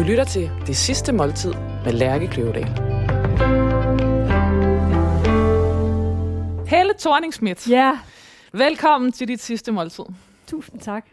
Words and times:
Du 0.00 0.04
lytter 0.04 0.24
til 0.24 0.50
Det 0.66 0.76
Sidste 0.76 1.12
Måltid 1.12 1.52
med 1.84 1.92
Lærke 1.92 2.26
Kløvedal. 2.26 2.64
Helle 6.66 6.92
thorning 7.00 7.32
Ja, 7.68 7.98
velkommen 8.52 9.12
til 9.12 9.28
dit 9.28 9.40
sidste 9.42 9.72
måltid. 9.72 10.04
tusind 10.46 10.80
tak. 10.80 11.06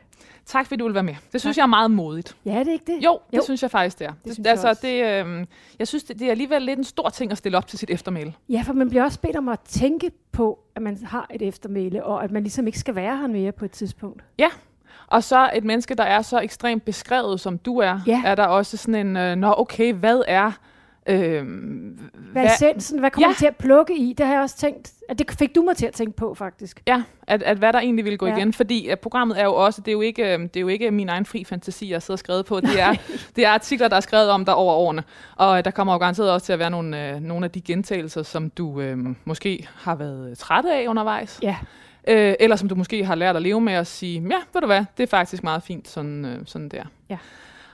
Tak 0.45 0.65
fordi 0.67 0.79
du 0.79 0.85
vil 0.85 0.93
være 0.93 1.03
med. 1.03 1.15
Det 1.33 1.41
synes 1.41 1.55
Tak. 1.55 1.57
jeg 1.57 1.63
er 1.63 1.67
meget 1.67 1.91
modigt. 1.91 2.37
Ja, 2.45 2.59
det 2.59 2.67
er 2.67 2.71
ikke 2.71 2.91
det? 2.95 3.05
Jo, 3.05 3.19
det 3.31 3.37
Jo. 3.37 3.43
synes 3.43 3.61
jeg 3.61 3.71
faktisk, 3.71 3.99
det 3.99 4.07
er. 4.07 4.11
Det, 4.25 4.33
synes 4.33 4.45
jeg 4.45 4.51
altså, 4.51 4.79
det, 4.81 5.25
øh, 5.25 5.45
jeg 5.79 5.87
synes, 5.87 6.03
det, 6.03 6.19
det 6.19 6.27
er 6.27 6.31
alligevel 6.31 6.61
lidt 6.61 6.77
en 6.77 6.83
stor 6.83 7.09
ting 7.09 7.31
at 7.31 7.37
stille 7.37 7.57
op 7.57 7.67
til 7.67 7.79
sit 7.79 7.89
eftermæle. 7.89 8.33
Ja, 8.49 8.61
for 8.65 8.73
man 8.73 8.89
bliver 8.89 9.03
også 9.03 9.19
bedt 9.19 9.35
om 9.35 9.49
at 9.49 9.59
tænke 9.59 10.11
på, 10.31 10.59
at 10.75 10.81
man 10.81 10.97
har 11.05 11.27
et 11.33 11.41
eftermæle, 11.41 12.03
og 12.03 12.23
at 12.23 12.31
man 12.31 12.43
ligesom 12.43 12.67
ikke 12.67 12.79
skal 12.79 12.95
være 12.95 13.17
her 13.17 13.27
mere 13.27 13.51
på 13.51 13.65
et 13.65 13.71
tidspunkt. 13.71 14.23
Og 15.07 15.23
så 15.23 15.49
et 15.55 15.63
menneske, 15.63 15.95
der 15.95 16.03
er 16.03 16.21
så 16.21 16.39
ekstremt 16.39 16.85
beskrevet, 16.85 17.39
som 17.39 17.57
du 17.57 17.77
er, 17.79 17.99
Ja. 18.07 18.21
er 18.25 18.35
der 18.35 18.45
også 18.45 18.77
sådan 18.77 19.07
en, 19.07 19.17
øh, 19.17 19.35
nå 19.35 19.53
okay, 19.57 19.93
hvad 19.93 20.21
er... 20.27 20.51
Øh, 21.09 21.43
Hvad 22.31 22.43
er 22.43 22.51
essensen? 22.53 22.99
Hvad 22.99 23.11
kommer 23.11 23.27
Ja. 23.29 23.33
til 23.37 23.45
at 23.45 23.55
plukke 23.55 23.97
i? 23.97 24.13
Det 24.17 24.25
har 24.25 24.33
jeg 24.33 24.41
også 24.41 24.57
tænkt, 24.57 24.91
at 25.09 25.19
det 25.19 25.31
fik 25.31 25.55
du 25.55 25.61
mig 25.61 25.75
til 25.77 25.85
at 25.85 25.93
tænke 25.93 26.15
på, 26.15 26.33
faktisk. 26.33 26.81
Ja, 26.87 27.03
at, 27.27 27.43
at 27.43 27.57
hvad 27.57 27.73
der 27.73 27.79
egentlig 27.79 28.05
vil 28.05 28.17
gå 28.17 28.27
ja. 28.27 28.35
Igen, 28.37 28.53
fordi 28.53 28.87
at 28.87 28.99
programmet 28.99 29.39
er 29.39 29.43
jo 29.43 29.53
også, 29.55 29.81
det 29.81 29.87
er 29.87 29.93
jo, 29.93 30.01
ikke, 30.01 30.33
øh, 30.33 30.39
det 30.39 30.55
er 30.57 30.61
jo 30.61 30.67
ikke 30.67 30.91
min 30.91 31.09
egen 31.09 31.25
fri 31.25 31.43
fantasi, 31.43 31.91
jeg 31.91 32.01
sidder 32.01 32.15
og 32.15 32.19
skrevet 32.19 32.45
på, 32.45 32.59
det 32.59 32.81
er, 32.81 32.93
det 33.35 33.45
er 33.45 33.49
artikler, 33.49 33.87
der 33.87 33.95
er 33.95 33.99
skrevet 33.99 34.29
om 34.29 34.45
dig 34.45 34.55
over 34.55 34.73
årene, 34.73 35.03
og 35.35 35.57
øh, 35.57 35.65
der 35.65 35.71
kommer 35.71 35.93
jo 35.93 35.99
garanteret 35.99 36.31
også 36.31 36.45
til 36.45 36.53
at 36.53 36.59
være 36.59 36.69
nogle, 36.69 37.09
øh, 37.09 37.21
nogle 37.21 37.45
af 37.45 37.51
de 37.51 37.61
gentagelser, 37.61 38.23
som 38.23 38.49
du 38.49 38.81
øh, 38.81 38.97
måske 39.25 39.67
har 39.75 39.95
været 39.95 40.37
træt 40.37 40.65
af 40.65 40.85
undervejs, 40.87 41.39
Ja, 41.43 41.55
øh, 42.07 42.33
eller 42.39 42.55
som 42.55 42.69
du 42.69 42.75
måske 42.75 43.05
har 43.05 43.15
lært 43.15 43.35
at 43.35 43.41
leve 43.41 43.61
med 43.61 43.73
at 43.73 43.87
sige, 43.87 44.21
ja, 44.21 44.37
ved 44.53 44.61
du 44.61 44.67
hvad, 44.67 44.85
det 44.97 45.03
er 45.03 45.07
faktisk 45.07 45.43
meget 45.43 45.63
fint, 45.63 45.87
sådan, 45.87 46.25
øh, 46.25 46.39
sådan 46.45 46.69
der. 46.69 46.83
Ja. 47.09 47.17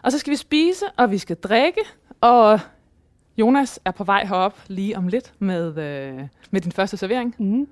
Og 0.01 0.11
så 0.11 0.19
skal 0.19 0.31
vi 0.31 0.35
spise, 0.37 0.85
og 0.97 1.11
vi 1.11 1.17
skal 1.17 1.35
drikke, 1.35 1.79
og 2.21 2.59
Jonas 3.37 3.79
er 3.85 3.91
på 3.91 4.03
vej 4.03 4.25
herop 4.25 4.57
lige 4.67 4.97
om 4.97 5.07
lidt 5.07 5.33
med, 5.39 5.77
øh, 5.77 6.19
med 6.51 6.61
din 6.61 6.71
første 6.71 6.97
servering. 6.97 7.35
mm. 7.39 7.67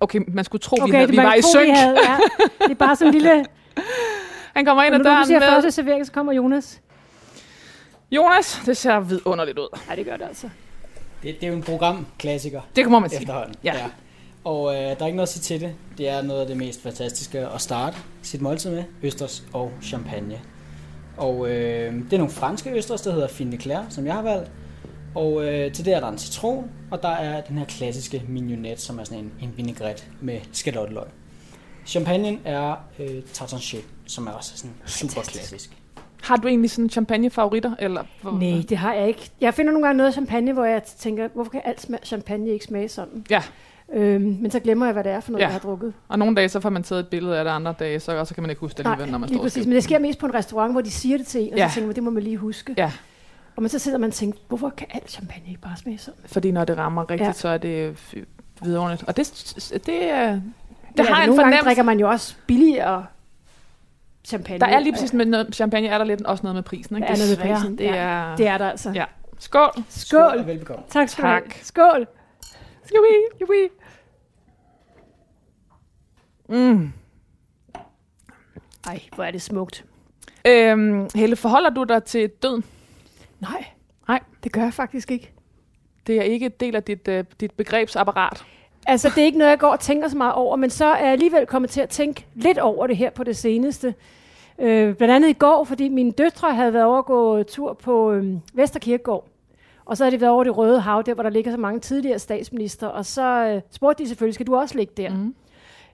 Okay, 0.00 0.20
man 0.28 0.44
skulle 0.44 0.62
tro, 0.62 0.76
okay, 0.80 0.90
vi, 0.90 0.96
havde, 0.96 1.06
det 1.06 1.12
vi 1.12 1.22
var 1.22 1.34
i 1.34 1.42
synk. 1.42 1.76
Havde, 1.76 1.96
ja. 2.08 2.16
Det 2.64 2.70
er 2.70 2.74
bare 2.74 2.96
sådan 2.96 3.14
en 3.14 3.20
lille... 3.20 3.44
Han 4.56 4.64
kommer 4.64 4.82
ind 4.82 4.94
ad 4.94 4.98
Når 4.98 5.04
du 5.04 5.10
døren 5.10 5.26
siger 5.26 5.40
med... 5.40 5.48
første 5.48 5.70
servering, 5.70 6.06
så 6.06 6.12
kommer 6.12 6.32
Jonas. 6.32 6.80
Jonas, 8.10 8.62
det 8.66 8.76
ser 8.76 9.00
vidunderligt 9.00 9.58
ud. 9.58 9.78
Nej, 9.86 9.96
det 9.96 10.04
gør 10.06 10.16
det 10.16 10.24
altså. 10.24 10.48
Det, 11.22 11.34
det 11.40 11.46
er 11.46 11.50
jo 11.50 11.56
en 11.56 11.62
programklassiker 11.62 12.60
Det 12.76 12.90
må 12.90 12.98
man 12.98 13.10
sige. 13.10 13.20
efterhånden. 13.20 13.54
Ja. 13.64 13.74
Og 14.46 14.74
øh, 14.74 14.80
der 14.80 14.96
er 15.00 15.06
ikke 15.06 15.16
noget 15.16 15.28
at 15.28 15.28
sige 15.28 15.42
til 15.42 15.60
det. 15.60 15.74
Det 15.98 16.08
er 16.08 16.22
noget 16.22 16.40
af 16.40 16.46
det 16.46 16.56
mest 16.56 16.82
fantastiske 16.82 17.38
at 17.48 17.60
starte 17.60 17.96
sit 18.22 18.40
måltid 18.40 18.70
med. 18.70 18.84
Østers 19.02 19.44
og 19.52 19.72
champagne. 19.82 20.40
Og 21.16 21.48
øh, 21.50 21.94
det 22.04 22.12
er 22.12 22.18
nogle 22.18 22.32
franske 22.32 22.70
østers, 22.70 23.00
der 23.00 23.12
hedder 23.12 23.28
Fine 23.28 23.56
Claire, 23.56 23.86
som 23.88 24.06
jeg 24.06 24.14
har 24.14 24.22
valgt. 24.22 24.50
Og 25.14 25.44
øh, 25.44 25.72
til 25.72 25.84
det 25.84 25.94
er 25.94 26.00
der 26.00 26.08
en 26.08 26.18
citron, 26.18 26.70
og 26.90 27.02
der 27.02 27.08
er 27.08 27.40
den 27.40 27.58
her 27.58 27.64
klassiske 27.64 28.22
mignonette, 28.28 28.82
som 28.82 28.98
er 28.98 29.04
sådan 29.04 29.18
en, 29.18 29.32
en 29.42 29.52
vinaigrette 29.56 30.02
med 30.20 30.40
skalotteløg. 30.52 31.04
Champagnen 31.86 32.40
er 32.44 32.74
øh, 32.98 33.22
tartanché, 33.34 33.76
som 34.06 34.26
er 34.26 34.30
også 34.30 34.52
sådan 34.58 34.74
super 34.86 35.14
Fantastisk. 35.14 35.48
klassisk. 35.48 35.76
Har 36.22 36.36
du 36.36 36.48
egentlig 36.48 36.70
sådan 36.70 36.90
champagne-favoritter? 36.90 37.74
Eller, 37.78 38.04
hvor- 38.22 38.30
Nej, 38.40 38.62
det 38.68 38.76
har 38.78 38.94
jeg 38.94 39.08
ikke. 39.08 39.30
Jeg 39.40 39.54
finder 39.54 39.72
nogle 39.72 39.86
gange 39.86 39.96
noget 39.98 40.12
champagne, 40.12 40.52
hvor 40.52 40.64
jeg 40.64 40.82
tænker, 40.82 41.28
hvorfor 41.34 41.50
kan 41.50 41.60
alt 41.64 41.80
smag, 41.80 41.98
champagne 42.04 42.50
ikke 42.50 42.64
smage 42.64 42.88
sådan? 42.88 43.24
Ja. 43.30 43.42
Øhm, 43.92 44.38
men 44.40 44.50
så 44.50 44.60
glemmer 44.60 44.86
jeg, 44.86 44.92
hvad 44.92 45.04
det 45.04 45.12
er 45.12 45.20
for 45.20 45.30
noget, 45.32 45.40
Ja. 45.40 45.44
ja. 45.44 45.48
jeg 45.48 45.54
har 45.54 45.68
drukket. 45.68 45.92
Og 46.08 46.18
nogle 46.18 46.36
dage, 46.36 46.48
så 46.48 46.60
får 46.60 46.70
man 46.70 46.82
taget 46.82 47.00
et 47.00 47.08
billede 47.08 47.38
af 47.38 47.44
det, 47.44 47.50
andre 47.50 47.74
dage, 47.78 48.00
så, 48.00 48.16
og 48.18 48.26
så 48.26 48.34
kan 48.34 48.42
man 48.42 48.50
ikke 48.50 48.60
huske 48.60 48.78
det 48.78 48.86
alligevel, 48.86 49.10
når 49.12 49.18
man 49.18 49.28
lige 49.28 49.36
står 49.38 49.42
præcis. 49.44 49.62
skal- 49.62 49.68
Men 49.68 49.74
det 49.74 49.84
sker 49.84 49.98
mest 49.98 50.18
på 50.18 50.26
en 50.26 50.34
restaurant, 50.34 50.72
hvor 50.72 50.80
de 50.80 50.90
siger 50.90 51.16
det 51.18 51.26
til 51.26 51.40
en, 51.42 51.52
og 51.52 51.58
Ja. 51.58 51.68
så 51.68 51.74
tænker 51.74 51.86
man, 51.86 51.94
det 51.96 52.02
må 52.02 52.10
man 52.10 52.22
lige 52.22 52.36
huske. 52.36 52.74
Ja. 52.76 52.92
Og 53.56 53.62
man 53.62 53.68
så 53.68 53.78
sidder 53.78 53.98
man 53.98 54.08
og 54.08 54.14
tænker, 54.14 54.38
hvorfor 54.48 54.68
kan 54.76 54.86
alt 54.90 55.10
champagne 55.10 55.48
ikke 55.48 55.60
bare 55.60 55.76
smage 55.76 55.98
sådan? 55.98 56.20
Fordi 56.26 56.50
når 56.50 56.64
det 56.64 56.78
rammer 56.78 57.02
rigtigt, 57.02 57.20
ja. 57.20 57.26
Ja. 57.26 57.32
så 57.32 57.48
er 57.48 57.58
det 57.58 57.94
f- 58.14 58.24
vidunderligt. 58.62 59.04
Og 59.08 59.16
det, 59.16 59.54
det, 59.86 60.10
er- 60.10 60.32
det 60.32 60.40
Ja, 60.98 61.02
har 61.04 61.22
en 61.22 61.28
nogle 61.28 61.42
gange 61.42 61.58
drikker 61.58 61.82
man 61.82 62.00
jo 62.00 62.08
også 62.10 62.34
billigere 62.46 63.06
champagne. 64.24 64.60
Der 64.60 64.66
er 64.66 64.80
lige 64.80 64.92
præcis 64.92 65.12
med 65.12 65.26
noget, 65.26 65.54
champagne, 65.54 65.88
er 65.88 65.98
der 65.98 66.04
lidt 66.04 66.22
også 66.22 66.42
noget 66.42 66.54
med 66.54 66.62
prisen. 66.62 66.96
Ikke? 66.96 67.06
Der 67.06 67.12
er 67.14 67.18
noget 67.18 67.38
med 67.38 67.54
prisen, 67.54 67.78
Det 67.78 67.84
ja. 67.84 67.94
er... 67.96 68.36
Det 68.36 68.46
er 68.46 68.58
der 68.58 68.70
altså. 68.70 68.90
Ja. 68.94 69.04
Skål. 69.38 69.70
Skål. 69.88 70.20
og 70.38 70.46
velbekomme. 70.46 70.82
Tak 70.90 71.08
skal 71.08 71.24
du 71.24 71.28
have. 71.28 71.42
Skål. 71.62 72.06
Skal 72.86 72.98
vi? 73.48 73.68
Mm. 76.48 76.92
Ej, 78.86 79.00
hvor 79.14 79.24
er 79.24 79.30
det 79.30 79.42
smukt. 79.42 79.84
Øhm, 80.46 81.08
Helle, 81.14 81.36
forholder 81.36 81.70
du 81.70 81.84
dig 81.84 82.04
til 82.04 82.28
døden? 82.28 82.64
Nej. 83.40 83.64
Nej. 84.08 84.20
Det 84.44 84.52
gør 84.52 84.62
jeg 84.62 84.74
faktisk 84.74 85.10
ikke. 85.10 85.32
Det 86.06 86.18
er 86.18 86.22
ikke 86.22 86.46
et 86.46 86.60
del 86.60 86.76
af 86.76 86.82
dit, 86.82 87.08
uh, 87.08 87.14
dit 87.40 87.52
begrebsapparat. 87.52 88.44
Altså, 88.86 89.08
det 89.08 89.18
er 89.18 89.24
ikke 89.24 89.38
noget, 89.38 89.50
jeg 89.50 89.58
går 89.58 89.68
og 89.70 89.80
tænker 89.80 90.08
så 90.08 90.16
meget 90.16 90.34
over, 90.34 90.56
men 90.56 90.70
så 90.70 90.84
er 90.84 91.02
jeg 91.04 91.12
alligevel 91.12 91.46
kommet 91.46 91.70
til 91.70 91.80
at 91.80 91.88
tænke 91.88 92.26
lidt 92.34 92.58
over 92.58 92.86
det 92.86 92.96
her 92.96 93.10
på 93.10 93.24
det 93.24 93.36
seneste. 93.36 93.94
Øh, 94.58 94.94
blandt 94.94 95.14
andet 95.14 95.28
i 95.28 95.32
går, 95.32 95.64
fordi 95.64 95.88
mine 95.88 96.12
døtre 96.12 96.54
havde 96.54 96.72
været 96.72 96.84
over 96.84 96.98
at 96.98 97.04
gå 97.04 97.42
tur 97.42 97.72
på 97.72 98.12
øh, 98.12 98.34
Vesterkirkegård. 98.54 99.28
Og 99.86 99.96
så 99.96 100.04
havde 100.04 100.16
de 100.16 100.20
været 100.20 100.32
over 100.32 100.44
det 100.44 100.56
Røde 100.56 100.80
Hav, 100.80 101.02
der 101.06 101.14
hvor 101.14 101.22
der 101.22 101.30
ligger 101.30 101.50
så 101.50 101.56
mange 101.56 101.80
tidligere 101.80 102.18
statsminister. 102.18 102.86
Og 102.86 103.06
så 103.06 103.22
øh, 103.46 103.60
spurgte 103.70 104.02
de 104.02 104.08
selvfølgelig, 104.08 104.34
skal 104.34 104.46
du 104.46 104.56
også 104.56 104.78
ligge 104.78 104.92
der? 104.96 105.10
Mm. 105.10 105.34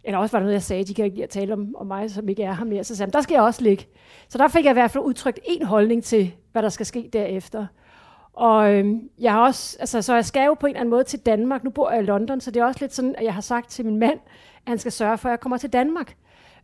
Eller 0.05 0.19
også 0.19 0.33
var 0.33 0.39
der 0.39 0.45
noget, 0.45 0.55
jeg 0.55 0.63
sagde, 0.63 0.85
de 0.85 0.95
kan 0.95 1.05
ikke 1.05 1.15
lide 1.17 1.25
at 1.25 1.31
tale 1.31 1.53
om, 1.53 1.75
om 1.79 1.87
mig, 1.87 2.11
som 2.11 2.29
ikke 2.29 2.43
er 2.43 2.53
her 2.55 2.65
mere. 2.65 2.85
Så 2.85 2.97
sagde 2.97 3.07
jeg, 3.07 3.09
"Men 3.09 3.13
der 3.13 3.21
skal 3.21 3.35
jeg 3.35 3.43
også 3.43 3.63
ligge. 3.63 3.87
Så 4.29 4.39
der 4.39 4.49
fik 4.49 4.65
jeg 4.65 4.71
i 4.71 4.73
hvert 4.73 4.91
fald 4.91 5.05
udtrykt 5.05 5.39
en 5.45 5.67
holdning 5.67 6.05
til, 6.05 6.33
hvad 6.53 6.63
der 6.63 6.69
skal 6.69 6.87
ske 6.87 7.11
derefter. 7.13 7.67
Og 8.33 8.73
øhm, 8.75 9.01
jeg 9.21 9.33
har 9.33 9.41
også, 9.41 9.77
altså, 9.81 10.03
så 10.03 10.15
jeg 10.15 10.25
skal 10.25 10.47
jo 10.47 10.55
på 10.55 10.67
en 10.67 10.71
eller 10.71 10.81
anden 10.81 10.91
måde 10.91 11.05
til 11.05 11.19
Danmark. 11.19 11.65
Nu 11.65 11.71
bor 11.71 11.91
jeg 11.91 12.01
i 12.03 12.05
London, 12.07 12.41
så 12.41 12.51
det 12.51 12.61
er 12.61 12.65
også 12.65 12.81
lidt 12.81 12.95
sådan, 12.95 13.15
at 13.19 13.25
jeg 13.25 13.35
har 13.35 13.41
sagt 13.41 13.71
til 13.71 13.85
min 13.85 13.97
mand, 13.99 14.19
at 14.57 14.69
han 14.69 14.79
skal 14.79 14.93
sørge 14.93 15.19
for, 15.19 15.29
at 15.29 15.31
jeg 15.31 15.41
kommer 15.41 15.57
til 15.57 15.71
Danmark. 15.73 16.17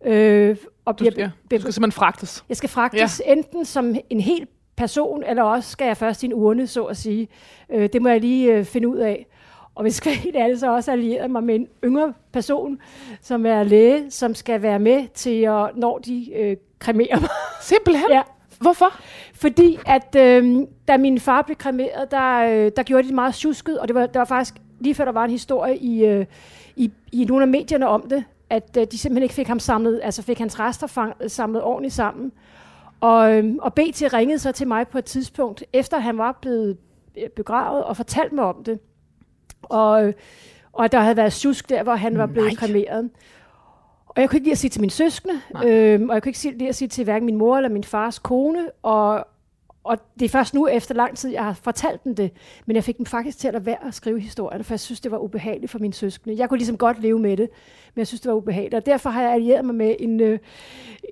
Øh, 0.05 0.57
og 0.85 0.99
Du, 0.99 1.05
bliver, 1.05 1.31
ja, 1.51 1.57
du 1.57 1.61
skal 1.61 1.73
simpelthen 1.73 1.93
fragtes. 1.99 2.45
jeg 2.49 2.57
skal 2.57 2.69
fragtes 2.69 3.23
ja. 3.27 3.33
enten 3.33 3.65
som 3.65 3.95
en 4.11 4.21
hel 4.21 4.47
person, 4.79 5.23
eller 5.27 5.43
også 5.43 5.71
skal 5.71 5.87
jeg 5.87 5.97
først 5.97 6.23
i 6.23 6.27
en 6.27 6.35
urne, 6.35 6.67
så 6.67 6.85
at 6.85 6.97
sige. 6.97 7.29
Øh, 7.71 7.89
det 7.93 8.03
må 8.03 8.09
jeg 8.09 8.21
lige 8.21 8.53
øh, 8.53 8.65
finde 8.65 8.89
ud 8.89 8.97
af. 8.97 9.27
Og 9.75 9.83
hvis 9.83 10.07
jeg 10.07 10.17
helt 10.17 10.37
ærlig, 10.37 10.59
så 10.59 10.75
også 10.75 10.93
allieret 10.93 11.31
mig 11.31 11.45
med 11.45 11.55
en 11.55 11.67
yngre 11.85 12.15
person, 12.33 12.79
som 13.21 13.47
er 13.47 13.63
læge, 13.63 14.11
som 14.11 14.35
skal 14.35 14.63
være 14.63 14.79
med 14.79 15.09
til, 15.15 15.43
at, 15.43 15.77
når 15.77 15.99
de 15.99 16.33
øh, 16.35 16.57
kremerer 16.79 17.21
mig. 17.21 17.31
Simpelthen? 17.63 18.11
Ja. 18.11 18.23
Hvorfor? 18.61 18.93
Fordi 19.35 19.79
at 19.87 20.17
øh, 20.17 20.67
da 20.89 20.97
min 20.97 21.21
far 21.21 21.43
blev 21.43 21.57
kremeret, 21.57 22.11
der, 22.11 22.39
øh, 22.39 22.73
der 22.77 22.83
gjorde 22.83 23.03
de 23.03 23.09
det 23.09 23.15
meget 23.15 23.35
tjusket, 23.35 23.79
og 23.79 23.89
det 23.89 23.95
var, 23.95 24.07
der 24.07 24.21
var 24.21 24.25
faktisk 24.25 24.55
lige 24.81 24.95
før 24.95 25.05
der 25.05 25.13
var 25.13 25.25
en 25.25 25.31
historie 25.31 25.77
i, 25.77 26.05
øh, 26.05 26.27
i, 26.77 26.91
i 27.13 27.25
nogle 27.25 27.43
af 27.43 27.49
medierne 27.49 27.89
om 27.89 28.09
det, 28.11 28.25
at 28.51 28.77
øh, 28.79 28.87
de 28.93 28.99
simpelthen 28.99 29.23
ikke 29.23 29.35
fik 29.35 29.49
ham 29.49 29.59
samlet, 29.59 30.01
altså 30.03 30.23
fik 30.23 30.39
hans 30.39 30.61
rester 30.61 30.87
fang, 30.87 31.15
samlet 31.27 31.63
ordentligt 31.63 31.95
sammen. 31.95 32.33
Og, 33.01 33.33
øh, 33.37 33.55
og 33.61 33.75
BT 33.75 34.03
ringede 34.13 34.39
så 34.39 34.53
til 34.53 34.69
mig 34.69 34.89
på 34.89 34.99
et 34.99 35.05
tidspunkt, 35.05 35.65
efter 35.73 35.99
han 35.99 36.19
var 36.19 36.39
blevet 36.41 36.77
øh, 37.19 37.29
begravet, 37.37 37.85
og 37.85 37.97
fortalte 37.97 38.35
mig 38.35 38.45
om 38.45 38.65
det. 38.65 38.79
Og, 39.63 40.07
øh, 40.07 40.13
og 40.73 40.93
der 40.93 41.01
havde 41.01 41.17
været 41.17 41.33
tjusk 41.33 41.69
der, 41.69 41.83
hvor 41.83 41.95
han 41.95 42.19
var 42.19 42.27
blevet 42.27 42.47
Nej. 42.49 42.55
kremeret. 42.67 43.11
Og 44.07 44.21
jeg 44.21 44.29
kunne 44.31 44.37
ikke 44.37 44.45
lide 44.47 44.53
at 44.53 44.59
sige 44.59 44.71
til 44.71 44.81
mine 44.81 44.91
søskende, 44.91 45.35
øhm, 45.65 46.09
og 46.09 46.15
jeg 46.15 46.23
kunne 46.23 46.31
ikke 46.31 46.39
sige- 46.39 46.59
lide 46.59 46.69
at 46.69 46.75
sige 46.75 46.89
til 46.89 47.05
hverken 47.05 47.27
min 47.27 47.37
mor 47.37 47.57
eller 47.57 47.69
min 47.71 47.85
fars 47.85 48.19
kone, 48.19 48.71
og, 48.83 49.27
og 49.89 49.99
det 50.19 50.25
er 50.25 50.29
først 50.29 50.55
nu 50.55 50.67
efter 50.67 50.95
lang 50.95 51.17
tid, 51.17 51.31
jeg 51.31 51.45
har 51.45 51.53
fortalt 51.53 52.05
dem 52.05 52.15
det, 52.15 52.31
men 52.67 52.77
jeg 52.77 52.85
fik 52.85 52.99
dem 52.99 53.07
faktisk 53.07 53.39
til 53.39 53.49
at 53.49 53.55
lade 53.55 53.67
være 53.67 53.87
at 53.87 53.95
skrive 53.95 54.21
historien, 54.21 54.65
for 54.65 54.75
jeg 54.75 54.81
synes, 54.81 55.01
det 55.01 55.11
var 55.11 55.19
ubehageligt 55.19 55.73
for 55.73 55.79
mine 55.79 55.95
søskende. 55.95 56.39
Jeg 56.39 56.49
kunne 56.49 56.59
ligesom 56.59 56.77
godt 56.77 57.03
leve 57.03 57.19
med 57.19 57.37
det, 57.37 57.49
men 57.95 58.01
jeg 58.01 58.07
synes, 58.07 58.21
det 58.21 58.29
var 58.29 58.37
ubehageligt, 58.37 58.75
og 58.75 58.87
derfor 58.87 59.11
har 59.11 59.23
jeg 59.23 59.33
allieret 59.33 59.65
mig 59.65 59.75
med 59.75 59.97
en, 59.99 60.21
øh, 60.21 60.39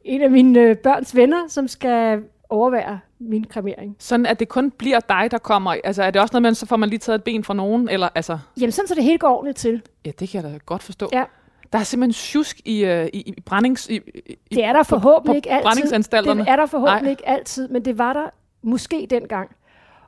en 0.04 0.22
af 0.22 0.30
mine 0.30 0.60
øh, 0.60 0.76
børns 0.76 1.16
venner, 1.16 1.48
som 1.48 1.68
skal 1.68 2.22
overvære 2.48 3.00
min 3.18 3.44
kremering. 3.44 3.96
Sådan, 3.98 4.26
at 4.26 4.40
det 4.40 4.48
kun 4.48 4.70
bliver 4.70 5.00
dig, 5.00 5.28
der 5.30 5.38
kommer. 5.38 5.74
Altså, 5.84 6.02
er 6.02 6.10
det 6.10 6.22
også 6.22 6.32
noget 6.32 6.42
med, 6.42 6.54
så 6.54 6.66
får 6.66 6.76
man 6.76 6.88
lige 6.88 6.98
taget 6.98 7.18
et 7.18 7.24
ben 7.24 7.44
fra 7.44 7.54
nogen? 7.54 7.88
Eller, 7.88 8.08
altså, 8.14 8.38
Jamen 8.60 8.72
sådan, 8.72 8.88
så 8.88 8.94
det 8.94 9.04
hele 9.04 9.18
går 9.18 9.28
ordentligt 9.28 9.58
til. 9.58 9.82
ja, 10.04 10.10
det 10.18 10.28
kan 10.28 10.42
jeg 10.42 10.52
da 10.52 10.58
godt 10.66 10.82
forstå. 10.82 11.08
Ja. 11.12 11.24
Der 11.72 11.78
er 11.78 11.82
simpelthen 11.82 12.12
tjusk 12.12 12.60
i, 12.64 12.84
uh, 12.84 12.90
i, 12.90 13.20
i 13.20 13.40
brændings... 13.40 13.88
I, 13.88 13.96
i, 13.96 14.38
Det 14.54 14.64
er 14.64 14.72
der 14.72 14.82
forhåbentlig 14.82 15.32
på 15.32 15.36
ikke 15.36 15.50
altid. 15.50 15.82
Det 15.90 16.48
er 16.48 16.56
der 16.56 16.66
forhåbentlig 16.66 17.02
Nej. 17.02 17.10
ikke 17.10 17.28
altid, 17.28 17.68
men 17.68 17.84
det 17.84 17.98
var 17.98 18.12
der 18.12 18.30
måske 18.66 19.06
dengang. 19.10 19.50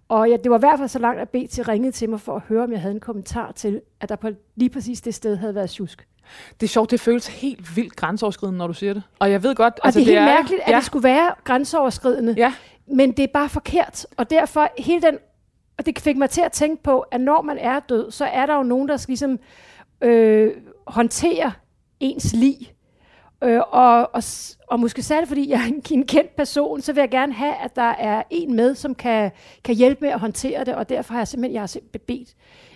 Og 0.08 0.30
ja, 0.30 0.36
det 0.36 0.50
var 0.50 0.58
i 0.58 0.60
hvert 0.60 0.78
fald 0.78 0.88
så 0.88 0.98
langt, 0.98 1.20
at 1.20 1.28
BT 1.28 1.68
ringede 1.68 1.92
til 1.92 2.10
mig 2.10 2.20
for 2.20 2.36
at 2.36 2.42
høre, 2.48 2.64
om 2.64 2.72
jeg 2.72 2.80
havde 2.80 2.94
en 2.94 3.00
kommentar 3.00 3.52
til, 3.52 3.80
at 4.00 4.08
der 4.08 4.16
på 4.16 4.28
lige 4.56 4.70
præcis 4.70 5.00
det 5.00 5.14
sted 5.14 5.36
havde 5.36 5.54
været 5.54 5.70
tjusk. 5.70 6.06
Det 6.60 6.66
er 6.66 6.68
sjovt, 6.68 6.90
det 6.90 7.00
føles 7.00 7.26
helt 7.26 7.76
vildt 7.76 7.96
grænseoverskridende, 7.96 8.58
når 8.58 8.66
du 8.66 8.72
siger 8.72 8.92
det. 8.92 9.02
Og 9.18 9.30
jeg 9.30 9.42
ved 9.42 9.54
godt... 9.54 9.74
Og 9.78 9.86
altså, 9.86 10.00
det 10.00 10.08
er 10.08 10.12
helt 10.12 10.24
mærkeligt, 10.24 10.62
at 10.62 10.70
ja, 10.70 10.76
det 10.76 10.84
skulle 10.84 11.04
være 11.04 11.34
grænseoverskridende, 11.44 12.34
Ja, 12.36 12.54
men 12.86 13.12
det 13.12 13.22
er 13.22 13.28
bare 13.32 13.48
forkert. 13.48 14.06
Og 14.16 14.30
derfor 14.30 14.68
hele 14.78 15.02
den, 15.02 15.18
og 15.78 15.86
det 15.86 15.98
fik 15.98 16.16
mig 16.16 16.30
til 16.30 16.40
at 16.40 16.52
tænke 16.52 16.82
på, 16.82 17.00
at 17.00 17.20
når 17.20 17.42
man 17.42 17.58
er 17.58 17.80
død, 17.80 18.10
så 18.10 18.24
er 18.24 18.46
der 18.46 18.56
jo 18.56 18.62
nogen, 18.62 18.88
der 18.88 18.96
skal 18.96 19.12
ligesom 19.12 19.38
øh, 20.00 20.52
håndtere 20.86 21.52
ens 22.00 22.32
lig. 22.32 22.74
Øh, 23.44 23.60
og, 23.70 24.14
og, 24.14 24.22
og 24.66 24.80
måske 24.80 25.02
særligt 25.02 25.28
fordi 25.28 25.50
jeg 25.50 25.60
er 25.60 25.66
en, 25.66 25.82
en 25.90 26.06
kendt 26.06 26.36
person, 26.36 26.80
så 26.80 26.92
vil 26.92 27.00
jeg 27.00 27.10
gerne 27.10 27.32
have, 27.32 27.54
at 27.54 27.76
der 27.76 27.82
er 27.82 28.22
en 28.30 28.56
med, 28.56 28.74
som 28.74 28.94
kan, 28.94 29.30
kan 29.64 29.74
hjælpe 29.74 30.00
med 30.00 30.08
at 30.08 30.20
håndtere 30.20 30.64
det, 30.64 30.74
og 30.74 30.88
derfor 30.88 31.12
har 31.12 31.20
jeg 31.20 31.28
simpelthen, 31.28 31.54
jeg 31.54 31.62
har 31.62 31.66
simpelthen 31.66 32.00
bedt 32.06 32.34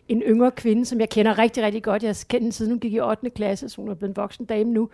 en 0.09 0.23
yngre 0.23 0.51
kvinde, 0.51 0.85
som 0.87 1.01
jeg 1.01 1.09
kender 1.09 1.39
rigtig, 1.39 1.63
rigtig 1.63 1.83
godt. 1.83 2.03
Jeg 2.03 2.09
har 2.09 2.25
kendt 2.29 2.43
hende 2.43 2.53
siden 2.53 2.73
hun 2.73 2.81
gik 2.81 2.93
i 2.93 3.01
8. 3.01 3.31
klasse, 3.31 3.69
så 3.69 3.77
hun 3.77 3.91
er 3.91 3.95
blevet 3.95 4.11
en 4.11 4.17
voksen 4.17 4.45
dame 4.45 4.71
nu, 4.71 4.89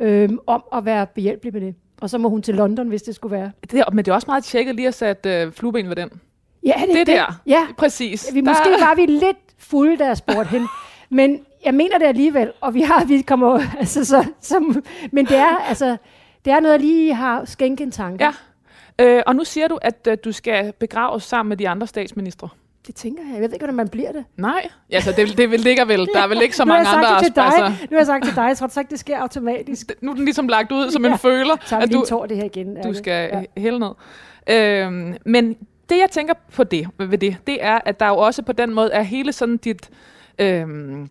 øh, 0.00 0.30
om 0.46 0.64
at 0.72 0.84
være 0.84 1.06
behjælpelig 1.06 1.52
med 1.52 1.60
det. 1.60 1.74
Og 2.00 2.10
så 2.10 2.18
må 2.18 2.28
hun 2.28 2.42
til 2.42 2.54
London, 2.54 2.88
hvis 2.88 3.02
det 3.02 3.14
skulle 3.14 3.36
være. 3.36 3.52
Det, 3.70 3.84
men 3.92 4.04
det 4.04 4.10
er 4.10 4.14
også 4.14 4.26
meget 4.28 4.44
tjekket 4.44 4.74
lige 4.74 4.88
at 4.88 4.94
sætte 4.94 5.30
øh, 5.30 5.52
flueben 5.52 5.88
ved 5.88 5.96
den. 5.96 6.10
Ja, 6.66 6.74
det, 6.80 6.88
det, 6.88 6.96
det 6.96 7.06
der. 7.06 7.40
Ja, 7.46 7.66
præcis. 7.78 8.34
Vi, 8.34 8.40
måske 8.40 8.70
var 8.70 8.94
vi 8.94 9.06
lidt 9.06 9.36
fulde, 9.58 9.96
da 9.96 10.06
jeg 10.06 10.16
spurgte 10.16 10.50
hende. 10.50 10.66
Men 11.08 11.40
jeg 11.64 11.74
mener 11.74 11.98
det 11.98 12.06
alligevel, 12.06 12.52
og 12.60 12.74
vi 12.74 12.80
har, 12.80 13.04
vi 13.04 13.22
kommer, 13.22 13.60
altså, 13.80 14.04
så, 14.04 14.24
så, 14.40 14.80
men 15.12 15.26
det 15.26 15.36
er, 15.36 15.56
altså, 15.56 15.96
det 16.44 16.52
er 16.52 16.60
noget, 16.60 16.72
jeg 16.72 16.80
lige 16.80 17.14
har 17.14 17.44
skænket 17.44 17.84
en 17.84 17.90
tanke. 17.90 18.24
Ja, 18.24 18.32
øh, 19.04 19.22
og 19.26 19.36
nu 19.36 19.44
siger 19.44 19.68
du, 19.68 19.78
at 19.82 20.08
øh, 20.08 20.16
du 20.24 20.32
skal 20.32 20.72
begraves 20.72 21.22
sammen 21.22 21.48
med 21.48 21.56
de 21.56 21.68
andre 21.68 21.86
statsministre. 21.86 22.48
Det 22.86 22.94
tænker 22.94 23.22
jeg. 23.22 23.32
Jeg 23.32 23.40
ved 23.40 23.48
ikke, 23.48 23.58
hvordan 23.58 23.74
man 23.74 23.88
bliver 23.88 24.12
det. 24.12 24.24
Nej, 24.36 24.68
altså 24.92 25.12
det, 25.12 25.38
det 25.38 25.60
ligger 25.60 25.84
vel. 25.84 26.06
Der 26.14 26.22
er 26.22 26.28
vel 26.28 26.42
ikke 26.42 26.56
så 26.56 26.64
mange 26.74 26.88
andre 26.88 27.16
aspekter. 27.16 27.42
Altså. 27.42 27.68
Nu 27.68 27.88
har 27.90 27.96
jeg 27.96 28.06
sagt 28.06 28.24
til 28.24 28.36
dig, 28.36 28.42
jeg 28.42 28.56
tror 28.56 28.68
så 28.68 28.80
ikke, 28.80 28.90
det 28.90 28.98
sker 28.98 29.18
automatisk. 29.18 29.92
Nu 30.00 30.10
er 30.10 30.14
den 30.14 30.24
ligesom 30.24 30.48
lagt 30.48 30.72
ud 30.72 30.90
som 30.90 31.04
ja. 31.04 31.12
en 31.12 31.18
føler. 31.18 31.56
Så 31.64 31.78
at 31.78 31.92
du, 31.92 32.04
tår 32.08 32.26
det 32.26 32.36
her 32.36 32.44
igen. 32.44 32.76
Du 32.82 32.94
skal 32.94 33.30
ja. 33.32 33.60
hælde 33.60 33.78
ned. 33.78 33.90
Øhm, 34.46 35.16
men 35.26 35.56
det, 35.88 35.98
jeg 35.98 36.08
tænker 36.10 36.34
på 36.54 36.64
det, 36.64 36.88
ved 36.98 37.18
det, 37.18 37.36
det 37.46 37.64
er, 37.64 37.78
at 37.84 38.00
der 38.00 38.08
jo 38.08 38.16
også 38.16 38.42
på 38.42 38.52
den 38.52 38.74
måde 38.74 38.92
er 38.92 39.02
hele 39.02 39.32
sådan 39.32 39.56
dit... 39.56 39.90
Øhm, 40.38 41.10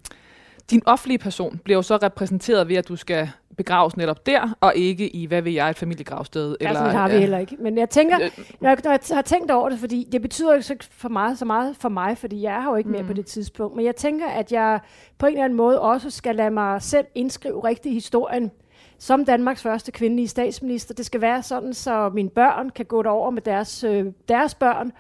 din 0.71 0.81
offentlige 0.86 1.18
person 1.18 1.60
bliver 1.63 1.77
jo 1.77 1.81
så 1.81 1.98
repræsenteret 1.98 2.68
ved, 2.68 2.75
at 2.75 2.88
du 2.88 2.95
skal 2.95 3.30
begraves 3.57 3.98
netop 3.98 4.25
der, 4.25 4.57
og 4.62 4.74
ikke 4.75 5.16
i, 5.16 5.25
hvad 5.25 5.42
vil 5.42 5.54
jeg, 5.54 5.69
et 5.69 5.77
familiegravsted. 5.77 6.57
Ja, 6.62 6.68
eller, 6.68 6.83
det 6.83 6.92
har 6.92 7.07
vi 7.07 7.13
ja. 7.13 7.19
heller 7.19 7.38
ikke. 7.38 7.56
Men 7.60 7.77
jeg 7.77 7.89
tænker, 7.89 8.19
jeg, 8.62 8.77
jeg 8.86 9.00
har 9.12 9.21
tænkt 9.21 9.51
over 9.51 9.69
det, 9.69 9.80
fordi 9.80 10.07
det 10.12 10.21
betyder 10.21 10.56
jo 10.56 10.62
så 10.62 10.75
for 10.92 11.10
meget, 11.10 11.38
så 11.38 11.45
meget 11.45 11.75
for 11.75 11.89
mig, 11.89 12.18
fordi 12.18 12.42
jeg 12.42 12.56
er 12.56 12.63
jo 12.63 12.75
ikke 12.75 12.89
mere 12.89 13.01
mm. 13.01 13.07
på 13.07 13.13
det 13.13 13.25
tidspunkt. 13.25 13.75
Men 13.75 13.86
jeg 13.86 13.95
tænker, 13.95 14.27
at 14.27 14.51
jeg 14.51 14.80
på 15.18 15.25
en 15.25 15.31
eller 15.31 15.44
anden 15.44 15.57
måde 15.57 15.81
også 15.81 16.10
skal 16.10 16.36
lade 16.36 16.51
mig 16.51 16.81
selv 16.81 17.06
indskrive 17.15 17.63
rigtig 17.63 17.94
historien 17.94 18.51
som 19.00 19.25
Danmarks 19.25 19.62
første 19.62 19.92
kvindelige 19.92 20.27
statsminister. 20.27 20.94
Det 20.94 21.06
skal 21.06 21.22
være 21.22 21.44
sådan, 21.44 21.74
så 21.74 22.10
mine 22.10 22.30
børn 22.30 22.69
kan 22.69 22.86
gå 22.86 23.04
derover 23.04 23.30
med 23.30 23.42
deres, 23.42 23.83
øh, 23.83 24.06
deres 24.27 24.56
børn, 24.56 24.92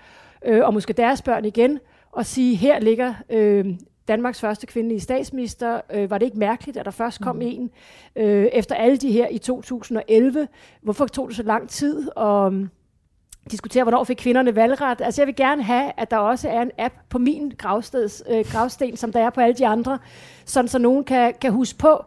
øh, 0.45 0.65
og 0.65 0.73
måske 0.73 0.93
deres 0.93 1.21
børn 1.21 1.45
igen, 1.45 1.79
og 2.11 2.25
sige, 2.25 2.55
her 2.55 2.79
ligger 2.79 3.13
øh, 3.29 3.65
Danmarks 4.09 4.41
første 4.41 4.67
kvindelige 4.67 4.99
statsminister. 4.99 5.81
Øh, 5.93 6.09
var 6.09 6.17
det 6.17 6.25
ikke 6.25 6.39
mærkeligt, 6.39 6.77
at 6.77 6.85
der 6.85 6.91
først 6.91 7.21
kom 7.21 7.35
mm. 7.35 7.41
en 7.41 7.71
øh, 8.15 8.45
efter 8.45 8.75
alle 8.75 8.97
de 8.97 9.11
her 9.11 9.27
i 9.27 9.37
2011? 9.37 10.47
Hvorfor 10.81 11.05
tog 11.05 11.27
det 11.27 11.35
så 11.35 11.43
lang 11.43 11.69
tid? 11.69 12.09
Og 12.15 12.45
um, 12.45 12.69
diskutere, 13.51 13.83
hvornår 13.83 14.03
fik 14.03 14.15
kvinderne 14.15 14.55
valgret. 14.55 15.01
Altså 15.01 15.21
jeg 15.21 15.27
vil 15.27 15.35
gerne 15.35 15.63
have, 15.63 15.91
at 15.97 16.11
der 16.11 16.17
også 16.17 16.49
er 16.49 16.61
en 16.61 16.71
app 16.77 16.93
på 17.09 17.17
min 17.17 17.53
gravsteds, 17.57 18.23
øh, 18.29 18.45
gravsten, 18.51 18.97
som 18.97 19.11
der 19.11 19.19
er 19.19 19.29
på 19.29 19.41
alle 19.41 19.55
de 19.55 19.67
andre, 19.67 19.99
sådan 20.45 20.67
så 20.67 20.79
nogen 20.79 21.03
kan, 21.03 21.33
kan 21.41 21.51
huske 21.51 21.79
på, 21.79 22.03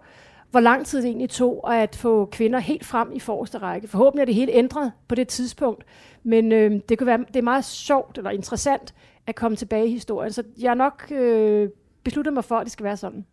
hvor 0.51 0.61
lang 0.61 0.87
tid 0.87 0.99
det 0.99 1.07
egentlig 1.07 1.31
tog 1.31 1.83
at 1.83 1.97
få 1.97 2.25
kvinder 2.25 2.59
helt 2.59 2.87
frem 2.87 3.13
i 3.13 3.21
forreste 3.21 3.59
række. 3.59 3.89
Forhåbentlig 3.89 4.21
er 4.23 4.27
det 4.27 4.35
helt 4.35 4.51
ændret 4.53 4.93
på 5.09 5.15
det 5.15 5.29
tidspunkt, 5.29 5.85
men 6.23 6.53
øh, 6.53 6.81
det, 6.89 6.99
kan 6.99 7.07
være, 7.07 7.19
det 7.19 7.37
er 7.37 7.43
meget 7.43 7.65
sjovt 7.65 8.19
eller 8.19 8.31
interessant 8.31 8.95
at 9.27 9.35
komme 9.35 9.57
tilbage 9.57 9.87
i 9.87 9.93
historien. 9.93 10.33
Så 10.33 10.43
jeg 10.59 10.71
er 10.71 10.75
nok 10.75 11.07
øh, 11.11 11.69
besluttet 12.05 12.35
mig 12.35 12.45
for, 12.45 12.57
at 12.57 12.65
det 12.65 12.73
skal 12.73 12.85
være 12.85 12.97
sådan. 12.97 13.27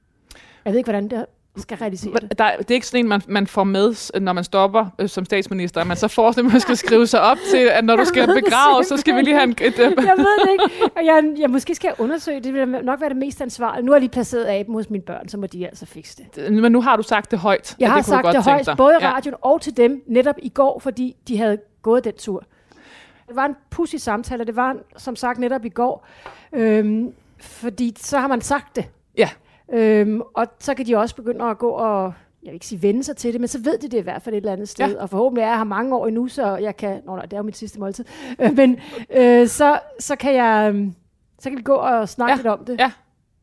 Jeg 0.65 0.73
ved 0.73 0.77
ikke, 0.77 0.91
hvordan 0.91 1.09
det 1.09 1.25
skal 1.57 1.77
realisere 1.77 2.13
det. 2.13 2.39
Der, 2.39 2.57
det 2.57 2.71
er 2.71 2.75
ikke 2.75 2.87
sådan 2.87 3.05
en, 3.05 3.09
man, 3.09 3.21
man 3.27 3.47
får 3.47 3.63
med, 3.63 4.19
når 4.19 4.33
man 4.33 4.43
stopper 4.43 4.85
øh, 4.99 5.09
som 5.09 5.25
statsminister. 5.25 5.83
Man 5.83 5.97
så 5.97 6.07
får 6.07 6.29
at 6.29 6.45
man 6.45 6.59
skal 6.59 6.77
skrive 6.85 7.07
sig 7.07 7.21
op 7.21 7.37
til, 7.51 7.57
at 7.57 7.85
når 7.85 7.95
du 7.95 8.05
skal 8.05 8.27
begrave, 8.27 8.83
så 8.83 8.97
skal 8.97 9.15
vi 9.15 9.21
lige 9.21 9.33
have 9.33 9.43
en... 9.43 9.51
Et, 9.61 9.73
uh... 9.73 9.79
Jeg 9.79 10.13
ved 10.17 10.45
det 10.45 10.51
ikke. 10.51 10.95
Og 10.95 11.05
jeg, 11.05 11.33
jeg 11.37 11.49
måske 11.49 11.75
skal 11.75 11.87
jeg 11.87 12.03
undersøge, 12.03 12.39
det 12.39 12.53
vil 12.53 12.67
nok 12.67 13.01
være 13.01 13.09
det 13.09 13.17
mest 13.17 13.41
ansvarlige. 13.41 13.85
Nu 13.85 13.91
har 13.91 13.95
jeg 13.95 14.01
lige 14.01 14.11
placeret 14.11 14.45
aben 14.45 14.73
hos 14.73 14.89
mine 14.89 15.03
børn, 15.03 15.29
så 15.29 15.37
må 15.37 15.47
de 15.47 15.67
altså 15.67 15.85
fikse 15.85 16.23
det. 16.35 16.53
Men 16.53 16.71
nu 16.71 16.81
har 16.81 16.95
du 16.95 17.03
sagt 17.03 17.31
det 17.31 17.39
højt. 17.39 17.75
Jeg 17.79 17.89
har 17.89 17.97
det 17.97 18.05
sagt 18.05 18.27
det 18.27 18.43
højt, 18.43 18.69
både 18.77 18.93
i 19.01 19.05
radioen 19.05 19.35
ja. 19.43 19.49
og 19.49 19.61
til 19.61 19.77
dem, 19.77 20.03
netop 20.07 20.35
i 20.41 20.49
går, 20.49 20.79
fordi 20.79 21.15
de 21.27 21.37
havde 21.37 21.57
gået 21.81 22.03
den 22.03 22.13
tur. 22.13 22.43
Det 23.27 23.35
var 23.35 23.45
en 23.45 23.55
pussy 23.69 23.95
samtale, 23.95 24.43
det 24.43 24.55
var 24.55 24.75
som 24.97 25.15
sagt 25.15 25.39
netop 25.39 25.65
i 25.65 25.69
går. 25.69 26.07
Øhm, 26.53 27.13
fordi 27.39 27.95
så 27.97 28.19
har 28.19 28.27
man 28.27 28.41
sagt 28.41 28.75
det. 28.75 28.85
Ja. 29.17 29.29
Øhm, 29.73 30.21
og 30.33 30.47
så 30.59 30.73
kan 30.73 30.85
de 30.85 30.95
også 30.95 31.15
begynde 31.15 31.45
at 31.45 31.57
gå 31.57 31.69
og, 31.69 32.13
jeg 32.43 32.49
vil 32.49 32.53
ikke 32.53 32.65
sige 32.65 32.81
vende 32.81 33.03
sig 33.03 33.17
til 33.17 33.33
det, 33.33 33.41
men 33.41 33.47
så 33.47 33.59
ved 33.59 33.77
de 33.77 33.89
det 33.89 33.97
i 33.97 34.01
hvert 34.01 34.21
fald 34.21 34.35
et 34.35 34.37
eller 34.37 34.51
andet 34.51 34.69
sted. 34.69 34.91
Ja. 34.91 35.01
Og 35.01 35.09
forhåbentlig 35.09 35.41
er 35.41 35.47
jeg 35.47 35.57
her 35.57 35.63
mange 35.63 35.95
år 35.95 36.07
endnu, 36.07 36.27
så 36.27 36.57
jeg 36.57 36.77
kan, 36.77 37.01
nå 37.05 37.15
nej, 37.15 37.25
det 37.25 37.33
er 37.33 37.37
jo 37.37 37.43
mit 37.43 37.57
sidste 37.57 37.79
måltid, 37.79 38.05
øh, 38.39 38.55
men 38.55 38.79
øh, 39.09 39.47
så, 39.47 39.79
så 39.99 40.15
kan 40.15 40.35
jeg, 40.35 40.71
øh, 40.73 40.87
så 41.39 41.49
kan 41.49 41.57
vi 41.57 41.63
gå 41.63 41.73
og 41.73 42.09
snakke 42.09 42.31
ja. 42.31 42.35
lidt 42.35 42.47
om 42.47 42.65
det. 42.65 42.79
Ja. 42.79 42.91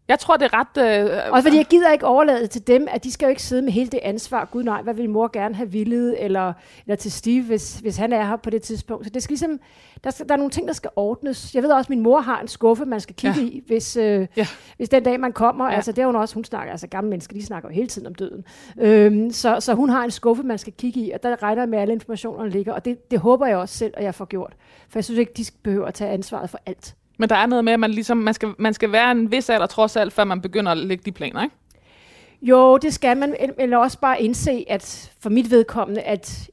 Jeg 0.09 0.19
tror, 0.19 0.37
det 0.37 0.51
er 0.53 0.59
ret... 0.61 1.05
Øh, 1.05 1.33
Også 1.33 1.43
fordi 1.43 1.57
jeg 1.57 1.67
gider 1.67 1.93
ikke 1.93 2.07
overlade 2.07 2.43
det 2.43 2.51
til 2.51 2.67
dem, 2.67 2.89
at 2.91 3.05
de 3.05 3.13
skal 3.13 3.27
jo 3.27 3.31
ikke 3.31 3.43
sidde 3.43 3.63
med 3.63 3.73
hele 3.73 3.91
det 3.91 4.01
ansvar. 4.03 4.45
Gud 4.45 4.63
nej, 4.63 4.83
hvad 4.83 4.95
vil 4.95 5.11
mor 5.11 5.31
gerne 5.33 5.55
have 5.55 5.71
villet? 5.71 6.25
Eller, 6.25 6.53
eller 6.87 6.97
til 6.97 7.13
Steve, 7.13 7.43
hvis, 7.43 7.79
hvis 7.79 7.97
han 7.97 8.13
er 8.13 8.25
her 8.25 8.37
på 8.37 8.51
det 8.51 8.63
tidspunkt. 8.63 9.05
Så 9.05 9.11
det 9.11 9.23
skal 9.23 9.33
ligesom, 9.33 9.61
der, 10.05 10.11
skal, 10.11 10.29
der 10.29 10.35
er 10.35 10.39
nogle 10.39 10.51
ting, 10.51 10.67
der 10.69 10.75
skal 10.75 10.91
ordnes. 10.97 11.55
Jeg 11.55 11.63
ved 11.63 11.71
også, 11.71 11.87
at 11.87 11.91
min 11.91 12.01
mor 12.01 12.21
har 12.21 12.41
en 12.41 12.49
skuffe, 12.49 12.85
man 12.85 13.01
skal 13.01 13.15
kigge 13.15 13.41
ja. 13.41 13.47
i, 13.47 13.63
hvis, 13.67 13.97
øh, 13.97 14.27
ja. 14.37 14.47
hvis 14.77 14.89
den 14.89 15.03
dag, 15.03 15.21
man 15.21 15.33
kommer. 15.33 15.69
Ja. 15.69 15.75
Altså, 15.75 15.93
det 15.93 16.03
er 16.03 16.07
hun 16.07 16.17
også, 16.17 16.35
hun 16.35 16.45
snakker, 16.45 16.71
altså 16.71 16.87
gamle 16.87 17.11
mennesker, 17.11 17.35
de 17.35 17.47
snakker 17.47 17.69
jo 17.69 17.75
hele 17.75 17.89
tiden 17.89 18.07
om 18.07 18.15
døden. 18.15 18.45
Øhm, 18.81 19.31
så, 19.31 19.61
så 19.61 19.75
hun 19.75 19.89
har 19.89 20.05
en 20.05 20.11
skuffe, 20.11 20.43
man 20.43 20.59
skal 20.59 20.73
kigge 20.73 21.01
i, 21.01 21.11
og 21.11 21.23
der 21.23 21.43
regner 21.43 21.63
jeg 21.63 21.69
med, 21.69 21.79
at 21.79 21.83
alle 21.83 21.95
informationerne 21.95 22.51
ligger. 22.51 22.73
Og 22.73 22.85
det, 22.85 23.11
det 23.11 23.19
håber 23.19 23.47
jeg 23.47 23.57
også 23.57 23.79
selv, 23.79 23.95
at 23.97 24.05
jeg 24.05 24.15
får 24.15 24.25
gjort. 24.25 24.53
For 24.89 24.99
jeg 24.99 25.05
synes 25.05 25.19
ikke, 25.19 25.33
de 25.37 25.45
behøver 25.63 25.87
at 25.87 25.95
tage 25.95 26.11
ansvaret 26.11 26.51
for 26.51 26.59
alt. 26.67 26.95
Men 27.19 27.29
der 27.29 27.37
er 27.37 27.47
noget 27.47 27.65
med, 27.65 27.73
at 27.73 27.81
man, 27.81 27.91
ligesom, 27.91 28.17
man, 28.17 28.35
skal, 28.35 28.49
man 28.59 28.75
skal 28.75 28.93
være 28.93 29.11
en 29.11 29.31
vis 29.31 29.51
alder 29.51 29.67
trods 29.67 29.97
alt, 29.97 30.13
før 30.13 30.25
man 30.25 30.41
begynder 30.41 30.73
at 30.73 30.79
lægge 30.79 31.03
de 31.05 31.13
planer, 31.13 31.43
ikke? 31.43 31.57
Jo, 32.43 32.77
det 32.77 32.95
skal 32.95 33.17
man, 33.17 33.37
eller 33.59 33.79
også 33.79 33.99
bare 33.99 34.23
indse, 34.23 34.65
at 34.69 35.13
for 35.21 35.31
mit 35.31 35.51
vedkommende, 35.51 36.01
at 36.01 36.51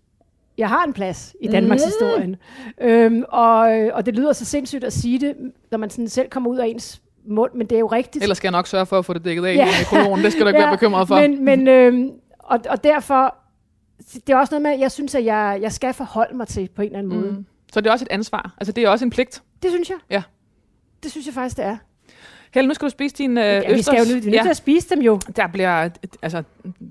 jeg 0.58 0.70
har 0.70 0.84
en 0.84 0.94
plads 0.94 1.36
i 1.42 1.48
Danmarks 1.48 1.84
mm. 1.84 1.88
historien. 1.88 2.36
Øhm, 2.82 3.24
og, 3.30 3.60
og 3.94 4.06
det 4.06 4.16
lyder 4.16 4.34
så 4.34 4.46
sindssygt 4.46 4.84
at 4.84 4.94
sige 4.94 5.20
det, 5.20 5.36
når 5.72 5.78
man 5.78 5.90
sådan 5.90 6.10
selv 6.10 6.30
kommer 6.30 6.50
ud 6.50 6.58
af 6.58 6.68
ens 6.68 7.02
mund, 7.28 7.52
men 7.56 7.68
det 7.68 7.76
er 7.76 7.80
jo 7.80 7.88
rigtigt. 7.88 8.24
Ellers 8.24 8.38
skal 8.38 8.48
jeg 8.48 8.52
nok 8.52 8.68
sørge 8.68 8.86
for 8.86 9.00
at 9.00 9.06
få 9.06 9.14
det 9.14 9.26
dækket 9.26 9.46
af 9.46 9.56
ja. 9.56 9.68
i 9.68 9.84
kolonen. 9.90 10.26
Det 10.26 10.32
skal 10.32 10.44
du 10.44 10.48
ikke 10.52 10.60
ja, 10.60 10.66
være 10.66 10.78
bekymret 10.78 11.08
for. 11.08 11.20
Men, 11.20 11.46
men 11.46 11.68
øhm, 11.68 12.12
og, 12.40 12.60
og 12.70 12.84
derfor, 12.84 13.36
det 14.14 14.30
er 14.30 14.38
også 14.38 14.60
noget 14.60 14.62
med, 14.62 14.80
jeg 14.80 14.92
synes, 14.92 15.16
at 15.16 15.26
jeg, 15.26 15.60
jeg 15.62 15.72
skal 15.72 15.94
forholde 15.94 16.38
mig 16.38 16.48
til 16.48 16.70
på 16.76 16.82
en 16.82 16.86
eller 16.86 17.00
anden 17.00 17.20
måde. 17.20 17.32
Mm. 17.32 17.46
Så 17.74 17.82
det 17.82 17.88
er 17.88 17.92
også 17.92 18.06
et 18.06 18.12
ansvar. 18.12 18.56
Altså 18.58 18.72
det 18.72 18.84
er 18.84 18.90
også 18.90 19.06
en 19.06 19.12
pligt. 19.12 19.44
Det 19.64 19.72
synes 19.72 19.90
jeg. 19.90 19.98
Ja. 20.10 20.24
Det 21.04 21.12
synes 21.12 21.26
jeg 21.26 21.34
faktisk, 21.34 21.58
det 21.58 21.66
er. 21.66 21.78
Helle, 22.54 22.68
nu 22.68 22.74
skal 22.74 22.86
du 22.86 22.90
spise 22.90 23.16
din 23.16 23.38
øh, 23.38 23.44
ja, 23.44 23.74
vi 23.74 23.82
skal 23.82 23.98
jo 23.98 24.14
nødt 24.14 24.34
ja. 24.34 24.42
til 24.42 24.50
at 24.50 24.58
spise 24.58 24.90
dem 24.90 25.02
jo. 25.02 25.20
Der 25.36 25.48
bliver, 25.48 25.90
altså, 26.22 26.44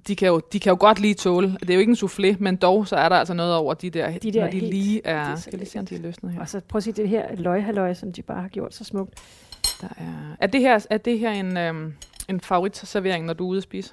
de 0.07 0.17
kan, 0.17 0.29
jo, 0.29 0.41
de 0.53 0.61
kan 0.61 0.71
jo 0.71 0.77
godt 0.81 1.01
lige 1.01 1.15
tåle. 1.15 1.57
Det 1.61 1.71
er 1.71 1.75
jo 1.75 1.81
ikke 1.81 1.91
en 1.91 1.97
soufflé, 1.97 2.37
men 2.39 2.57
dog 2.57 2.89
så 2.89 2.97
er 2.97 3.09
der 3.09 3.17
altså 3.17 3.35
noget 3.35 3.55
over 3.55 3.75
de 3.75 3.91
der, 3.91 4.19
de 4.19 4.33
der 4.33 4.41
når 4.41 4.51
de 4.51 4.59
helt, 4.59 4.75
lige 4.75 5.01
er... 5.05 5.31
Det 5.31 5.43
skal 5.43 5.59
lige 5.59 5.69
se, 5.69 5.79
om 5.79 5.87
de 5.87 5.95
er 5.95 5.99
løsnet 5.99 6.33
her. 6.33 6.41
Og 6.41 6.49
så 6.49 6.61
prøv 6.69 6.77
at 6.77 6.83
se 6.83 6.93
det 6.93 7.09
her 7.09 7.37
løghalløj, 7.37 7.95
som 7.95 8.13
de 8.13 8.23
bare 8.23 8.43
har 8.43 8.49
gjort 8.49 8.75
så 8.75 8.85
smukt. 8.85 9.15
Der 9.81 9.89
er, 9.97 10.37
er, 10.41 10.47
det 10.47 10.61
her, 10.61 10.87
er 10.91 10.99
det 10.99 11.19
her 11.19 11.31
en, 11.31 11.57
øhm, 11.57 11.95
en 12.29 12.41
favoritservering, 12.41 13.25
når 13.25 13.35
du 13.35 13.45
er 13.45 13.49
ude 13.49 13.57
at 13.57 13.63
spise? 13.63 13.93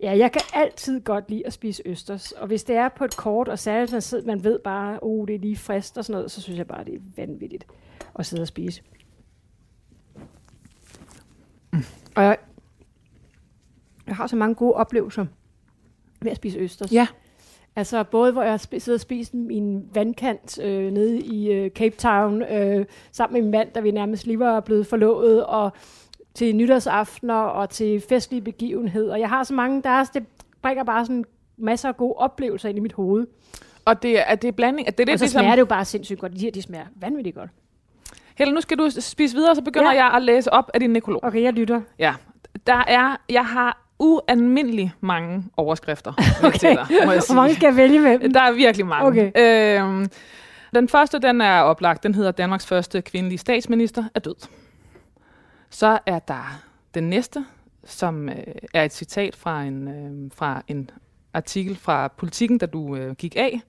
Ja, 0.00 0.18
jeg 0.18 0.32
kan 0.32 0.42
altid 0.52 1.00
godt 1.00 1.30
lide 1.30 1.46
at 1.46 1.52
spise 1.52 1.82
østers. 1.86 2.32
Og 2.32 2.46
hvis 2.46 2.64
det 2.64 2.76
er 2.76 2.88
på 2.88 3.04
et 3.04 3.16
kort, 3.16 3.48
og 3.48 3.58
særligt 3.58 3.92
man, 3.92 4.02
sidder, 4.02 4.26
man 4.26 4.44
ved 4.44 4.58
bare, 4.58 4.98
oh, 5.02 5.26
det 5.28 5.34
er 5.34 5.38
lige 5.38 5.56
frist 5.56 5.98
og 5.98 6.04
sådan 6.04 6.18
noget, 6.18 6.30
så 6.30 6.42
synes 6.42 6.58
jeg 6.58 6.66
bare, 6.66 6.84
det 6.84 6.94
er 6.94 6.98
vanvittigt 7.16 7.66
at 8.18 8.26
sidde 8.26 8.42
og 8.42 8.48
spise. 8.48 8.82
Mm. 11.72 11.84
Og 12.16 12.22
jeg, 12.22 12.36
jeg 14.06 14.16
har 14.16 14.26
så 14.26 14.36
mange 14.36 14.54
gode 14.54 14.72
oplevelser 14.72 15.26
ved 16.20 16.30
at 16.30 16.36
spise 16.36 16.58
østers. 16.58 16.92
Ja. 16.92 17.06
Altså 17.76 18.04
både 18.04 18.32
hvor 18.32 18.42
jeg 18.42 18.60
sidder 18.60 18.96
og 18.96 19.00
spiser 19.00 19.36
min 19.36 19.88
vandkant 19.94 20.58
øh, 20.62 20.92
nede 20.92 21.20
i 21.20 21.52
øh, 21.52 21.70
Cape 21.70 21.96
Town, 21.96 22.42
øh, 22.42 22.86
sammen 23.12 23.34
med 23.34 23.42
min 23.42 23.50
mand, 23.50 23.68
der 23.74 23.80
vi 23.80 23.90
nærmest 23.90 24.26
lige 24.26 24.38
var 24.38 24.60
blevet 24.60 24.86
forlovet, 24.86 25.46
og 25.46 25.72
til 26.34 26.56
nytårsaftener 26.56 27.34
og 27.34 27.70
til 27.70 28.00
festlige 28.00 28.42
begivenheder. 28.42 29.16
Jeg 29.16 29.28
har 29.28 29.44
så 29.44 29.54
mange, 29.54 29.82
der 29.82 29.90
er, 29.90 30.04
det 30.04 30.26
bringer 30.62 30.84
bare 30.84 31.06
sådan 31.06 31.24
masser 31.56 31.88
af 31.88 31.96
gode 31.96 32.14
oplevelser 32.14 32.68
ind 32.68 32.78
i 32.78 32.80
mit 32.80 32.92
hoved. 32.92 33.26
Og 33.84 34.02
det 34.02 34.30
er, 34.30 34.34
det 34.34 34.48
er 34.48 34.52
blanding. 34.52 34.88
At 34.88 34.98
det 34.98 35.04
er 35.04 35.04
det, 35.04 35.12
og 35.12 35.18
så 35.18 35.24
ligesom... 35.24 35.40
smager 35.40 35.54
det 35.54 35.60
jo 35.60 35.66
bare 35.66 35.84
sindssygt 35.84 36.20
godt. 36.20 36.32
De 36.32 36.40
her, 36.40 36.50
de 36.50 36.62
smager 36.62 36.86
vanvittigt 36.96 37.36
godt. 37.36 37.50
Helle, 38.38 38.54
nu 38.54 38.60
skal 38.60 38.78
du 38.78 38.90
spise 38.98 39.36
videre, 39.36 39.54
så 39.54 39.62
begynder 39.62 39.92
ja. 39.92 40.04
jeg 40.04 40.14
at 40.14 40.22
læse 40.22 40.52
op 40.52 40.70
af 40.74 40.80
din 40.80 40.90
nekrolog. 40.90 41.24
Okay, 41.24 41.42
jeg 41.42 41.52
lytter. 41.52 41.80
Ja. 41.98 42.14
Der 42.66 42.84
er, 42.86 43.16
jeg 43.28 43.46
har 43.46 43.82
ualmindelig 43.98 44.92
mange 45.00 45.44
overskrifter 45.56 46.12
okay. 46.44 46.58
til 46.58 46.68
dig, 46.68 46.86
må 47.06 47.12
jeg 47.12 47.22
sige. 47.22 47.34
Hvor 47.34 47.42
mange 47.42 47.54
skal 47.54 47.66
jeg 47.66 47.76
vælge 47.76 48.00
med 48.00 48.28
Der 48.34 48.40
er 48.40 48.52
virkelig 48.52 48.86
mange. 48.86 49.06
Okay. 49.06 49.32
Øhm, 49.80 50.10
den 50.74 50.88
første, 50.88 51.18
den 51.18 51.40
er 51.40 51.60
oplagt. 51.60 52.02
Den 52.02 52.14
hedder 52.14 52.30
Danmarks 52.30 52.66
første 52.66 53.02
kvindelige 53.02 53.38
statsminister 53.38 54.04
er 54.14 54.20
død. 54.20 54.34
Så 55.70 55.98
er 56.06 56.18
der 56.18 56.62
den 56.94 57.10
næste, 57.10 57.44
som 57.84 58.28
øh, 58.28 58.36
er 58.74 58.84
et 58.84 58.92
citat 58.92 59.36
fra 59.36 59.62
en, 59.62 59.88
øh, 59.88 60.30
fra 60.34 60.62
en 60.68 60.90
artikel 61.34 61.76
fra 61.76 62.08
Politiken, 62.08 62.58
da 62.58 62.66
du 62.66 62.96
øh, 62.96 63.14
gik 63.14 63.36
af. 63.36 63.60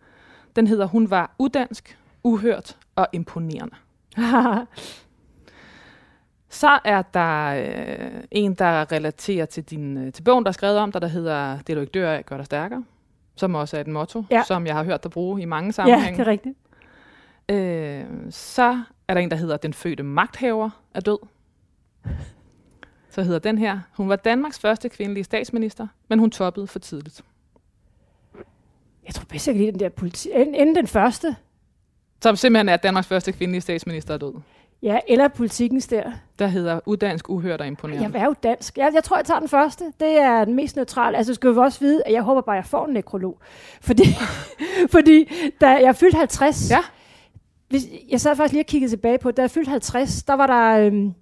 Den 0.56 0.68
hedder, 0.68 0.86
hun 0.86 1.10
var 1.10 1.36
udansk, 1.40 1.98
uhørt 2.24 2.78
og 2.96 3.08
imponerende. 3.14 3.76
Så 6.50 6.80
er 6.84 7.02
der 7.02 7.46
øh, 7.48 8.24
en, 8.32 8.54
der 8.54 8.92
relaterer 8.92 9.46
til, 9.46 9.64
din, 9.64 9.98
øh, 9.98 10.14
til 10.14 10.24
bogen, 10.24 10.44
der 10.44 10.50
er 10.50 10.54
skrevet 10.54 10.78
om 10.78 10.92
dig, 10.92 11.02
der 11.02 11.08
hedder 11.08 11.60
Det 11.68 11.76
du 11.76 11.82
ikke 11.82 11.92
dør 11.92 12.12
af, 12.14 12.26
gør 12.26 12.38
dig 12.38 12.46
stærkere. 12.46 12.84
Som 13.36 13.56
også 13.56 13.78
er 13.78 13.82
et 13.82 13.88
motto, 13.88 14.24
Ja. 14.32 14.44
som 14.44 14.66
jeg 14.68 14.76
har 14.76 14.84
hørt 14.84 15.04
dig 15.04 15.12
bruge 15.12 15.42
i 15.42 15.46
mange 15.46 15.68
ja, 15.68 15.72
sammenhænge. 15.72 16.18
det 16.18 16.28
er 16.28 16.32
rigtigt. 16.32 16.56
Øh, 17.50 18.06
så 18.32 18.82
er 19.08 19.14
der 19.14 19.22
en, 19.22 19.32
der 19.32 19.38
hedder 19.38 19.58
Den 19.58 19.74
fødte 19.74 20.04
magthaver 20.04 20.70
er 20.94 21.00
død. 21.00 21.18
Så 23.10 23.24
hedder 23.24 23.40
den 23.40 23.58
her. 23.58 23.80
Hun 23.98 24.10
var 24.10 24.16
Danmarks 24.16 24.60
første 24.60 24.90
kvindelige 24.90 25.24
statsminister, 25.24 25.88
men 26.08 26.20
hun 26.20 26.32
toppede 26.32 26.68
for 26.68 26.80
tidligt. 26.80 27.22
Jeg 29.06 29.14
tror 29.16 29.26
bedst, 29.30 29.48
jeg 29.48 29.56
kan 29.56 29.62
lide 29.62 29.72
den 29.72 29.80
der 29.80 29.90
politi. 29.90 30.30
Inden 30.30 30.76
den 30.76 30.88
første. 30.88 31.36
Som 32.24 32.36
simpelthen 32.36 32.70
er 32.70 32.74
at 32.74 32.84
Danmarks 32.84 33.08
første 33.08 33.32
kvindelige 33.32 33.62
statsminister 33.62 34.14
er 34.14 34.18
død. 34.18 34.34
Ja, 34.84 35.00
eller 35.08 35.28
politikens 35.28 35.88
der. 35.88 36.04
Der 36.40 36.48
hedder 36.48 36.80
Uddansk, 36.86 37.30
Uhørt 37.30 37.60
og 37.60 37.66
Jeg 37.66 37.68
Imponerende. 37.68 38.20
er 38.20 38.26
jo 38.26 38.36
dansk. 38.44 38.78
Jeg, 38.78 38.92
jeg 38.94 39.04
tror, 39.04 39.18
jeg 39.18 39.26
tager 39.26 39.40
den 39.40 39.50
første. 39.50 39.84
Det 40.00 40.18
er 40.20 40.46
den 40.46 40.54
mest 40.56 40.76
neutrale. 40.76 41.18
Altså, 41.18 41.34
skal 41.34 41.52
vi 41.54 41.58
også 41.58 41.80
vide, 41.80 42.02
at 42.06 42.14
jeg 42.14 42.22
håber 42.22 42.42
bare, 42.42 42.58
at 42.58 42.64
jeg 42.64 42.70
får 42.70 42.86
en 42.86 42.94
nekrolog. 42.94 43.40
Fordi, 43.82 44.04
fordi 44.92 45.30
da 45.62 45.68
jeg 45.68 45.96
fyldte 45.96 46.18
50, 46.18 46.70
Ja. 46.72 46.80
hvis, 47.70 47.84
jeg 48.10 48.22
sad 48.22 48.36
faktisk 48.36 48.54
lige 48.54 48.62
og 48.62 48.66
kiggede 48.68 48.92
tilbage 48.92 49.18
på, 49.18 49.32
da 49.32 49.42
jeg 49.42 49.52
fyldte 49.52 49.70
50, 49.72 50.24
der 50.24 50.34
var 50.34 50.48
der, 50.48 50.86
øhm, 50.86 51.14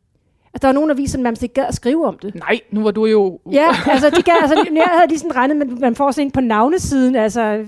at 0.56 0.62
der 0.62 0.68
var 0.68 0.74
nogle 0.74 0.92
aviser, 0.92 1.20
man 1.20 1.36
ikke 1.42 1.54
gad 1.54 1.66
at 1.66 1.76
skrive 1.76 2.06
om 2.06 2.18
det. 2.18 2.36
Nej, 2.36 2.60
nu 2.72 2.84
var 2.84 2.92
du 2.92 3.06
jo... 3.06 3.40
Ja, 3.52 3.68
altså, 3.88 4.10
de 4.10 4.22
gav, 4.22 4.36
altså 4.42 4.66
jeg 4.74 4.90
havde 4.94 5.08
lige 5.08 5.20
sådan 5.20 5.36
regnet, 5.36 5.58
men 5.58 5.80
man 5.80 5.96
får 5.96 6.12
sådan 6.12 6.32
på 6.32 6.42
navnesiden, 6.42 7.16
altså, 7.16 7.66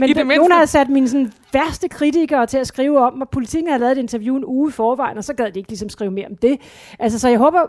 men 0.00 0.08
I 0.08 0.12
det 0.12 0.26
nogen 0.26 0.52
havde 0.52 0.66
sat 0.66 0.88
mine 0.88 1.08
sådan, 1.08 1.32
værste 1.52 1.88
kritikere 1.88 2.46
til 2.46 2.58
at 2.58 2.66
skrive 2.66 2.98
om, 2.98 3.20
og 3.20 3.28
politikken 3.28 3.68
havde 3.68 3.80
lavet 3.80 3.92
et 3.92 3.98
interview 3.98 4.36
en 4.36 4.44
uge 4.44 4.68
i 4.68 4.72
forvejen, 4.72 5.18
og 5.18 5.24
så 5.24 5.34
gad 5.34 5.52
de 5.52 5.58
ikke 5.58 5.70
ligesom 5.70 5.88
skrive 5.88 6.10
mere 6.10 6.26
om 6.26 6.36
det. 6.36 6.60
Altså, 6.98 7.18
så 7.18 7.28
jeg 7.28 7.38
håber, 7.38 7.60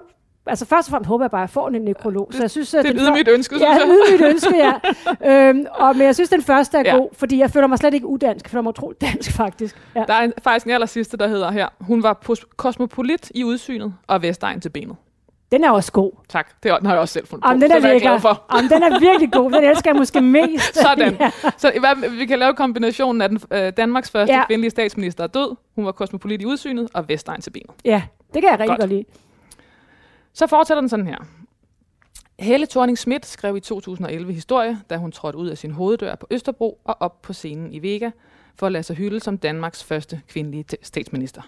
altså 0.50 0.66
først 0.66 0.88
og 0.88 0.92
fremmest 0.92 1.08
håber 1.08 1.24
jeg 1.26 1.32
bare, 1.32 1.42
at 1.42 1.48
jeg 1.48 1.50
får 1.50 1.68
en 1.70 1.82
nekrolog. 1.82 2.28
Så 2.32 2.44
jeg 2.44 2.52
synes, 2.52 2.70
Det 2.70 2.78
er 2.86 2.90
et 2.90 2.96
den 2.96 2.98
ydmygt 3.08 3.28
ønske, 3.28 3.56
synes 3.56 3.62
Ja, 3.62 3.70
jeg. 3.72 3.82
et 3.82 4.00
ydmygt 4.10 4.26
ønske, 4.30 4.56
ja. 4.58 5.50
øhm, 5.50 5.66
og, 5.74 5.96
men 5.96 6.06
jeg 6.06 6.16
synes, 6.16 6.30
den 6.30 6.42
første 6.42 6.78
er 6.78 6.82
Ja. 6.86 6.94
ja. 6.96 6.98
god, 7.00 7.10
fordi 7.14 7.40
jeg 7.40 7.52
føler 7.52 7.68
mig 7.68 7.78
slet 7.78 7.94
ikke 7.94 8.08
udansk. 8.08 8.46
Jeg 8.46 8.52
føler 8.52 8.62
mig 8.62 8.70
utroligt 8.70 9.02
dansk, 9.02 9.32
faktisk. 9.32 9.76
Ja. 9.96 10.04
Der 10.08 10.14
er 10.14 10.22
en, 10.22 10.34
faktisk 10.44 10.66
en 10.66 10.72
aller 10.72 10.88
sidste, 10.88 11.18
der 11.18 11.28
hedder 11.28 11.52
her. 11.52 11.68
Hun 11.82 12.04
var 12.04 12.20
kosmopolit 12.58 13.32
i 13.36 13.44
udsynet 13.44 13.94
og 14.08 14.22
Vestegn 14.22 14.62
til 14.62 14.70
benet. 14.70 14.96
Den 15.52 15.64
er 15.64 15.72
også 15.72 15.92
god. 15.92 16.12
Tak, 16.30 16.64
det 16.64 16.72
har 16.72 16.92
jeg 16.92 17.00
også 17.00 17.14
selv 17.14 17.28
fundet 17.28 17.46
Jamen, 17.48 17.60
på. 17.62 17.64
den 17.64 17.72
er 17.72 17.80
det 17.80 17.86
er 17.88 17.92
jeg 17.92 18.02
glad 18.02 18.20
for. 18.20 18.44
Jamen, 18.56 18.70
den 18.72 18.84
er 18.84 19.00
virkelig 19.00 19.32
god. 19.32 19.52
Den 19.52 19.64
elsker 19.64 19.90
jeg 19.92 19.96
måske 19.96 20.22
mest. 20.22 20.76
Sådan. 20.88 21.18
ja. 21.20 21.32
Så 21.58 21.72
hvert, 21.80 21.98
vi 22.20 22.26
kan 22.26 22.40
lave 22.40 22.54
kombinationen 22.54 23.22
af 23.22 23.30
den, 23.30 23.40
øh, 23.52 23.74
Danmarks 23.78 24.12
første 24.12 24.34
ja. 24.34 24.40
Ja. 24.40 24.46
kvindelige 24.46 24.70
statsminister 24.72 25.24
er 25.24 25.28
død. 25.28 25.56
Hun 25.76 25.86
var 25.86 25.92
kosmopolit 25.92 26.42
i 26.42 26.46
udsynet 26.46 26.90
og 26.94 27.10
Vestegn 27.10 27.42
til 27.42 27.50
benet. 27.52 27.70
ja, 27.86 28.02
det 28.34 28.42
kan 28.42 28.52
jeg 28.52 28.60
rigtig 28.60 28.68
Godt. 28.68 28.80
godt 28.80 28.90
lide. 28.90 29.04
Så 30.38 30.48
fortsætter 30.48 30.82
den 30.82 30.90
sådan 30.90 31.08
her. 31.08 31.18
Helle 32.40 32.68
thorning 32.68 32.98
Schmidt 32.98 33.26
skrev 33.26 33.58
i 33.58 33.60
2011 33.60 34.34
historie, 34.34 34.78
da 34.90 34.98
hun 34.98 35.12
trådte 35.12 35.38
ud 35.38 35.48
af 35.48 35.58
sin 35.58 35.72
hoveddør 35.72 36.16
på 36.16 36.28
Østerbro 36.32 36.80
og 36.84 36.98
op 37.00 37.22
på 37.22 37.34
scenen 37.34 37.74
i 37.74 37.82
Vega 37.82 38.12
for 38.56 38.66
at 38.66 38.72
lade 38.72 38.84
sig 38.84 38.96
hylde 38.96 39.20
som 39.20 39.38
Danmarks 39.38 39.84
første 39.84 40.22
kvindelige 40.28 40.66
statsminister. 40.82 41.42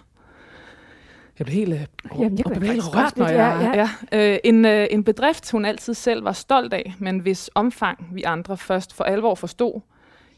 Jeg 1.38 1.46
blev 1.46 1.54
helt, 1.54 1.72
øh, 1.72 1.86
Jamen, 2.18 2.38
jeg 2.38 2.44
blev 2.58 2.72
helt 2.72 2.96
rørt, 2.96 3.16
når 3.16 3.28
jeg... 3.28 3.74
ja, 3.74 3.88
Ja. 4.12 4.32
Øh, 4.32 4.38
en, 4.44 4.64
øh, 4.64 4.86
en 4.90 5.04
bedrift, 5.04 5.50
hun 5.50 5.64
altid 5.64 5.94
selv 5.94 6.24
var 6.24 6.32
stolt 6.32 6.72
af, 6.72 6.94
men 6.98 7.18
hvis 7.18 7.50
omfang 7.54 8.08
vi 8.12 8.22
andre 8.22 8.56
først 8.56 8.94
for 8.94 9.04
alvor 9.04 9.34
forstod 9.34 9.80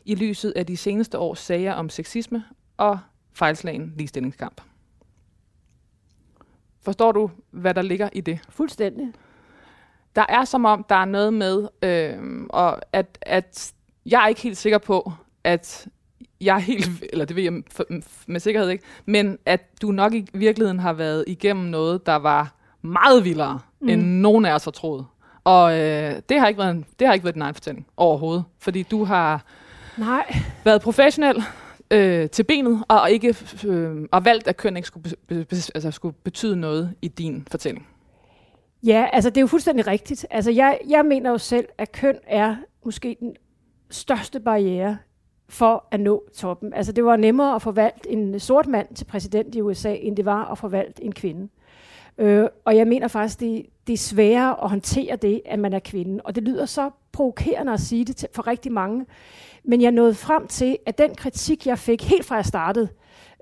i 0.05 0.15
lyset 0.15 0.53
af 0.57 0.67
de 0.67 0.77
seneste 0.77 1.19
års 1.19 1.39
sager 1.39 1.73
om 1.73 1.89
sexisme 1.89 2.45
og 2.77 2.99
fejlslagen 3.33 3.93
ligestillingskamp. 3.97 4.61
Forstår 6.85 7.13
du, 7.13 7.31
hvad 7.51 7.75
der 7.75 7.83
ligger 7.83 8.09
i 8.13 8.21
det? 8.21 8.39
Fuldstændig. 8.49 9.13
Der 10.17 10.25
er 10.29 10.45
som 10.45 10.65
om, 10.65 10.85
der 10.89 10.95
er 10.95 11.05
noget 11.05 11.35
med, 11.35 11.69
øh, 11.83 12.43
og 12.49 12.79
at, 12.93 13.19
at 13.23 13.73
jeg 14.07 14.23
er 14.25 14.29
ikke 14.29 14.41
helt 14.41 14.57
sikker 14.57 14.79
på, 14.79 15.13
at 15.45 15.89
jeg 16.41 16.55
er 16.55 16.61
helt, 16.61 16.89
eller 17.13 17.25
det 17.25 17.37
ved 17.37 17.43
jeg 17.43 17.53
for- 17.71 17.87
med 18.27 18.41
sikkerhed 18.41 18.69
ikke, 18.71 18.85
men 19.07 19.39
at 19.47 19.83
du 19.83 19.91
nok 19.93 20.15
i 20.15 20.27
virkeligheden 20.33 20.79
har 20.79 20.93
været 20.93 21.25
igennem 21.27 21.65
noget, 21.67 22.07
der 22.07 22.17
var 22.17 22.55
meget 22.83 23.25
vildere, 23.25 23.61
mm. 23.81 23.89
end 23.89 24.03
nogen 24.03 24.45
af 24.45 24.55
os 24.55 24.65
har 24.65 24.71
troet. 24.71 25.07
Og 25.45 25.79
øh, 25.81 26.15
det, 26.29 26.41
har 26.41 26.49
ikke 26.49 26.59
været 26.59 26.71
en, 26.71 26.85
det 26.99 27.07
har 27.07 27.15
ikke 27.15 27.25
været 27.25 27.35
din 27.35 27.43
egen 27.43 27.55
fortælling 27.55 27.87
overhovedet, 27.97 28.45
fordi 28.59 28.83
du 28.83 29.05
har 29.05 29.45
Nej, 29.97 30.37
været 30.65 30.83
professionel 30.83 31.43
øh, 31.93 32.31
til 32.31 32.43
benet, 32.43 32.85
og 32.89 33.11
ikke 33.11 33.37
øh, 33.67 34.09
og 34.13 34.25
valgt, 34.25 34.49
at 34.49 34.57
køn 34.57 34.77
ikke 34.77 34.87
skulle, 34.87 35.17
be, 35.27 35.45
be, 35.45 35.57
altså, 35.75 35.91
skulle 35.91 36.17
betyde 36.25 36.57
noget 36.57 36.95
i 37.03 37.09
din 37.09 37.47
fortælling. 37.51 37.87
Ja, 38.87 39.07
altså 39.13 39.31
det 39.31 39.37
er 39.37 39.41
jo 39.41 39.47
fuldstændig 39.47 39.87
rigtigt. 39.87 40.27
Altså 40.31 40.51
jeg, 40.51 40.79
jeg 40.89 41.05
mener 41.05 41.31
jo 41.31 41.39
selv, 41.39 41.67
at 41.79 41.93
køn 41.93 42.19
er 42.27 42.57
måske 42.85 43.17
den 43.21 43.37
største 43.91 44.41
barriere 44.41 44.99
for 45.49 45.85
at 45.91 46.01
nå 46.01 46.25
toppen. 46.37 46.75
Altså 46.75 46.93
det 46.93 47.05
var 47.05 47.17
nemmere 47.17 47.55
at 47.55 47.63
få 47.63 47.71
valgt 47.71 48.07
en 48.11 48.41
sort 48.41 48.67
mand 48.67 48.95
til 48.95 49.05
præsident 49.05 49.55
i 49.55 49.61
USA, 49.61 49.95
end 49.95 50.17
det 50.17 50.25
var 50.25 50.45
at 50.45 50.59
få 50.59 50.69
valgt 50.69 51.01
en 51.03 51.13
kvinde. 51.13 51.49
Øh, 52.19 52.47
og 52.65 52.77
jeg 52.77 52.87
mener 52.87 53.09
faktisk, 53.09 53.41
det, 53.41 53.67
det 53.87 53.93
er 53.93 53.97
sværere 53.99 54.65
at 54.65 54.71
håndtere 54.71 55.17
det, 55.17 55.41
at 55.45 55.59
man 55.59 55.73
er 55.73 55.79
kvinde. 55.79 56.21
Og 56.25 56.35
det 56.35 56.43
lyder 56.43 56.67
så 56.67 56.91
provokerende 57.13 57.73
at 57.73 57.81
sige 57.81 58.05
det 58.05 58.17
til, 58.17 58.29
for 58.35 58.47
rigtig 58.47 58.73
mange. 58.73 59.07
Men 59.65 59.83
jeg 59.83 59.93
nåede 59.93 60.15
frem 60.15 60.47
til, 60.47 60.77
at 60.87 60.99
den 60.99 61.15
kritik, 61.15 61.67
jeg 61.67 61.79
fik 61.79 62.03
helt 62.03 62.25
fra 62.25 62.35
jeg 62.35 62.45
startede, 62.47 62.89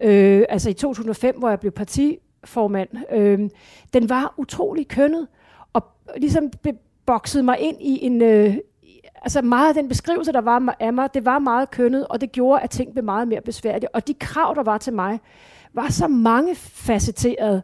øh, 0.02 0.44
altså 0.48 0.70
i 0.70 0.72
2005, 0.72 1.38
hvor 1.38 1.48
jeg 1.48 1.60
blev 1.60 1.72
partiformand, 1.72 2.88
øh, 3.12 3.50
den 3.92 4.08
var 4.08 4.34
utrolig 4.36 4.88
kønnet, 4.88 5.28
og 5.72 5.84
ligesom 6.16 6.50
boksede 7.06 7.42
mig 7.42 7.58
ind 7.58 7.76
i 7.80 8.04
en... 8.04 8.22
Øh, 8.22 8.56
altså 9.22 9.42
meget 9.42 9.68
af 9.68 9.74
den 9.74 9.88
beskrivelse, 9.88 10.32
der 10.32 10.40
var 10.40 10.76
af 10.80 10.92
mig, 10.92 11.14
det 11.14 11.24
var 11.24 11.38
meget 11.38 11.70
kønnet, 11.70 12.06
og 12.06 12.20
det 12.20 12.32
gjorde, 12.32 12.62
at 12.62 12.70
ting 12.70 12.92
blev 12.92 13.04
meget 13.04 13.28
mere 13.28 13.40
besværlige. 13.40 13.94
Og 13.94 14.06
de 14.06 14.14
krav, 14.14 14.54
der 14.54 14.62
var 14.62 14.78
til 14.78 14.92
mig, 14.92 15.20
var 15.74 15.88
så 15.88 16.08
mange 16.08 16.54
facetterede, 16.54 17.62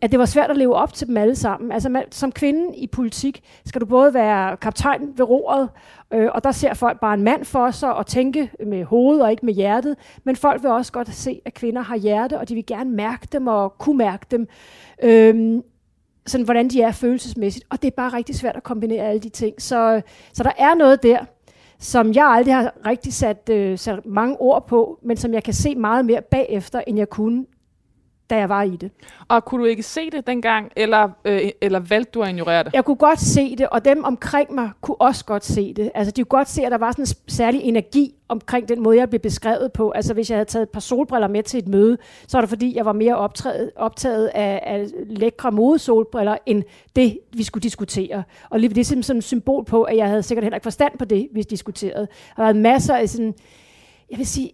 at 0.00 0.10
det 0.10 0.18
var 0.18 0.24
svært 0.24 0.50
at 0.50 0.56
leve 0.56 0.74
op 0.74 0.94
til 0.94 1.06
dem 1.06 1.16
alle 1.16 1.36
sammen. 1.36 1.72
Altså 1.72 1.88
man, 1.88 2.04
som 2.10 2.32
kvinde 2.32 2.76
i 2.76 2.86
politik 2.86 3.42
skal 3.66 3.80
du 3.80 3.86
både 3.86 4.14
være 4.14 4.56
kaptajn 4.56 5.12
ved 5.16 5.28
roret, 5.28 5.68
øh, 6.12 6.28
og 6.34 6.44
der 6.44 6.52
ser 6.52 6.74
folk 6.74 7.00
bare 7.00 7.14
en 7.14 7.22
mand 7.22 7.44
for 7.44 7.70
sig 7.70 7.94
og 7.94 8.06
tænke 8.06 8.50
med 8.66 8.84
hovedet 8.84 9.22
og 9.22 9.30
ikke 9.30 9.46
med 9.46 9.54
hjertet. 9.54 9.96
Men 10.24 10.36
folk 10.36 10.62
vil 10.62 10.70
også 10.70 10.92
godt 10.92 11.14
se, 11.14 11.40
at 11.44 11.54
kvinder 11.54 11.82
har 11.82 11.96
hjerte, 11.96 12.38
og 12.38 12.48
de 12.48 12.54
vil 12.54 12.66
gerne 12.66 12.90
mærke 12.90 13.28
dem 13.32 13.46
og 13.46 13.78
kunne 13.78 13.98
mærke 13.98 14.26
dem. 14.30 14.48
Øh, 15.02 15.62
sådan, 16.26 16.44
hvordan 16.44 16.68
de 16.68 16.82
er 16.82 16.92
følelsesmæssigt. 16.92 17.66
Og 17.70 17.82
det 17.82 17.88
er 17.88 17.96
bare 17.96 18.16
rigtig 18.16 18.34
svært 18.34 18.56
at 18.56 18.62
kombinere 18.62 19.04
alle 19.04 19.20
de 19.20 19.28
ting. 19.28 19.62
Så, 19.62 20.02
så 20.32 20.42
der 20.42 20.52
er 20.58 20.74
noget 20.74 21.02
der, 21.02 21.18
som 21.78 22.12
jeg 22.12 22.26
aldrig 22.26 22.54
har 22.54 22.72
rigtig 22.86 23.12
sat, 23.12 23.50
øh, 23.50 23.78
sat 23.78 24.06
mange 24.06 24.40
ord 24.40 24.66
på, 24.66 24.98
men 25.02 25.16
som 25.16 25.34
jeg 25.34 25.44
kan 25.44 25.54
se 25.54 25.74
meget 25.74 26.04
mere 26.04 26.22
bagefter, 26.22 26.80
end 26.86 26.98
jeg 26.98 27.08
kunne, 27.08 27.46
da 28.30 28.36
jeg 28.36 28.48
var 28.48 28.62
i 28.62 28.76
det. 28.76 28.90
Og 29.28 29.44
kunne 29.44 29.60
du 29.60 29.66
ikke 29.66 29.82
se 29.82 30.10
det 30.10 30.26
dengang, 30.26 30.72
eller, 30.76 31.08
øh, 31.24 31.40
eller 31.60 31.78
valgte 31.78 32.10
du 32.14 32.22
at 32.22 32.28
ignorere 32.28 32.64
det? 32.64 32.74
Jeg 32.74 32.84
kunne 32.84 32.96
godt 32.96 33.20
se 33.20 33.56
det, 33.56 33.68
og 33.68 33.84
dem 33.84 34.04
omkring 34.04 34.54
mig 34.54 34.70
kunne 34.80 35.00
også 35.00 35.24
godt 35.24 35.44
se 35.44 35.74
det. 35.74 35.90
Altså, 35.94 36.10
de 36.10 36.24
kunne 36.24 36.38
godt 36.38 36.48
se, 36.48 36.62
at 36.64 36.72
der 36.72 36.78
var 36.78 36.92
sådan 36.92 37.02
en 37.02 37.32
særlig 37.32 37.60
energi 37.62 38.14
omkring 38.28 38.68
den 38.68 38.82
måde, 38.82 38.96
jeg 38.98 39.08
blev 39.10 39.20
beskrevet 39.20 39.72
på. 39.72 39.90
Altså, 39.90 40.14
hvis 40.14 40.30
jeg 40.30 40.36
havde 40.36 40.48
taget 40.48 40.62
et 40.62 40.68
par 40.68 40.80
solbriller 40.80 41.28
med 41.28 41.42
til 41.42 41.58
et 41.58 41.68
møde, 41.68 41.98
så 42.26 42.36
var 42.36 42.42
det 42.42 42.48
fordi, 42.48 42.76
jeg 42.76 42.84
var 42.84 42.92
mere 42.92 43.16
optaget, 43.16 43.70
optaget 43.76 44.26
af, 44.26 44.62
af 44.66 44.86
lækre 45.06 45.52
modesolbriller, 45.52 46.36
end 46.46 46.62
det, 46.96 47.18
vi 47.32 47.42
skulle 47.42 47.62
diskutere. 47.62 48.22
Og 48.50 48.60
lige 48.60 48.68
det 48.68 48.78
er 48.78 48.84
simpelthen 48.84 49.02
sådan 49.02 49.18
et 49.18 49.24
symbol 49.24 49.64
på, 49.64 49.82
at 49.82 49.96
jeg 49.96 50.08
havde 50.08 50.22
sikkert 50.22 50.44
heller 50.44 50.56
ikke 50.56 50.64
forstand 50.64 50.98
på 50.98 51.04
det, 51.04 51.28
vi 51.32 51.42
diskuterede. 51.42 52.06
Der 52.06 52.42
har 52.42 52.42
været 52.42 52.56
masser 52.56 52.94
af 52.94 53.08
sådan, 53.08 53.34
jeg 54.10 54.18
vil 54.18 54.26
sige, 54.26 54.50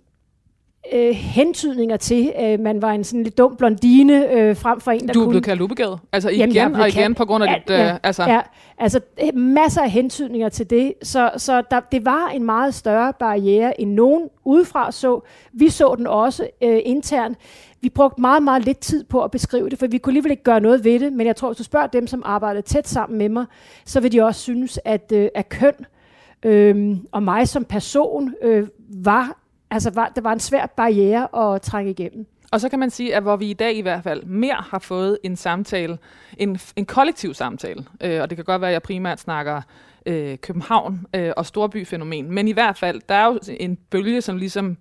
øh, 0.92 1.10
hentydninger 1.14 1.96
til, 1.96 2.32
at 2.36 2.60
man 2.60 2.82
var 2.82 2.92
en 2.92 3.04
sådan 3.04 3.22
lidt 3.22 3.38
dum 3.38 3.56
blondine, 3.56 4.32
øh, 4.32 4.56
frem 4.56 4.80
for 4.80 4.90
en, 4.90 5.00
der 5.08 5.12
Du 5.12 5.20
er 5.20 5.24
kunne... 5.24 5.30
blevet 5.32 5.44
kaldt 5.44 5.60
ubegavet. 5.62 5.98
Altså 6.12 6.28
igen 6.28 6.52
Jamen, 6.52 6.80
og 6.80 6.88
igen 6.88 7.02
kaldt- 7.02 7.16
på 7.16 7.24
grund 7.24 7.44
af 7.44 7.48
Ja, 7.48 7.54
dit... 7.54 7.70
Øh, 7.70 7.78
ja, 7.78 7.96
altså, 8.02 8.22
Ja, 8.22 8.40
altså 8.78 9.00
øh, 9.22 9.34
masser 9.36 9.82
af 9.82 9.90
hentydninger 9.90 10.48
til 10.48 10.70
det, 10.70 10.92
så, 11.02 11.30
så 11.36 11.62
der, 11.70 11.80
det 11.92 12.04
var 12.04 12.28
en 12.28 12.44
meget 12.44 12.74
større 12.74 13.12
barriere, 13.18 13.80
end 13.80 13.90
nogen 13.92 14.28
udefra 14.44 14.92
så. 14.92 15.20
Vi 15.52 15.68
så 15.68 15.94
den 15.98 16.06
også 16.06 16.46
øh, 16.62 16.78
internt. 16.84 17.38
Vi 17.80 17.88
brugte 17.88 18.20
meget, 18.20 18.42
meget 18.42 18.64
lidt 18.64 18.78
tid 18.78 19.04
på 19.04 19.22
at 19.22 19.30
beskrive 19.30 19.68
det, 19.70 19.78
for 19.78 19.86
vi 19.86 19.98
kunne 19.98 20.10
alligevel 20.10 20.30
ikke 20.30 20.42
gøre 20.42 20.60
noget 20.60 20.84
ved 20.84 21.00
det, 21.00 21.12
men 21.12 21.26
jeg 21.26 21.36
tror, 21.36 21.48
hvis 21.48 21.58
du 21.58 21.64
spørger 21.64 21.86
dem, 21.86 22.06
som 22.06 22.22
arbejdede 22.24 22.62
tæt 22.62 22.88
sammen 22.88 23.18
med 23.18 23.28
mig, 23.28 23.44
så 23.84 24.00
vil 24.00 24.12
de 24.12 24.22
også 24.22 24.40
synes, 24.40 24.80
at, 24.84 25.12
øh, 25.14 25.28
at 25.34 25.48
køn 25.48 25.72
øh, 26.44 26.96
og 27.12 27.22
mig 27.22 27.48
som 27.48 27.64
person 27.64 28.34
øh, 28.42 28.66
var, 29.04 29.40
altså 29.74 29.90
var, 29.90 30.12
der 30.16 30.20
var 30.20 30.32
en 30.32 30.40
svær 30.40 30.66
barriere 30.66 31.54
at 31.54 31.62
trænge 31.62 31.90
igennem. 31.90 32.26
Og 32.52 32.60
så 32.60 32.68
kan 32.68 32.78
man 32.78 32.90
sige, 32.90 33.14
at 33.16 33.22
hvor 33.22 33.36
vi 33.36 33.50
i 33.50 33.52
dag 33.52 33.76
i 33.76 33.80
hvert 33.80 34.02
fald 34.02 34.24
mere 34.24 34.64
har 34.70 34.78
fået 34.78 35.18
en 35.22 35.36
samtale, 35.36 35.98
en, 36.38 36.58
en 36.76 36.86
kollektiv 36.86 37.34
samtale, 37.34 37.84
øh, 38.00 38.22
og 38.22 38.30
det 38.30 38.36
kan 38.36 38.44
godt 38.44 38.60
være, 38.60 38.70
at 38.70 38.72
jeg 38.72 38.82
primært 38.82 39.20
snakker 39.20 39.62
øh, 40.06 40.38
København 40.38 41.06
øh, 41.14 41.32
og 41.36 41.46
storbyfænomen. 41.46 42.32
Men 42.32 42.48
i 42.48 42.52
hvert 42.52 42.78
fald, 42.78 43.00
der 43.08 43.14
er 43.14 43.26
jo 43.26 43.38
en 43.60 43.76
bølge, 43.76 44.20
som 44.20 44.36
ligesom, 44.36 44.76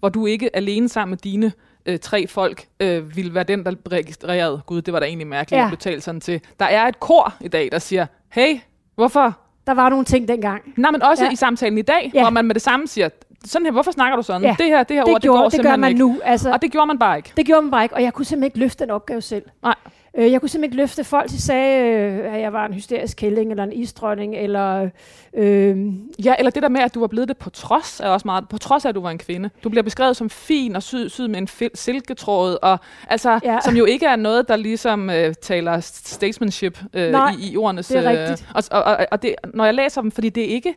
hvor 0.00 0.08
du 0.08 0.26
ikke 0.26 0.56
alene 0.56 0.88
sammen 0.88 1.10
med 1.10 1.18
dine 1.18 1.52
øh, 1.86 1.98
tre 1.98 2.26
folk 2.26 2.66
øh, 2.80 3.16
ville 3.16 3.34
være 3.34 3.44
den, 3.44 3.64
der 3.64 3.72
registrerede, 3.92 4.62
gud, 4.66 4.82
det 4.82 4.94
var 4.94 5.00
da 5.00 5.06
egentlig 5.06 5.26
mærkeligt, 5.26 5.60
ja. 5.60 5.70
at 5.72 5.78
blive 5.78 6.00
sådan 6.00 6.20
til. 6.20 6.40
Der 6.58 6.66
er 6.66 6.86
et 6.86 7.00
kor 7.00 7.34
i 7.40 7.48
dag, 7.48 7.68
der 7.72 7.78
siger, 7.78 8.06
hey, 8.28 8.58
hvorfor? 8.94 9.38
Der 9.66 9.74
var 9.74 9.88
nogle 9.88 10.04
ting 10.04 10.28
dengang. 10.28 10.62
Nej, 10.76 10.90
men 10.90 11.02
også 11.02 11.24
ja. 11.24 11.30
i 11.30 11.36
samtalen 11.36 11.78
i 11.78 11.82
dag, 11.82 12.10
ja. 12.14 12.20
hvor 12.22 12.30
man 12.30 12.44
med 12.44 12.54
det 12.54 12.62
samme 12.62 12.86
siger, 12.86 13.08
sådan 13.44 13.66
her, 13.66 13.72
hvorfor 13.72 13.90
snakker 13.90 14.16
du 14.16 14.22
sådan? 14.22 14.42
Ja. 14.42 14.56
Det 14.58 14.66
her, 14.66 14.82
det 14.82 14.96
her 14.96 15.04
det 15.04 15.14
ord, 15.14 15.20
gjorde, 15.20 15.38
det 15.38 15.42
går 15.42 15.48
det 15.50 15.62
gør 15.62 15.76
man 15.76 15.88
ikke. 15.88 15.98
nu. 15.98 16.20
Altså, 16.24 16.52
og 16.52 16.62
det 16.62 16.72
gjorde 16.72 16.86
man 16.86 16.98
bare 16.98 17.16
ikke. 17.16 17.32
Det 17.36 17.46
gjorde 17.46 17.62
man 17.62 17.70
bare 17.70 17.82
ikke, 17.82 17.94
og 17.94 18.02
jeg 18.02 18.12
kunne 18.12 18.24
simpelthen 18.24 18.44
ikke 18.44 18.58
løfte 18.58 18.84
den 18.84 18.90
opgave 18.90 19.20
selv. 19.20 19.42
Nej. 19.62 19.74
Øh, 20.18 20.32
jeg 20.32 20.40
kunne 20.40 20.48
simpelthen 20.48 20.72
ikke 20.72 20.82
løfte 20.82 21.04
folk, 21.04 21.30
de 21.30 21.42
sagde, 21.42 21.88
øh, 21.88 22.34
at 22.34 22.40
jeg 22.40 22.52
var 22.52 22.66
en 22.66 22.74
hysterisk 22.74 23.16
kælling, 23.16 23.50
eller 23.50 23.64
en 23.64 23.72
isdronning, 23.72 24.36
eller... 24.36 24.90
Øh, 25.34 25.86
ja, 26.24 26.34
eller 26.38 26.50
det 26.50 26.62
der 26.62 26.68
med, 26.68 26.80
at 26.80 26.94
du 26.94 27.00
var 27.00 27.06
blevet 27.06 27.28
det 27.28 27.36
på 27.36 27.50
trods, 27.50 28.00
er 28.00 28.08
også 28.08 28.28
meget, 28.28 28.48
på 28.48 28.58
trods 28.58 28.84
af, 28.84 28.88
at 28.88 28.94
du 28.94 29.00
var 29.00 29.10
en 29.10 29.18
kvinde. 29.18 29.50
Du 29.64 29.68
bliver 29.68 29.82
beskrevet 29.82 30.16
som 30.16 30.30
fin 30.30 30.76
og 30.76 30.82
syd, 30.82 31.08
syd 31.08 31.28
med 31.28 31.38
en 31.38 31.48
fil, 31.48 31.70
silketråd, 31.74 32.58
og, 32.62 32.78
altså, 33.08 33.40
ja. 33.44 33.58
som 33.64 33.76
jo 33.76 33.84
ikke 33.84 34.06
er 34.06 34.16
noget, 34.16 34.48
der 34.48 34.56
ligesom 34.56 35.10
øh, 35.10 35.34
taler 35.42 35.80
statesmanship 35.80 36.78
øh, 36.94 37.10
Nej, 37.10 37.32
i, 37.40 37.52
i 37.52 37.56
ordenes... 37.56 37.88
det 37.88 37.96
er 37.96 38.10
rigtigt. 38.10 38.48
Og, 38.54 38.62
og, 38.70 38.82
og, 38.82 39.06
og 39.10 39.22
det, 39.22 39.34
når 39.54 39.64
jeg 39.64 39.74
læser 39.74 40.00
dem, 40.00 40.10
fordi 40.10 40.28
det 40.28 40.44
er 40.44 40.48
ikke 40.48 40.74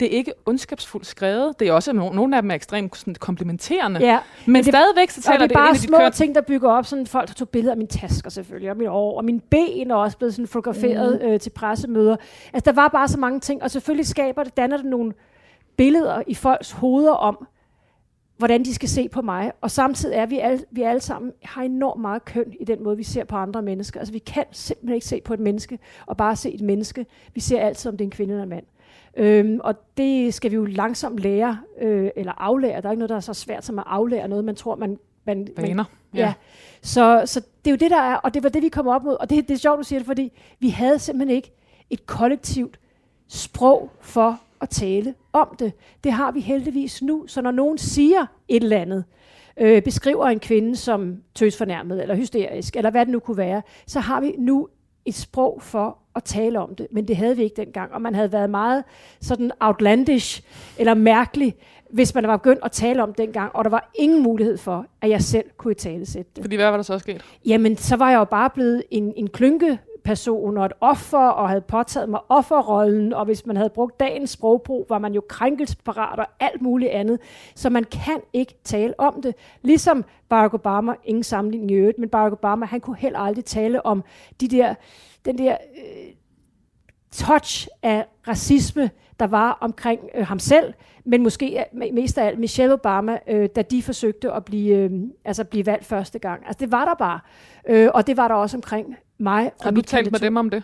det 0.00 0.14
er 0.14 0.18
ikke 0.18 0.32
ondskabsfuldt 0.46 1.06
skrevet. 1.06 1.60
Det 1.60 1.68
er 1.68 1.72
også, 1.72 1.92
nogle 1.92 2.36
af 2.36 2.42
dem 2.42 2.50
er 2.50 2.54
ekstremt 2.54 2.96
sådan, 2.96 3.14
komplementerende. 3.14 4.00
Ja. 4.00 4.18
Men, 4.44 4.52
men 4.52 4.64
det, 4.64 4.72
stadigvæk 4.72 5.10
så 5.10 5.22
taler 5.22 5.38
det, 5.38 5.50
det, 5.50 5.54
bare 5.54 5.68
ind 5.68 5.76
i 5.76 5.80
små 5.80 5.98
køn. 5.98 6.12
ting, 6.12 6.34
der 6.34 6.40
bygger 6.40 6.70
op. 6.70 6.86
Sådan 6.86 7.06
folk, 7.06 7.28
der 7.28 7.34
tog 7.34 7.48
billeder 7.48 7.72
af 7.72 7.76
mine 7.76 7.88
tasker 7.88 8.30
selvfølgelig, 8.30 8.70
og 8.70 8.76
mine 8.76 8.90
år, 8.90 9.16
og 9.16 9.24
mine 9.24 9.40
ben 9.40 9.90
er 9.90 9.94
også 9.94 10.18
blevet 10.18 10.34
sådan 10.34 10.46
fotograferet 10.46 11.20
mm. 11.22 11.28
øh, 11.28 11.40
til 11.40 11.50
pressemøder. 11.50 12.16
Altså, 12.52 12.70
der 12.70 12.74
var 12.74 12.88
bare 12.88 13.08
så 13.08 13.18
mange 13.18 13.40
ting, 13.40 13.62
og 13.62 13.70
selvfølgelig 13.70 14.06
skaber 14.06 14.44
det, 14.44 14.56
danner 14.56 14.76
det 14.76 14.86
nogle 14.86 15.12
billeder 15.76 16.22
i 16.26 16.34
folks 16.34 16.70
hoveder 16.70 17.12
om, 17.12 17.46
hvordan 18.38 18.64
de 18.64 18.74
skal 18.74 18.88
se 18.88 19.08
på 19.08 19.22
mig. 19.22 19.52
Og 19.60 19.70
samtidig 19.70 20.16
er 20.16 20.26
vi 20.26 20.38
alle, 20.38 20.64
vi 20.70 20.82
alle 20.82 21.00
sammen 21.00 21.32
har 21.42 21.62
enormt 21.62 22.00
meget 22.00 22.24
køn 22.24 22.52
i 22.60 22.64
den 22.64 22.82
måde, 22.84 22.96
vi 22.96 23.02
ser 23.02 23.24
på 23.24 23.36
andre 23.36 23.62
mennesker. 23.62 24.00
Altså 24.00 24.12
vi 24.12 24.18
kan 24.18 24.44
simpelthen 24.52 24.94
ikke 24.94 25.06
se 25.06 25.20
på 25.24 25.34
et 25.34 25.40
menneske 25.40 25.78
og 26.06 26.16
bare 26.16 26.36
se 26.36 26.54
et 26.54 26.60
menneske. 26.60 27.06
Vi 27.34 27.40
ser 27.40 27.60
altid, 27.60 27.88
om 27.88 27.96
det 27.96 28.04
er 28.04 28.06
en 28.06 28.10
kvinde 28.10 28.32
eller 28.32 28.42
en 28.42 28.48
mand. 28.48 28.64
Øhm, 29.16 29.60
og 29.64 29.74
det 29.96 30.34
skal 30.34 30.50
vi 30.50 30.56
jo 30.56 30.64
langsomt 30.64 31.18
lære, 31.18 31.58
øh, 31.80 32.10
eller 32.16 32.32
aflære. 32.32 32.80
Der 32.80 32.88
er 32.88 32.92
ikke 32.92 32.98
noget, 32.98 33.10
der 33.10 33.16
er 33.16 33.20
så 33.20 33.34
svært 33.34 33.64
som 33.64 33.78
at 33.78 33.84
aflære 33.86 34.28
noget, 34.28 34.44
man 34.44 34.54
tror, 34.54 34.74
man... 34.76 34.98
man 35.24 35.48
Vaner. 35.56 35.74
Man, 35.74 35.86
ja. 36.14 36.20
ja. 36.26 36.34
Så, 36.82 37.22
så 37.26 37.40
det 37.40 37.70
er 37.70 37.70
jo 37.70 37.76
det, 37.76 37.90
der 37.90 38.00
er, 38.00 38.14
og 38.14 38.34
det 38.34 38.42
var 38.42 38.48
det, 38.48 38.62
vi 38.62 38.68
kom 38.68 38.86
op 38.86 39.04
mod. 39.04 39.16
Og 39.20 39.30
det, 39.30 39.48
det 39.48 39.54
er 39.54 39.58
sjovt, 39.58 39.78
du 39.78 39.82
siger 39.82 39.98
det, 39.98 40.06
fordi 40.06 40.32
vi 40.58 40.68
havde 40.68 40.98
simpelthen 40.98 41.36
ikke 41.36 41.52
et 41.90 42.06
kollektivt 42.06 42.78
sprog 43.28 43.90
for 44.00 44.40
at 44.60 44.68
tale 44.68 45.14
om 45.32 45.56
det. 45.58 45.72
Det 46.04 46.12
har 46.12 46.32
vi 46.32 46.40
heldigvis 46.40 47.02
nu, 47.02 47.26
så 47.26 47.42
når 47.42 47.50
nogen 47.50 47.78
siger 47.78 48.26
et 48.48 48.62
eller 48.62 48.78
andet, 48.78 49.04
øh, 49.56 49.82
beskriver 49.82 50.26
en 50.26 50.40
kvinde 50.40 50.76
som 50.76 51.22
tøsfornærmet, 51.34 52.02
eller 52.02 52.14
hysterisk, 52.14 52.76
eller 52.76 52.90
hvad 52.90 53.06
det 53.06 53.12
nu 53.12 53.18
kunne 53.18 53.36
være, 53.36 53.62
så 53.86 54.00
har 54.00 54.20
vi 54.20 54.34
nu 54.38 54.68
et 55.04 55.14
sprog 55.14 55.62
for 55.62 55.98
at 56.16 56.24
tale 56.24 56.60
om 56.60 56.74
det, 56.74 56.86
men 56.90 57.08
det 57.08 57.16
havde 57.16 57.36
vi 57.36 57.42
ikke 57.42 57.56
dengang, 57.56 57.92
og 57.92 58.02
man 58.02 58.14
havde 58.14 58.32
været 58.32 58.50
meget 58.50 58.84
sådan 59.20 59.50
outlandish 59.60 60.42
eller 60.78 60.94
mærkelig, 60.94 61.54
hvis 61.90 62.14
man 62.14 62.26
var 62.26 62.36
begyndt 62.36 62.60
at 62.64 62.72
tale 62.72 63.02
om 63.02 63.08
det 63.08 63.18
dengang, 63.18 63.56
og 63.56 63.64
der 63.64 63.70
var 63.70 63.90
ingen 63.94 64.22
mulighed 64.22 64.58
for, 64.58 64.86
at 65.02 65.10
jeg 65.10 65.22
selv 65.22 65.44
kunne 65.56 65.74
tale 65.74 66.06
sætte 66.06 66.30
det. 66.36 66.44
Fordi 66.44 66.56
hvad 66.56 66.70
var 66.70 66.76
der 66.76 66.82
så 66.82 66.98
sket? 66.98 67.24
Jamen, 67.46 67.76
så 67.76 67.96
var 67.96 68.10
jeg 68.10 68.18
jo 68.18 68.24
bare 68.24 68.50
blevet 68.50 68.82
en, 68.90 69.12
en 69.16 69.28
klynke 69.28 69.78
person 70.06 70.58
og 70.58 70.66
et 70.66 70.72
offer, 70.80 71.28
og 71.28 71.48
havde 71.48 71.60
påtaget 71.60 72.08
mig 72.08 72.20
offerrollen, 72.28 73.12
og 73.12 73.24
hvis 73.24 73.46
man 73.46 73.56
havde 73.56 73.70
brugt 73.70 74.00
dagens 74.00 74.30
sprogbrug, 74.30 74.86
var 74.88 74.98
man 74.98 75.14
jo 75.14 75.22
krænkelsesparat 75.28 76.18
og 76.18 76.26
alt 76.40 76.62
muligt 76.62 76.90
andet. 76.90 77.20
Så 77.54 77.70
man 77.70 77.84
kan 77.84 78.20
ikke 78.32 78.54
tale 78.64 79.00
om 79.00 79.22
det. 79.22 79.34
Ligesom 79.62 80.04
Barack 80.28 80.54
Obama, 80.54 80.92
ingen 81.04 81.22
sammenligning 81.22 81.70
i 81.70 81.74
øvrigt, 81.74 81.98
men 81.98 82.08
Barack 82.08 82.32
Obama, 82.32 82.66
han 82.66 82.80
kunne 82.80 82.96
heller 82.96 83.18
aldrig 83.18 83.44
tale 83.44 83.86
om 83.86 84.04
de 84.40 84.48
der, 84.48 84.74
den 85.26 85.38
der 85.38 85.56
øh, 85.76 86.12
touch 87.12 87.68
af 87.82 88.06
racisme, 88.28 88.90
der 89.20 89.26
var 89.26 89.58
omkring 89.60 90.00
øh, 90.14 90.26
ham 90.26 90.38
selv, 90.38 90.74
men 91.04 91.22
måske 91.22 91.64
mest 91.92 92.18
af 92.18 92.26
alt 92.26 92.38
Michelle 92.38 92.74
Obama, 92.74 93.18
øh, 93.28 93.48
da 93.56 93.62
de 93.62 93.82
forsøgte 93.82 94.32
at 94.32 94.44
blive, 94.44 94.76
øh, 94.76 94.90
altså 95.24 95.44
blive 95.44 95.66
valgt 95.66 95.84
første 95.84 96.18
gang. 96.18 96.46
Altså 96.46 96.58
det 96.60 96.72
var 96.72 96.84
der 96.84 96.94
bare. 96.94 97.20
Øh, 97.68 97.88
og 97.94 98.06
det 98.06 98.16
var 98.16 98.28
der 98.28 98.34
også 98.34 98.56
omkring 98.56 98.96
mig. 99.18 99.52
Har 99.62 99.70
du 99.70 99.82
talt 99.82 100.12
med 100.12 100.20
dem 100.20 100.36
om 100.36 100.50
det? 100.50 100.62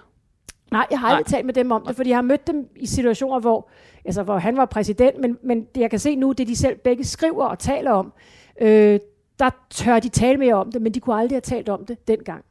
Nej, 0.70 0.87
jeg 0.90 1.01
har 1.01 1.09
aldrig 1.09 1.27
talt 1.27 1.46
med 1.46 1.55
dem 1.55 1.72
om 1.72 1.85
det, 1.87 1.96
fordi 1.96 2.11
jeg 2.11 2.16
har 2.16 2.22
mødt 2.22 2.46
dem 2.46 2.68
i 2.77 2.87
situationer, 2.87 3.40
hvor, 3.40 3.70
altså, 4.05 4.22
hvor 4.22 4.38
han 4.38 4.57
var 4.57 4.64
præsident, 4.64 5.20
men, 5.20 5.38
men 5.42 5.66
jeg 5.77 5.90
kan 5.90 5.98
se 5.98 6.16
nu, 6.16 6.33
det 6.33 6.48
de 6.48 6.57
selv 6.57 6.79
begge 6.79 7.05
skriver 7.05 7.44
og 7.44 7.59
taler 7.59 7.90
om, 7.90 8.12
øh, 8.61 9.01
der 9.38 9.51
tør 9.70 10.01
de 10.01 10.09
tale 10.09 10.38
mere 10.38 10.55
om 10.55 10.72
det, 10.72 10.83
men 10.83 10.94
de 10.94 11.01
kunne 11.01 11.16
aldrig 11.16 11.37
have 11.37 11.40
talt 11.40 11.68
om 11.68 11.87
det 11.87 12.09
dengang. 12.09 12.44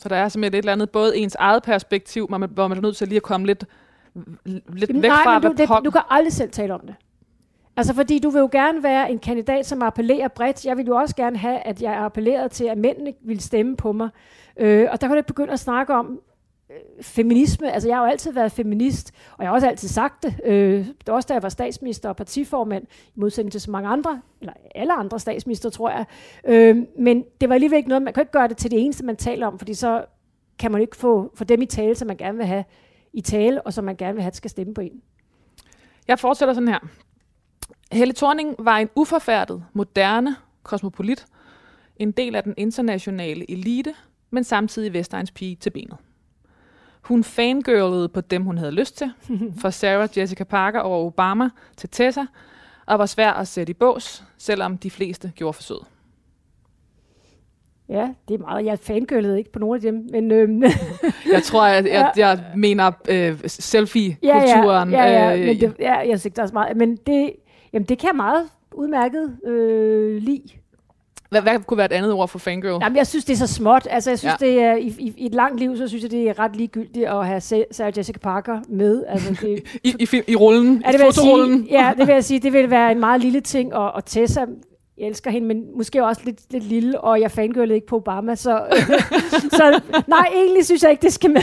Så 0.00 0.08
der 0.08 0.16
er 0.16 0.28
simpelthen 0.28 0.54
et 0.54 0.58
eller 0.58 0.72
andet, 0.72 0.90
både 0.90 1.16
ens 1.16 1.34
eget 1.34 1.62
perspektiv, 1.62 2.26
hvor 2.26 2.38
man, 2.38 2.50
hvor 2.50 2.68
man 2.68 2.78
er 2.78 2.82
nødt 2.82 2.96
til 2.96 3.08
lige 3.08 3.16
at 3.16 3.22
komme 3.22 3.46
lidt, 3.46 3.64
lidt 4.44 4.64
Jamen, 4.88 5.02
væk 5.02 5.10
nej, 5.10 5.22
fra, 5.22 5.38
men 5.38 5.42
du, 5.42 5.52
hvad 5.56 5.66
det, 5.66 5.84
du 5.84 5.90
kan 5.90 6.00
aldrig 6.10 6.32
selv 6.32 6.50
tale 6.50 6.74
om 6.74 6.80
det. 6.80 6.94
Altså 7.76 7.94
fordi 7.94 8.18
du 8.18 8.30
vil 8.30 8.40
jo 8.40 8.48
gerne 8.52 8.82
være 8.82 9.10
en 9.10 9.18
kandidat, 9.18 9.66
som 9.66 9.82
appellerer 9.82 10.28
bredt. 10.28 10.66
Jeg 10.66 10.76
vil 10.76 10.86
jo 10.86 10.96
også 10.96 11.16
gerne 11.16 11.36
have, 11.36 11.58
at 11.58 11.82
jeg 11.82 11.96
appellerede 11.96 12.48
til, 12.48 12.64
at 12.64 12.78
mændene 12.78 13.12
ville 13.22 13.42
stemme 13.42 13.76
på 13.76 13.92
mig. 13.92 14.08
Øh, 14.56 14.88
og 14.92 15.00
der 15.00 15.06
kan 15.06 15.10
du 15.10 15.16
ikke 15.16 15.26
begynde 15.26 15.52
at 15.52 15.60
snakke 15.60 15.94
om 15.94 16.20
feminisme. 17.00 17.72
Altså 17.72 17.88
jeg 17.88 17.96
har 17.96 18.04
jo 18.04 18.10
altid 18.10 18.32
været 18.32 18.52
feminist, 18.52 19.12
og 19.32 19.42
jeg 19.42 19.48
har 19.48 19.54
også 19.54 19.68
altid 19.68 19.88
sagt 19.88 20.22
det. 20.22 20.40
Øh, 20.44 20.86
det 20.86 21.06
var 21.06 21.12
også 21.12 21.26
da 21.26 21.34
jeg 21.34 21.42
var 21.42 21.48
statsminister 21.48 22.08
og 22.08 22.16
partiformand, 22.16 22.86
i 23.16 23.20
modsætning 23.20 23.52
til 23.52 23.60
så 23.60 23.70
mange 23.70 23.88
andre, 23.88 24.22
eller 24.40 24.52
alle 24.74 24.92
andre 24.92 25.20
statsminister, 25.20 25.70
tror 25.70 25.90
jeg. 25.90 26.04
Øh, 26.44 26.76
men 26.98 27.24
det 27.40 27.48
var 27.48 27.54
alligevel 27.54 27.76
ikke 27.76 27.88
noget, 27.88 28.02
man 28.02 28.14
kan 28.14 28.20
ikke 28.20 28.32
gøre 28.32 28.48
det 28.48 28.56
til 28.56 28.70
det 28.70 28.84
eneste, 28.84 29.04
man 29.04 29.16
taler 29.16 29.46
om, 29.46 29.58
fordi 29.58 29.74
så 29.74 30.04
kan 30.58 30.72
man 30.72 30.80
ikke 30.80 30.96
få 30.96 31.32
for 31.34 31.44
dem 31.44 31.62
i 31.62 31.66
tale, 31.66 31.94
som 31.94 32.08
man 32.08 32.16
gerne 32.16 32.38
vil 32.38 32.46
have 32.46 32.64
i 33.12 33.20
tale, 33.20 33.62
og 33.62 33.72
som 33.72 33.84
man 33.84 33.96
gerne 33.96 34.14
vil 34.14 34.22
have, 34.22 34.32
skal 34.32 34.50
stemme 34.50 34.74
på 34.74 34.80
en. 34.80 35.02
Jeg 36.08 36.18
fortsætter 36.18 36.54
sådan 36.54 36.68
her. 36.68 36.78
Helle 37.92 38.14
Thorning 38.14 38.54
var 38.58 38.78
en 38.78 38.88
uforfærdet, 38.96 39.64
moderne 39.72 40.36
kosmopolit, 40.62 41.26
en 41.96 42.12
del 42.12 42.34
af 42.34 42.42
den 42.42 42.54
internationale 42.56 43.50
elite, 43.50 43.94
men 44.30 44.44
samtidig 44.44 44.92
Vestegns 44.92 45.30
pige 45.30 45.56
til 45.56 45.70
benet. 45.70 45.96
Hun 47.00 47.24
fangirlede 47.24 48.08
på 48.08 48.20
dem, 48.20 48.42
hun 48.42 48.58
havde 48.58 48.72
lyst 48.72 48.98
til, 48.98 49.10
fra 49.60 49.70
Sarah 49.70 50.08
Jessica 50.16 50.44
Parker 50.44 50.80
over 50.80 51.06
Obama 51.06 51.50
til 51.76 51.88
Tessa, 51.88 52.24
og 52.86 52.98
var 52.98 53.06
svær 53.06 53.32
at 53.32 53.48
sætte 53.48 53.70
i 53.70 53.74
bås, 53.74 54.24
selvom 54.38 54.78
de 54.78 54.90
fleste 54.90 55.32
gjorde 55.36 55.52
forsøget. 55.52 55.86
Ja, 57.88 58.08
det 58.28 58.34
er 58.34 58.38
meget. 58.38 58.64
Jeg 58.64 58.78
fangirlede 58.78 59.38
ikke 59.38 59.52
på 59.52 59.58
nogen 59.58 59.74
af 59.74 59.80
dem, 59.80 60.06
men... 60.12 60.32
Øhm. 60.32 60.62
jeg 61.34 61.42
tror, 61.44 61.62
at 61.62 61.84
jeg, 61.84 61.92
jeg, 61.94 62.12
jeg 62.16 62.44
mener 62.56 62.92
øh, 63.08 63.40
selfie-kulturen. 63.46 64.90
Ja, 64.90 65.02
ja, 65.02 65.12
ja, 65.12 65.30
ja, 65.30 65.46
men 65.46 65.60
det, 65.60 65.74
ja, 65.78 65.94
jeg 65.94 66.20
synes, 66.20 66.34
der 66.34 66.42
er 66.42 66.46
så 66.46 66.52
meget. 66.52 66.76
Men 66.76 66.96
det, 66.96 67.32
jamen, 67.72 67.86
det 67.86 67.98
kan 67.98 68.06
jeg 68.06 68.16
meget 68.16 68.48
udmærket 68.72 69.38
øh, 69.46 70.22
lide. 70.22 70.59
Hvad, 71.30 71.42
hvad 71.42 71.58
kunne 71.66 71.78
være 71.78 71.86
et 71.86 71.92
andet 71.92 72.12
ord 72.12 72.28
for 72.28 72.38
fangirl? 72.38 72.78
Jamen, 72.82 72.96
jeg 72.96 73.06
synes, 73.06 73.24
det 73.24 73.32
er 73.32 73.36
så 73.36 73.46
småt. 73.46 73.86
Altså, 73.90 74.10
jeg 74.10 74.18
synes, 74.18 74.34
ja. 74.40 74.46
det 74.46 74.62
er, 74.62 74.74
i, 74.74 74.94
i, 74.98 75.14
i, 75.16 75.26
et 75.26 75.34
langt 75.34 75.60
liv, 75.60 75.76
så 75.76 75.88
synes 75.88 76.02
jeg, 76.02 76.10
det 76.10 76.28
er 76.28 76.38
ret 76.38 76.56
ligegyldigt 76.56 77.06
at 77.06 77.26
have 77.26 77.40
Sarah 77.70 77.98
Jessica 77.98 78.18
Parker 78.18 78.60
med. 78.68 79.04
Altså, 79.08 79.30
det, 79.42 79.62
I, 79.84 79.94
i, 79.98 80.22
I 80.28 80.36
rullen? 80.36 80.82
Ja, 80.86 80.92
det 80.92 80.98
vil 80.98 81.04
jeg 81.04 81.14
sige, 81.14 81.66
ja, 81.70 81.92
det 81.98 82.06
vil 82.06 82.12
jeg 82.12 82.24
sige. 82.30 82.40
Det 82.40 82.52
vil 82.52 82.70
være 82.70 82.92
en 82.92 83.00
meget 83.00 83.20
lille 83.20 83.40
ting, 83.40 83.74
og, 83.74 83.92
og 83.92 84.04
Tessa 84.04 84.44
jeg 85.00 85.08
elsker 85.08 85.30
hende, 85.30 85.46
men 85.46 85.76
måske 85.76 86.04
også 86.04 86.20
lidt, 86.24 86.52
lidt 86.52 86.64
lille, 86.64 87.00
og 87.00 87.20
jeg 87.20 87.30
fangirlede 87.30 87.74
ikke 87.74 87.86
på 87.86 87.96
Obama, 87.96 88.34
så, 88.34 88.66
så 89.58 89.80
nej, 90.06 90.26
egentlig 90.34 90.64
synes 90.64 90.82
jeg 90.82 90.90
ikke, 90.90 91.02
det 91.02 91.12
skal 91.12 91.30
med. 91.30 91.42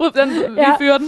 Ud 0.00 0.10
den, 0.10 0.54
vi 0.54 0.60
ja. 0.60 0.76
fyrer 0.76 0.98
den. 0.98 1.06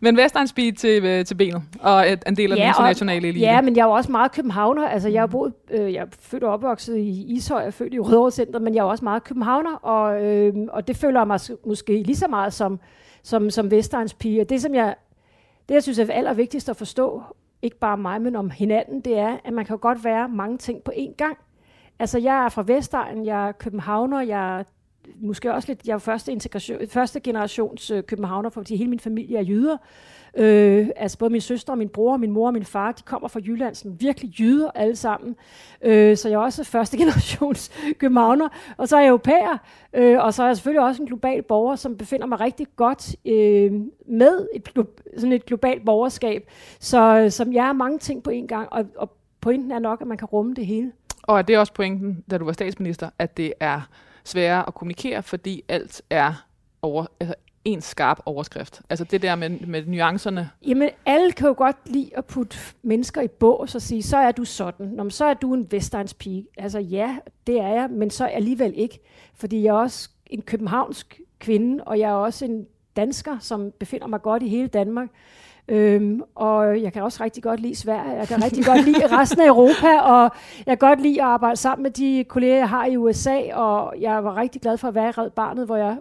Men 0.00 0.16
Vestegnsby 0.16 0.70
til, 0.70 1.04
øh, 1.04 1.24
til 1.24 1.34
benet, 1.34 1.62
og 1.80 2.12
et, 2.12 2.22
en 2.26 2.36
del 2.36 2.52
af 2.52 2.56
ja, 2.56 2.62
den 2.62 2.68
internationale 2.68 3.28
elite. 3.28 3.46
Ja, 3.46 3.60
men 3.60 3.76
jeg 3.76 3.82
er 3.82 3.86
jo 3.86 3.92
også 3.92 4.12
meget 4.12 4.32
københavner. 4.32 4.88
Altså, 4.88 5.08
jeg 5.08 5.22
er, 5.22 5.26
boet, 5.26 5.52
øh, 5.70 5.92
jeg 5.92 6.00
er 6.00 6.06
født 6.20 6.44
og 6.44 6.52
opvokset 6.52 6.96
i 6.96 7.24
Ishøj, 7.28 7.58
jeg 7.58 7.66
er 7.66 7.70
født 7.70 7.94
i 7.94 7.98
Rødovre 7.98 8.30
Center, 8.30 8.60
men 8.60 8.74
jeg 8.74 8.80
er 8.80 8.84
også 8.84 9.04
meget 9.04 9.24
københavner, 9.24 9.74
og, 9.74 10.24
øh, 10.24 10.54
og 10.68 10.88
det 10.88 10.96
føler 10.96 11.20
jeg 11.20 11.26
mig 11.26 11.40
måske 11.66 12.02
lige 12.02 12.16
så 12.16 12.28
meget 12.28 12.52
som, 12.52 12.80
som, 13.22 13.50
som 13.50 13.70
Vestegns 13.70 14.14
pige. 14.14 14.44
Det, 14.44 14.62
som 14.62 14.74
jeg, 14.74 14.94
det, 15.68 15.74
jeg 15.74 15.82
synes 15.82 15.98
er 15.98 16.12
allervigtigst 16.12 16.68
at 16.68 16.76
forstå, 16.76 17.22
ikke 17.64 17.78
bare 17.78 17.96
mig, 17.96 18.22
men 18.22 18.36
om 18.36 18.50
hinanden, 18.50 19.00
det 19.00 19.18
er, 19.18 19.36
at 19.44 19.52
man 19.52 19.64
kan 19.64 19.78
godt 19.78 20.04
være 20.04 20.28
mange 20.28 20.58
ting 20.58 20.82
på 20.82 20.92
én 20.96 21.14
gang. 21.14 21.36
Altså, 21.98 22.18
jeg 22.18 22.44
er 22.44 22.48
fra 22.48 22.64
Vestegn, 22.66 23.26
jeg 23.26 23.48
er 23.48 23.52
københavner, 23.52 24.20
jeg 24.20 24.58
er 24.58 24.64
måske 25.16 25.54
også 25.54 25.68
lidt, 25.68 25.86
jeg 25.86 25.94
er 25.94 25.98
første, 25.98 26.32
integration, 26.32 26.88
første 26.88 27.20
generations 27.20 27.90
øh, 27.90 28.02
københavner, 28.02 28.50
fordi 28.50 28.76
hele 28.76 28.90
min 28.90 29.00
familie 29.00 29.38
er 29.38 29.42
jyder. 29.42 29.76
Øh, 30.36 30.88
altså 30.96 31.18
både 31.18 31.30
min 31.32 31.40
søster 31.40 31.72
og 31.72 31.78
min 31.78 31.88
bror, 31.88 32.16
min 32.16 32.30
mor 32.30 32.46
og 32.46 32.52
min 32.52 32.64
far, 32.64 32.92
de 32.92 33.02
kommer 33.02 33.28
fra 33.28 33.40
Jylland, 33.40 33.74
som 33.74 34.00
virkelig 34.00 34.40
jyder 34.40 34.70
alle 34.74 34.96
sammen. 34.96 35.36
Øh, 35.82 36.16
så 36.16 36.28
jeg 36.28 36.34
er 36.34 36.40
også 36.40 36.64
første 36.64 36.96
generations 37.02 37.70
københavner, 37.98 38.48
og 38.76 38.88
så 38.88 38.96
er 38.96 39.00
jeg 39.00 39.08
europæer, 39.08 39.58
øh, 39.92 40.24
og 40.24 40.34
så 40.34 40.42
er 40.42 40.46
jeg 40.46 40.56
selvfølgelig 40.56 40.84
også 40.84 41.02
en 41.02 41.08
global 41.08 41.42
borger, 41.42 41.76
som 41.76 41.96
befinder 41.96 42.26
mig 42.26 42.40
rigtig 42.40 42.66
godt 42.76 43.16
øh, 43.24 43.72
med 44.06 44.48
et, 44.54 44.68
sådan 45.16 45.32
et 45.32 45.46
globalt 45.46 45.84
borgerskab. 45.84 46.50
Så 46.80 47.26
som 47.30 47.52
jeg 47.52 47.68
er 47.68 47.72
mange 47.72 47.98
ting 47.98 48.22
på 48.22 48.30
en 48.30 48.46
gang, 48.46 48.72
og, 48.72 48.86
og 48.96 49.10
pointen 49.40 49.70
er 49.70 49.78
nok, 49.78 50.00
at 50.00 50.06
man 50.06 50.18
kan 50.18 50.26
rumme 50.26 50.54
det 50.54 50.66
hele. 50.66 50.92
Og 51.22 51.38
er 51.38 51.42
det 51.42 51.58
også 51.58 51.72
pointen, 51.72 52.24
da 52.30 52.38
du 52.38 52.44
var 52.44 52.52
statsminister, 52.52 53.10
at 53.18 53.36
det 53.36 53.52
er 53.60 53.80
sværere 54.24 54.66
at 54.66 54.74
kommunikere, 54.74 55.22
fordi 55.22 55.64
alt 55.68 56.02
er 56.10 56.46
over, 56.82 57.06
altså 57.20 57.34
en 57.64 57.80
skarp 57.80 58.20
overskrift. 58.26 58.82
Altså 58.90 59.04
det 59.04 59.22
der 59.22 59.34
med, 59.34 59.50
med 59.50 59.86
nuancerne. 59.86 60.50
Jamen, 60.66 60.88
alle 61.06 61.32
kan 61.32 61.48
jo 61.48 61.54
godt 61.56 61.76
lide 61.86 62.10
at 62.16 62.24
putte 62.24 62.56
mennesker 62.82 63.20
i 63.20 63.28
bås 63.28 63.74
og 63.74 63.82
sige, 63.82 64.02
så 64.02 64.16
er 64.16 64.32
du 64.32 64.44
sådan. 64.44 64.86
Nå, 64.86 65.10
så 65.10 65.24
er 65.24 65.34
du 65.34 65.54
en 65.54 65.66
Vestegns 65.70 66.14
pige. 66.14 66.46
Altså 66.58 66.78
ja, 66.78 67.16
det 67.46 67.60
er 67.60 67.68
jeg, 67.68 67.88
men 67.90 68.10
så 68.10 68.24
alligevel 68.24 68.72
ikke. 68.76 68.98
Fordi 69.34 69.62
jeg 69.62 69.68
er 69.70 69.78
også 69.78 70.10
en 70.26 70.42
københavnsk 70.42 71.20
kvinde, 71.38 71.84
og 71.84 71.98
jeg 71.98 72.10
er 72.10 72.14
også 72.14 72.44
en 72.44 72.66
dansker, 72.96 73.38
som 73.40 73.72
befinder 73.78 74.06
mig 74.06 74.22
godt 74.22 74.42
i 74.42 74.48
hele 74.48 74.68
Danmark. 74.68 75.08
Øhm, 75.68 76.22
og 76.34 76.82
jeg 76.82 76.92
kan 76.92 77.02
også 77.02 77.24
rigtig 77.24 77.42
godt 77.42 77.60
lide 77.60 77.74
Sverige, 77.74 78.12
jeg 78.12 78.28
kan 78.28 78.44
rigtig 78.44 78.64
godt 78.64 78.84
lide 78.84 79.06
resten 79.18 79.40
af 79.40 79.46
Europa, 79.46 79.98
og 79.98 80.30
jeg 80.66 80.78
kan 80.78 80.88
godt 80.88 81.00
lide 81.00 81.22
at 81.22 81.28
arbejde 81.28 81.56
sammen 81.56 81.82
med 81.82 81.90
de 81.90 82.24
kolleger, 82.28 82.56
jeg 82.56 82.68
har 82.68 82.86
i 82.86 82.96
USA, 82.96 83.54
og 83.54 83.94
jeg 84.00 84.24
var 84.24 84.36
rigtig 84.36 84.62
glad 84.62 84.78
for 84.78 84.88
at 84.88 84.94
være 84.94 85.08
i 85.08 85.10
Red 85.10 85.30
Barnet, 85.30 85.66
hvor 85.66 85.76
jeg 85.76 85.96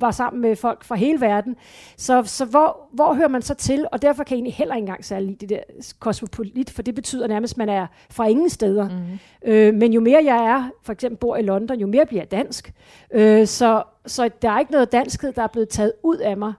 var 0.00 0.10
sammen 0.10 0.42
med 0.42 0.56
folk 0.56 0.84
fra 0.84 0.94
hele 0.94 1.20
verden. 1.20 1.56
Så, 1.96 2.22
så 2.22 2.44
hvor, 2.44 2.88
hvor 2.92 3.14
hører 3.14 3.28
man 3.28 3.42
så 3.42 3.54
til? 3.54 3.86
Og 3.92 4.02
derfor 4.02 4.24
kan 4.24 4.34
jeg 4.34 4.36
egentlig 4.36 4.54
heller 4.54 4.74
ikke 4.74 4.82
engang 4.82 5.04
særlig 5.04 5.28
lide 5.28 5.46
det 5.46 5.48
der 5.48 5.92
kosmopolit, 5.98 6.70
for 6.70 6.82
det 6.82 6.94
betyder 6.94 7.26
nærmest, 7.26 7.54
at 7.54 7.58
man 7.58 7.68
er 7.68 7.86
fra 8.10 8.26
ingen 8.26 8.50
steder. 8.50 8.88
Mm. 8.88 9.50
Øh, 9.50 9.74
men 9.74 9.92
jo 9.92 10.00
mere 10.00 10.22
jeg 10.24 10.44
er, 10.46 10.70
for 10.82 10.92
eksempel 10.92 11.18
bor 11.18 11.36
i 11.36 11.42
London, 11.42 11.80
jo 11.80 11.86
mere 11.86 12.06
bliver 12.06 12.22
jeg 12.22 12.30
dansk. 12.30 12.72
Øh, 13.10 13.46
så, 13.46 13.82
så 14.06 14.30
der 14.42 14.50
er 14.50 14.58
ikke 14.58 14.72
noget 14.72 14.92
danskhed, 14.92 15.32
der 15.32 15.42
er 15.42 15.46
blevet 15.46 15.68
taget 15.68 15.92
ud 16.02 16.16
af 16.16 16.36
mig 16.36 16.52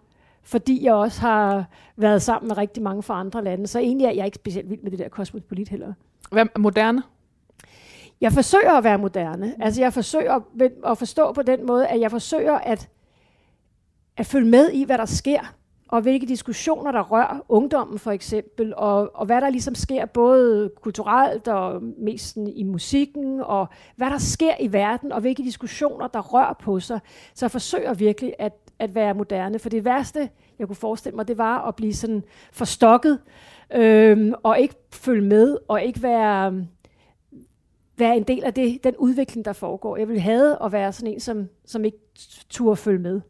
fordi 0.44 0.86
jeg 0.86 0.94
også 0.94 1.22
har 1.22 1.66
været 1.98 2.22
sammen 2.22 2.48
med 2.48 2.58
rigtig 2.58 2.84
mange 2.84 3.04
fra 3.04 3.20
andre 3.20 3.44
lande. 3.44 3.68
Så 3.68 3.80
egentlig 3.80 4.06
er 4.06 4.12
jeg 4.12 4.26
ikke 4.26 4.36
specielt 4.36 4.70
vild 4.70 4.82
med 4.82 4.92
det 4.92 5.00
der 5.00 5.10
kosmopolit 5.10 5.70
heller. 5.70 5.94
Hvad 6.32 6.46
er 6.56 6.60
moderne? 6.60 7.04
Jeg 8.22 8.32
forsøger 8.32 8.72
at 8.72 8.84
være 8.84 8.98
moderne. 8.98 9.56
Altså 9.60 9.82
jeg 9.82 9.94
forsøger 9.94 10.40
at 10.86 10.98
forstå 10.98 11.32
på 11.32 11.42
den 11.42 11.66
måde, 11.66 11.88
at 11.88 12.00
jeg 12.00 12.12
forsøger 12.12 12.58
at, 12.58 12.90
at 14.20 14.26
følge 14.26 14.50
med 14.50 14.72
i, 14.72 14.84
hvad 14.84 14.98
der 14.98 15.06
sker, 15.06 15.54
og 15.88 16.02
hvilke 16.02 16.26
diskussioner, 16.26 16.92
der 16.92 17.02
rører 17.02 17.46
ungdommen 17.50 18.00
for 18.00 18.12
eksempel, 18.12 18.74
og, 18.78 19.12
og 19.16 19.26
hvad 19.26 19.42
der 19.42 19.50
ligesom 19.50 19.76
sker 19.76 20.06
både 20.06 20.72
kulturelt 20.82 21.48
og 21.48 21.84
mest 21.98 22.38
i 22.56 22.64
musikken, 22.64 23.42
og 23.42 23.68
hvad 23.96 24.10
der 24.10 24.18
sker 24.18 24.54
i 24.60 24.74
verden, 24.74 25.12
og 25.12 25.22
hvilke 25.22 25.44
diskussioner, 25.44 26.08
der 26.08 26.20
rører 26.20 26.54
på 26.54 26.80
sig. 26.80 27.00
Så 27.34 27.46
jeg 27.46 27.52
forsøger 27.52 27.94
virkelig 27.94 28.34
at, 28.40 28.54
at 28.80 28.96
være 28.96 29.14
moderne. 29.14 29.60
For 29.60 29.70
det 29.70 29.86
værste, 29.86 30.30
jeg 30.60 30.68
kunne 30.68 30.76
forestille 30.76 31.16
mig, 31.16 31.28
det 31.28 31.38
var 31.38 31.68
at 31.68 31.76
blive 31.76 31.94
sådan 31.94 32.24
forstokket, 32.52 33.20
øhm, 33.74 34.34
og 34.44 34.60
ikke 34.60 34.76
følge 34.92 35.28
med, 35.28 35.58
og 35.68 35.84
ikke 35.84 36.04
være, 36.04 36.66
være 37.98 38.18
en 38.18 38.24
del 38.24 38.44
af 38.44 38.54
det, 38.54 38.84
den 38.84 38.96
udvikling, 38.98 39.46
der 39.46 39.54
foregår. 39.54 39.98
Jeg 39.98 40.08
ville 40.08 40.22
have 40.22 40.66
at 40.66 40.72
være 40.72 40.94
sådan 40.94 41.14
en, 41.14 41.20
som, 41.20 41.48
som 41.66 41.86
ikke 41.86 41.98
turde 42.50 42.76
følge 42.76 43.00
med. 43.00 43.22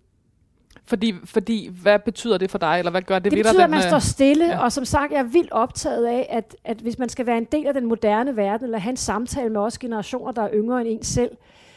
Fordi, 0.89 1.13
fordi, 1.25 1.69
hvad 1.81 1.99
betyder 1.99 2.37
det 2.37 2.51
for 2.51 2.57
dig, 2.57 2.75
eller 2.79 2.91
hvad 2.91 3.01
gør 3.01 3.19
det, 3.19 3.31
det 3.31 3.31
ved 3.31 3.37
dig? 3.37 3.43
Det 3.43 3.51
betyder, 3.51 3.63
at 3.63 3.69
man 3.69 3.79
øh, 3.79 3.87
står 3.87 3.99
stille, 3.99 4.45
ja. 4.45 4.63
og 4.63 4.71
som 4.71 4.85
sagt, 4.85 5.11
jeg 5.11 5.19
er 5.19 5.23
vildt 5.23 5.51
optaget 5.51 6.05
af, 6.05 6.27
at, 6.29 6.55
at 6.63 6.77
hvis 6.77 6.99
man 6.99 7.09
skal 7.09 7.25
være 7.25 7.37
en 7.37 7.47
del 7.51 7.67
af 7.67 7.73
den 7.73 7.85
moderne 7.85 8.35
verden, 8.35 8.65
eller 8.65 8.77
have 8.77 8.89
en 8.89 8.97
samtale 8.97 9.49
med 9.49 9.61
også 9.61 9.79
generationer, 9.79 10.31
der 10.31 10.41
er 10.41 10.49
yngre 10.53 10.81
end 10.81 10.89
en 10.89 11.03
selv, 11.03 11.31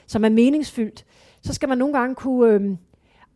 som 0.07 0.25
er 0.25 0.29
meningsfyldt, 0.29 1.05
så 1.43 1.55
skal 1.55 1.69
man 1.69 1.79
nogle 1.79 1.99
gange 1.99 2.15
kunne, 2.15 2.55
øh, 2.55 2.77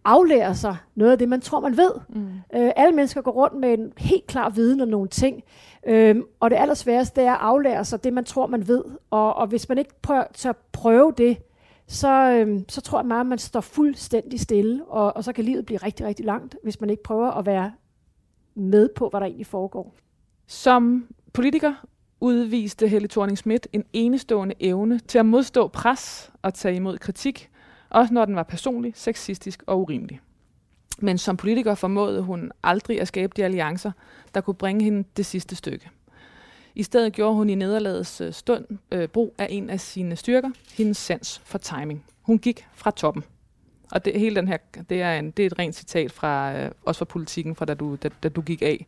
aflære 0.04 0.54
sig 0.54 0.76
noget 0.94 1.12
af 1.12 1.18
det, 1.18 1.28
man 1.28 1.40
tror, 1.40 1.60
man 1.60 1.76
ved. 1.76 1.90
Mm. 2.08 2.26
Øh, 2.54 2.70
alle 2.76 2.96
mennesker 2.96 3.20
går 3.20 3.30
rundt 3.30 3.60
med 3.60 3.78
en 3.78 3.92
helt 3.98 4.26
klar 4.26 4.50
viden 4.50 4.80
om 4.80 4.88
nogle 4.88 5.08
ting, 5.08 5.42
øh, 5.86 6.16
og 6.40 6.50
det 6.50 6.56
allersværeste 6.56 7.20
det 7.20 7.26
er 7.28 7.32
at 7.32 7.40
aflære 7.40 7.84
sig 7.84 8.04
det, 8.04 8.12
man 8.12 8.24
tror, 8.24 8.46
man 8.46 8.68
ved. 8.68 8.84
Og, 9.10 9.36
og 9.36 9.46
hvis 9.46 9.68
man 9.68 9.78
ikke 9.78 10.00
prøver 10.02 10.48
at 10.48 10.56
prøve 10.72 11.12
det, 11.18 11.38
så, 11.86 12.30
øh, 12.30 12.60
så 12.68 12.80
tror 12.80 12.98
jeg 12.98 13.06
meget, 13.06 13.20
at 13.20 13.26
man 13.26 13.38
står 13.38 13.60
fuldstændig 13.60 14.40
stille, 14.40 14.84
og, 14.84 15.16
og 15.16 15.24
så 15.24 15.32
kan 15.32 15.44
livet 15.44 15.66
blive 15.66 15.78
rigtig, 15.78 16.06
rigtig 16.06 16.24
langt, 16.24 16.56
hvis 16.62 16.80
man 16.80 16.90
ikke 16.90 17.02
prøver 17.02 17.30
at 17.30 17.46
være 17.46 17.72
med 18.54 18.88
på, 18.96 19.08
hvad 19.08 19.20
der 19.20 19.26
egentlig 19.26 19.46
foregår. 19.46 19.94
Som 20.46 21.06
politiker 21.32 21.74
udviste 22.20 22.88
Helle 22.88 23.08
thorning 23.08 23.38
Schmidt 23.38 23.68
en 23.72 23.84
enestående 23.92 24.54
evne 24.60 24.98
til 24.98 25.18
at 25.18 25.26
modstå 25.26 25.68
pres 25.68 26.32
og 26.42 26.54
tage 26.54 26.76
imod 26.76 26.98
kritik, 26.98 27.50
også 27.90 28.14
når 28.14 28.24
den 28.24 28.36
var 28.36 28.42
personlig, 28.42 28.92
sexistisk 28.96 29.62
og 29.66 29.80
urimelig. 29.80 30.20
Men 30.98 31.18
som 31.18 31.36
politiker 31.36 31.74
formåede 31.74 32.22
hun 32.22 32.52
aldrig 32.62 33.00
at 33.00 33.08
skabe 33.08 33.32
de 33.36 33.44
alliancer, 33.44 33.92
der 34.34 34.40
kunne 34.40 34.54
bringe 34.54 34.84
hende 34.84 35.08
det 35.16 35.26
sidste 35.26 35.56
stykke. 35.56 35.90
I 36.76 36.82
stedet 36.82 37.12
gjorde 37.12 37.34
hun 37.34 37.50
i 37.50 37.54
nederlagets 37.54 38.20
øh, 38.20 38.32
stund 38.32 38.64
øh, 38.92 39.08
brug 39.08 39.34
af 39.38 39.46
en 39.50 39.70
af 39.70 39.80
sine 39.80 40.16
styrker, 40.16 40.50
hendes 40.74 40.96
sans 40.96 41.40
for 41.44 41.58
timing. 41.58 42.04
Hun 42.22 42.38
gik 42.38 42.66
fra 42.74 42.90
toppen. 42.90 43.24
Og 43.92 44.04
det, 44.04 44.20
hele 44.20 44.36
den 44.36 44.48
her, 44.48 44.56
det 44.90 45.02
er, 45.02 45.18
en, 45.18 45.30
det 45.30 45.42
er 45.42 45.46
et 45.46 45.58
rent 45.58 45.74
citat 45.74 46.12
fra, 46.12 46.56
øh, 46.56 46.70
også 46.84 46.98
fra 46.98 47.04
politikken, 47.04 47.56
fra 47.56 47.64
da 47.64 47.74
du, 47.74 47.96
da, 48.02 48.08
da 48.22 48.28
du 48.28 48.40
gik 48.40 48.62
af. 48.62 48.86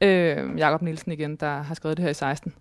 Øh, 0.00 0.58
Jakob 0.58 0.82
Nielsen 0.82 1.12
igen, 1.12 1.36
der 1.36 1.62
har 1.62 1.74
skrevet 1.74 1.96
det 1.96 2.02
her 2.02 2.10
i 2.10 2.14
16. 2.14 2.54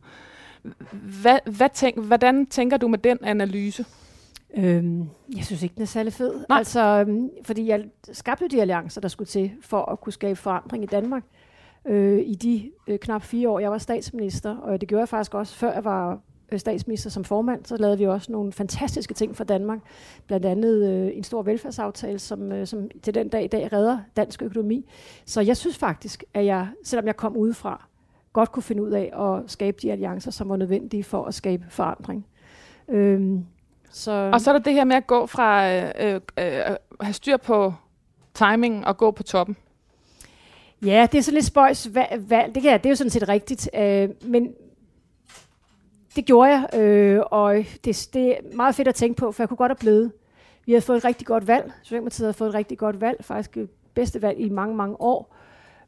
Hvad, 1.21 1.39
hvad 1.45 1.69
tænk, 1.73 2.05
hvordan 2.05 2.45
tænker 2.45 2.77
du 2.77 2.87
med 2.87 2.97
den 2.97 3.17
analyse? 3.21 3.85
Øhm, 4.57 5.09
jeg 5.35 5.45
synes 5.45 5.63
ikke, 5.63 5.75
den 5.75 5.81
er 5.81 5.87
særlig 5.87 6.13
fed. 6.13 6.45
Nej. 6.49 6.57
Altså, 6.57 7.05
øhm, 7.07 7.29
fordi 7.43 7.67
jeg 7.67 7.85
skabte 8.11 8.47
de 8.47 8.61
alliancer, 8.61 9.01
der 9.01 9.07
skulle 9.07 9.27
til 9.27 9.51
for 9.61 9.91
at 9.91 10.01
kunne 10.01 10.13
skabe 10.13 10.35
forandring 10.35 10.83
i 10.83 10.87
Danmark 10.87 11.23
øh, 11.85 12.19
i 12.19 12.35
de 12.35 12.71
øh, 12.87 12.99
knap 12.99 13.21
fire 13.21 13.49
år, 13.49 13.59
jeg 13.59 13.71
var 13.71 13.77
statsminister. 13.77 14.57
Og 14.57 14.81
det 14.81 14.89
gjorde 14.89 14.99
jeg 14.99 15.09
faktisk 15.09 15.33
også, 15.33 15.55
før 15.55 15.73
jeg 15.73 15.83
var 15.83 16.19
øh, 16.51 16.59
statsminister 16.59 17.09
som 17.09 17.23
formand, 17.23 17.65
så 17.65 17.77
lavede 17.77 17.97
vi 17.97 18.07
også 18.07 18.31
nogle 18.31 18.51
fantastiske 18.51 19.13
ting 19.13 19.35
for 19.35 19.43
Danmark. 19.43 19.79
Blandt 20.27 20.45
andet 20.45 20.89
øh, 20.89 21.17
en 21.17 21.23
stor 21.23 21.41
velfærdsaftale, 21.41 22.19
som, 22.19 22.51
øh, 22.51 22.67
som 22.67 22.89
til 23.03 23.13
den 23.13 23.29
dag 23.29 23.43
i 23.43 23.47
dag 23.47 23.73
redder 23.73 23.99
dansk 24.17 24.41
økonomi. 24.41 24.85
Så 25.25 25.41
jeg 25.41 25.57
synes 25.57 25.77
faktisk, 25.77 26.23
at 26.33 26.45
jeg, 26.45 26.67
selvom 26.83 27.07
jeg 27.07 27.17
kom 27.17 27.37
udefra, 27.37 27.87
godt 28.33 28.51
kunne 28.51 28.63
finde 28.63 28.83
ud 28.83 28.91
af 28.91 29.13
at 29.19 29.51
skabe 29.51 29.77
de 29.81 29.91
alliancer, 29.91 30.31
som 30.31 30.49
var 30.49 30.55
nødvendige 30.55 31.03
for 31.03 31.25
at 31.25 31.33
skabe 31.33 31.65
forandring. 31.69 32.25
Øhm, 32.89 33.45
så... 33.89 34.29
Og 34.33 34.41
så 34.41 34.51
er 34.51 34.53
der 34.53 34.63
det 34.63 34.73
her 34.73 34.83
med 34.83 34.95
at 34.95 35.07
gå 35.07 35.25
fra 35.25 35.73
øh, 35.73 35.91
øh, 35.99 36.21
øh, 36.39 36.75
have 37.01 37.13
styr 37.13 37.37
på 37.37 37.73
timing 38.33 38.87
og 38.87 38.97
gå 38.97 39.11
på 39.11 39.23
toppen. 39.23 39.57
Ja, 40.85 41.07
det 41.11 41.17
er 41.17 41.21
sådan 41.21 41.35
lidt 41.35 41.45
spøjs 41.45 41.89
valg. 42.29 42.55
Det, 42.55 42.63
kan 42.63 42.71
jeg, 42.71 42.83
det 42.83 42.85
er 42.85 42.91
jo 42.91 42.95
sådan 42.95 43.09
set 43.09 43.29
rigtigt. 43.29 43.69
Øh, 43.75 44.09
men 44.21 44.53
det 46.15 46.25
gjorde 46.25 46.51
jeg, 46.51 46.79
øh, 46.79 47.21
og 47.31 47.55
det, 47.85 48.09
det 48.13 48.27
er 48.27 48.55
meget 48.55 48.75
fedt 48.75 48.87
at 48.87 48.95
tænke 48.95 49.15
på, 49.15 49.31
for 49.31 49.43
jeg 49.43 49.49
kunne 49.49 49.57
godt 49.57 49.69
have 49.69 49.77
blevet. 49.79 50.11
Vi 50.65 50.71
havde 50.71 50.81
fået 50.81 50.97
et 50.97 51.05
rigtig 51.05 51.27
godt 51.27 51.47
valg. 51.47 51.71
Socialdemokratiet 51.83 52.25
havde 52.25 52.33
fået 52.33 52.49
et 52.49 52.55
rigtig 52.55 52.77
godt 52.77 53.01
valg, 53.01 53.25
faktisk 53.25 53.55
det 53.55 53.69
bedste 53.93 54.21
valg 54.21 54.39
i 54.39 54.49
mange, 54.49 54.75
mange 54.75 55.01
år. 55.01 55.35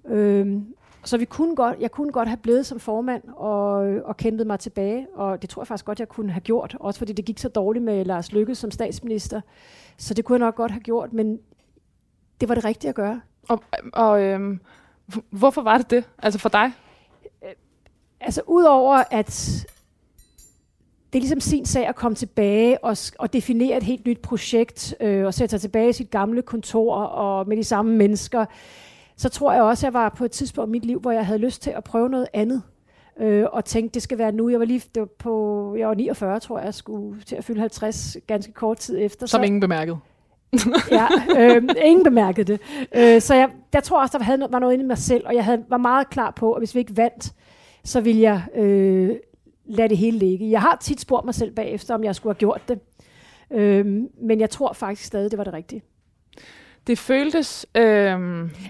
Øh, 0.07 0.61
så 1.03 1.17
vi 1.17 1.25
kunne 1.25 1.55
godt, 1.55 1.79
jeg 1.79 1.91
kunne 1.91 2.11
godt 2.11 2.27
have 2.27 2.37
blevet 2.37 2.65
som 2.65 2.79
formand 2.79 3.23
og, 3.35 3.73
og 4.05 4.17
kæmpet 4.17 4.47
mig 4.47 4.59
tilbage, 4.59 5.07
og 5.13 5.41
det 5.41 5.49
tror 5.49 5.61
jeg 5.61 5.67
faktisk 5.67 5.85
godt, 5.85 5.99
jeg 5.99 6.09
kunne 6.09 6.31
have 6.31 6.41
gjort, 6.41 6.77
også 6.79 6.97
fordi 6.97 7.13
det 7.13 7.25
gik 7.25 7.39
så 7.39 7.49
dårligt 7.49 7.85
med 7.85 8.05
Lars 8.05 8.31
Lykke 8.31 8.55
som 8.55 8.71
statsminister. 8.71 9.41
Så 9.97 10.13
det 10.13 10.25
kunne 10.25 10.35
jeg 10.35 10.45
nok 10.45 10.55
godt 10.55 10.71
have 10.71 10.81
gjort, 10.81 11.13
men 11.13 11.39
det 12.41 12.49
var 12.49 12.55
det 12.55 12.65
rigtige 12.65 12.89
at 12.89 12.95
gøre. 12.95 13.21
Og, 13.49 13.63
og 13.93 14.21
øhm, 14.21 14.59
hvorfor 15.29 15.61
var 15.61 15.77
det 15.77 15.89
det, 15.89 16.03
altså 16.17 16.39
for 16.39 16.49
dig? 16.49 16.71
Altså 18.19 18.41
udover 18.47 19.03
at 19.11 19.65
det 21.13 21.19
er 21.19 21.21
ligesom 21.21 21.39
sin 21.39 21.65
sag 21.65 21.87
at 21.87 21.95
komme 21.95 22.15
tilbage 22.15 22.83
og, 22.83 22.97
og 23.19 23.33
definere 23.33 23.77
et 23.77 23.83
helt 23.83 24.05
nyt 24.05 24.19
projekt, 24.19 24.95
øh, 24.99 25.25
og 25.25 25.33
sætte 25.33 25.51
sig 25.51 25.61
tilbage 25.61 25.89
i 25.89 25.93
sit 25.93 26.09
gamle 26.09 26.41
kontor 26.41 26.95
og 26.95 27.47
med 27.47 27.57
de 27.57 27.63
samme 27.63 27.95
mennesker, 27.95 28.45
så 29.17 29.29
tror 29.29 29.53
jeg 29.53 29.61
også, 29.63 29.87
at 29.87 29.93
jeg 29.93 29.93
var 29.93 30.09
på 30.09 30.25
et 30.25 30.31
tidspunkt 30.31 30.69
i 30.69 30.71
mit 30.71 30.85
liv, 30.85 30.99
hvor 30.99 31.11
jeg 31.11 31.25
havde 31.25 31.39
lyst 31.39 31.61
til 31.61 31.69
at 31.69 31.83
prøve 31.83 32.09
noget 32.09 32.27
andet. 32.33 32.61
Øh, 33.19 33.45
og 33.51 33.65
tænkte, 33.65 33.93
det 33.93 34.01
skal 34.01 34.17
være 34.17 34.31
nu. 34.31 34.49
Jeg 34.49 34.59
var 34.59 34.65
lige 34.65 34.81
det 34.95 35.01
var 35.01 35.09
på, 35.19 35.75
jeg 35.79 35.87
var 35.87 35.93
49, 35.93 36.39
tror 36.39 36.57
jeg, 36.57 36.65
jeg 36.65 36.73
skulle 36.73 37.21
til 37.21 37.35
at 37.35 37.43
fylde 37.43 37.59
50 37.59 38.17
ganske 38.27 38.53
kort 38.53 38.77
tid 38.77 38.97
efter. 39.01 39.25
Som 39.25 39.39
så, 39.39 39.45
ingen 39.45 39.59
bemærkede. 39.59 39.97
Ja, 40.91 41.07
øh, 41.37 41.63
ingen 41.83 42.03
bemærkede 42.03 42.53
det. 42.53 42.61
Øh, 42.95 43.21
så 43.21 43.35
jeg, 43.35 43.49
jeg 43.73 43.83
tror 43.83 44.01
også, 44.01 44.17
der 44.17 44.23
havde, 44.23 44.47
var 44.49 44.59
noget 44.59 44.73
inde 44.73 44.83
i 44.83 44.87
mig 44.87 44.97
selv, 44.97 45.27
og 45.27 45.35
jeg 45.35 45.45
havde, 45.45 45.63
var 45.69 45.77
meget 45.77 46.09
klar 46.09 46.31
på, 46.31 46.53
at 46.53 46.61
hvis 46.61 46.75
vi 46.75 46.79
ikke 46.79 46.97
vandt, 46.97 47.33
så 47.83 48.01
ville 48.01 48.21
jeg 48.21 48.43
øh, 48.55 49.15
lade 49.65 49.89
det 49.89 49.97
hele 49.97 50.17
ligge. 50.17 50.51
Jeg 50.51 50.61
har 50.61 50.77
tit 50.81 51.01
spurgt 51.01 51.25
mig 51.25 51.35
selv 51.35 51.51
bagefter, 51.51 51.95
om 51.95 52.03
jeg 52.03 52.15
skulle 52.15 52.33
have 52.33 52.39
gjort 52.39 52.61
det. 52.67 52.79
Øh, 53.51 53.85
men 54.21 54.39
jeg 54.39 54.49
tror 54.49 54.73
faktisk 54.73 55.07
stadig, 55.07 55.31
det 55.31 55.37
var 55.37 55.43
det 55.43 55.53
rigtige. 55.53 55.81
Det 56.87 56.99
føltes... 56.99 57.65
Øh, 57.75 57.83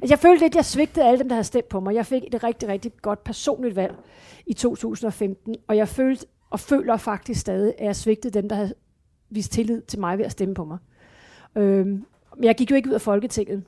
jeg 0.09 0.19
følte 0.19 0.43
lidt, 0.43 0.53
at 0.53 0.55
jeg 0.55 0.65
svigtede 0.65 1.05
alle 1.05 1.19
dem, 1.19 1.29
der 1.29 1.35
havde 1.35 1.43
stemt 1.43 1.69
på 1.69 1.79
mig. 1.79 1.95
Jeg 1.95 2.05
fik 2.05 2.23
et 2.27 2.43
rigtig, 2.43 2.69
rigtig 2.69 2.91
godt 3.01 3.23
personligt 3.23 3.75
valg 3.75 3.95
i 4.45 4.53
2015, 4.53 5.55
og 5.67 5.77
jeg 5.77 5.87
følte 5.87 6.25
og 6.49 6.59
føler 6.59 6.97
faktisk 6.97 7.41
stadig, 7.41 7.73
at 7.77 7.85
jeg 7.85 7.95
svigtede 7.95 8.33
dem, 8.33 8.49
der 8.49 8.55
havde 8.55 8.73
vist 9.29 9.51
tillid 9.51 9.81
til 9.81 9.99
mig 9.99 10.17
ved 10.17 10.25
at 10.25 10.31
stemme 10.31 10.55
på 10.55 10.65
mig. 10.65 10.77
Øhm, 11.55 12.05
men 12.35 12.43
jeg 12.43 12.55
gik 12.55 12.71
jo 12.71 12.75
ikke 12.75 12.89
ud 12.89 12.93
af 12.93 13.01
Folketinget 13.01 13.63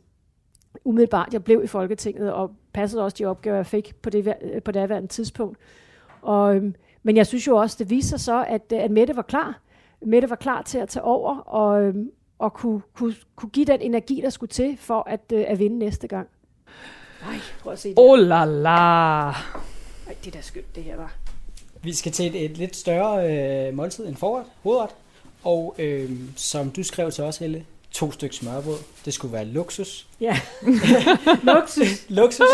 umiddelbart. 0.85 1.33
Jeg 1.33 1.43
blev 1.43 1.63
i 1.63 1.67
Folketinget 1.67 2.33
og 2.33 2.51
passede 2.73 3.03
også 3.03 3.15
de 3.19 3.25
opgaver, 3.25 3.55
jeg 3.55 3.65
fik 3.65 3.95
på 4.01 4.09
det, 4.09 4.25
vær- 4.25 4.59
på 4.65 4.71
det 4.71 4.81
daværende 4.81 5.07
tidspunkt. 5.07 5.57
Og, 6.21 6.55
øhm, 6.55 6.75
men 7.03 7.17
jeg 7.17 7.27
synes 7.27 7.47
jo 7.47 7.55
også, 7.57 7.75
det 7.79 7.89
viste 7.89 8.09
sig 8.09 8.19
så, 8.19 8.45
at, 8.47 8.61
øh, 8.73 8.83
at 8.83 8.91
Mette 8.91 9.15
var 9.15 9.21
klar. 9.21 9.59
Mette 10.01 10.29
var 10.29 10.35
klar 10.35 10.61
til 10.61 10.77
at 10.77 10.89
tage 10.89 11.03
over 11.03 11.35
og, 11.37 11.81
øhm, 11.83 12.11
og 12.39 12.53
kunne, 12.53 12.81
kunne, 12.93 13.15
kunne 13.35 13.49
give 13.49 13.65
den 13.65 13.81
energi, 13.81 14.21
der 14.23 14.29
skulle 14.29 14.49
til 14.49 14.77
for 14.79 15.03
at, 15.09 15.21
øh, 15.33 15.45
at 15.47 15.59
vinde 15.59 15.79
næste 15.79 16.07
gang. 16.07 16.27
Nej, 17.21 17.35
prøv 17.59 17.73
at 17.73 17.79
se 17.79 17.89
det. 17.89 17.97
oh 17.99 18.19
la 18.19 18.45
la. 18.45 19.29
Ej, 19.29 19.33
det 20.23 20.27
er 20.27 20.31
da 20.31 20.41
skønt, 20.41 20.75
det 20.75 20.83
her 20.83 20.95
var. 20.97 21.15
Vi 21.83 21.93
skal 21.93 22.11
til 22.11 22.25
et, 22.35 22.45
et 22.45 22.57
lidt 22.57 22.75
større 22.75 23.67
øh, 23.67 23.73
måltid 23.73 24.07
end 24.07 24.15
forret, 24.15 24.45
hovedret. 24.63 24.89
Og 25.43 25.75
øh, 25.79 26.11
som 26.35 26.69
du 26.71 26.83
skrev 26.83 27.11
til 27.11 27.23
os, 27.23 27.37
Helle, 27.37 27.65
to 27.97 28.11
stykker 28.11 28.35
smørbrød. 28.35 28.77
Det 29.05 29.13
skulle 29.13 29.33
være 29.33 29.45
luksus. 29.45 30.07
Ja. 30.21 30.39
Luksus. 31.55 32.05
Luksus. 32.09 32.45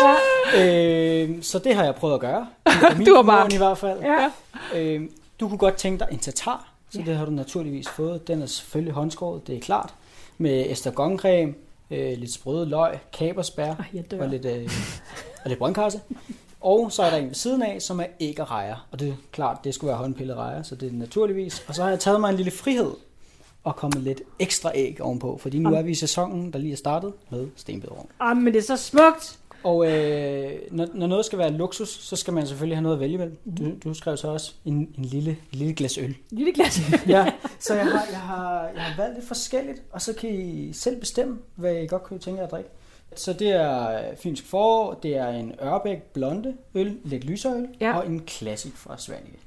øh, 0.56 1.42
så 1.42 1.58
det 1.58 1.74
har 1.74 1.84
jeg 1.84 1.94
prøvet 1.94 2.14
at 2.14 2.20
gøre. 2.20 2.46
Du 3.06 3.14
har 3.14 3.22
bare- 3.22 3.48
i 3.54 3.56
hvert 3.56 3.78
fald. 3.78 4.00
Ja. 4.00 4.30
Øh, 4.74 5.02
du 5.40 5.48
kunne 5.48 5.58
godt 5.58 5.74
tænke 5.76 5.98
dig 5.98 6.08
en 6.12 6.18
tatar, 6.18 6.72
så 6.90 6.98
Ja. 6.98 7.04
det 7.04 7.16
har 7.16 7.24
du 7.24 7.30
naturligvis 7.30 7.88
fået. 7.88 8.28
Den 8.28 8.42
er 8.42 8.46
selvfølgelig 8.46 8.94
håndskåret, 8.94 9.46
det 9.46 9.56
er 9.56 9.60
klart. 9.60 9.94
Med 10.38 10.70
estragoncreme, 10.70 11.54
øh, 11.90 12.18
lidt 12.18 12.32
sprøde 12.32 12.66
løg, 12.66 12.98
kabersbær 13.12 13.74
dør. 14.10 14.20
og 14.22 14.28
lidt, 14.28 14.44
øh, 14.44 14.70
og 15.44 15.48
lidt 15.48 15.58
brøndkarse. 15.58 16.00
Og 16.60 16.92
så 16.92 17.02
er 17.02 17.10
der 17.10 17.16
en 17.16 17.26
ved 17.28 17.34
siden 17.34 17.62
af, 17.62 17.82
som 17.82 18.00
er 18.00 18.06
æg 18.20 18.40
og 18.40 18.50
rejer. 18.50 18.86
Og 18.90 19.00
det 19.00 19.08
er 19.08 19.12
klart, 19.32 19.58
det 19.64 19.74
skulle 19.74 19.88
være 19.88 19.98
håndpillede 19.98 20.38
rejer, 20.38 20.62
så 20.62 20.74
det 20.74 20.88
er 20.88 20.92
naturligvis. 20.92 21.64
Og 21.68 21.74
så 21.74 21.82
har 21.82 21.90
jeg 21.90 22.00
taget 22.00 22.20
mig 22.20 22.30
en 22.30 22.36
lille 22.36 22.50
frihed 22.52 22.90
og 23.64 23.76
kommet 23.76 24.02
lidt 24.02 24.22
ekstra 24.38 24.72
æg 24.74 25.00
ovenpå. 25.00 25.38
Fordi 25.38 25.58
nu 25.58 25.74
er 25.74 25.82
vi 25.82 25.90
i 25.90 25.94
sæsonen, 25.94 26.52
der 26.52 26.58
lige 26.58 26.72
er 26.72 26.76
startet 26.76 27.12
med 27.30 27.46
stenbederovn. 27.56 28.08
Ah, 28.20 28.36
men 28.36 28.46
det 28.52 28.56
er 28.58 28.62
så 28.62 28.76
smukt. 28.76 29.38
Og 29.64 29.92
øh, 29.92 30.52
når, 30.70 30.88
når 30.94 31.06
noget 31.06 31.24
skal 31.24 31.38
være 31.38 31.50
luksus, 31.52 31.88
så 31.88 32.16
skal 32.16 32.34
man 32.34 32.46
selvfølgelig 32.46 32.76
have 32.76 32.82
noget 32.82 32.96
at 32.96 33.00
vælge 33.00 33.18
mellem. 33.18 33.38
Mhm. 33.44 33.56
Du, 33.80 33.88
du 33.88 33.94
skrev 33.94 34.16
så 34.16 34.28
også 34.28 34.52
en, 34.64 34.74
en 34.98 35.04
lille, 35.04 35.30
en 35.30 35.36
lille 35.58 35.74
glas 35.74 35.98
øl. 35.98 36.16
Lille 36.30 36.52
glas. 36.52 36.80
Ja, 37.08 37.32
så 37.60 37.74
jeg 37.74 37.84
har, 37.84 38.04
jeg, 38.10 38.20
har, 38.20 38.68
jeg 38.74 38.82
har 38.82 39.02
valgt 39.02 39.14
lidt 39.16 39.28
forskelligt, 39.28 39.82
og 39.92 40.02
så 40.02 40.12
kan 40.12 40.30
I 40.30 40.72
selv 40.72 41.00
bestemme, 41.00 41.38
hvad 41.54 41.74
I 41.76 41.86
godt 41.86 42.02
kunne 42.02 42.18
tænke 42.18 42.38
jer 42.38 42.44
at 42.46 42.50
drikke. 42.50 42.70
Så 43.16 43.32
det 43.32 43.48
er 43.50 44.00
fynsk 44.22 44.46
forår, 44.46 44.94
det 44.94 45.16
er 45.16 45.28
en 45.28 45.52
Ørbæk 45.62 46.02
blonde 46.02 46.54
øl, 46.74 46.96
lidt 47.04 47.24
lysere 47.24 47.52
øl, 47.56 47.68
Ja. 47.80 47.96
og 47.98 48.06
en 48.06 48.22
classic 48.28 48.72
fra 48.76 48.98
Svanike. 48.98 49.38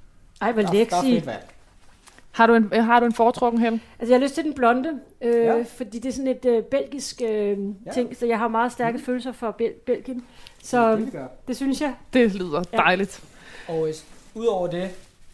Ej, 0.42 0.52
hvor 0.52 0.62
Der, 0.62 0.68
der 0.68 0.74
er 0.74 0.80
lækkert. 0.80 1.04
fedt 1.04 1.26
valg. 1.26 1.48
Har 2.38 2.48
du 2.48 2.54
en, 2.56 2.74
har 2.74 3.00
du 3.00 3.06
en 3.06 3.14
foretrukken 3.14 3.62
held? 3.62 3.74
Altså, 4.00 4.14
jeg 4.14 4.20
har 4.20 4.24
lyst 4.24 4.36
til 4.36 4.44
den 4.44 4.54
blonde, 4.54 4.90
øh, 5.22 5.36
Ja. 5.46 5.64
fordi 5.78 6.00
det 6.00 6.10
er 6.10 6.14
sådan 6.14 6.28
et 6.28 6.46
øh, 6.46 6.64
belgisk 6.64 7.22
øh, 7.22 7.30
Ja. 7.86 7.92
ting, 7.94 8.18
så 8.18 8.26
jeg 8.26 8.40
har 8.40 8.48
meget 8.48 8.72
stærke 8.72 8.98
mm. 8.98 9.04
følelser 9.04 9.32
for 9.32 9.56
Bel- 9.62 9.84
Belgien. 9.86 10.26
Så, 10.64 10.96
det, 10.96 11.14
det 11.48 11.56
synes 11.56 11.82
jeg. 11.82 11.94
Det 12.14 12.36
lyder 12.36 12.64
Ja. 12.74 12.78
dejligt. 12.78 13.24
Og 13.68 13.88
øh, 13.88 13.94
udover 14.36 14.68
det, 14.68 14.90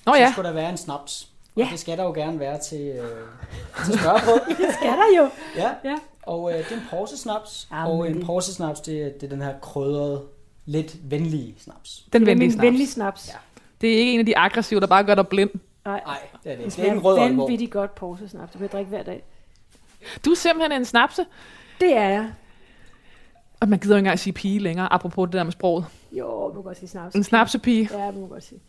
Nå 0.05 0.13
så 0.13 0.19
ja, 0.19 0.31
skulle 0.31 0.47
der 0.47 0.53
være 0.55 0.69
en 0.69 0.77
snaps. 0.77 1.27
Ja. 1.57 1.63
Og 1.65 1.71
det 1.71 1.79
skal 1.79 1.97
der 1.97 2.03
jo 2.03 2.13
gerne 2.13 2.39
være 2.39 2.59
til, 2.59 2.81
øh, 2.81 3.85
til 3.85 3.99
smørbrød. 3.99 4.39
Det 4.67 4.73
skal 4.73 4.87
der 4.89 5.17
jo. 5.17 5.29
Ja, 5.55 5.69
Ja. 5.83 5.95
og 6.23 6.51
øh, 6.51 6.57
det 6.57 6.65
er 6.71 6.75
en 6.75 6.81
porsesnaps, 6.89 7.67
Ah, 7.71 7.89
og 7.89 8.07
en 8.07 8.15
det- 8.17 8.25
porsesnaps, 8.25 8.79
det, 8.79 9.01
er- 9.01 9.09
det 9.09 9.23
er 9.23 9.27
den 9.29 9.41
her 9.41 9.53
krydrede, 9.61 10.21
lidt 10.65 11.11
venlige 11.11 11.55
snaps. 11.59 12.05
den 12.13 12.25
venlige 12.25 12.51
snaps. 12.51 12.63
venlige 12.65 12.87
snaps. 12.87 13.27
Ja. 13.29 13.33
Det 13.81 13.93
er 13.93 13.97
ikke 13.97 14.11
en 14.13 14.19
af 14.19 14.25
de 14.25 14.37
aggressive, 14.37 14.79
der 14.79 14.87
bare 14.87 15.03
gør 15.03 15.15
dig 15.15 15.27
blind. 15.27 15.49
Nej, 15.85 16.01
det 16.05 16.11
er 16.13 16.17
det 16.43 16.43
det 16.43 16.51
ikke. 16.51 16.63
Det 16.63 16.73
skal 16.73 16.81
er 16.83 16.85
ikke 16.85 16.97
en 16.97 17.03
rød 17.03 17.17
Aalborg. 17.19 17.43
vanvittigt 17.45 17.71
godt 17.71 17.95
porsesnaps. 17.95 18.51
Det 18.51 18.59
vil 18.61 18.65
jeg 18.65 18.71
drikke 18.71 18.89
hver 18.89 19.03
dag. 19.03 19.23
Du 20.25 20.31
er 20.31 20.35
simpelthen 20.35 20.71
en 20.71 20.85
snapse. 20.85 21.25
Det 21.81 21.97
er 21.97 22.09
jeg. 22.09 22.31
Og 23.59 23.69
man 23.69 23.79
gider 23.79 23.95
jo 23.95 23.97
ikke 23.97 23.99
engang 24.05 24.19
sige 24.19 24.33
pige 24.33 24.59
længere, 24.59 24.93
apropos 24.93 25.27
det 25.27 25.33
der 25.33 25.43
med 25.43 25.51
sproget. 25.51 25.85
Jo, 26.11 26.47
du 26.47 26.53
kan 26.53 26.63
godt 26.63 26.77
sige 26.77 26.89
snaps. 26.89 27.15
En 27.15 27.23
snapsepige. 27.23 27.89
Ja, 27.91 28.11
må 28.11 28.19
man 28.19 28.29
godt 28.29 28.43
sige. 28.43 28.59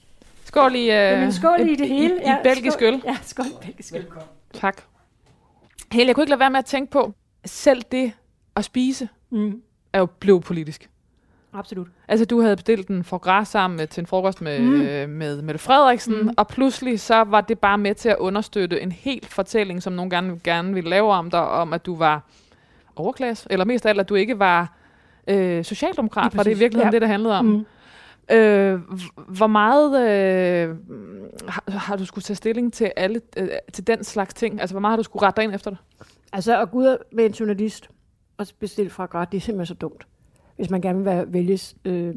Skål 0.44 0.74
i, 0.74 0.79
uh, 0.79 0.87
Jamen, 0.87 1.33
skål 1.33 1.61
i 1.61 1.74
det 1.77 1.88
hele. 1.88 2.14
I, 2.14 2.29
i 2.29 2.33
belgisk 2.42 2.77
skål. 2.77 2.88
øl. 2.94 3.03
Ja, 3.05 3.16
skål 3.22 3.46
i 3.46 3.66
belgisk 3.66 3.94
øl. 3.94 4.07
Tak. 4.55 4.83
Helle, 5.92 6.09
jeg 6.09 6.14
kunne 6.14 6.22
ikke 6.22 6.31
lade 6.31 6.40
være 6.40 6.50
med 6.50 6.59
at 6.59 6.64
tænke 6.64 6.90
på, 6.92 7.12
selv 7.44 7.83
det 7.83 8.12
at 8.57 8.64
spise 8.64 9.09
Mm, 9.31 9.62
er 9.92 9.98
jo 9.98 10.07
blevet 10.07 10.44
politisk. 10.44 10.90
Absolut. 11.55 11.87
Altså, 12.09 12.25
du 12.25 12.40
havde 12.40 12.57
bestilt 12.57 12.88
en 12.88 13.05
for 13.05 13.19
græs 13.19 13.49
sammen 13.49 13.77
med, 13.77 13.87
til 13.87 14.01
en 14.01 14.07
frokost 14.07 14.40
med, 14.40 14.61
mm. 14.61 14.81
Øh, 14.81 15.09
med 15.09 15.43
Mette 15.43 15.59
Frederiksen, 15.59 16.14
mm. 16.23 16.31
Og 16.37 16.49
pludselig 16.49 17.01
så 17.01 17.25
var 17.25 17.40
det 17.40 17.59
bare 17.59 17.79
med 17.79 17.95
til 17.95 18.09
at 18.09 18.17
understøtte 18.19 18.81
en 18.81 18.93
helt 18.93 19.27
fortælling, 19.27 19.83
som 19.83 19.93
nogen 19.93 20.11
gerne, 20.11 20.40
gerne 20.45 20.75
ville 20.75 20.90
lave 20.90 21.12
om 21.12 21.31
dig, 21.31 21.40
om 21.40 21.73
at 21.73 21.87
du 21.87 21.97
var 21.97 22.23
overklasse, 22.97 23.47
eller 23.51 23.64
mest 23.64 23.87
af 23.87 23.90
alt, 23.90 24.01
at 24.01 24.09
du 24.09 24.14
ikke 24.14 24.38
var 24.38 24.73
øh, 25.29 25.64
socialdemokrat, 25.64 26.33
Lige 26.33 26.37
var 26.37 26.43
det 26.43 26.51
i 26.51 26.59
virkeligheden 26.59 26.93
Ja. 26.93 26.97
det, 26.97 27.01
det 27.01 27.09
handlede 27.09 27.38
om. 27.38 27.45
Mm. 27.45 27.67
Øh, 28.37 28.81
hvor 29.29 29.47
meget 29.47 30.01
øh, 30.01 30.77
har, 31.49 31.71
har 31.71 31.97
du 31.97 32.05
skulle 32.05 32.23
tage 32.23 32.37
stilling 32.37 32.73
til 32.73 32.93
alle 32.97 33.21
øh, 33.37 33.49
til 33.73 33.87
den 33.87 34.05
slags 34.05 34.35
ting? 34.35 34.61
Altså, 34.61 34.75
hvor 34.75 34.81
meget 34.81 34.93
har 34.93 34.97
du 34.97 35.03
skulle 35.03 35.27
rette 35.27 35.37
dig 35.37 35.45
ind 35.45 35.55
efter 35.55 35.71
det? 35.71 35.79
Altså, 36.33 36.61
at 36.61 36.71
gå 36.71 36.79
ud 36.79 36.97
med 37.12 37.25
en 37.25 37.33
journalist 37.33 37.88
og 38.38 38.47
bestille 38.61 38.90
fra 38.90 39.07
græt, 39.07 39.33
det 39.33 39.37
er 39.37 39.40
simpelthen 39.40 39.67
så 39.67 39.75
dumt, 39.75 40.07
hvis 40.57 40.71
man 40.71 40.81
gerne 40.81 40.99
vil 40.99 41.05
være 41.07 41.33
vælges 41.33 41.77
øh, 41.85 42.14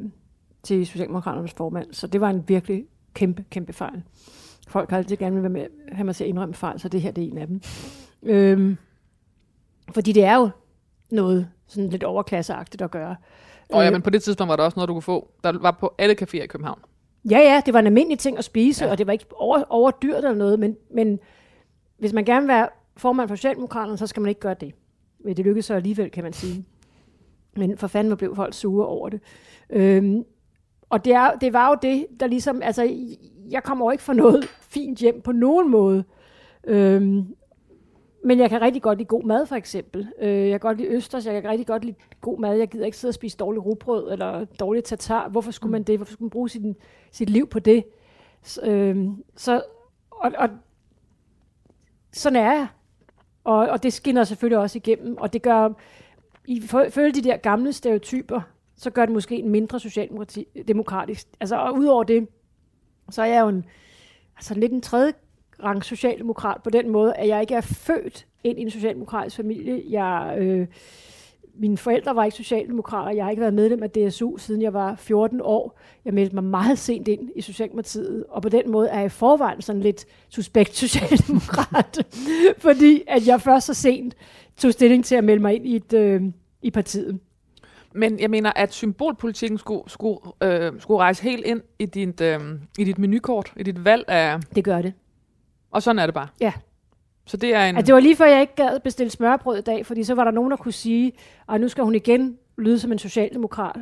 til 0.63 0.87
Socialdemokraternes 0.87 1.53
formand. 1.53 1.93
Så 1.93 2.07
det 2.07 2.21
var 2.21 2.29
en 2.29 2.43
virkelig 2.47 2.85
kæmpe, 3.13 3.45
kæmpe 3.51 3.73
fejl. 3.73 4.03
Folk 4.67 4.89
har 4.89 4.97
altid 4.97 5.17
gerne 5.17 5.35
vil 5.35 5.43
være 5.43 5.49
med, 5.51 5.65
have 5.91 6.05
mig 6.05 6.15
til 6.15 6.23
at 6.23 6.27
indrømme 6.27 6.53
fejl, 6.53 6.79
så 6.79 6.89
det 6.89 7.01
her 7.01 7.11
det 7.11 7.23
er 7.23 7.27
en 7.31 7.37
af 7.37 7.47
dem. 7.47 7.61
Øhm, 8.23 8.77
fordi 9.91 10.11
det 10.11 10.23
er 10.23 10.35
jo 10.35 10.49
noget 11.11 11.49
sådan 11.67 11.89
lidt 11.89 12.03
overklasseagtigt 12.03 12.81
at 12.81 12.91
gøre. 12.91 13.15
Og 13.69 13.81
ja, 13.81 13.87
Øh, 13.87 13.93
men 13.93 14.01
på 14.01 14.09
det 14.09 14.23
tidspunkt 14.23 14.49
var 14.49 14.55
der 14.55 14.63
også 14.63 14.75
noget, 14.75 14.87
du 14.87 14.93
kunne 14.93 15.01
få. 15.01 15.29
Der 15.43 15.59
var 15.59 15.77
på 15.79 15.93
alle 15.97 16.15
caféer 16.21 16.43
i 16.43 16.47
København. 16.47 16.79
Ja, 17.29 17.37
ja, 17.39 17.61
det 17.65 17.73
var 17.73 17.79
en 17.79 17.85
almindelig 17.87 18.19
ting 18.19 18.37
at 18.37 18.43
spise, 18.43 18.85
Ja. 18.85 18.91
og 18.91 18.97
det 18.97 19.07
var 19.07 19.13
ikke 19.13 19.25
over, 19.35 19.63
over 19.69 19.91
dyrt 19.91 20.17
eller 20.17 20.33
noget, 20.33 20.59
men, 20.59 20.75
men 20.93 21.19
hvis 21.97 22.13
man 22.13 22.25
gerne 22.25 22.41
vil 22.41 22.47
være 22.47 22.69
formand 22.97 23.27
for 23.27 23.35
Socialdemokraterne, 23.35 23.97
så 23.97 24.07
skal 24.07 24.21
man 24.21 24.29
ikke 24.29 24.41
gøre 24.41 24.55
det. 24.61 24.73
Men 25.19 25.37
det 25.37 25.45
lykkedes 25.45 25.65
så 25.65 25.73
alligevel, 25.73 26.11
kan 26.11 26.23
man 26.23 26.33
sige. 26.33 26.65
Men 27.57 27.77
for 27.77 27.87
fanden, 27.87 28.09
hvor 28.09 28.15
blev 28.15 28.35
folk 28.35 28.53
sure 28.53 28.87
over 28.87 29.09
det. 29.09 29.21
Øhm, 29.69 30.23
og 30.89 31.05
det, 31.05 31.13
er, 31.13 31.31
det 31.31 31.53
var 31.53 31.69
jo 31.69 31.77
det, 31.81 32.05
der 32.19 32.27
ligesom, 32.27 32.61
altså, 32.61 32.95
jeg 33.49 33.63
kommer 33.63 33.85
jo 33.85 33.91
ikke 33.91 34.03
fra 34.03 34.13
noget 34.13 34.45
fint 34.73 34.99
hjem 34.99 35.21
på 35.21 35.31
nogen 35.31 35.71
måde. 35.71 36.03
Øhm, 36.63 37.35
men 38.23 38.39
jeg 38.39 38.49
kan 38.49 38.61
rigtig 38.61 38.81
godt 38.81 38.97
lide 38.97 39.07
god 39.07 39.23
mad, 39.23 39.45
for 39.45 39.55
eksempel. 39.55 40.07
Øh, 40.21 40.29
jeg 40.29 40.51
kan 40.51 40.59
godt 40.59 40.77
lide 40.77 40.89
østers, 40.89 41.25
jeg 41.25 41.41
kan 41.41 41.51
rigtig 41.51 41.67
godt 41.67 41.85
lide 41.85 41.95
god 42.21 42.39
mad. 42.39 42.55
Jeg 42.55 42.67
gider 42.67 42.85
ikke 42.85 42.97
sidde 42.97 43.09
og 43.09 43.15
spise 43.15 43.37
dårlig 43.37 43.65
rugbrød 43.65 44.11
eller 44.11 44.45
dårlig 44.45 44.83
tatar. 44.83 45.29
Hvorfor 45.29 45.51
skulle 45.51 45.71
man 45.71 45.83
det? 45.83 45.97
Hvorfor 45.97 46.13
skulle 46.13 46.25
man 46.25 46.29
bruge 46.29 46.49
sit, 46.49 46.61
sit 47.11 47.29
liv 47.29 47.47
på 47.47 47.59
det? 47.59 47.83
Så, 48.43 48.61
øhm, 48.61 49.23
så 49.35 49.61
og, 50.11 50.31
og 50.37 50.49
sådan 52.13 52.35
er 52.35 52.53
jeg. 52.53 52.67
Og, 53.43 53.57
og 53.57 53.83
det 53.83 53.93
skinner 53.93 54.23
selvfølgelig 54.23 54.57
også 54.57 54.77
igennem, 54.77 55.17
og 55.17 55.33
det 55.33 55.41
gør, 55.41 55.69
i 56.47 56.61
følge 56.89 57.11
de 57.11 57.23
der 57.23 57.37
gamle 57.37 57.73
stereotyper, 57.73 58.41
så 58.75 58.89
gør 58.89 59.05
det 59.05 59.13
måske 59.13 59.35
en 59.35 59.49
mindre 59.49 59.79
socialdemokratisk. 59.79 61.27
Altså, 61.39 61.55
og 61.55 61.75
udover 61.75 62.03
det, 62.03 62.27
så 63.09 63.21
er 63.21 63.25
jeg 63.25 63.41
jo 63.41 63.47
en, 63.47 63.65
altså 64.35 64.53
lidt 64.53 64.71
en 64.71 64.81
tredje 64.81 65.13
rang 65.63 65.83
socialdemokrat 65.83 66.63
på 66.63 66.69
den 66.69 66.89
måde, 66.89 67.13
at 67.15 67.27
jeg 67.27 67.41
ikke 67.41 67.55
er 67.55 67.61
født 67.61 68.27
ind 68.43 68.59
i 68.59 68.61
en 68.61 68.71
socialdemokratisk 68.71 69.35
familie. 69.35 69.83
Jeg, 69.89 70.35
øh, 70.39 70.67
mine 71.59 71.77
forældre 71.77 72.15
var 72.15 72.23
ikke 72.23 72.37
socialdemokrater. 72.37 73.11
Jeg 73.11 73.25
har 73.25 73.29
ikke 73.29 73.41
været 73.41 73.53
medlem 73.53 73.83
af 73.83 73.89
DSU, 73.89 74.37
siden 74.37 74.61
jeg 74.61 74.73
var 74.73 74.95
14 74.95 75.41
år. 75.43 75.79
Jeg 76.05 76.13
meldte 76.13 76.35
mig 76.35 76.43
meget 76.43 76.79
sent 76.79 77.07
ind 77.07 77.29
i 77.35 77.41
Socialdemokratiet, 77.41 78.25
og 78.29 78.41
på 78.41 78.49
den 78.49 78.71
måde 78.71 78.89
er 78.89 78.97
jeg 78.97 79.05
i 79.05 79.09
forvejen 79.09 79.61
sådan 79.61 79.81
lidt 79.81 80.05
suspekt 80.29 80.75
socialdemokrat, 80.85 82.05
fordi 82.57 83.03
at 83.07 83.27
jeg 83.27 83.41
først 83.41 83.65
så 83.65 83.73
sent 83.73 84.15
tog 84.57 84.73
stilling 84.73 85.05
til 85.05 85.15
at 85.15 85.23
melde 85.23 85.41
mig 85.41 85.55
ind 85.55 85.67
i, 85.67 85.75
et, 85.75 85.93
øh, 85.93 86.21
i 86.61 86.71
partiet. 86.71 87.19
Men 87.93 88.19
jeg 88.19 88.29
mener, 88.29 88.51
at 88.55 88.73
symbolpolitikken 88.73 89.57
skulle, 89.57 89.89
skulle, 89.89 90.19
øh, 90.43 90.71
skulle 90.79 90.99
rejse 90.99 91.23
helt 91.23 91.45
ind 91.45 91.61
i 91.79 91.85
dit, 91.85 92.21
øh, 92.21 92.39
i 92.77 92.83
dit 92.83 92.97
menukort, 92.97 93.53
i 93.57 93.63
dit 93.63 93.85
valg 93.85 94.05
af... 94.07 94.39
Det 94.55 94.63
gør 94.63 94.81
det. 94.81 94.93
Og 95.71 95.83
sådan 95.83 95.99
er 95.99 96.05
det 96.05 96.13
bare. 96.13 96.27
Ja. 96.41 96.53
Så 97.27 97.37
det 97.37 97.55
er 97.55 97.65
en... 97.65 97.75
Altså, 97.75 97.87
det 97.87 97.93
var 97.93 97.99
lige 97.99 98.15
før, 98.15 98.25
jeg 98.25 98.41
ikke 98.41 98.55
gad 98.55 98.79
bestille 98.79 99.09
smørbrød 99.09 99.57
i 99.57 99.61
dag, 99.61 99.85
fordi 99.85 100.03
så 100.03 100.15
var 100.15 100.23
der 100.23 100.31
nogen, 100.31 100.51
der 100.51 100.57
kunne 100.57 100.71
sige, 100.71 101.11
at 101.49 101.61
nu 101.61 101.67
skal 101.67 101.83
hun 101.83 101.95
igen 101.95 102.37
lyde 102.57 102.79
som 102.79 102.91
en 102.91 102.99
socialdemokrat. 102.99 103.75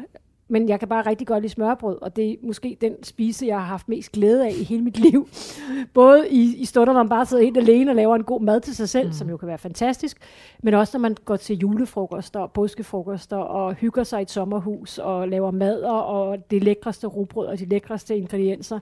men 0.48 0.70
jeg 0.70 0.80
kan 0.80 0.88
bare 0.88 1.06
rigtig 1.06 1.28
godt 1.28 1.42
lide 1.42 1.54
smørbrød, 1.54 2.02
og 2.02 2.16
det 2.16 2.32
er 2.32 2.36
måske 2.44 2.78
den 2.82 3.04
spise, 3.04 3.46
jeg 3.46 3.60
har 3.60 3.66
haft 3.66 3.90
mest 3.90 4.12
glæde 4.12 4.46
af 4.46 4.54
i 4.60 4.64
hele 4.64 4.84
mit 4.84 4.98
liv. 5.00 5.30
Både 5.94 6.30
i, 6.30 6.56
i 6.56 6.66
stunder, 6.66 6.94
hvor 6.94 7.04
man 7.04 7.10
bare 7.10 7.26
sidder 7.26 7.44
helt 7.44 7.58
alene 7.58 7.92
og 7.92 7.96
laver 7.96 8.16
en 8.16 8.24
god 8.24 8.42
mad 8.42 8.62
til 8.62 8.76
sig 8.76 8.90
selv, 8.90 9.08
mm. 9.08 9.14
som 9.14 9.30
jo 9.30 9.38
kan 9.38 9.48
være 9.48 9.58
fantastisk, 9.58 10.18
men 10.64 10.74
også 10.74 10.98
når 10.98 11.02
man 11.02 11.16
går 11.26 11.36
til 11.36 11.58
julefrokoster 11.58 12.40
og 12.40 12.52
påskefrokoster 12.52 13.38
og 13.38 13.74
hygger 13.74 14.04
sig 14.04 14.20
i 14.20 14.22
et 14.22 14.32
sommerhus 14.32 14.98
og 14.98 15.28
laver 15.28 15.52
mad 15.52 15.82
og 15.82 16.52
det 16.52 16.64
lækreste 16.64 17.08
rugbrød 17.08 17.48
og 17.48 17.60
de 17.60 17.66
lækreste 17.66 18.18
ingredienser. 18.18 18.80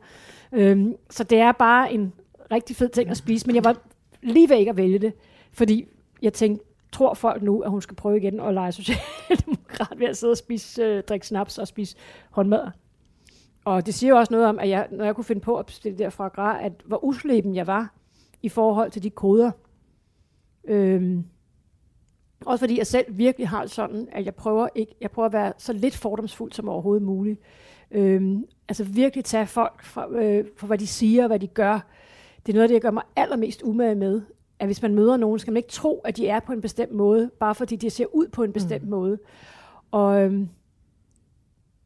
Øhm, 0.52 0.96
så 1.10 1.24
det 1.24 1.38
er 1.38 1.52
bare 1.52 1.94
en 1.94 2.14
rigtig 2.52 2.76
fed 2.76 2.90
ting 2.90 3.10
at 3.10 3.18
spise, 3.18 3.48
men 3.48 3.56
jeg 3.56 3.64
var 3.64 3.78
lige 4.24 4.50
ved 4.50 4.58
ikke 4.58 4.70
at 4.70 4.78
vælge 4.78 5.00
det, 5.00 5.14
fordi 5.52 5.86
jeg 6.22 6.34
tænkte, 6.34 6.66
tror 6.92 7.14
folk 7.14 7.42
nu, 7.42 7.62
at 7.62 7.72
hun 7.72 7.82
skal 7.82 7.96
prøve 7.96 8.18
igen 8.18 8.40
at 8.40 8.54
lege 8.54 8.72
socialdemokrat 8.72 10.00
ved 10.00 10.08
at 10.08 10.18
sidde 10.18 10.32
og 10.32 10.38
spise, 10.38 10.82
øh, 10.84 11.04
drikke 11.04 11.28
snaps 11.28 11.58
og 11.58 11.68
spise 11.68 11.96
håndmad. 12.32 12.68
Og 13.66 13.86
det 13.86 13.94
siger 13.94 14.10
jo 14.10 14.18
også 14.18 14.34
noget 14.34 14.48
om, 14.48 14.60
at 14.60 14.70
jeg, 14.70 14.88
når 14.92 15.06
jeg 15.06 15.16
kunne 15.16 15.24
finde 15.24 15.42
på 15.42 15.56
at 15.56 15.66
bestille 15.66 15.98
der 15.98 16.10
fra 16.10 16.28
Gra, 16.28 16.64
at 16.64 16.74
hvor 16.86 17.04
usleben 17.04 17.56
jeg 17.56 17.68
var 17.68 17.94
i 18.42 18.50
forhold 18.50 18.92
til 18.92 19.04
de 19.04 19.10
koder. 19.10 19.52
Øhm, 20.64 21.26
også 22.46 22.60
fordi 22.60 22.78
jeg 22.78 22.88
selv 22.88 23.06
virkelig 23.18 23.50
har 23.50 23.66
sådan, 23.66 24.08
at 24.12 24.26
jeg 24.26 24.36
prøver, 24.36 24.68
ikke, 24.76 24.96
jeg 25.02 25.12
prøver 25.12 25.26
at 25.26 25.34
være 25.34 25.54
så 25.58 25.74
lidt 25.74 25.96
fordomsfuld 25.96 26.52
som 26.52 26.70
overhovedet 26.70 27.04
muligt. 27.04 27.40
Øhm, 27.92 28.46
altså 28.68 28.84
virkelig 28.84 29.26
tage 29.26 29.48
folk 29.48 29.84
fra, 29.84 30.12
øh, 30.12 30.46
for, 30.58 30.68
hvad 30.68 30.78
de 30.78 30.88
siger 30.88 31.24
og 31.24 31.28
hvad 31.28 31.40
de 31.40 31.48
gør. 31.48 31.80
Det 32.46 32.52
er 32.52 32.54
noget 32.54 32.64
af 32.64 32.68
det, 32.68 32.74
jeg 32.74 32.82
gør 32.82 32.92
mig 32.92 33.04
allermest 33.16 33.62
umage 33.64 33.96
med 33.96 34.22
at 34.64 34.68
hvis 34.68 34.82
man 34.82 34.96
møder 34.96 35.18
nogen, 35.18 35.40
skal 35.40 35.54
man 35.54 35.58
ikke 35.58 35.70
tro, 35.70 36.02
at 36.06 36.18
de 36.18 36.28
er 36.28 36.40
på 36.40 36.54
en 36.54 36.62
bestemt 36.62 36.92
måde, 36.92 37.30
bare 37.40 37.56
fordi 37.56 37.76
de 37.76 37.90
ser 37.90 38.06
ud 38.16 38.28
på 38.28 38.44
en 38.44 38.54
bestemt 38.54 38.84
mm. 38.84 38.90
måde. 38.90 39.20
Og, 39.92 40.22
øhm, 40.22 40.50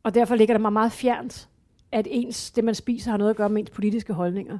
og 0.03 0.13
derfor 0.15 0.35
ligger 0.35 0.53
det 0.53 0.61
mig 0.61 0.73
meget 0.73 0.91
fjernt, 0.91 1.49
at 1.91 2.07
ens, 2.09 2.51
det 2.51 2.63
man 2.63 2.75
spiser 2.75 3.11
har 3.11 3.17
noget 3.17 3.29
at 3.29 3.35
gøre 3.35 3.49
med 3.49 3.61
ens 3.61 3.69
politiske 3.69 4.13
holdninger. 4.13 4.57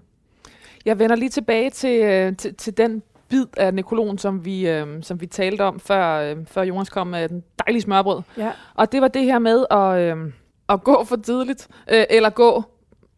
Jeg 0.86 1.00
vender 1.00 1.16
lige 1.16 1.30
tilbage 1.30 1.70
til, 1.70 2.02
øh, 2.04 2.38
til, 2.38 2.56
til 2.56 2.78
den 2.78 3.04
bid 3.30 3.46
af 3.58 3.74
nekrolon, 3.74 4.18
som 4.18 4.46
vi, 4.46 4.70
øh, 4.70 5.04
som 5.04 5.22
vi 5.22 5.26
talte 5.26 5.62
om, 5.62 5.80
før, 5.80 6.32
øh, 6.32 6.46
før 6.46 6.62
Jonas 6.64 6.90
kom 6.90 7.08
med 7.08 7.30
den 7.30 7.44
dejlige 7.66 7.82
smørbrød. 7.82 8.22
Ja. 8.38 8.52
Og 8.76 8.92
det 8.92 9.02
var 9.02 9.08
det 9.08 9.24
her 9.24 9.40
med 9.40 9.66
at, 9.72 10.18
øh, 10.18 10.34
at 10.70 10.84
gå 10.84 11.04
for 11.04 11.16
tidligt, 11.16 11.68
øh, 11.92 12.04
eller 12.10 12.30
gå 12.30 12.64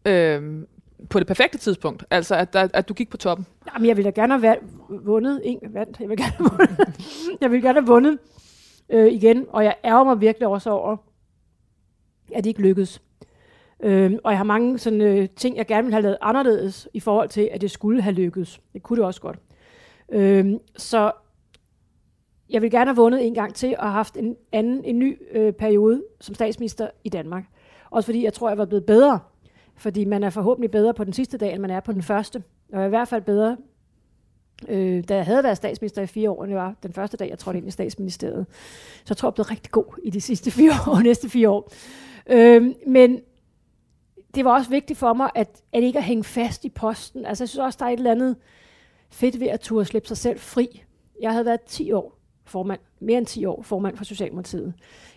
øh, 0.05 0.63
på 1.09 1.19
det 1.19 1.27
perfekte 1.27 1.57
tidspunkt. 1.57 2.05
Altså, 2.11 2.35
at, 2.35 2.55
at, 2.55 2.71
at 2.73 2.89
du 2.89 2.93
gik 2.93 3.09
på 3.09 3.17
toppen. 3.17 3.45
Jamen, 3.73 3.87
jeg 3.87 3.97
ville 3.97 4.11
da 4.11 4.21
gerne 4.21 4.39
have 4.39 4.55
vundet. 4.89 5.41
En, 5.43 5.59
vandt. 5.73 5.99
Jeg 5.99 6.09
vil 6.09 6.17
gerne 6.17 6.31
have 6.31 6.49
vundet. 6.49 6.79
jeg 7.41 7.51
vil 7.51 7.61
gerne 7.61 7.79
have 7.79 7.87
vundet 7.87 8.17
øh, 8.89 9.07
igen, 9.13 9.45
og 9.49 9.63
jeg 9.63 9.75
ærger 9.85 10.03
mig 10.03 10.21
virkelig 10.21 10.47
også 10.47 10.69
over, 10.69 10.97
at 12.35 12.43
det 12.43 12.49
ikke 12.49 12.61
lykkedes. 12.61 13.01
Øh, 13.83 14.13
og 14.23 14.31
jeg 14.31 14.39
har 14.39 14.43
mange 14.43 14.79
sådan, 14.79 15.01
øh, 15.01 15.29
ting, 15.35 15.57
jeg 15.57 15.67
gerne 15.67 15.83
ville 15.83 15.93
have 15.93 16.03
lavet 16.03 16.17
anderledes 16.21 16.87
i 16.93 16.99
forhold 16.99 17.29
til, 17.29 17.49
at 17.51 17.61
det 17.61 17.71
skulle 17.71 18.01
have 18.01 18.13
lykkedes. 18.13 18.61
Det 18.73 18.83
kunne 18.83 18.97
det 18.97 19.05
også 19.05 19.21
godt. 19.21 19.39
Øh, 20.11 20.53
så 20.77 21.11
jeg 22.49 22.61
vil 22.61 22.71
gerne 22.71 22.85
have 22.85 22.95
vundet 22.95 23.27
en 23.27 23.33
gang 23.33 23.55
til 23.55 23.75
og 23.79 23.91
haft 23.91 24.17
en 24.17 24.35
anden, 24.51 24.83
en 24.83 24.99
ny 24.99 25.21
øh, 25.31 25.53
periode 25.53 26.03
som 26.19 26.35
statsminister 26.35 26.89
i 27.03 27.09
Danmark. 27.09 27.43
Også 27.89 28.07
fordi 28.07 28.23
jeg 28.23 28.33
tror, 28.33 28.49
jeg 28.49 28.57
var 28.57 28.65
blevet 28.65 28.85
bedre 28.85 29.19
fordi 29.79 30.05
man 30.05 30.23
er 30.23 30.29
forhåbentlig 30.29 30.71
bedre 30.71 30.93
på 30.93 31.03
den 31.03 31.13
sidste 31.13 31.37
dag, 31.37 31.53
end 31.53 31.61
man 31.61 31.71
er 31.71 31.79
på 31.79 31.93
den 31.93 32.01
første. 32.01 32.43
Og 32.73 32.85
i 32.85 32.89
hvert 32.89 33.07
fald 33.07 33.21
bedre, 33.21 33.57
øh, 34.67 35.03
da 35.09 35.15
jeg 35.15 35.25
havde 35.25 35.43
været 35.43 35.57
statsminister 35.57 36.01
i 36.01 36.07
fire 36.07 36.31
år, 36.31 36.45
det 36.45 36.55
var 36.55 36.75
den 36.83 36.93
første 36.93 37.17
dag, 37.17 37.29
jeg 37.29 37.39
trådte 37.39 37.59
ind 37.59 37.67
i 37.67 37.71
statsministeriet. 37.71 38.45
Så 39.05 39.05
jeg 39.09 39.17
tror, 39.17 39.29
jeg 39.29 39.33
blev 39.33 39.45
rigtig 39.45 39.71
god 39.71 39.99
i 40.03 40.09
de 40.09 40.21
sidste 40.21 40.51
fire 40.59 40.71
år, 40.87 41.01
næste 41.01 41.29
fire 41.29 41.49
år. 41.49 41.71
Øh, 42.29 42.73
men 42.87 43.21
det 44.35 44.45
var 44.45 44.53
også 44.53 44.69
vigtigt 44.69 44.99
for 44.99 45.13
mig, 45.13 45.29
at, 45.35 45.61
at 45.73 45.83
ikke 45.83 45.99
at 45.99 46.05
hænge 46.05 46.23
fast 46.23 46.65
i 46.65 46.69
posten. 46.69 47.25
Altså 47.25 47.43
jeg 47.43 47.49
synes 47.49 47.65
også, 47.65 47.77
der 47.79 47.85
er 47.85 47.89
et 47.89 47.97
eller 47.97 48.11
andet 48.11 48.35
fedt 49.09 49.39
ved 49.39 49.47
at 49.47 49.59
turde 49.59 49.85
slippe 49.85 50.07
sig 50.07 50.17
selv 50.17 50.39
fri. 50.39 50.83
Jeg 51.21 51.31
havde 51.31 51.45
været 51.45 51.61
10 51.61 51.91
år 51.91 52.18
formand, 52.49 52.79
mere 52.99 53.17
end 53.17 53.25
10 53.25 53.45
år 53.45 53.61
formand 53.61 53.97
for 53.97 54.03
Socialdemokratiet. 54.03 54.73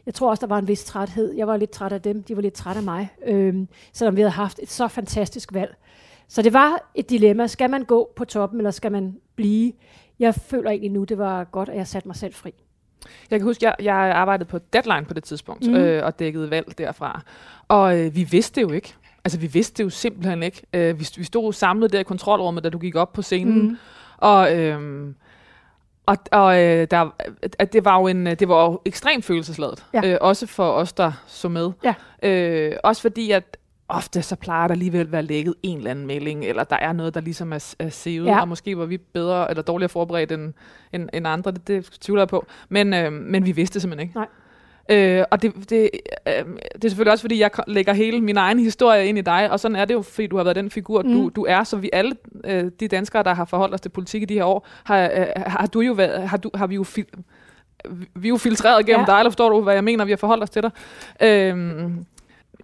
Jeg 0.07 0.15
tror 0.15 0.31
også, 0.31 0.41
der 0.41 0.47
var 0.47 0.59
en 0.59 0.69
vis 0.69 0.85
træthed. 0.85 1.35
Jeg 1.37 1.47
var 1.47 1.57
lidt 1.57 1.71
træt 1.71 1.93
af 1.93 2.03
dem, 2.03 2.23
de 2.23 2.37
var 2.37 2.43
lidt 2.43 2.55
træt 2.55 2.77
af 2.77 2.83
mig, 2.83 3.09
øhm, 3.27 3.69
selvom 3.93 4.17
vi 4.17 4.21
havde 4.21 4.31
haft 4.31 4.61
et 4.63 4.71
så 4.71 4.89
fantastisk 4.89 5.53
valg. 5.53 5.77
Så 6.29 6.43
det 6.43 6.53
var 6.53 6.91
et 6.95 7.11
dilemma. 7.11 7.47
Skal 7.47 7.71
man 7.71 7.85
gå 7.85 8.13
på 8.17 8.25
toppen, 8.25 8.61
eller 8.61 8.71
skal 8.71 8.93
man 8.93 9.17
blive? 9.37 9.73
Jeg 10.19 10.35
føler 10.35 10.71
egentlig 10.71 10.91
nu, 10.91 11.05
det 11.05 11.19
var 11.19 11.45
godt, 11.45 11.69
at 11.69 11.77
jeg 11.77 11.87
satte 11.87 12.09
mig 12.09 12.17
selv 12.17 12.35
fri. 12.35 12.55
Jeg 13.31 13.39
kan 13.39 13.47
huske, 13.47 13.67
jeg, 13.67 13.75
jeg 13.83 13.95
arbejdede 13.95 14.49
på 14.49 14.59
Deadline 14.59 15.05
på 15.05 15.15
det 15.15 15.25
tidspunkt, 15.25 15.67
mm. 15.67 15.75
øh, 15.75 16.07
og 16.07 16.19
dækkede 16.19 16.51
valg 16.51 16.79
derfra. 16.79 17.23
Og 17.69 17.99
øh, 17.99 18.17
vi 18.17 18.23
vidste 18.23 18.61
det 18.61 18.69
jo 18.69 18.73
ikke. 18.73 18.95
Altså, 19.25 19.39
vi 19.39 19.47
vidste 19.47 19.79
det 19.79 19.85
jo 19.85 19.91
simpelthen 19.91 20.43
ikke. 20.43 20.63
Øh, 20.73 21.01
vi, 21.01 21.09
vi 21.17 21.25
stod 21.25 21.53
samlet 21.53 21.93
der 21.93 22.01
i 22.01 22.03
kontrolrummet, 22.03 22.65
da 22.65 22.69
du 22.69 22.79
gik 22.79 22.95
op 22.95 23.13
på 23.13 23.23
scenen. 23.23 23.63
Mm. 23.63 23.77
Og 24.17 24.59
øh, 24.59 25.09
og, 26.07 26.17
og 26.33 26.63
øh, 26.63 26.87
der, 26.91 27.15
at 27.59 27.73
det 27.73 27.85
var 27.85 28.01
jo 28.01 28.07
en, 28.07 28.27
det 28.27 28.49
var 28.49 28.65
jo 28.65 28.81
ekstremt 28.85 29.25
følelsesladet, 29.25 29.85
ja. 29.95 30.01
øh, 30.05 30.19
også 30.21 30.47
for 30.47 30.71
os, 30.71 30.93
der 30.93 31.13
så 31.27 31.49
med. 31.49 31.71
Ja. 31.85 31.95
Øh, 32.23 32.77
også 32.85 33.03
fordi, 33.03 33.31
at 33.31 33.57
ofte 33.89 34.23
så 34.23 34.37
plejer 34.37 34.67
der 34.67 34.73
alligevel 34.73 35.01
at 35.01 35.13
være 35.13 35.23
lægget 35.23 35.55
en 35.63 35.79
eller 35.79 35.91
anden 35.91 36.07
melding, 36.07 36.45
eller 36.45 36.65
der 36.65 36.77
er 36.77 36.93
noget, 36.93 37.15
der 37.15 37.21
ligesom 37.21 37.53
er, 37.53 37.75
er 37.79 37.89
sevet, 37.89 38.27
ja. 38.27 38.41
og 38.41 38.49
måske 38.49 38.79
var 38.79 38.85
vi 38.85 38.99
bedre 38.99 39.51
eller 39.51 39.63
dårligere 39.63 39.89
forberedt 39.89 40.33
end, 40.33 40.55
end, 40.93 41.09
end 41.13 41.27
andre, 41.27 41.51
det, 41.51 41.69
det 41.69 41.85
tvivler 42.01 42.23
jeg 42.23 42.29
på. 42.29 42.47
Men, 42.69 42.95
øh, 42.95 43.13
men 43.13 43.47
vi 43.47 43.53
vidste 43.53 43.81
simpelthen 43.81 44.09
ikke. 44.09 44.19
Nej. 44.19 44.29
Øh, 44.93 45.25
og 45.31 45.43
det, 45.43 45.71
det, 45.71 45.91
øh, 46.29 46.45
det 46.75 46.85
er 46.85 46.89
selvfølgelig 46.89 47.13
også, 47.13 47.23
fordi 47.23 47.41
jeg 47.41 47.51
lægger 47.67 47.93
hele 47.93 48.21
min 48.21 48.37
egen 48.37 48.59
historie 48.59 49.07
ind 49.07 49.19
i 49.19 49.21
dig, 49.21 49.51
og 49.51 49.61
sådan 49.61 49.77
er 49.77 49.85
det 49.85 49.95
jo, 49.95 50.03
fordi 50.03 50.27
du 50.27 50.37
har 50.37 50.45
været 50.45 50.57
den 50.57 50.71
figur, 50.71 51.03
mm. 51.03 51.13
du, 51.13 51.31
du 51.37 51.47
er, 51.49 51.65
så 51.65 51.77
vi 51.77 51.91
alle 51.93 52.17
øh, 52.45 52.71
de 52.81 52.89
danskere, 52.89 53.23
der 53.23 53.35
har 53.35 53.45
forholdt 53.45 53.75
os 53.75 53.81
til 53.81 53.89
politik 53.89 54.23
i 54.23 54.25
de 54.25 54.35
her 54.35 54.45
år, 54.45 54.67
har, 54.85 55.11
øh, 55.15 55.27
har 55.37 55.67
du 55.67 55.81
jo 55.81 55.93
været, 55.93 56.29
har, 56.29 56.37
du, 56.37 56.51
har 56.55 56.67
vi 56.67 56.75
jo 56.75 56.85
fil, 56.85 57.07
vi 58.15 58.29
er 58.29 58.31
jo 58.31 58.37
filtreret 58.37 58.87
gennem 58.87 59.05
ja. 59.09 59.13
dig, 59.13 59.19
eller 59.19 59.31
forstår 59.31 59.49
du, 59.49 59.61
hvad 59.61 59.75
jeg 59.75 59.85
mener, 59.85 60.05
vi 60.05 60.13
har 60.13 60.17
forholdt 60.17 60.43
os 60.43 60.51
til 60.51 60.63
dig. 60.63 60.71
Øh, 61.21 61.91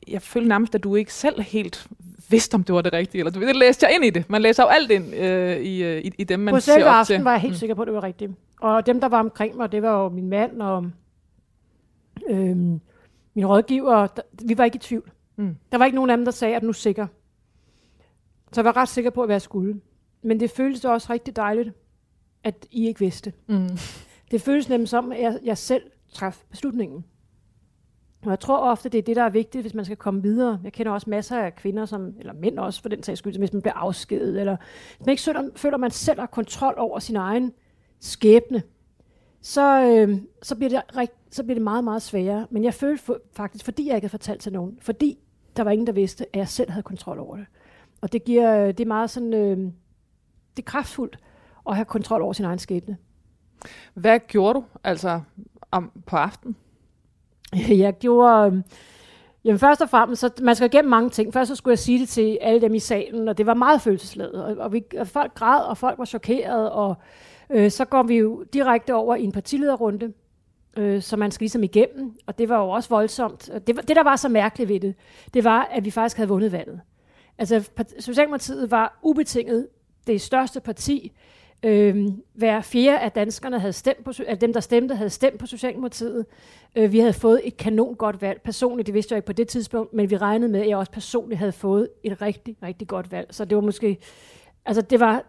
jeg 0.08 0.22
følte 0.22 0.48
nærmest, 0.48 0.74
at 0.74 0.84
du 0.84 0.94
ikke 0.94 1.12
selv 1.12 1.42
helt 1.42 1.86
vidste, 2.30 2.54
om 2.54 2.64
det 2.64 2.74
var 2.74 2.82
det 2.82 2.92
rigtige. 2.92 3.18
Eller, 3.26 3.46
det 3.46 3.56
læste 3.56 3.86
jeg 3.86 3.94
ind 3.94 4.04
i 4.04 4.10
det. 4.10 4.30
Man 4.30 4.42
læser 4.42 4.62
jo 4.62 4.68
alt 4.68 4.90
ind 4.90 5.14
øh, 5.14 5.56
i, 5.56 5.82
øh, 5.82 6.00
i, 6.04 6.12
i 6.18 6.24
dem, 6.24 6.40
man 6.40 6.54
på 6.54 6.60
ser 6.60 6.84
op 6.84 7.06
til. 7.06 7.24
var 7.24 7.30
jeg 7.30 7.40
helt 7.40 7.52
mm. 7.52 7.58
sikker 7.58 7.74
på, 7.74 7.82
at 7.82 7.86
det 7.86 7.94
var 7.94 8.02
rigtigt. 8.02 8.32
Og 8.60 8.86
dem, 8.86 9.00
der 9.00 9.08
var 9.08 9.20
omkring 9.20 9.56
mig, 9.56 9.72
det 9.72 9.82
var 9.82 10.02
jo 10.02 10.08
min 10.08 10.28
mand 10.28 10.62
og 10.62 10.90
Øhm, 12.28 12.80
min 13.34 13.46
rådgiver, 13.46 14.06
der, 14.06 14.22
vi 14.44 14.58
var 14.58 14.64
ikke 14.64 14.76
i 14.76 14.78
tvivl. 14.78 15.10
Mm. 15.36 15.56
Der 15.72 15.78
var 15.78 15.84
ikke 15.84 15.94
nogen 15.94 16.10
af 16.10 16.16
dem, 16.16 16.24
der 16.24 16.32
sagde, 16.32 16.56
at 16.56 16.62
nu 16.62 16.68
er 16.68 16.72
sikker. 16.72 17.06
Så 18.52 18.60
jeg 18.60 18.64
var 18.64 18.76
ret 18.76 18.88
sikker 18.88 19.10
på, 19.10 19.22
at 19.22 19.30
jeg 19.30 19.42
skulle. 19.42 19.80
Men 20.22 20.40
det 20.40 20.50
føltes 20.50 20.84
også 20.84 21.12
rigtig 21.12 21.36
dejligt, 21.36 21.70
at 22.44 22.66
I 22.70 22.86
ikke 22.86 23.00
vidste. 23.00 23.32
Mm. 23.46 23.68
Det 24.30 24.40
føles 24.40 24.68
nemlig 24.68 24.88
som, 24.88 25.12
at 25.12 25.20
jeg, 25.20 25.38
jeg 25.44 25.58
selv 25.58 25.82
traf 26.12 26.44
beslutningen. 26.50 27.04
Og 28.24 28.30
jeg 28.30 28.40
tror 28.40 28.58
ofte, 28.58 28.88
det 28.88 28.98
er 28.98 29.02
det, 29.02 29.16
der 29.16 29.22
er 29.22 29.30
vigtigt, 29.30 29.62
hvis 29.62 29.74
man 29.74 29.84
skal 29.84 29.96
komme 29.96 30.22
videre. 30.22 30.60
Jeg 30.64 30.72
kender 30.72 30.92
også 30.92 31.10
masser 31.10 31.38
af 31.38 31.54
kvinder, 31.54 31.86
som, 31.86 32.14
eller 32.18 32.32
mænd 32.32 32.58
også 32.58 32.82
for 32.82 32.88
den 32.88 33.02
sags 33.02 33.18
skyld, 33.18 33.38
hvis 33.38 33.52
man 33.52 33.62
bliver 33.62 33.74
afskedet, 33.74 34.40
eller 34.40 34.56
hvis 34.96 35.06
man 35.06 35.12
ikke 35.12 35.22
føler, 35.22 35.50
føler, 35.56 35.76
man 35.76 35.90
selv 35.90 36.20
har 36.20 36.26
kontrol 36.26 36.74
over 36.76 36.98
sin 36.98 37.16
egen 37.16 37.52
skæbne, 38.00 38.62
så, 39.40 39.82
øh, 39.82 40.18
så, 40.42 40.56
bliver 40.56 40.68
det 40.68 40.96
rigt, 40.96 41.12
så 41.30 41.42
bliver 41.42 41.54
det 41.54 41.62
meget, 41.62 41.84
meget 41.84 42.02
sværere. 42.02 42.46
Men 42.50 42.64
jeg 42.64 42.74
følte 42.74 43.04
for, 43.04 43.18
faktisk, 43.32 43.64
fordi 43.64 43.86
jeg 43.86 43.94
ikke 43.94 44.04
havde 44.04 44.10
fortalt 44.10 44.40
til 44.40 44.52
nogen, 44.52 44.78
fordi 44.80 45.18
der 45.56 45.62
var 45.62 45.70
ingen, 45.70 45.86
der 45.86 45.92
vidste, 45.92 46.26
at 46.26 46.38
jeg 46.38 46.48
selv 46.48 46.70
havde 46.70 46.82
kontrol 46.82 47.18
over 47.18 47.36
det. 47.36 47.46
Og 48.00 48.12
det 48.12 48.24
giver, 48.24 48.72
det 48.72 48.80
er 48.80 48.88
meget 48.88 49.10
sådan, 49.10 49.34
øh, 49.34 49.56
det 50.56 50.62
er 50.62 50.70
kraftfuldt 50.70 51.18
at 51.68 51.74
have 51.76 51.84
kontrol 51.84 52.22
over 52.22 52.32
sin 52.32 52.44
egen 52.44 52.58
skæbne. 52.58 52.96
Hvad 53.94 54.20
gjorde 54.28 54.54
du 54.54 54.64
altså 54.84 55.20
om, 55.70 55.92
på 56.06 56.16
aftenen? 56.16 56.56
Jeg 57.84 57.98
gjorde, 57.98 58.46
øh, 58.46 58.62
jamen 59.44 59.58
først 59.58 59.80
og 59.80 59.90
fremmest, 59.90 60.20
så 60.20 60.30
man 60.42 60.54
skal 60.54 60.66
igennem 60.66 60.90
mange 60.90 61.10
ting. 61.10 61.32
Først 61.32 61.48
så 61.48 61.54
skulle 61.54 61.72
jeg 61.72 61.78
sige 61.78 62.00
det 62.00 62.08
til 62.08 62.38
alle 62.40 62.60
dem 62.60 62.74
i 62.74 62.78
salen, 62.78 63.28
og 63.28 63.38
det 63.38 63.46
var 63.46 63.54
meget 63.54 63.80
følelsesladet. 63.80 64.44
Og, 64.44 64.56
og, 64.56 64.72
vi, 64.72 64.84
og 64.98 65.08
folk 65.08 65.34
græd, 65.34 65.64
og 65.64 65.76
folk 65.76 65.98
var 65.98 66.04
chokeret, 66.04 66.70
og 66.70 66.96
Øh, 67.50 67.70
så 67.70 67.84
går 67.84 68.02
vi 68.02 68.16
jo 68.16 68.44
direkte 68.52 68.94
over 68.94 69.16
i 69.16 69.24
en 69.24 69.32
partilederrunde, 69.32 70.12
øh, 70.76 71.02
så 71.02 71.16
man 71.16 71.30
skal 71.30 71.44
ligesom 71.44 71.62
igennem, 71.62 72.18
og 72.26 72.38
det 72.38 72.48
var 72.48 72.62
jo 72.62 72.70
også 72.70 72.88
voldsomt. 72.88 73.50
Det, 73.66 73.76
det, 73.88 73.96
der 73.96 74.02
var 74.02 74.16
så 74.16 74.28
mærkeligt 74.28 74.68
ved 74.68 74.80
det, 74.80 74.94
det 75.34 75.44
var, 75.44 75.68
at 75.72 75.84
vi 75.84 75.90
faktisk 75.90 76.16
havde 76.16 76.28
vundet 76.28 76.52
valget. 76.52 76.80
Altså, 77.38 77.70
Socialdemokratiet 77.98 78.70
var 78.70 78.98
ubetinget 79.02 79.68
det 80.06 80.20
største 80.20 80.60
parti. 80.60 81.12
Øh, 81.62 82.06
hver 82.34 82.60
fjerde 82.60 82.98
af 82.98 83.12
danskerne 83.12 83.58
havde 83.58 83.72
stemt 83.72 84.04
på, 84.04 84.12
af 84.26 84.38
dem, 84.38 84.52
der 84.52 84.60
stemte, 84.60 84.94
havde 84.94 85.10
stemt 85.10 85.38
på 85.38 85.46
Socialdemokratiet. 85.46 86.26
Øh, 86.76 86.92
vi 86.92 86.98
havde 86.98 87.12
fået 87.12 87.40
et 87.44 87.56
kanon 87.56 87.94
godt 87.94 88.22
valg. 88.22 88.40
Personligt, 88.44 88.86
det 88.86 88.94
vidste 88.94 89.12
jeg 89.12 89.18
ikke 89.18 89.26
på 89.26 89.32
det 89.32 89.48
tidspunkt, 89.48 89.92
men 89.92 90.10
vi 90.10 90.16
regnede 90.16 90.52
med, 90.52 90.60
at 90.60 90.68
jeg 90.68 90.76
også 90.76 90.92
personligt 90.92 91.38
havde 91.38 91.52
fået 91.52 91.88
et 92.02 92.22
rigtig, 92.22 92.56
rigtig 92.62 92.88
godt 92.88 93.12
valg. 93.12 93.28
Så 93.30 93.44
det 93.44 93.56
var 93.56 93.62
måske, 93.62 93.98
altså 94.64 94.82
det 94.82 95.00
var, 95.00 95.24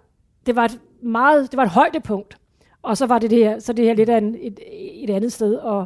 det 0.50 0.56
var 0.56 0.66
et 0.66 0.80
meget, 1.02 1.52
det 1.52 1.58
var 1.58 1.64
et 1.64 1.70
højdepunkt. 1.70 2.38
Og 2.82 2.98
så 2.98 3.06
var 3.06 3.20
det 3.20 3.30
det 3.30 3.38
her, 3.38 3.60
så 3.60 3.74
det 3.74 3.86
her 3.86 3.94
lidt 3.94 4.10
af 4.10 4.18
en, 4.18 4.36
et, 4.40 4.60
et 5.04 5.10
andet 5.10 5.34
sted 5.34 5.60
at, 5.60 5.86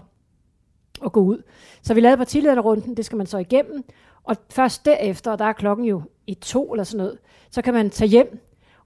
at 1.06 1.12
gå 1.12 1.20
ud. 1.20 1.44
Så 1.82 1.94
vi 1.94 2.02
lavede 2.02 2.18
partilederrunden, 2.18 2.98
det 2.98 3.06
skal 3.06 3.18
man 3.18 3.28
så 3.28 3.38
igennem, 3.38 3.84
og 4.24 4.36
først 4.50 4.86
derefter, 4.86 5.32
og 5.32 5.40
der 5.40 5.46
er 5.46 5.54
klokken 5.54 5.86
jo 5.86 6.02
i 6.28 6.34
to 6.34 6.74
eller 6.74 6.84
sådan 6.84 6.98
noget, 6.98 7.18
så 7.52 7.62
kan 7.62 7.74
man 7.74 7.90
tage 7.90 8.10
hjem, 8.10 8.40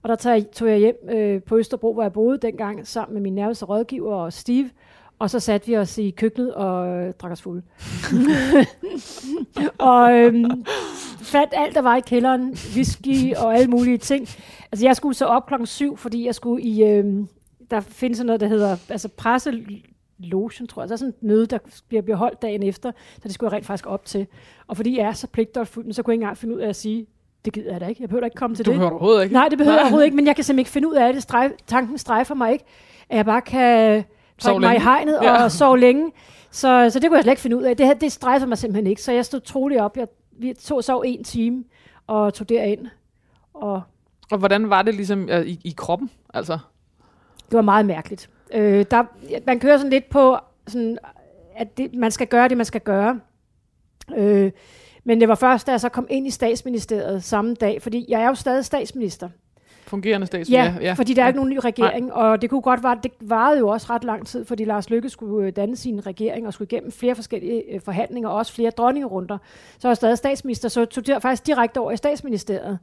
og 0.03 0.09
der 0.09 0.45
tog 0.51 0.69
jeg 0.69 0.77
hjem 0.77 1.09
øh, 1.09 1.43
på 1.43 1.57
Østerbro, 1.57 1.93
hvor 1.93 2.01
jeg 2.01 2.13
boede 2.13 2.37
dengang, 2.37 2.87
sammen 2.87 3.13
med 3.13 3.21
min 3.21 3.35
nærmeste 3.35 3.65
rådgiver 3.65 4.15
og 4.15 4.33
Steve, 4.33 4.69
og 5.19 5.29
så 5.29 5.39
satte 5.39 5.67
vi 5.67 5.77
os 5.77 5.97
i 5.97 6.09
køkkenet 6.09 6.53
og 6.53 6.87
øh, 6.87 7.13
drak 7.13 7.31
os 7.31 7.41
fulde. 7.41 7.61
og 9.77 10.13
øhm, 10.13 10.65
fandt 11.21 11.53
alt, 11.53 11.75
der 11.75 11.81
var 11.81 11.95
i 11.95 12.01
kælderen, 12.01 12.57
whisky 12.73 13.35
og 13.35 13.55
alle 13.55 13.67
mulige 13.67 13.97
ting. 13.97 14.27
Altså 14.71 14.85
jeg 14.85 14.95
skulle 14.95 15.13
så 15.13 15.25
op 15.25 15.47
klokken 15.47 15.67
syv, 15.67 15.97
fordi 15.97 16.25
jeg 16.25 16.35
skulle 16.35 16.63
i, 16.63 16.83
øhm, 16.83 17.27
der 17.71 17.79
findes 17.79 18.23
noget, 18.23 18.41
der 18.41 18.47
hedder 18.47 18.77
altså 18.89 19.07
presse 19.07 19.63
lotion, 20.19 20.67
tror 20.67 20.81
jeg. 20.81 20.89
Der 20.89 20.95
er 20.95 20.97
sådan 20.97 21.09
et 21.09 21.23
møde, 21.23 21.45
der 21.45 21.57
bliver 21.87 22.01
beholdt 22.01 22.41
dagen 22.41 22.63
efter, 22.63 22.91
så 23.15 23.21
det 23.23 23.33
skulle 23.33 23.47
jeg 23.47 23.53
rent 23.53 23.65
faktisk 23.65 23.87
op 23.87 24.05
til. 24.05 24.27
Og 24.67 24.77
fordi 24.77 24.97
jeg 24.97 25.07
er 25.07 25.13
så 25.13 25.27
pligtopfuld, 25.27 25.93
så 25.93 26.03
kunne 26.03 26.11
jeg 26.11 26.15
ikke 26.15 26.23
engang 26.23 26.37
finde 26.37 26.55
ud 26.55 26.59
af 26.59 26.69
at 26.69 26.75
sige, 26.75 27.07
det 27.45 27.53
gider 27.53 27.71
jeg 27.71 27.81
da 27.81 27.85
ikke. 27.85 28.01
Jeg 28.01 28.09
behøver 28.09 28.21
da 28.21 28.25
ikke 28.25 28.35
komme 28.35 28.55
til 28.55 28.65
du 28.65 28.71
det. 28.71 28.75
Du 28.75 28.79
behøver 28.79 28.91
overhovedet 28.91 29.23
ikke. 29.23 29.33
Nej, 29.33 29.47
det 29.49 29.57
behøver 29.57 29.75
jeg 29.75 29.81
overhovedet 29.81 30.05
ikke, 30.05 30.15
men 30.15 30.27
jeg 30.27 30.35
kan 30.35 30.43
simpelthen 30.43 30.59
ikke 30.59 30.71
finde 30.71 30.87
ud 30.87 30.93
af 30.93 31.13
det. 31.13 31.23
Strejf, 31.23 31.51
tanken 31.67 31.97
strejfer 31.97 32.35
mig 32.35 32.51
ikke, 32.51 32.65
at 33.09 33.17
jeg 33.17 33.25
bare 33.25 33.41
kan 33.41 34.03
trække 34.39 34.59
mig 34.59 34.75
i 34.75 34.79
hegnet 34.79 35.19
ja. 35.23 35.43
og 35.43 35.51
sove 35.51 35.79
længe. 35.79 36.11
Så, 36.51 36.89
så 36.89 36.99
det 36.99 37.09
kunne 37.09 37.15
jeg 37.15 37.23
slet 37.23 37.31
ikke 37.31 37.41
finde 37.41 37.57
ud 37.57 37.63
af. 37.63 37.77
Det, 37.77 38.01
det 38.01 38.11
strejfer 38.11 38.45
mig 38.47 38.57
simpelthen 38.57 38.87
ikke. 38.87 39.01
Så 39.01 39.11
jeg 39.11 39.25
stod 39.25 39.39
troligt 39.39 39.81
op. 39.81 39.97
Jeg, 39.97 40.07
vi 40.31 40.53
tog 40.53 40.83
sov 40.83 41.03
en 41.05 41.23
time 41.23 41.63
og 42.07 42.33
tog 42.33 42.49
derind. 42.49 42.87
Og, 43.53 43.81
og 44.31 44.37
hvordan 44.37 44.69
var 44.69 44.81
det 44.81 44.95
ligesom 44.95 45.29
i, 45.29 45.59
i 45.63 45.73
kroppen? 45.77 46.09
Altså? 46.33 46.57
Det 47.49 47.55
var 47.55 47.61
meget 47.61 47.85
mærkeligt. 47.85 48.29
Øh, 48.53 48.85
der, 48.91 49.03
man 49.45 49.59
kører 49.59 49.77
sådan 49.77 49.91
lidt 49.91 50.09
på, 50.09 50.37
sådan, 50.67 50.97
at 51.55 51.77
det, 51.77 51.93
man 51.93 52.11
skal 52.11 52.27
gøre 52.27 52.47
det, 52.47 52.57
man 52.57 52.65
skal 52.65 52.81
gøre. 52.81 53.19
Øh, 54.17 54.51
men 55.03 55.21
det 55.21 55.29
var 55.29 55.35
først, 55.35 55.67
da 55.67 55.71
jeg 55.71 55.81
så 55.81 55.89
kom 55.89 56.07
ind 56.09 56.27
i 56.27 56.29
statsministeriet 56.29 57.23
samme 57.23 57.53
dag, 57.53 57.81
fordi 57.81 58.05
jeg 58.09 58.21
er 58.21 58.27
jo 58.27 58.35
stadig 58.35 58.65
statsminister. 58.65 59.29
Fungerende 59.87 60.27
statsminister? 60.27 60.73
Ja, 60.73 60.87
ja, 60.87 60.93
fordi 60.93 61.13
der 61.13 61.23
er 61.23 61.27
ikke 61.27 61.37
nogen 61.37 61.49
ny 61.49 61.59
regering, 61.63 62.05
Nej. 62.05 62.15
og 62.15 62.41
det 62.41 62.49
kunne 62.49 62.61
godt 62.61 62.83
være, 62.83 62.99
det 63.03 63.11
varede 63.21 63.59
jo 63.59 63.67
også 63.67 63.87
ret 63.89 64.03
lang 64.03 64.27
tid, 64.27 64.45
fordi 64.45 64.65
Lars 64.65 64.89
Lykke 64.89 65.09
skulle 65.09 65.47
øh, 65.47 65.55
danne 65.55 65.75
sin 65.75 66.05
regering 66.05 66.47
og 66.47 66.53
skulle 66.53 66.67
igennem 66.71 66.91
flere 66.91 67.15
forskellige 67.15 67.73
øh, 67.73 67.81
forhandlinger, 67.81 68.29
og 68.29 68.35
også 68.35 68.53
flere 68.53 68.69
dronningerunder. 68.69 69.37
Så 69.79 69.87
var 69.87 69.89
jeg 69.89 69.97
stadig 69.97 70.17
statsminister, 70.17 70.69
så 70.69 70.85
tog 70.85 71.07
det 71.07 71.21
faktisk 71.21 71.47
direkte 71.47 71.77
over 71.77 71.91
i 71.91 71.97
statsministeriet. 71.97 72.79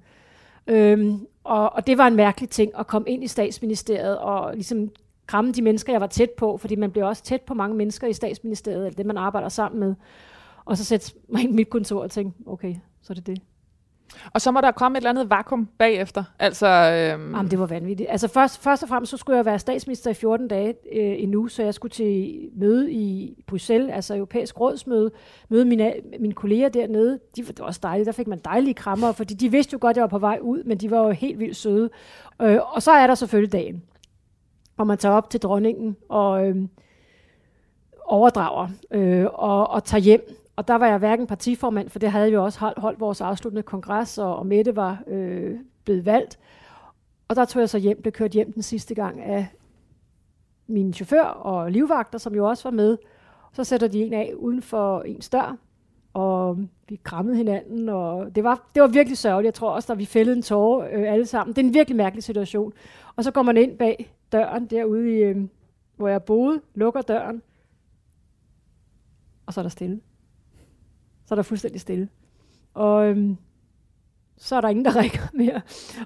Øhm, 0.66 1.26
og, 1.44 1.72
og 1.72 1.86
det 1.86 1.98
var 1.98 2.06
en 2.06 2.16
mærkelig 2.16 2.50
ting 2.50 2.72
at 2.78 2.86
komme 2.86 3.08
ind 3.08 3.24
i 3.24 3.26
statsministeriet 3.26 4.18
og 4.18 4.54
ligesom 4.54 4.90
kramme 5.26 5.52
de 5.52 5.62
mennesker, 5.62 5.92
jeg 5.92 6.00
var 6.00 6.06
tæt 6.06 6.30
på, 6.30 6.56
fordi 6.56 6.76
man 6.76 6.90
bliver 6.90 7.06
også 7.06 7.22
tæt 7.22 7.40
på 7.40 7.54
mange 7.54 7.76
mennesker 7.76 8.06
i 8.06 8.12
statsministeriet, 8.12 8.86
eller 8.86 8.96
det, 8.96 9.06
man 9.06 9.16
arbejder 9.16 9.48
sammen 9.48 9.80
med. 9.80 9.94
Og 10.64 10.76
så 10.76 10.84
sætte 10.84 11.12
mig 11.28 11.42
ind 11.42 11.52
i 11.52 11.56
mit 11.56 11.70
kontor 11.70 12.02
og 12.02 12.10
tænke, 12.10 12.32
okay, 12.46 12.74
så 13.02 13.12
er 13.12 13.14
det 13.14 13.26
det. 13.26 13.42
Og 14.32 14.40
så 14.40 14.50
må 14.50 14.60
der 14.60 14.70
komme 14.70 14.98
et 14.98 15.00
eller 15.00 15.10
andet 15.10 15.30
vakuum 15.30 15.68
bagefter. 15.78 16.24
Altså, 16.38 16.66
øhm... 16.66 17.34
Jamen, 17.34 17.50
det 17.50 17.58
var 17.58 17.66
vanvittigt. 17.66 18.10
Altså 18.10 18.28
først, 18.28 18.62
først 18.62 18.82
og 18.82 18.88
fremmest, 18.88 19.10
så 19.10 19.16
skulle 19.16 19.36
jeg 19.36 19.44
være 19.44 19.58
statsminister 19.58 20.10
i 20.10 20.14
14 20.14 20.48
dage 20.48 20.74
øh, 20.92 21.22
endnu, 21.22 21.48
så 21.48 21.62
jeg 21.62 21.74
skulle 21.74 21.92
til 21.92 22.38
møde 22.56 22.92
i 22.92 23.34
Bruxelles, 23.46 23.90
altså 23.94 24.14
europæisk 24.14 24.60
rådsmøde, 24.60 25.10
møde 25.48 25.64
mine, 25.64 25.92
mine 26.20 26.34
kolleger 26.34 26.68
dernede. 26.68 27.18
De, 27.36 27.42
det 27.42 27.60
var 27.60 27.66
også 27.66 27.80
dejligt, 27.82 28.06
der 28.06 28.12
fik 28.12 28.26
man 28.26 28.40
dejlige 28.44 28.74
krammer, 28.74 29.12
fordi 29.12 29.34
de 29.34 29.50
vidste 29.50 29.72
jo 29.72 29.78
godt, 29.80 29.90
at 29.90 29.96
jeg 29.96 30.02
var 30.02 30.08
på 30.08 30.18
vej 30.18 30.38
ud, 30.42 30.64
men 30.64 30.78
de 30.78 30.90
var 30.90 30.98
jo 30.98 31.10
helt 31.10 31.38
vildt 31.38 31.56
søde. 31.56 31.90
Øh, 32.42 32.58
og 32.74 32.82
så 32.82 32.90
er 32.90 33.06
der 33.06 33.14
selvfølgelig 33.14 33.52
dagen 33.52 33.82
hvor 34.76 34.84
man 34.84 34.98
tager 34.98 35.14
op 35.14 35.30
til 35.30 35.40
dronningen 35.40 35.96
og 36.08 36.46
øh, 36.46 36.56
overdrager 38.04 38.68
øh, 38.90 39.26
og, 39.32 39.70
og 39.70 39.84
tager 39.84 40.00
hjem. 40.00 40.36
Og 40.56 40.68
der 40.68 40.74
var 40.74 40.86
jeg 40.86 40.98
hverken 40.98 41.26
partiformand, 41.26 41.88
for 41.88 41.98
det 41.98 42.10
havde 42.10 42.30
vi 42.30 42.36
også 42.36 42.60
holdt, 42.60 42.78
holdt 42.78 43.00
vores 43.00 43.20
afsluttende 43.20 43.62
kongres, 43.62 44.18
og, 44.18 44.36
og 44.36 44.46
Mette 44.46 44.76
var 44.76 45.02
øh, 45.06 45.58
blevet 45.84 46.06
valgt. 46.06 46.38
Og 47.28 47.36
der 47.36 47.44
tog 47.44 47.60
jeg 47.60 47.68
så 47.68 47.78
hjem, 47.78 48.02
blev 48.02 48.12
kørt 48.12 48.30
hjem 48.30 48.52
den 48.52 48.62
sidste 48.62 48.94
gang 48.94 49.20
af 49.20 49.46
min 50.66 50.92
chauffør 50.94 51.24
og 51.24 51.70
livvagter, 51.70 52.18
som 52.18 52.34
jo 52.34 52.48
også 52.48 52.64
var 52.64 52.76
med. 52.76 52.98
Så 53.52 53.64
sætter 53.64 53.88
de 53.88 54.02
en 54.02 54.12
af 54.12 54.32
uden 54.36 54.62
for 54.62 55.00
en 55.00 55.20
dør, 55.32 55.56
og 56.14 56.58
vi 56.88 57.00
krammede 57.04 57.36
hinanden, 57.36 57.88
og 57.88 58.34
det 58.34 58.44
var, 58.44 58.68
det 58.74 58.82
var 58.82 58.88
virkelig 58.88 59.18
sørgeligt. 59.18 59.46
Jeg 59.46 59.54
tror 59.54 59.70
også, 59.70 59.92
at 59.92 59.98
vi 59.98 60.04
fældede 60.04 60.36
en 60.36 60.42
tårer 60.42 60.88
øh, 60.92 61.12
alle 61.12 61.26
sammen. 61.26 61.56
Det 61.56 61.62
er 61.62 61.66
en 61.68 61.74
virkelig 61.74 61.96
mærkelig 61.96 62.24
situation. 62.24 62.72
Og 63.16 63.24
så 63.24 63.30
går 63.30 63.42
man 63.42 63.56
ind 63.56 63.78
bag 63.78 64.14
døren 64.32 64.66
derude, 64.66 65.10
i, 65.10 65.22
øh, 65.22 65.48
hvor 65.96 66.08
jeg 66.08 66.22
boede, 66.22 66.60
lukker 66.74 67.02
døren, 67.02 67.42
og 69.46 69.54
så 69.54 69.60
er 69.60 69.62
der 69.62 69.68
stille. 69.68 70.00
Så 71.26 71.34
er 71.34 71.36
der 71.36 71.42
fuldstændig 71.42 71.80
stille. 71.80 72.08
Og 72.74 73.06
øhm, 73.06 73.36
så 74.36 74.56
er 74.56 74.60
der 74.60 74.68
ingen, 74.68 74.84
der 74.84 74.96
ringer 75.02 75.22
mere. 75.34 75.60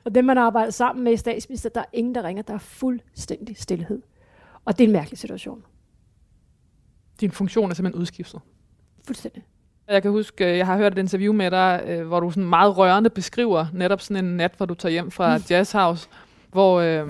Og 0.04 0.14
dem, 0.14 0.24
man 0.24 0.38
arbejder 0.38 0.70
sammen 0.70 1.04
med 1.04 1.12
i 1.12 1.16
statsminister, 1.16 1.68
der 1.68 1.80
er 1.80 1.84
ingen, 1.92 2.14
der 2.14 2.22
ringer. 2.22 2.42
Der 2.42 2.54
er 2.54 2.58
fuldstændig 2.58 3.56
stillhed. 3.56 4.02
Og 4.64 4.78
det 4.78 4.84
er 4.84 4.88
en 4.88 4.92
mærkelig 4.92 5.18
situation. 5.18 5.64
Din 7.20 7.30
funktion 7.30 7.70
er 7.70 7.74
simpelthen 7.74 8.00
udskiftet? 8.00 8.40
Fuldstændig. 9.04 9.42
Jeg 9.88 10.02
kan 10.02 10.10
huske, 10.10 10.56
jeg 10.56 10.66
har 10.66 10.76
hørt 10.76 10.92
et 10.92 10.98
interview 10.98 11.32
med 11.32 11.50
dig, 11.50 11.84
øh, 11.86 12.06
hvor 12.06 12.20
du 12.20 12.30
sådan 12.30 12.48
meget 12.48 12.78
rørende 12.78 13.10
beskriver 13.10 13.66
netop 13.72 14.00
sådan 14.00 14.24
en 14.24 14.36
nat, 14.36 14.54
hvor 14.56 14.66
du 14.66 14.74
tager 14.74 14.90
hjem 14.92 15.10
fra 15.10 15.36
mm. 15.36 15.42
Jazz 15.50 15.72
House, 15.72 16.08
hvor 16.50 16.80
øh, 16.80 17.08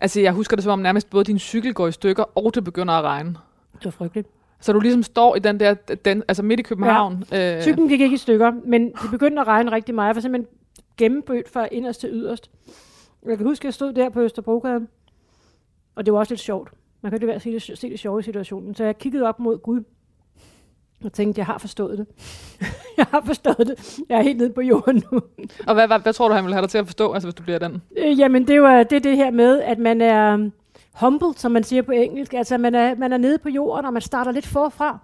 Altså, 0.00 0.20
jeg 0.20 0.32
husker 0.32 0.56
det 0.56 0.62
som 0.62 0.72
om 0.72 0.78
nærmest 0.78 1.10
både 1.10 1.24
din 1.24 1.38
cykel 1.38 1.74
går 1.74 1.86
i 1.86 1.92
stykker, 1.92 2.38
og 2.38 2.54
det 2.54 2.64
begynder 2.64 2.94
at 2.94 3.04
regne. 3.04 3.30
Det 3.74 3.84
var 3.84 3.90
frygteligt. 3.90 4.28
Så 4.60 4.72
du 4.72 4.80
ligesom 4.80 5.02
står 5.02 5.36
i 5.36 5.38
den 5.38 5.60
der, 5.60 5.74
den, 5.74 6.22
altså 6.28 6.42
midt 6.42 6.60
i 6.60 6.62
København. 6.62 7.24
Ja. 7.32 7.56
Øh. 7.56 7.62
Cyklen 7.62 7.88
gik 7.88 8.00
ikke 8.00 8.14
i 8.14 8.18
stykker, 8.18 8.52
men 8.64 8.86
det 8.86 9.10
begyndte 9.10 9.40
at 9.40 9.46
regne 9.46 9.72
rigtig 9.72 9.94
meget. 9.94 10.08
Jeg 10.08 10.14
var 10.14 10.20
simpelthen 10.20 10.58
gennembødt 10.96 11.48
fra 11.48 11.68
inderst 11.72 12.00
til 12.00 12.10
yderst. 12.12 12.50
Jeg 13.26 13.36
kan 13.36 13.46
huske, 13.46 13.62
at 13.62 13.64
jeg 13.64 13.74
stod 13.74 13.92
der 13.92 14.08
på 14.08 14.20
Østerbrogade, 14.20 14.86
og 15.94 16.06
det 16.06 16.12
var 16.12 16.18
også 16.18 16.32
lidt 16.32 16.40
sjovt. 16.40 16.70
Man 17.02 17.12
kan 17.12 17.20
jo 17.20 17.26
være 17.26 17.40
se 17.40 17.52
det, 17.52 17.62
se 17.62 17.90
det 17.90 17.98
sjove 17.98 18.20
i 18.20 18.22
situationen. 18.22 18.74
Så 18.74 18.84
jeg 18.84 18.98
kiggede 18.98 19.24
op 19.28 19.38
mod 19.38 19.58
Gud, 19.58 19.82
og 21.04 21.12
tænkte, 21.12 21.38
jeg 21.38 21.46
har 21.46 21.58
forstået 21.58 21.98
det. 21.98 22.06
jeg 22.98 23.06
har 23.10 23.22
forstået 23.26 23.66
det. 23.66 23.98
Jeg 24.08 24.18
er 24.18 24.22
helt 24.22 24.38
nede 24.38 24.52
på 24.52 24.60
jorden 24.60 25.02
nu. 25.12 25.20
og 25.66 25.74
hvad, 25.74 25.86
hvad, 25.86 25.98
hvad 25.98 26.12
tror 26.12 26.28
du, 26.28 26.34
han 26.34 26.44
vil 26.44 26.52
have 26.52 26.62
dig 26.62 26.70
til 26.70 26.78
at 26.78 26.86
forstå, 26.86 27.12
altså, 27.12 27.26
hvis 27.26 27.34
du 27.34 27.42
bliver 27.42 27.58
den? 27.58 27.82
Øh, 27.98 28.18
jamen, 28.18 28.42
det 28.42 28.50
er 28.50 28.56
jo 28.56 28.78
det, 28.78 28.92
er 28.92 29.00
det 29.00 29.16
her 29.16 29.30
med, 29.30 29.60
at 29.60 29.78
man 29.78 30.00
er 30.00 30.50
humble, 31.00 31.34
som 31.36 31.52
man 31.52 31.64
siger 31.64 31.82
på 31.82 31.92
engelsk. 31.92 32.34
Altså, 32.34 32.58
man 32.58 32.74
er, 32.74 32.94
man 32.94 33.12
er 33.12 33.16
nede 33.16 33.38
på 33.38 33.48
jorden, 33.48 33.86
og 33.86 33.92
man 33.92 34.02
starter 34.02 34.32
lidt 34.32 34.46
forfra. 34.46 34.98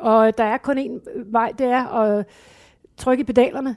Og 0.00 0.38
der 0.38 0.44
er 0.44 0.58
kun 0.58 0.78
én 0.78 1.10
vej, 1.32 1.52
det 1.58 1.66
er 1.66 1.86
at 1.86 2.26
trykke 2.96 3.20
i 3.20 3.24
pedalerne 3.24 3.76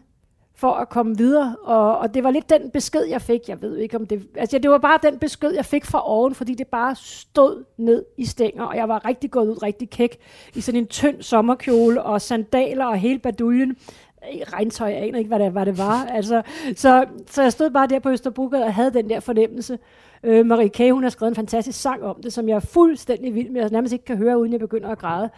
for 0.56 0.72
at 0.72 0.89
komme 0.89 1.18
videre. 1.18 1.56
Og, 1.64 1.98
og 1.98 2.14
det 2.14 2.24
var 2.24 2.32
lidt 2.32 2.50
den 2.50 2.72
besked, 2.72 3.04
jeg 3.04 3.22
fik. 3.22 3.39
Jeg 3.48 3.62
ved 3.62 3.78
ikke, 3.78 3.98
om 3.98 4.06
det... 4.06 4.28
Altså, 4.36 4.58
det 4.58 4.72
var 4.72 4.78
bare 4.78 5.00
den 5.04 5.20
besked, 5.20 5.52
jeg 5.52 5.66
fik 5.66 5.86
fra 5.86 6.10
oven, 6.10 6.36
fordi 6.36 6.56
det 6.56 6.68
bare 6.68 6.96
stod 6.96 7.64
ned 7.78 8.06
i 8.18 8.26
stænger, 8.26 8.64
og 8.64 8.76
jeg 8.76 8.89
var 8.89 9.06
rigtig 9.06 9.32
gået 9.32 9.48
ud, 9.48 9.64
rigtig 9.64 9.89
kæk, 9.89 10.18
i 10.56 10.62
sådan 10.62 10.82
en 10.82 10.88
tynd 10.88 11.22
sommerkjole 11.22 12.04
og 12.04 12.22
sandaler 12.22 12.86
og 12.86 12.98
hele 12.98 13.20
baduljen 13.20 13.78
Øh, 14.24 14.41
regntøj, 14.53 14.88
jeg 14.88 14.97
aner 14.97 15.17
ikke, 15.17 15.28
hvad 15.28 15.39
det, 15.39 15.51
hvad 15.51 15.65
det 15.65 15.78
var. 15.78 16.05
Altså, 16.05 16.41
så, 16.76 17.05
så 17.28 17.41
jeg 17.41 17.51
stod 17.51 17.69
bare 17.69 17.88
der 17.88 17.99
på 17.99 18.09
Østerbrogade 18.09 18.63
og 18.63 18.74
havde 18.74 18.93
den 18.93 19.09
der 19.09 19.19
fornemmelse. 19.19 19.80
Øh, 20.24 20.45
Marie 20.45 20.69
K., 20.69 20.78
hun 20.91 21.03
har 21.03 21.09
skrevet 21.09 21.32
en 21.32 21.36
fantastisk 21.36 21.82
sang 21.82 22.03
om 22.03 22.22
det, 22.24 22.34
som 22.34 22.49
jeg 22.49 22.55
er 22.55 22.59
fuldstændig 22.59 23.36
vild 23.36 23.49
med, 23.49 23.63
og 23.63 23.72
nærmest 23.72 23.93
ikke 23.93 24.05
kan 24.05 24.17
høre, 24.17 24.39
uden 24.39 24.51
jeg 24.51 24.59
begynder 24.59 24.89
at 24.89 24.97
græde. 24.97 25.30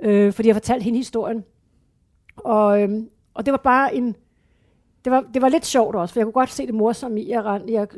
Øh, 0.00 0.32
fordi 0.32 0.48
jeg 0.48 0.54
fortalte 0.54 0.84
hende 0.84 0.98
historien. 0.98 1.44
Og, 2.36 2.82
øh, 2.82 3.02
og 3.34 3.46
det 3.46 3.52
var 3.52 3.58
bare 3.58 3.94
en, 3.94 4.16
det 5.04 5.12
var, 5.12 5.24
det 5.34 5.42
var 5.42 5.48
lidt 5.48 5.66
sjovt 5.66 5.96
også, 5.96 6.12
for 6.12 6.20
jeg 6.20 6.26
kunne 6.26 6.32
godt 6.32 6.50
se 6.50 6.66
det 6.66 6.74
morsomme 6.74 7.20
i, 7.20 7.32
at 7.32 7.44
jeg, 7.44 7.60
jeg 7.68 7.88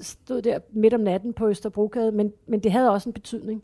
stod 0.00 0.42
der 0.42 0.58
midt 0.72 0.94
om 0.94 1.00
natten 1.00 1.32
på 1.32 1.48
Østerbrogade, 1.48 2.12
men, 2.12 2.32
men 2.46 2.60
det 2.60 2.72
havde 2.72 2.90
også 2.90 3.08
en 3.08 3.12
betydning. 3.12 3.62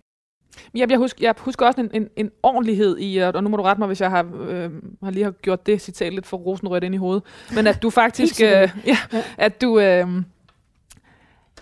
Jeg, 0.74 0.90
jeg, 0.90 0.98
husker, 0.98 1.18
jeg 1.22 1.34
husker 1.38 1.66
også 1.66 1.80
en, 1.80 1.90
en, 1.92 2.08
en 2.16 2.30
ordentlighed 2.42 2.96
i, 2.98 3.18
og 3.18 3.42
nu 3.42 3.48
må 3.48 3.56
du 3.56 3.62
rette 3.62 3.80
mig, 3.80 3.86
hvis 3.86 4.00
jeg 4.00 4.10
har, 4.10 4.26
øh, 4.48 4.70
har 5.02 5.10
lige 5.10 5.24
har 5.24 5.30
gjort 5.30 5.66
det 5.66 5.80
citat 5.80 6.12
lidt 6.12 6.26
for 6.26 6.36
rosenrødt 6.36 6.84
ind 6.84 6.94
i 6.94 6.98
hovedet, 6.98 7.22
men 7.54 7.66
at 7.66 7.82
du 7.82 7.90
faktisk, 8.00 8.40
øh, 8.40 8.48
ja, 8.48 8.70
ja. 8.86 8.96
at 9.38 9.60
du... 9.60 9.78
Øh, 9.78 10.08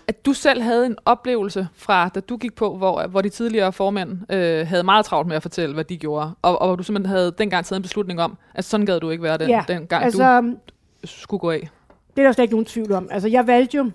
at 0.07 0.25
du 0.25 0.33
selv 0.33 0.61
havde 0.61 0.85
en 0.85 0.95
oplevelse 1.05 1.67
fra, 1.75 2.09
da 2.09 2.19
du 2.19 2.37
gik 2.37 2.55
på, 2.55 2.77
hvor, 2.77 3.07
hvor 3.07 3.21
de 3.21 3.29
tidligere 3.29 3.73
formænd 3.73 4.31
øh, 4.31 4.67
havde 4.67 4.83
meget 4.83 5.05
travlt 5.05 5.27
med 5.27 5.35
at 5.35 5.41
fortælle, 5.41 5.73
hvad 5.73 5.83
de 5.83 5.97
gjorde, 5.97 6.31
og, 6.41 6.61
og 6.61 6.67
hvor 6.67 6.75
du 6.75 6.83
simpelthen 6.83 7.15
havde 7.15 7.33
dengang 7.37 7.65
taget 7.65 7.79
en 7.79 7.83
beslutning 7.83 8.21
om, 8.21 8.37
at 8.53 8.65
sådan 8.65 8.85
gad 8.85 8.99
du 8.99 9.09
ikke 9.09 9.23
være 9.23 9.37
den, 9.37 9.49
ja, 9.49 9.63
den 9.67 9.87
gang, 9.87 10.03
altså, 10.03 10.41
du 11.01 11.07
skulle 11.07 11.39
gå 11.39 11.51
af? 11.51 11.69
Det 12.15 12.21
er 12.21 12.25
der 12.25 12.31
slet 12.31 12.43
ikke 12.43 12.53
nogen 12.53 12.65
tvivl 12.65 12.91
om. 12.91 13.07
Altså, 13.11 13.27
jeg 13.27 13.47
valgte 13.47 13.77
jo, 13.77 13.91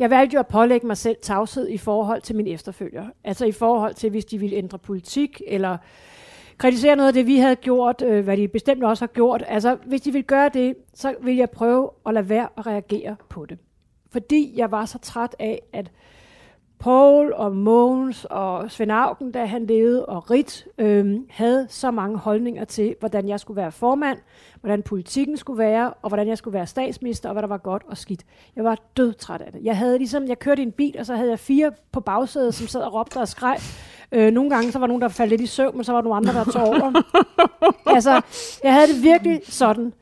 jeg 0.00 0.10
valgte 0.10 0.34
jo 0.34 0.40
at 0.40 0.46
pålægge 0.46 0.86
mig 0.86 0.96
selv 0.96 1.16
tavshed 1.22 1.68
i 1.68 1.78
forhold 1.78 2.22
til 2.22 2.36
min 2.36 2.46
efterfølger. 2.46 3.06
Altså 3.24 3.44
i 3.44 3.52
forhold 3.52 3.94
til, 3.94 4.10
hvis 4.10 4.24
de 4.24 4.38
ville 4.38 4.56
ændre 4.56 4.78
politik, 4.78 5.42
eller 5.46 5.76
kritisere 6.58 6.96
noget 6.96 7.08
af 7.08 7.14
det, 7.14 7.26
vi 7.26 7.38
havde 7.38 7.56
gjort, 7.56 8.02
øh, 8.02 8.24
hvad 8.24 8.36
de 8.36 8.48
bestemt 8.48 8.84
også 8.84 9.02
har 9.02 9.12
gjort. 9.12 9.44
Altså, 9.46 9.76
hvis 9.86 10.00
de 10.00 10.12
ville 10.12 10.26
gøre 10.26 10.48
det, 10.48 10.74
så 10.94 11.14
ville 11.22 11.38
jeg 11.38 11.50
prøve 11.50 11.90
at 12.06 12.14
lade 12.14 12.28
være 12.28 12.48
at 12.58 12.66
reagere 12.66 13.16
på 13.28 13.46
det. 13.46 13.58
Fordi 14.10 14.52
jeg 14.56 14.70
var 14.70 14.84
så 14.84 14.98
træt 14.98 15.36
af, 15.38 15.62
at 15.72 15.90
Paul 16.80 17.32
og 17.32 17.56
Mogens 17.56 18.26
og 18.30 18.70
Svend 18.70 18.92
Augen, 18.92 19.32
da 19.32 19.44
han 19.44 19.66
levede, 19.66 20.06
og 20.06 20.30
Rit, 20.30 20.66
øhm, 20.78 21.26
havde 21.30 21.66
så 21.68 21.90
mange 21.90 22.18
holdninger 22.18 22.64
til, 22.64 22.94
hvordan 23.00 23.28
jeg 23.28 23.40
skulle 23.40 23.56
være 23.56 23.72
formand, 23.72 24.18
hvordan 24.60 24.82
politikken 24.82 25.36
skulle 25.36 25.58
være, 25.58 25.92
og 26.02 26.08
hvordan 26.08 26.28
jeg 26.28 26.38
skulle 26.38 26.54
være 26.54 26.66
statsminister, 26.66 27.28
og 27.28 27.32
hvad 27.32 27.42
der 27.42 27.48
var 27.48 27.58
godt 27.58 27.82
og 27.88 27.96
skidt. 27.96 28.24
Jeg 28.56 28.64
var 28.64 28.78
dødtræt 28.96 29.40
af 29.40 29.52
det. 29.52 29.60
Jeg 29.64 29.76
havde 29.76 29.98
ligesom, 29.98 30.28
jeg 30.28 30.38
kørte 30.38 30.62
i 30.62 30.64
en 30.64 30.72
bil, 30.72 30.96
og 30.98 31.06
så 31.06 31.14
havde 31.14 31.30
jeg 31.30 31.38
fire 31.38 31.72
på 31.92 32.00
bagsædet, 32.00 32.54
som 32.54 32.66
sad 32.66 32.80
og 32.80 32.94
råbte 32.94 33.16
og 33.16 33.28
skreg. 33.28 33.58
Øh, 34.12 34.32
nogle 34.32 34.50
gange 34.50 34.72
så 34.72 34.78
var 34.78 34.86
nogen, 34.86 35.02
der 35.02 35.08
faldt 35.08 35.30
lidt 35.30 35.40
i 35.40 35.46
søvn, 35.46 35.76
men 35.76 35.84
så 35.84 35.92
var 35.92 36.00
der 36.00 36.08
nogle 36.08 36.16
andre, 36.16 36.32
der 36.32 36.44
tog 36.44 36.68
over. 36.68 37.02
altså, 37.96 38.20
jeg 38.64 38.74
havde 38.74 38.86
det 38.94 39.02
virkelig 39.02 39.40
sådan. 39.44 39.92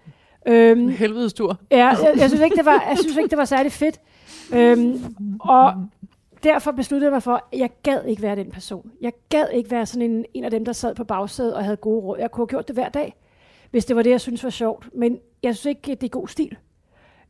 Øhm, 0.46 0.88
Helvedes 0.88 1.32
tur. 1.32 1.58
Ja, 1.70 1.76
jeg, 1.86 2.12
jeg, 2.16 2.28
synes 2.28 2.42
ikke, 2.42 2.56
det 2.56 2.64
var, 2.64 2.84
jeg 2.88 2.98
synes 2.98 3.16
ikke, 3.16 3.30
det 3.30 3.38
var 3.38 3.44
særlig 3.44 3.72
fedt. 3.72 4.00
Øhm, 4.52 5.04
og 5.40 5.74
derfor 6.42 6.72
besluttede 6.72 7.06
jeg 7.06 7.12
mig 7.12 7.22
for, 7.22 7.34
at 7.34 7.58
jeg 7.58 7.70
gad 7.82 8.04
ikke 8.04 8.22
være 8.22 8.36
den 8.36 8.50
person. 8.50 8.90
Jeg 9.00 9.12
gad 9.28 9.46
ikke 9.54 9.70
være 9.70 9.86
sådan 9.86 10.10
en, 10.10 10.24
en 10.34 10.44
af 10.44 10.50
dem, 10.50 10.64
der 10.64 10.72
sad 10.72 10.94
på 10.94 11.04
bagsædet 11.04 11.54
og 11.54 11.64
havde 11.64 11.76
gode 11.76 12.00
råd. 12.00 12.18
Jeg 12.18 12.30
kunne 12.30 12.42
have 12.42 12.48
gjort 12.48 12.68
det 12.68 12.76
hver 12.76 12.88
dag, 12.88 13.14
hvis 13.70 13.84
det 13.84 13.96
var 13.96 14.02
det, 14.02 14.10
jeg 14.10 14.20
synes 14.20 14.44
var 14.44 14.50
sjovt. 14.50 14.88
Men 14.94 15.18
jeg 15.42 15.56
synes 15.56 15.66
ikke, 15.66 15.94
det 15.94 16.04
er 16.04 16.08
god 16.08 16.28
stil. 16.28 16.56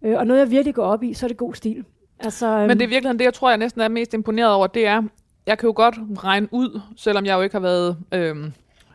Øh, 0.03 0.19
og 0.19 0.27
noget, 0.27 0.41
jeg 0.41 0.51
virkelig 0.51 0.75
går 0.75 0.85
op 0.85 1.03
i, 1.03 1.15
så 1.15 1.27
er 1.27 1.29
det 1.29 1.37
god 1.37 1.55
stil. 1.55 1.85
Altså, 2.21 2.47
øhm, 2.47 2.69
Men 2.69 2.79
det 2.79 2.85
er 2.85 2.89
virkelig 2.89 3.19
det, 3.19 3.25
jeg 3.25 3.35
tror, 3.35 3.49
jeg 3.49 3.59
næsten 3.59 3.81
er 3.81 3.89
mest 3.89 4.15
imponeret 4.15 4.53
over, 4.53 4.67
det 4.67 4.87
er, 4.87 5.03
jeg 5.47 5.59
kan 5.59 5.67
jo 5.67 5.73
godt 5.77 5.95
regne 6.25 6.49
ud, 6.51 6.81
selvom 6.97 7.27
jeg 7.27 7.35
jo 7.35 7.43
ikke 7.43 7.55
har 7.55 7.61
været... 7.61 7.97
Øhm, 8.13 8.53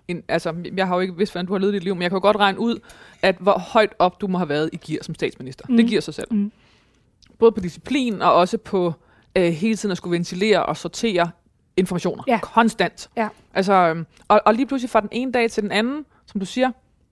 en, 0.07 0.24
altså, 0.28 0.53
jeg 0.78 0.88
har 0.88 0.95
jo 0.95 1.01
ikke 1.01 1.18
vidst, 1.18 1.34
hvordan 1.34 1.45
du 1.45 1.53
har 1.53 1.59
levet 1.59 1.74
dit 1.74 1.84
liv, 1.84 1.95
men 1.95 2.01
jeg 2.01 2.11
kan 2.11 2.16
jo 2.16 2.22
godt 2.22 2.38
regne 2.38 2.59
ud, 2.59 2.80
at 3.22 3.36
hvor 3.39 3.59
højt 3.59 3.93
op 3.99 4.22
du 4.22 4.28
må 4.28 4.38
have 4.38 4.49
været 4.49 4.70
i 4.74 4.78
gear 4.78 5.03
som 5.03 5.16
statsminister. 5.16 5.66
Mm. 5.70 5.78
Det 5.78 5.88
giver 5.88 6.01
sig 6.01 6.14
selv. 6.14 6.28
Mm. 6.32 6.51
Både 7.39 7.51
på 7.51 7.59
disciplin 7.59 8.22
og 8.22 8.34
også 8.34 8.57
på 8.57 8.93
øh, 9.36 9.52
hele 9.52 9.76
tiden 9.76 9.92
at 9.92 9.98
skulle 9.98 10.14
ventilere 10.14 10.66
og 10.66 10.78
sortere 10.78 11.32
informationer. 11.78 12.24
Ja. 12.28 12.40
Konstant. 12.42 13.10
Ja. 13.18 13.28
Altså, 13.54 13.74
øhm, 13.74 14.06
og, 14.28 14.42
og 14.46 14.54
lige 14.54 14.66
pludselig 14.66 14.90
fra 14.90 15.02
den 15.02 15.10
ene 15.12 15.32
dag 15.32 15.52
til 15.52 15.64
den 15.64 15.72
anden, 15.72 16.06
som 16.26 16.40
du 16.40 16.46
siger, 16.46 16.72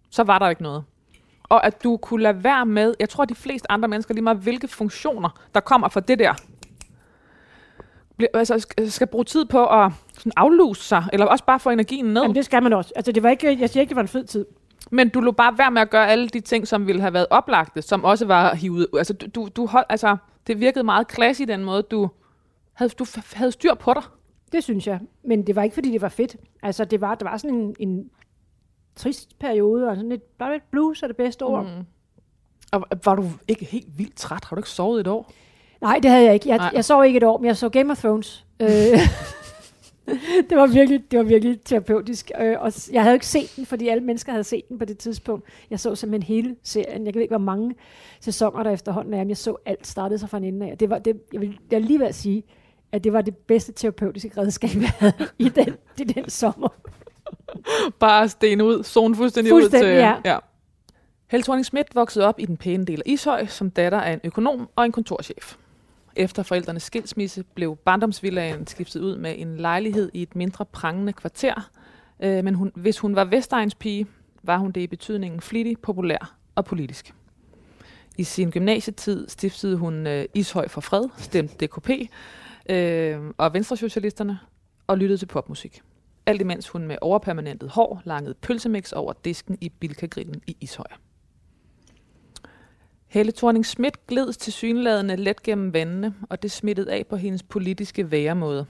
så 0.09 0.23
var 0.23 0.39
der 0.39 0.49
ikke 0.49 0.63
noget. 0.63 0.83
Og 1.43 1.65
at 1.65 1.83
du 1.83 1.97
kunne 1.97 2.23
lade 2.23 2.43
være 2.43 2.65
med, 2.65 2.93
jeg 2.99 3.09
tror, 3.09 3.23
at 3.23 3.29
de 3.29 3.35
fleste 3.35 3.71
andre 3.71 3.87
mennesker, 3.87 4.13
lige 4.13 4.23
meget 4.23 4.37
hvilke 4.37 4.67
funktioner, 4.67 5.29
der 5.53 5.59
kommer 5.59 5.89
fra 5.89 5.99
det 5.99 6.19
der, 6.19 6.33
altså, 8.33 8.67
skal 8.87 9.07
bruge 9.07 9.25
tid 9.25 9.45
på 9.45 9.65
at 9.65 9.91
sådan 10.17 10.31
afluse 10.35 10.83
sig, 10.83 11.05
eller 11.13 11.25
også 11.25 11.45
bare 11.45 11.59
få 11.59 11.69
energien 11.69 12.05
ned. 12.05 12.21
Jamen, 12.21 12.35
det 12.35 12.45
skal 12.45 12.63
man 12.63 12.73
også. 12.73 12.93
Altså, 12.95 13.11
det 13.11 13.23
var 13.23 13.29
ikke, 13.29 13.59
jeg 13.59 13.69
siger 13.69 13.81
ikke, 13.81 13.89
det 13.89 13.95
var 13.95 14.01
en 14.01 14.07
fed 14.07 14.23
tid. 14.23 14.45
Men 14.91 15.09
du 15.09 15.19
lå 15.19 15.31
bare 15.31 15.57
være 15.57 15.71
med 15.71 15.81
at 15.81 15.89
gøre 15.89 16.07
alle 16.09 16.29
de 16.29 16.39
ting, 16.39 16.67
som 16.67 16.87
ville 16.87 17.01
have 17.01 17.13
været 17.13 17.27
oplagte, 17.29 17.81
som 17.81 18.03
også 18.03 18.25
var 18.25 18.55
hivet 18.55 18.87
Altså, 18.97 19.13
du, 19.13 19.49
du 19.55 19.65
hold, 19.65 19.85
altså, 19.89 20.17
det 20.47 20.59
virkede 20.59 20.83
meget 20.83 21.07
klasse 21.07 21.43
i 21.43 21.45
den 21.45 21.63
måde, 21.63 21.81
du 21.81 22.09
havde, 22.73 22.89
du 22.89 23.05
havde 23.33 23.51
styr 23.51 23.73
på 23.73 23.93
dig. 23.93 24.03
Det 24.51 24.63
synes 24.63 24.87
jeg. 24.87 24.99
Men 25.23 25.47
det 25.47 25.55
var 25.55 25.63
ikke, 25.63 25.73
fordi 25.73 25.91
det 25.91 26.01
var 26.01 26.09
fedt. 26.09 26.35
Altså, 26.63 26.85
det 26.85 27.01
var, 27.01 27.15
det 27.15 27.25
var 27.25 27.37
sådan 27.37 27.57
en, 27.57 27.75
en 27.79 28.09
trist 28.95 29.39
periode, 29.39 29.87
og 29.87 29.95
sådan 29.95 30.09
lidt, 30.09 30.37
bare 30.37 30.51
lidt 30.51 30.71
blues 30.71 31.03
er 31.03 31.07
det 31.07 31.17
bedste 31.17 31.43
ord. 31.43 31.65
Mm. 31.65 31.85
Og 32.71 32.85
var 33.05 33.15
du 33.15 33.25
ikke 33.47 33.65
helt 33.65 33.97
vildt 33.97 34.15
træt? 34.15 34.45
Har 34.45 34.55
du 34.55 34.59
ikke 34.59 34.69
sovet 34.69 34.99
et 34.99 35.07
år? 35.07 35.31
Nej, 35.81 35.99
det 36.03 36.11
havde 36.11 36.25
jeg 36.25 36.33
ikke. 36.33 36.49
Jeg, 36.49 36.71
jeg 36.73 36.85
sov 36.85 37.05
ikke 37.05 37.17
et 37.17 37.23
år, 37.23 37.37
men 37.37 37.45
jeg 37.45 37.57
så 37.57 37.69
Game 37.69 37.91
of 37.91 37.99
Thrones. 37.99 38.45
Øh, 38.59 38.67
det 40.49 40.57
var 40.57 40.67
virkelig, 40.67 41.11
det 41.11 41.19
var 41.19 41.25
virkelig 41.25 41.61
terapeutisk. 41.61 42.31
Øh, 42.41 42.55
og 42.59 42.73
jeg 42.91 43.01
havde 43.01 43.13
ikke 43.13 43.27
set 43.27 43.53
den, 43.55 43.65
fordi 43.65 43.87
alle 43.87 44.03
mennesker 44.03 44.31
havde 44.31 44.43
set 44.43 44.69
den 44.69 44.79
på 44.79 44.85
det 44.85 44.97
tidspunkt. 44.97 45.45
Jeg 45.69 45.79
så 45.79 45.95
simpelthen 45.95 46.35
hele 46.35 46.55
serien. 46.63 47.05
Jeg 47.05 47.15
ved 47.15 47.21
ikke, 47.21 47.31
hvor 47.31 47.45
mange 47.45 47.75
sæsoner 48.19 48.63
der 48.63 48.71
efterhånden 48.71 49.13
er, 49.13 49.17
men 49.17 49.29
jeg 49.29 49.37
så 49.37 49.55
alt 49.65 49.87
startede 49.87 50.19
sig 50.19 50.29
fra 50.29 50.37
en 50.37 50.43
ende 50.43 50.71
af. 50.71 50.77
Det 50.77 50.89
var, 50.89 50.99
det, 50.99 51.21
jeg 51.33 51.41
vil 51.41 51.59
jeg 51.71 51.81
lige 51.81 51.99
ved 51.99 52.07
at 52.07 52.15
sige, 52.15 52.43
at 52.91 53.03
det 53.03 53.13
var 53.13 53.21
det 53.21 53.37
bedste 53.37 53.71
terapeutiske 53.71 54.41
redskab, 54.41 54.69
jeg 54.81 54.89
havde 54.89 55.13
i 55.39 55.49
den, 55.49 55.75
i 55.99 56.03
den 56.03 56.29
sommer. 56.29 56.69
Bare 57.99 58.29
sten 58.29 58.61
ud, 58.61 58.83
zone 58.83 59.15
fuldstændig, 59.15 59.51
fuldstændig 59.51 59.89
ud 59.89 59.95
til... 59.95 59.99
Ja. 59.99 60.15
ja. 60.25 60.37
Helle 61.31 61.43
thorning 61.43 61.65
Schmidt 61.65 61.95
voksede 61.95 62.25
op 62.25 62.39
i 62.39 62.45
den 62.45 62.57
pæne 62.57 62.85
del 62.85 63.01
af 63.05 63.11
Ishøj 63.11 63.45
som 63.45 63.69
datter 63.69 64.01
af 64.01 64.13
en 64.13 64.19
økonom 64.23 64.69
og 64.75 64.85
en 64.85 64.91
kontorchef. 64.91 65.55
Efter 66.15 66.43
forældrenes 66.43 66.83
skilsmisse 66.83 67.43
blev 67.43 67.75
barndomsvillagen 67.75 68.67
skiftet 68.67 69.01
ud 69.01 69.17
med 69.17 69.35
en 69.37 69.57
lejlighed 69.57 70.09
i 70.13 70.21
et 70.21 70.35
mindre 70.35 70.65
prangende 70.65 71.13
kvarter. 71.13 71.69
Øh, 72.19 72.43
men 72.43 72.55
hun, 72.55 72.71
hvis 72.75 72.99
hun 72.99 73.15
var 73.15 73.25
Vestegns 73.25 73.75
pige, 73.75 74.07
var 74.43 74.57
hun 74.57 74.71
det 74.71 74.81
i 74.81 74.87
betydningen 74.87 75.41
flittig, 75.41 75.79
populær 75.79 76.35
og 76.55 76.65
politisk. 76.65 77.13
I 78.17 78.23
sin 78.23 78.51
gymnasietid 78.51 79.27
stiftede 79.27 79.77
hun 79.77 80.07
øh, 80.07 80.25
Ishøj 80.33 80.67
for 80.67 80.81
Fred, 80.81 81.09
stemte 81.17 81.65
DKP 81.65 81.89
øh, 82.69 83.19
og 83.37 83.53
Venstresocialisterne 83.53 84.39
og 84.87 84.97
lyttede 84.97 85.17
til 85.17 85.25
popmusik. 85.25 85.81
Alt 86.25 86.41
imens 86.41 86.69
hun 86.69 86.87
med 86.87 86.97
overpermanentet 87.01 87.69
hår 87.69 88.01
langede 88.05 88.33
pølsemix 88.33 88.91
over 88.91 89.13
disken 89.25 89.57
i 89.61 89.69
Bilkagrillen 89.69 90.41
i 90.47 90.57
Ishøj. 90.61 90.85
Helle 93.11 93.31
thorning 93.31 93.65
Schmidt 93.65 94.07
gled 94.07 94.33
til 94.33 94.53
synladende 94.53 95.15
let 95.15 95.43
gennem 95.43 95.73
vandene, 95.73 96.13
og 96.29 96.41
det 96.41 96.51
smittede 96.51 96.91
af 96.91 97.05
på 97.09 97.15
hendes 97.15 97.43
politiske 97.43 98.11
væremåde. 98.11 98.65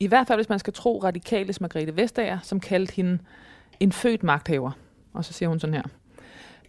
I 0.00 0.06
hvert 0.06 0.26
fald, 0.26 0.38
hvis 0.38 0.48
man 0.48 0.58
skal 0.58 0.72
tro 0.72 0.98
radikales 1.04 1.60
Margrethe 1.60 1.96
Vestager, 1.96 2.38
som 2.42 2.60
kaldte 2.60 2.94
hende 2.94 3.18
en 3.80 3.92
født 3.92 4.22
magthaver. 4.22 4.70
Og 5.12 5.24
så 5.24 5.32
siger 5.32 5.48
hun 5.48 5.60
sådan 5.60 5.74
her. 5.74 5.82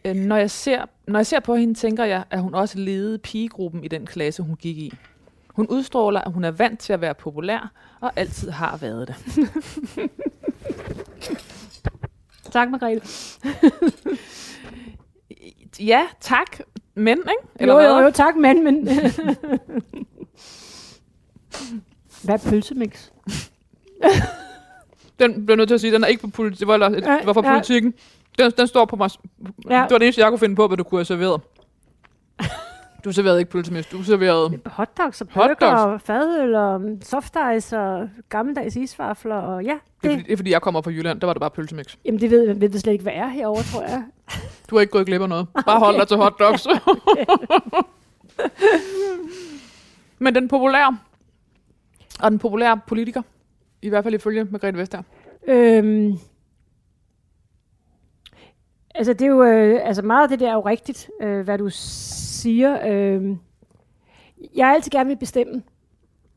Øh, 0.05 0.15
når 0.15 0.35
jeg, 0.35 0.51
ser, 0.51 0.85
når 1.07 1.19
jeg 1.19 1.25
ser 1.25 1.39
på 1.39 1.55
hende, 1.55 1.73
tænker 1.73 2.05
jeg, 2.05 2.23
at 2.29 2.41
hun 2.41 2.55
også 2.55 2.77
ledede 2.79 3.17
pigegruppen 3.17 3.83
i 3.83 3.87
den 3.87 4.05
klasse, 4.05 4.43
hun 4.43 4.55
gik 4.55 4.77
i. 4.77 4.93
Hun 5.49 5.67
udstråler, 5.67 6.21
at 6.21 6.31
hun 6.31 6.43
er 6.43 6.51
vant 6.51 6.79
til 6.79 6.93
at 6.93 7.01
være 7.01 7.13
populær, 7.13 7.71
og 7.99 8.11
altid 8.15 8.49
har 8.49 8.77
været 8.77 9.07
det. 9.07 9.15
tak, 12.51 12.69
Margrethe. 12.69 13.07
ja, 15.91 16.07
tak, 16.19 16.59
men, 16.95 17.17
ikke? 17.17 17.31
Eller 17.55 17.73
jo, 17.73 17.79
jo, 17.81 17.97
jo, 17.99 18.11
tak, 18.11 18.35
men, 18.35 18.63
men. 18.63 18.87
Hvad 22.23 22.35
er 22.35 22.49
pølsemix? 22.49 23.09
den 25.19 25.45
bliver 25.45 25.57
nødt 25.57 25.67
til 25.67 25.75
at 25.75 25.81
sige, 25.81 25.93
den 25.93 26.03
er 26.03 26.07
ikke 26.07 26.21
på 26.21 26.27
politik, 26.27 26.59
det 26.59 26.67
var, 26.67 26.73
eller, 26.73 26.89
det 26.89 27.25
var 27.25 27.33
fra 27.33 27.47
ja. 27.47 27.53
politikken. 27.53 27.93
Den, 28.39 28.51
den 28.57 28.67
står 28.67 28.85
på 28.85 28.95
mig. 28.95 29.09
Ja. 29.69 29.81
Det 29.83 29.91
var 29.91 29.97
det 29.97 30.05
eneste, 30.05 30.21
jeg 30.21 30.29
kunne 30.29 30.39
finde 30.39 30.55
på, 30.55 30.67
hvad 30.67 30.77
du 30.77 30.83
kunne 30.83 30.99
have 30.99 31.05
serveret. 31.05 31.41
Du 33.05 33.11
serverede 33.11 33.39
ikke 33.39 33.51
pølsemix, 33.51 33.85
du 33.91 34.03
serverede... 34.03 34.59
Hotdogs 34.65 35.21
og 35.21 35.29
burger 35.29 35.75
og 35.75 36.01
fadøl 36.01 36.55
og 36.55 36.81
soft 37.01 37.37
ice 37.57 37.79
og 37.79 38.09
gammeldags 38.29 38.75
isvafler 38.75 39.35
og 39.35 39.63
ja. 39.63 39.71
Det. 39.71 39.79
Det, 40.03 40.09
er 40.09 40.13
fordi, 40.13 40.23
det 40.23 40.33
er 40.33 40.37
fordi, 40.37 40.51
jeg 40.51 40.61
kommer 40.61 40.81
fra 40.81 40.91
Jylland, 40.91 41.21
der 41.21 41.27
var 41.27 41.33
det 41.33 41.39
bare 41.39 41.49
pølsemix. 41.49 41.95
Jamen 42.05 42.21
det 42.21 42.31
ved, 42.31 42.53
ved 42.53 42.69
det 42.69 42.81
slet 42.81 42.93
ikke, 42.93 43.03
hvad 43.03 43.13
er 43.13 43.27
herovre, 43.27 43.63
tror 43.63 43.81
jeg. 43.81 44.03
Du 44.69 44.75
har 44.75 44.81
ikke 44.81 44.91
gået 44.91 45.05
glip 45.05 45.21
af 45.21 45.29
noget. 45.29 45.47
Bare 45.53 45.63
okay. 45.67 45.85
hold 45.85 45.99
dig 45.99 46.07
til 46.07 46.17
hotdogs. 46.17 46.67
Men 50.19 50.35
den 50.35 50.47
populære, 50.47 50.97
og 52.19 52.31
den 52.31 52.39
populære 52.39 52.79
politiker, 52.87 53.21
i 53.81 53.89
hvert 53.89 54.03
fald 54.03 54.13
ifølge 54.13 54.43
Margrethe 54.43 54.79
Vestager. 54.79 55.03
Øhm, 55.47 56.17
altså 58.95 59.13
det 59.13 59.21
er 59.21 59.29
jo, 59.29 59.43
øh, 59.43 59.79
altså 59.83 60.01
meget 60.01 60.23
af 60.23 60.29
det 60.29 60.39
der 60.39 60.49
er 60.49 60.53
jo 60.53 60.61
rigtigt, 60.61 61.09
øh, 61.21 61.41
hvad 61.41 61.57
du 61.57 61.69
siger. 61.69 62.87
Øh, 62.87 63.37
jeg 64.55 64.65
har 64.65 64.73
altid 64.73 64.91
gerne 64.91 65.09
vil 65.09 65.17
bestemme. 65.17 65.63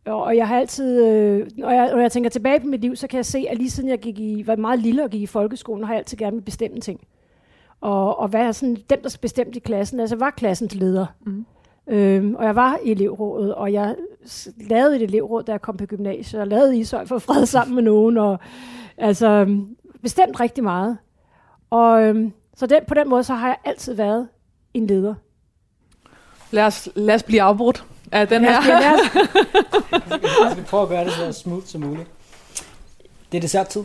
Og 0.07 0.37
jeg 0.37 0.49
har 0.49 0.59
altid, 0.59 1.07
øh, 1.07 1.49
når, 1.57 1.71
jeg, 1.71 1.91
når 1.93 2.01
jeg 2.01 2.13
tænker 2.13 2.31
tilbage 2.31 2.61
på 2.61 2.67
mit 2.67 2.81
liv, 2.81 2.97
så 2.97 3.07
kan 3.07 3.17
jeg 3.17 3.27
se, 3.27 3.47
at 3.51 3.59
lige 3.59 3.71
siden 3.71 3.89
jeg 3.89 3.99
gik 3.99 4.19
i, 4.19 4.47
var 4.47 4.57
meget 4.57 4.81
lille 4.81 5.05
og 5.05 5.11
gik 5.11 5.23
i 5.23 5.27
folkeskolen, 5.27 5.85
har 5.85 5.93
jeg 5.93 5.99
altid 5.99 6.19
gerne 6.19 6.37
vil 6.37 6.43
bestemme 6.43 6.81
ting. 6.81 7.01
Og, 7.81 8.19
og 8.19 8.33
være 8.33 8.53
sådan, 8.53 8.77
dem, 8.91 9.03
der 9.03 9.19
bestemte 9.23 9.57
i 9.57 9.61
klassen, 9.61 10.01
altså 10.01 10.17
var 10.17 10.31
klassens 10.31 10.75
leder. 10.75 11.07
Mm. 11.27 11.47
Øhm, 11.89 12.35
og 12.35 12.45
jeg 12.45 12.57
var 12.57 12.79
i 12.85 12.91
elevrådet, 12.91 13.55
og 13.55 13.73
jeg 13.73 13.97
lavede 14.57 14.97
et 14.97 15.03
elevråd, 15.03 15.43
da 15.43 15.53
jeg 15.53 15.61
kom 15.61 15.77
på 15.77 15.87
gymnasiet, 15.87 16.43
og 16.43 16.49
lavede 16.49 16.79
Ishøj 16.79 17.07
for 17.07 17.19
fred 17.19 17.47
sammen 17.47 17.75
med 17.75 17.83
nogen, 17.83 18.17
og 18.17 18.39
altså 18.97 19.59
bestemt 20.03 20.41
rigtig 20.41 20.65
meget. 20.65 20.99
Og 21.71 22.03
øhm, 22.03 22.33
så 22.59 22.67
den, 22.67 22.81
på 22.89 22.95
den 22.95 23.09
måde, 23.09 23.25
så 23.25 23.35
har 23.35 23.49
jeg 23.49 23.57
altid 23.65 23.95
været 23.95 24.29
en 24.75 24.87
leder. 24.87 25.15
Lad 26.51 26.65
os, 26.65 26.89
lad 26.95 27.15
os 27.15 27.23
blive 27.23 27.43
afbrudt 27.43 27.85
af 28.13 28.29
den 28.29 28.45
her. 28.45 28.61
Lad 28.67 28.93
os, 28.93 29.01
jeg 30.45 30.51
skal 30.53 30.65
prøve 30.65 30.83
at 30.83 30.89
gøre 30.89 31.05
det 31.05 31.13
så 31.13 31.33
smooth 31.33 31.67
som 31.67 31.81
muligt. 31.81 32.09
Det 33.33 33.39
er 33.39 33.41
desserttid, 33.41 33.83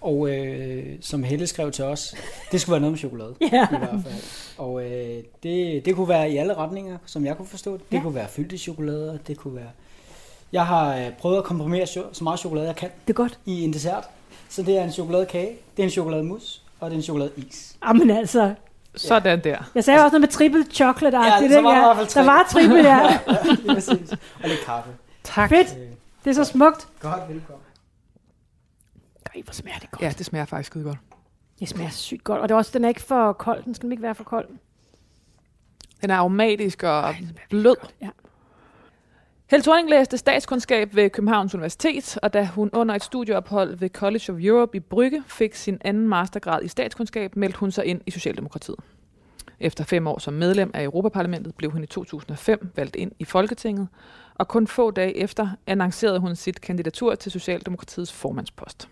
og 0.00 0.30
øh, 0.30 0.96
som 1.00 1.22
Helle 1.22 1.46
skrev 1.46 1.70
til 1.70 1.84
os, 1.84 2.14
det 2.52 2.60
skulle 2.60 2.72
være 2.72 2.80
noget 2.80 2.92
med 2.92 2.98
chokolade. 2.98 3.34
Ja. 3.40 3.66
I 3.72 3.78
hvert 3.78 4.00
fald. 4.04 4.14
Og 4.58 4.84
øh, 4.84 5.22
det, 5.42 5.84
det 5.84 5.94
kunne 5.94 6.08
være 6.08 6.30
i 6.30 6.36
alle 6.36 6.54
retninger, 6.54 6.98
som 7.06 7.26
jeg 7.26 7.36
kunne 7.36 7.48
forstå 7.48 7.72
det. 7.72 7.90
Det 7.90 7.96
ja. 7.96 8.02
kunne 8.02 8.14
være 8.14 8.28
fyldte 8.28 8.58
chokolader, 8.58 9.18
det 9.26 9.36
kunne 9.36 9.56
være... 9.56 9.70
Jeg 10.52 10.66
har 10.66 10.96
øh, 10.96 11.12
prøvet 11.18 11.38
at 11.38 11.44
komprimere 11.44 11.86
så 11.86 12.18
meget 12.22 12.40
chokolade, 12.40 12.66
jeg 12.66 12.76
kan. 12.76 12.90
Det 13.06 13.12
er 13.12 13.16
godt. 13.16 13.38
I 13.46 13.62
en 13.62 13.72
dessert. 13.72 14.04
Så 14.48 14.62
det 14.62 14.78
er 14.78 14.84
en 14.84 14.92
chokoladekage, 14.92 15.56
det 15.76 15.82
er 15.82 15.84
en 15.84 15.90
chokolademus, 15.90 16.61
og 16.82 16.90
det 16.90 16.94
er 16.94 16.98
en 16.98 17.02
chokoladeis. 17.02 17.76
Jamen 17.86 18.10
altså, 18.10 18.54
sådan 18.94 19.44
der. 19.44 19.70
Jeg 19.74 19.84
sagde 19.84 20.00
også 20.00 20.10
noget 20.10 20.20
med 20.20 20.28
triple 20.28 20.64
chocolate 20.70 21.18
ja, 21.18 21.40
det, 21.40 21.50
der, 21.50 21.62
var 21.62 21.94
der, 21.94 22.04
der 22.04 22.24
var 22.24 22.46
triple, 22.50 22.76
ja. 22.76 22.98
ja, 23.68 23.74
præcis. 23.74 24.12
Og 24.12 24.48
lidt 24.48 24.60
kaffe. 24.66 24.90
Tak. 25.24 25.48
Fedt. 25.48 25.68
Det 26.24 26.30
er 26.30 26.34
så 26.34 26.44
smukt. 26.44 26.88
Godt, 27.00 27.20
velkommen. 27.28 27.64
Ej, 29.34 29.42
hvor 29.44 29.52
smager 29.52 29.78
det 29.78 29.90
godt. 29.90 30.02
Ja, 30.02 30.12
det 30.18 30.26
smager 30.26 30.44
faktisk 30.44 30.66
skide 30.66 30.84
godt. 30.84 30.98
Det 31.60 31.68
smager 31.68 31.90
sygt 31.90 32.24
godt. 32.24 32.40
Og 32.40 32.48
det 32.48 32.54
er 32.54 32.58
også, 32.58 32.70
den 32.74 32.84
er 32.84 32.88
ikke 32.88 33.02
for 33.02 33.32
kold. 33.32 33.62
Den 33.62 33.74
skal 33.74 33.90
ikke 33.90 34.02
være 34.02 34.14
for 34.14 34.24
kold. 34.24 34.48
Den 36.00 36.10
er 36.10 36.16
aromatisk 36.16 36.82
og 36.82 37.00
Ej, 37.00 37.16
blød. 37.50 37.76
godt. 37.80 37.94
Ja. 38.00 38.08
Helle 39.52 39.62
Thorning 39.62 39.90
læste 39.90 40.18
statskundskab 40.18 40.96
ved 40.96 41.10
Københavns 41.10 41.54
Universitet, 41.54 42.18
og 42.22 42.32
da 42.32 42.46
hun 42.54 42.70
under 42.72 42.94
et 42.94 43.04
studieophold 43.04 43.76
ved 43.76 43.88
College 43.88 44.32
of 44.32 44.38
Europe 44.40 44.76
i 44.76 44.80
Brygge 44.80 45.22
fik 45.26 45.54
sin 45.54 45.78
anden 45.84 46.08
mastergrad 46.08 46.62
i 46.62 46.68
statskundskab, 46.68 47.36
meldte 47.36 47.58
hun 47.58 47.70
sig 47.70 47.84
ind 47.84 48.00
i 48.06 48.10
Socialdemokratiet. 48.10 48.76
Efter 49.60 49.84
fem 49.84 50.06
år 50.06 50.18
som 50.18 50.34
medlem 50.34 50.70
af 50.74 50.84
Europaparlamentet 50.84 51.54
blev 51.54 51.70
hun 51.70 51.82
i 51.82 51.86
2005 51.86 52.72
valgt 52.76 52.96
ind 52.96 53.12
i 53.18 53.24
Folketinget, 53.24 53.88
og 54.34 54.48
kun 54.48 54.66
få 54.66 54.90
dage 54.90 55.16
efter 55.16 55.48
annoncerede 55.66 56.18
hun 56.18 56.36
sit 56.36 56.60
kandidatur 56.60 57.14
til 57.14 57.32
Socialdemokratiets 57.32 58.12
formandspost. 58.12 58.88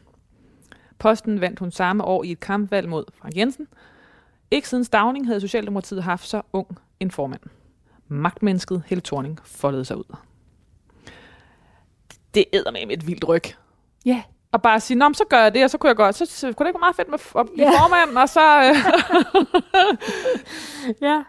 Posten 0.99 1.41
vandt 1.41 1.59
hun 1.59 1.71
samme 1.71 2.05
år 2.05 2.25
i 2.25 2.33
et 2.33 2.41
kampvalg 2.41 2.89
mod 2.89 3.05
Frank 3.15 3.37
Jensen. 3.37 3.67
Ikke 4.51 4.69
siden 4.69 4.85
Stavning 4.85 5.27
havde 5.27 5.41
Socialdemokratiet 5.41 6.03
haft 6.03 6.29
så 6.29 6.43
ung 6.53 6.79
en 7.01 7.11
formand. 7.11 7.43
Magtmennesket 8.09 8.83
Helle 8.87 9.03
Thorning 9.03 9.39
foldede 9.45 9.85
sig 9.85 9.97
ud. 9.97 10.17
Det 12.35 12.45
æder 12.53 12.71
med 12.71 12.87
et 12.91 13.07
vildt 13.07 13.29
ryg. 13.29 13.43
Ja, 14.05 14.23
Og 14.53 14.63
bare 14.63 14.81
sige, 14.81 14.99
Nå, 14.99 15.13
så 15.13 15.25
gør 15.31 15.43
jeg 15.43 15.55
det, 15.55 15.65
og 15.65 15.71
så 15.71 15.79
kunne 15.79 15.89
jeg 15.89 15.97
godt, 15.97 16.15
så, 16.15 16.27
så 16.27 16.53
kunne 16.53 16.65
det 16.65 16.71
ikke 16.71 16.77
være 16.81 16.81
meget 16.81 16.97
fedt 16.97 17.09
med 17.09 17.19
at 17.43 17.47
blive 17.55 17.67
Ja. 17.71 17.81
formand, 17.81 18.19
og 18.19 18.29
så, 18.29 18.61
øh, 18.63 18.77
ja, 21.09 21.23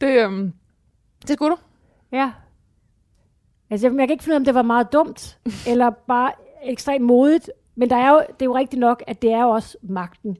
det, 0.00 0.28
øh, 0.30 0.50
det 1.26 1.30
skulle 1.34 1.50
du. 1.50 1.56
ja. 2.12 2.32
Altså, 3.70 3.86
jeg, 3.86 3.96
jeg 3.98 4.08
kan 4.08 4.12
ikke 4.14 4.24
finde 4.24 4.32
ud 4.32 4.36
af, 4.36 4.40
om 4.40 4.44
det 4.44 4.54
var 4.54 4.62
meget 4.62 4.92
dumt, 4.92 5.38
eller 5.66 5.90
bare 5.90 6.32
ekstremt 6.64 7.04
modigt. 7.04 7.50
Men 7.74 7.90
der 7.90 7.96
er 7.96 8.10
jo, 8.10 8.18
det 8.18 8.42
er 8.42 8.44
jo 8.46 8.54
rigtigt 8.56 8.80
nok, 8.80 9.02
at 9.06 9.22
det 9.22 9.32
er 9.32 9.42
jo 9.42 9.48
også 9.48 9.78
magten, 9.82 10.36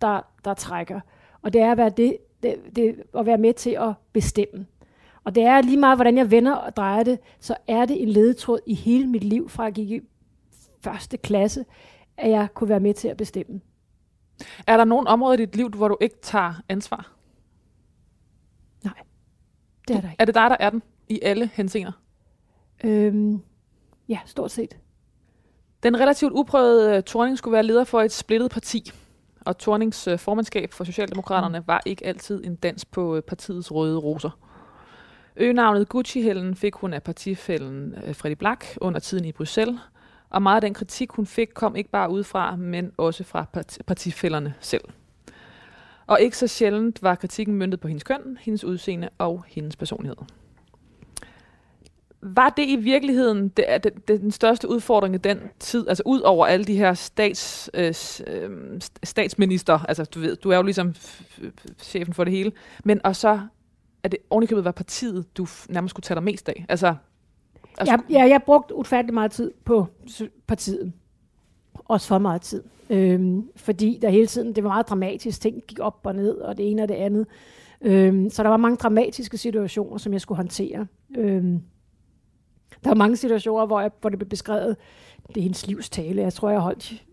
der, 0.00 0.20
der 0.44 0.54
trækker. 0.54 1.00
Og 1.42 1.52
det 1.52 1.60
er 1.60 1.70
at 1.72 1.76
være, 1.78 1.90
det, 1.90 2.16
det, 2.42 2.56
det, 2.76 2.94
at 3.18 3.26
være 3.26 3.38
med 3.38 3.54
til 3.54 3.70
at 3.70 3.92
bestemme. 4.12 4.66
Og 5.24 5.34
det 5.34 5.42
er 5.42 5.62
lige 5.62 5.76
meget, 5.76 5.98
hvordan 5.98 6.16
jeg 6.16 6.30
vender 6.30 6.54
og 6.54 6.76
drejer 6.76 7.02
det, 7.02 7.18
så 7.40 7.56
er 7.66 7.84
det 7.84 8.02
en 8.02 8.08
ledetråd 8.08 8.58
i 8.66 8.74
hele 8.74 9.06
mit 9.06 9.24
liv, 9.24 9.48
fra 9.48 9.62
jeg 9.62 9.72
gik 9.72 9.90
i 9.90 10.00
første 10.80 11.16
klasse, 11.16 11.64
at 12.16 12.30
jeg 12.30 12.48
kunne 12.54 12.68
være 12.68 12.80
med 12.80 12.94
til 12.94 13.08
at 13.08 13.16
bestemme. 13.16 13.60
Er 14.66 14.76
der 14.76 14.84
nogen 14.84 15.06
områder 15.06 15.34
i 15.34 15.36
dit 15.36 15.56
liv, 15.56 15.68
hvor 15.68 15.88
du 15.88 15.96
ikke 16.00 16.16
tager 16.22 16.54
ansvar? 16.68 17.10
Det 19.88 19.96
er 19.96 20.00
der 20.00 20.10
ikke. 20.10 20.16
Er 20.20 20.24
det 20.24 20.34
dig, 20.34 20.50
der 20.50 20.56
er 20.60 20.70
den 20.70 20.82
i 21.08 21.20
alle 21.22 21.50
henseender? 21.54 21.92
Øhm, 22.84 23.42
ja, 24.08 24.18
stort 24.26 24.50
set. 24.50 24.76
Den 25.82 26.00
relativt 26.00 26.32
uprøvede 26.32 26.96
uh, 26.98 27.04
Thorning 27.04 27.38
skulle 27.38 27.52
være 27.52 27.62
leder 27.62 27.84
for 27.84 28.02
et 28.02 28.12
splittet 28.12 28.50
parti, 28.50 28.90
og 29.40 29.58
Thornings 29.58 30.08
uh, 30.08 30.18
formandskab 30.18 30.72
for 30.72 30.84
Socialdemokraterne 30.84 31.58
Mm. 31.60 31.64
var 31.66 31.82
ikke 31.86 32.06
altid 32.06 32.44
en 32.44 32.56
dans 32.56 32.84
på 32.84 33.16
uh, 33.16 33.20
partiets 33.20 33.72
røde 33.72 33.98
roser. 33.98 34.38
Øgenavnet 35.36 35.88
Gucci-hælden 35.88 36.54
fik 36.54 36.74
hun 36.74 36.92
af 36.92 37.02
partifællen 37.02 37.94
øh, 38.06 38.14
Freddy 38.14 38.34
Black 38.34 38.78
under 38.80 39.00
tiden 39.00 39.24
i 39.24 39.32
Bruxelles, 39.32 39.80
og 40.30 40.42
meget 40.42 40.56
af 40.56 40.60
den 40.60 40.74
kritik, 40.74 41.10
hun 41.10 41.26
fik, 41.26 41.48
kom 41.54 41.76
ikke 41.76 41.90
bare 41.90 42.10
udefra, 42.10 42.56
men 42.56 42.92
også 42.96 43.24
fra 43.24 43.46
part- 43.52 43.78
partifællerne 43.86 44.54
selv. 44.60 44.84
Og 46.06 46.20
ikke 46.20 46.36
så 46.36 46.46
sjældent 46.46 47.02
var 47.02 47.14
kritikken 47.14 47.54
møntet 47.54 47.80
på 47.80 47.88
hendes 47.88 48.04
køn, 48.04 48.38
hendes 48.40 48.64
udseende 48.64 49.08
og 49.18 49.44
hendes 49.48 49.76
personlighed. 49.76 50.16
Var 52.20 52.48
det 52.48 52.68
i 52.68 52.76
virkeligheden 52.76 53.48
det, 53.48 53.66
det, 53.84 54.08
det, 54.08 54.20
den 54.20 54.30
største 54.30 54.68
udfordring 54.68 55.14
i 55.14 55.18
den 55.18 55.40
tid, 55.58 55.88
altså 55.88 56.02
ud 56.06 56.20
over 56.20 56.46
alle 56.46 56.64
de 56.64 56.76
her 56.76 56.94
stats, 56.94 57.70
øh, 57.74 57.94
øhm, 58.26 58.80
statsminister, 59.02 59.78
altså 59.78 60.04
du 60.04 60.20
ved, 60.20 60.36
du 60.36 60.50
er 60.50 60.56
jo 60.56 60.62
ligesom 60.62 60.94
chefen 61.78 62.14
for 62.14 62.24
det 62.24 62.32
hele, 62.32 62.52
men 62.84 63.00
og 63.04 63.16
så 63.16 63.40
er 64.04 64.08
det 64.08 64.18
ovenikøbet 64.30 64.64
var 64.64 64.72
partiet, 64.72 65.36
du 65.36 65.46
nærmest 65.68 65.90
skulle 65.90 66.04
tage 66.04 66.14
dig 66.14 66.24
mest 66.24 66.48
af. 66.48 66.66
Altså, 66.68 66.94
altså 67.78 67.92
Jeg, 67.92 68.00
ja, 68.10 68.28
jeg 68.28 68.42
brugte 68.46 68.74
ufattelig 68.74 69.14
meget 69.14 69.32
tid 69.32 69.52
på 69.64 69.86
partiet. 70.46 70.92
Også 71.74 72.08
for 72.08 72.18
meget 72.18 72.42
tid. 72.42 72.62
Øhm, 72.90 73.48
fordi 73.56 73.98
der 74.02 74.10
hele 74.10 74.26
tiden, 74.26 74.54
det 74.54 74.64
var 74.64 74.70
meget 74.70 74.88
dramatisk, 74.88 75.40
ting 75.40 75.62
gik 75.68 75.78
op 75.78 76.00
og 76.04 76.14
ned, 76.14 76.36
og 76.36 76.56
det 76.56 76.70
ene 76.70 76.82
og 76.82 76.88
det 76.88 76.94
andet. 76.94 77.26
Øhm, 77.80 78.30
så 78.30 78.42
der 78.42 78.48
var 78.48 78.56
mange 78.56 78.76
dramatiske 78.76 79.38
situationer, 79.38 79.98
som 79.98 80.12
jeg 80.12 80.20
skulle 80.20 80.36
håndtere. 80.36 80.86
Øhm, 81.16 81.62
der 82.84 82.90
var 82.90 82.94
mange 82.94 83.16
situationer, 83.16 83.66
hvor, 83.66 83.80
jeg, 83.80 83.90
hvor 84.00 84.10
det 84.10 84.18
blev 84.18 84.28
beskrevet, 84.28 84.76
det 85.28 85.36
er 85.36 85.42
hendes 85.42 85.66
livs 85.66 85.90
tale. 85.90 86.22
Jeg 86.22 86.32
tror, 86.32 86.50
jeg 86.50 86.60
holdt 86.60 87.04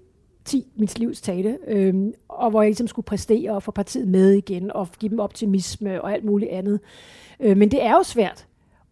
10 0.46 0.72
mit 0.76 1.00
livs 1.00 1.22
tale, 1.22 1.58
øhm, 1.68 2.14
og 2.28 2.50
hvor 2.50 2.62
jeg 2.62 2.70
ligesom 2.70 2.88
skulle 2.88 3.06
præstere 3.06 3.52
og 3.52 3.64
få 3.64 3.72
partiet 3.72 4.08
med 4.08 4.32
igen, 4.32 4.72
og 4.72 4.88
give 5.00 5.10
dem 5.10 5.20
optimisme 5.20 6.02
og 6.02 6.14
alt 6.14 6.24
muligt 6.24 6.52
andet. 6.52 6.80
Øh, 7.40 7.58
men 7.58 7.72
det 7.72 7.84
er 7.84 7.92
jo 7.92 8.04
svært 8.04 8.48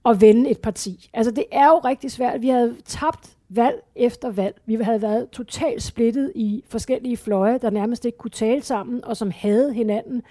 at 0.05 0.21
vende 0.21 0.49
et 0.49 0.59
parti. 0.59 1.09
Altså 1.13 1.31
det 1.31 1.45
er 1.51 1.65
jo 1.65 1.79
rigtig 1.79 2.11
svært. 2.11 2.41
Vi 2.41 2.49
havde 2.49 2.75
tabt 2.85 3.37
valg 3.49 3.75
efter 3.95 4.31
valg. 4.31 4.55
Vi 4.65 4.75
havde 4.75 5.01
været 5.01 5.29
totalt 5.29 5.83
splittet 5.83 6.31
i 6.35 6.63
forskellige 6.67 7.17
fløje, 7.17 7.57
der 7.57 7.69
nærmest 7.69 8.05
ikke 8.05 8.17
kunne 8.17 8.31
tale 8.31 8.61
sammen, 8.61 9.05
og 9.05 9.17
som 9.17 9.31
havde 9.35 9.73
hinanden. 9.73 10.21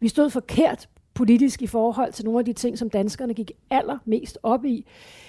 Vi 0.00 0.08
stod 0.08 0.30
forkert 0.30 0.88
politisk 1.22 1.62
i 1.62 1.66
forhold 1.66 2.12
til 2.12 2.24
nogle 2.24 2.38
af 2.38 2.44
de 2.44 2.52
ting, 2.52 2.78
som 2.78 2.90
danskerne 2.90 3.34
gik 3.34 3.50
allermest 3.70 4.38
op 4.42 4.64
i. 4.64 4.86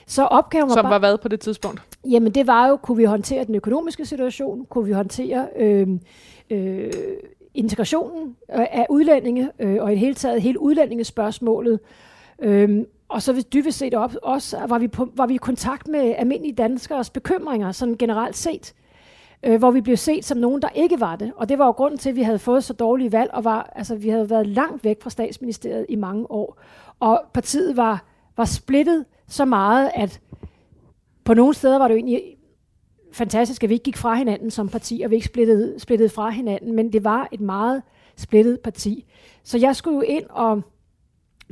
Så 0.08 0.24
opgaven 0.24 0.70
var 0.70 0.76
som 0.76 0.84
bare... 0.84 0.92
var 0.92 1.00
hvad 1.00 1.18
på 1.18 1.28
det 1.28 1.40
tidspunkt? 1.40 1.82
Jamen 2.10 2.32
det 2.32 2.48
var 2.48 2.68
jo, 2.68 2.76
kunne 2.76 2.98
vi 2.98 3.04
håndtere 3.04 3.44
den 3.44 3.56
økonomiske 3.56 4.06
situation, 4.06 4.66
kunne 4.66 4.86
vi 4.86 4.92
håndtere 4.92 5.48
øh, 5.60 5.88
øh, 6.50 6.92
integrationen 7.54 8.36
af 8.50 8.86
udlændinge, 8.90 9.50
øh, 9.60 9.84
og 9.84 9.90
i 9.90 9.92
det 9.92 10.00
hele 10.00 10.16
taget 10.16 10.42
hele 10.42 10.60
udlændingespørgsmålet. 10.60 11.80
Øh, 12.42 12.86
og 13.10 13.22
så 13.22 13.34
hvis 13.34 13.46
dybest 13.46 13.78
set 13.78 13.94
op, 13.94 14.16
også 14.24 14.58
var 14.68 14.80
vi, 14.80 14.88
på, 14.88 15.10
var 15.16 15.26
vi 15.26 15.34
i 15.34 15.38
kontakt 15.38 15.88
med 15.88 16.16
almindelige 16.18 16.56
danskers 16.56 17.10
bekymringer, 17.10 17.72
sådan 17.72 17.96
generelt 17.98 18.38
set 18.38 18.74
øh, 19.44 19.60
hvor 19.60 19.72
vi 19.72 19.82
blev 19.82 19.98
set 19.98 20.26
som 20.26 20.38
nogen, 20.38 20.62
der 20.62 20.70
ikke 20.70 21.00
var 21.00 21.16
det. 21.16 21.32
Og 21.36 21.50
det 21.50 21.60
var 21.60 21.66
jo 21.66 21.72
grunden 21.72 21.98
til, 21.98 22.10
at 22.10 22.16
vi 22.16 22.22
havde 22.22 22.40
fået 22.40 22.64
så 22.64 22.74
dårlige 22.74 23.12
valg, 23.12 23.30
og 23.34 23.44
var, 23.44 23.74
altså, 23.76 23.96
vi 23.96 24.10
havde 24.10 24.30
været 24.30 24.48
langt 24.48 24.84
væk 24.84 25.02
fra 25.02 25.10
statsministeriet 25.10 25.86
i 25.90 25.96
mange 25.96 26.32
år. 26.32 26.60
Og 27.00 27.22
partiet 27.34 27.78
var, 27.78 28.06
var 28.38 28.46
splittet 28.46 29.06
så 29.28 29.46
meget, 29.46 29.92
at 29.96 30.22
på 31.24 31.34
nogle 31.34 31.54
steder 31.54 31.78
var 31.78 31.88
det 31.88 31.96
jo 31.96 31.98
egentlig 31.98 32.22
fantastisk, 33.12 33.64
at 33.64 33.70
vi 33.70 33.74
ikke 33.74 33.84
gik 33.84 33.98
fra 33.98 34.16
hinanden 34.16 34.52
som 34.52 34.70
parti, 34.70 35.02
og 35.06 35.10
vi 35.10 35.16
ikke 35.16 35.28
splittede, 35.28 35.80
splittede 35.80 36.10
fra 36.10 36.30
hinanden, 36.30 36.76
men 36.76 36.94
det 36.94 37.04
var 37.04 37.28
et 37.32 37.42
meget 37.42 37.82
splittet 38.16 38.60
parti. 38.60 39.06
Så 39.44 39.58
jeg 39.58 39.76
skulle 39.76 39.96
jo 39.96 40.02
ind 40.02 40.26
og 40.30 40.62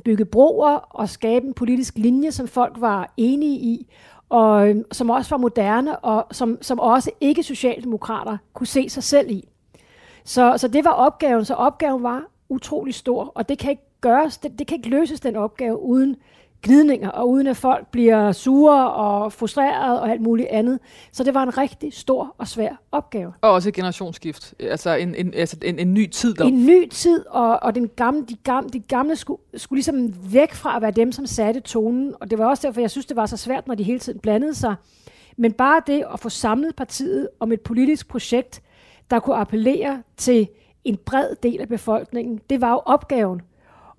bygge 0.05 0.25
broer 0.25 0.75
og 0.75 1.09
skabe 1.09 1.47
en 1.47 1.53
politisk 1.53 1.97
linje, 1.97 2.31
som 2.31 2.47
folk 2.47 2.75
var 2.79 3.13
enige 3.17 3.55
i, 3.55 3.87
og 4.31 4.69
øhm, 4.69 4.85
som 4.91 5.09
også 5.09 5.29
var 5.29 5.37
moderne, 5.37 5.99
og 5.99 6.27
som, 6.31 6.57
som 6.61 6.79
også 6.79 7.11
ikke-socialdemokrater 7.21 8.37
kunne 8.53 8.67
se 8.67 8.89
sig 8.89 9.03
selv 9.03 9.31
i. 9.31 9.47
Så, 10.23 10.53
så 10.57 10.67
det 10.67 10.85
var 10.85 10.91
opgaven. 10.91 11.45
Så 11.45 11.53
opgaven 11.53 12.03
var 12.03 12.23
utrolig 12.49 12.93
stor, 12.93 13.31
og 13.35 13.49
det 13.49 13.57
kan 13.57 13.69
ikke 13.71 13.83
gøres, 14.01 14.37
det, 14.37 14.59
det 14.59 14.67
kan 14.67 14.77
ikke 14.77 14.89
løses 14.89 15.19
den 15.19 15.35
opgave 15.35 15.81
uden 15.81 16.15
glidninger, 16.61 17.09
og 17.09 17.29
uden 17.29 17.47
at 17.47 17.57
folk 17.57 17.87
bliver 17.91 18.31
sure 18.31 18.91
og 18.91 19.33
frustrerede 19.33 20.01
og 20.01 20.09
alt 20.11 20.21
muligt 20.21 20.47
andet. 20.47 20.79
Så 21.11 21.23
det 21.23 21.33
var 21.33 21.43
en 21.43 21.57
rigtig 21.57 21.93
stor 21.93 22.35
og 22.37 22.47
svær 22.47 22.81
opgave. 22.91 23.33
Og 23.41 23.51
også 23.51 23.69
et 23.69 23.75
generationsskift, 23.75 24.53
altså 24.59 24.95
en, 24.95 25.15
en, 25.15 25.33
altså 25.33 25.57
en, 25.61 25.79
en 25.79 25.93
ny 25.93 26.09
tid. 26.09 26.33
Der. 26.33 26.45
En 26.45 26.65
ny 26.65 26.89
tid, 26.89 27.25
og, 27.27 27.63
og 27.63 27.75
den 27.75 27.87
gamle, 27.87 28.25
de, 28.29 28.35
gamle, 28.43 28.69
de 28.69 28.79
gamle 28.79 29.15
skulle, 29.15 29.41
skulle 29.57 29.77
ligesom 29.77 30.13
væk 30.33 30.53
fra 30.53 30.75
at 30.75 30.81
være 30.81 30.91
dem, 30.91 31.11
som 31.11 31.25
satte 31.25 31.59
tonen. 31.59 32.13
Og 32.19 32.29
det 32.31 32.37
var 32.37 32.45
også 32.45 32.67
derfor, 32.67 32.81
jeg 32.81 32.91
synes, 32.91 33.05
det 33.05 33.15
var 33.15 33.25
så 33.25 33.37
svært, 33.37 33.67
når 33.67 33.75
de 33.75 33.83
hele 33.83 33.99
tiden 33.99 34.19
blandede 34.19 34.53
sig. 34.53 34.75
Men 35.37 35.51
bare 35.51 35.81
det 35.87 36.03
at 36.13 36.19
få 36.19 36.29
samlet 36.29 36.75
partiet 36.75 37.29
om 37.39 37.51
et 37.51 37.61
politisk 37.61 38.07
projekt, 38.07 38.61
der 39.11 39.19
kunne 39.19 39.35
appellere 39.35 40.03
til 40.17 40.47
en 40.83 40.97
bred 41.05 41.35
del 41.43 41.61
af 41.61 41.67
befolkningen, 41.67 42.39
det 42.49 42.61
var 42.61 42.71
jo 42.71 42.81
opgaven. 42.85 43.41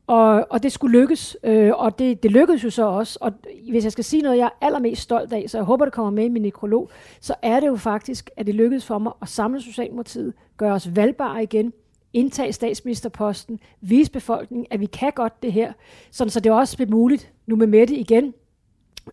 Og, 0.07 0.47
og 0.51 0.63
det 0.63 0.73
skulle 0.73 1.01
lykkes, 1.01 1.37
øh, 1.45 1.71
og 1.75 1.99
det, 1.99 2.23
det 2.23 2.31
lykkedes 2.31 2.65
jo 2.65 2.71
så 2.71 2.87
også. 2.87 3.19
Og 3.21 3.33
hvis 3.71 3.85
jeg 3.85 3.93
skal 3.93 4.05
sige 4.05 4.23
noget, 4.23 4.39
jeg 4.39 4.45
er 4.45 4.67
allermest 4.67 5.03
stolt 5.03 5.33
af, 5.33 5.45
så 5.49 5.59
jeg 5.59 5.65
håber, 5.65 5.85
det 5.85 5.95
kommer 5.95 6.11
med 6.11 6.25
i 6.25 6.29
min 6.29 6.43
nekrolog, 6.43 6.91
så 7.21 7.35
er 7.43 7.61
det 7.61 7.67
jo 7.67 7.77
faktisk, 7.77 8.31
at 8.37 8.47
det 8.47 8.55
lykkedes 8.55 8.87
for 8.87 8.99
mig 8.99 9.13
at 9.23 9.29
samle 9.29 9.61
Socialdemokratiet, 9.61 10.33
gøre 10.57 10.73
os 10.73 10.97
valgbare 10.97 11.43
igen, 11.43 11.73
indtage 12.13 12.53
statsministerposten, 12.53 13.61
vise 13.81 14.11
befolkningen, 14.11 14.67
at 14.71 14.81
vi 14.81 14.87
kan 14.87 15.13
godt 15.15 15.43
det 15.43 15.53
her, 15.53 15.73
sådan 16.11 16.31
så 16.31 16.41
det 16.41 16.53
også 16.53 16.77
bliver 16.77 16.91
muligt 16.91 17.33
nu 17.47 17.57
med 17.57 17.67
Mette 17.67 17.95
igen. 17.95 18.35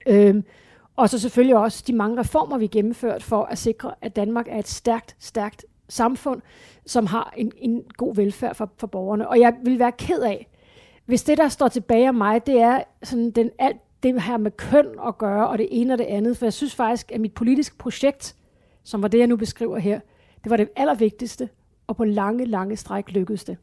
Øhm, 0.08 0.44
og 0.96 1.10
så 1.10 1.20
selvfølgelig 1.20 1.58
også 1.58 1.84
de 1.88 1.94
mange 1.94 2.20
reformer, 2.20 2.58
vi 2.58 2.68
gennemført 2.68 3.24
for 3.24 3.44
at 3.44 3.58
sikre, 3.58 3.94
at 4.02 4.16
Danmark 4.16 4.48
er 4.50 4.60
et 4.60 4.68
stærkt, 4.68 5.16
stærkt 5.20 5.66
samfund, 5.90 6.42
som 6.86 7.06
har 7.06 7.34
en, 7.38 7.52
en 7.58 7.84
god 7.98 8.16
velfærd 8.16 8.56
for, 8.56 8.72
for 8.78 8.88
borgerne. 8.88 9.28
Og 9.28 9.40
jeg 9.40 9.54
vil 9.64 9.80
være 9.80 9.92
ked 9.92 10.22
af, 10.22 10.49
hvis 11.10 11.24
det, 11.24 11.38
der 11.38 11.50
står 11.50 11.68
tilbage 11.68 12.08
af 12.08 12.14
mig, 12.14 12.46
det 12.46 12.62
er 12.62 12.84
sådan 13.04 13.32
den 13.32 13.50
alt 13.60 13.78
det 14.04 14.22
her 14.22 14.38
med 14.38 14.52
køn 14.52 14.86
at 15.08 15.18
gøre, 15.18 15.48
og 15.48 15.58
det 15.58 15.68
ene 15.72 15.94
og 15.94 15.98
det 15.98 16.06
andet. 16.06 16.38
For 16.38 16.46
jeg 16.46 16.54
synes 16.54 16.76
faktisk, 16.76 17.12
at 17.12 17.22
mit 17.22 17.34
politiske 17.34 17.78
projekt, 17.78 18.36
som 18.84 19.02
var 19.02 19.08
det, 19.08 19.20
jeg 19.20 19.28
nu 19.28 19.36
beskriver 19.36 19.78
her, 19.78 20.00
det 20.44 20.50
var 20.50 20.58
det 20.58 20.70
allervigtigste, 20.76 21.50
og 21.88 21.98
på 21.98 22.04
lange, 22.04 22.46
lange 22.46 22.76
stræk 22.76 23.12
lykkedes 23.12 23.44
det. 23.44 23.58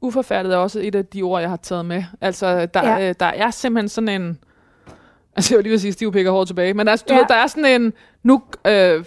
Uforfærdet 0.00 0.52
er 0.52 0.56
også 0.56 0.80
et 0.80 0.94
af 0.94 1.06
de 1.06 1.22
ord, 1.22 1.40
jeg 1.40 1.50
har 1.50 1.56
taget 1.56 1.84
med. 1.84 2.04
Altså, 2.20 2.66
der, 2.66 2.88
ja. 2.88 3.08
øh, 3.08 3.14
der 3.20 3.26
er 3.26 3.50
simpelthen 3.50 3.88
sådan 3.88 4.22
en... 4.22 4.38
Altså, 5.36 5.54
jeg 5.54 5.58
vil 5.58 5.64
lige 5.64 5.70
vil 5.70 5.80
sige, 5.80 5.92
stiv 5.92 6.12
pikker 6.12 6.30
hårdt 6.30 6.48
tilbage, 6.48 6.74
men 6.74 6.88
altså, 6.88 7.06
du 7.08 7.14
ja. 7.14 7.20
ved, 7.20 7.26
der 7.28 7.34
er 7.34 7.46
sådan 7.46 7.82
en... 7.82 7.92
Nu, 8.22 8.42
øh, 8.66 9.04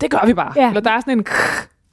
det 0.00 0.10
gør 0.10 0.26
vi 0.26 0.34
bare. 0.34 0.52
Ja. 0.56 0.68
Eller 0.68 0.80
der 0.80 0.90
er 0.90 1.00
sådan 1.00 1.18
en... 1.18 1.26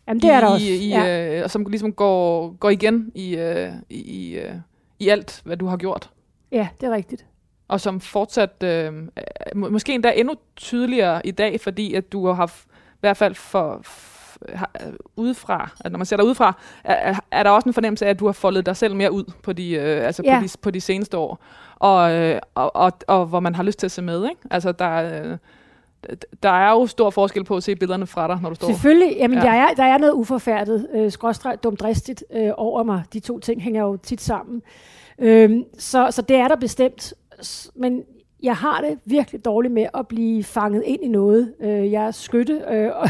Jamen, 0.07 0.21
det 0.21 0.29
er 0.29 0.39
der 0.39 0.47
også. 0.47 0.65
I, 0.65 0.89
ja. 0.89 1.41
øh, 1.41 1.49
som 1.49 1.65
ligesom 1.65 1.93
går, 1.93 2.51
går 2.51 2.69
igen 2.69 3.11
i, 3.15 3.35
øh, 3.35 3.69
i, 3.89 4.35
øh, 4.35 4.51
i 4.99 5.09
alt, 5.09 5.41
hvad 5.45 5.57
du 5.57 5.65
har 5.65 5.77
gjort. 5.77 6.09
Ja, 6.51 6.67
det 6.81 6.87
er 6.87 6.91
rigtigt. 6.91 7.25
Og 7.67 7.81
som 7.81 7.99
fortsat, 7.99 8.63
øh, 8.63 8.93
måske 9.55 9.93
endda 9.93 10.13
endnu 10.15 10.35
tydeligere 10.55 11.27
i 11.27 11.31
dag, 11.31 11.61
fordi 11.61 11.93
at 11.93 12.11
du 12.11 12.27
har 12.27 12.33
haft, 12.33 12.65
i 12.65 12.99
hvert 12.99 13.17
fald 13.17 13.35
for, 13.35 13.81
udefra, 15.15 15.69
at 15.79 15.91
når 15.91 15.97
man 15.97 16.05
ser 16.05 16.17
dig 16.17 16.25
udefra, 16.25 16.53
er, 16.83 17.19
er 17.31 17.43
der 17.43 17.49
også 17.49 17.69
en 17.69 17.73
fornemmelse 17.73 18.05
af, 18.05 18.09
at 18.09 18.19
du 18.19 18.25
har 18.25 18.33
foldet 18.33 18.65
dig 18.65 18.77
selv 18.77 18.95
mere 18.95 19.11
ud 19.11 19.23
på 19.43 19.53
de, 19.53 19.71
øh, 19.71 20.05
altså 20.05 20.21
ja. 20.25 20.39
på 20.39 20.43
de, 20.45 20.49
på 20.61 20.71
de 20.71 20.81
seneste 20.81 21.17
år, 21.17 21.39
og, 21.75 22.11
øh, 22.11 22.39
og, 22.55 22.75
og, 22.75 22.91
og 23.07 23.25
hvor 23.25 23.39
man 23.39 23.55
har 23.55 23.63
lyst 23.63 23.79
til 23.79 23.87
at 23.87 23.91
se 23.91 24.01
med. 24.01 24.23
Ikke? 24.29 24.41
Altså, 24.51 24.71
der, 24.71 25.21
øh, 25.23 25.37
der 26.43 26.49
er 26.49 26.71
jo 26.71 26.87
stor 26.87 27.09
forskel 27.09 27.43
på 27.43 27.55
at 27.55 27.63
se 27.63 27.75
billederne 27.75 28.07
fra 28.07 28.27
dig, 28.27 28.39
når 28.41 28.49
du 28.49 28.55
står. 28.55 28.67
Selvfølgelig. 28.67 29.17
Jamen, 29.17 29.37
ja. 29.37 29.43
der, 29.43 29.51
er, 29.51 29.73
der 29.73 29.83
er 29.83 29.97
noget 29.97 30.13
uforfærdet, 30.13 30.87
øh, 30.93 31.11
skråstrej, 31.11 31.55
dumdristigt 31.55 32.23
øh, 32.33 32.51
over 32.57 32.83
mig. 32.83 33.03
De 33.13 33.19
to 33.19 33.39
ting 33.39 33.61
hænger 33.61 33.81
jo 33.81 33.97
tit 33.97 34.21
sammen. 34.21 34.61
Øh, 35.19 35.51
så, 35.77 36.07
så 36.11 36.21
det 36.21 36.35
er 36.37 36.47
der 36.47 36.55
bestemt. 36.55 37.13
Men 37.75 38.03
jeg 38.43 38.55
har 38.55 38.81
det 38.81 38.99
virkelig 39.05 39.45
dårligt 39.45 39.73
med 39.73 39.87
at 39.93 40.07
blive 40.07 40.43
fanget 40.43 40.83
ind 40.85 41.03
i 41.03 41.07
noget. 41.07 41.53
Øh, 41.59 41.91
jeg 41.91 42.05
er 42.05 42.11
skytte, 42.11 42.61
øh, 42.71 42.91
og, 42.95 43.09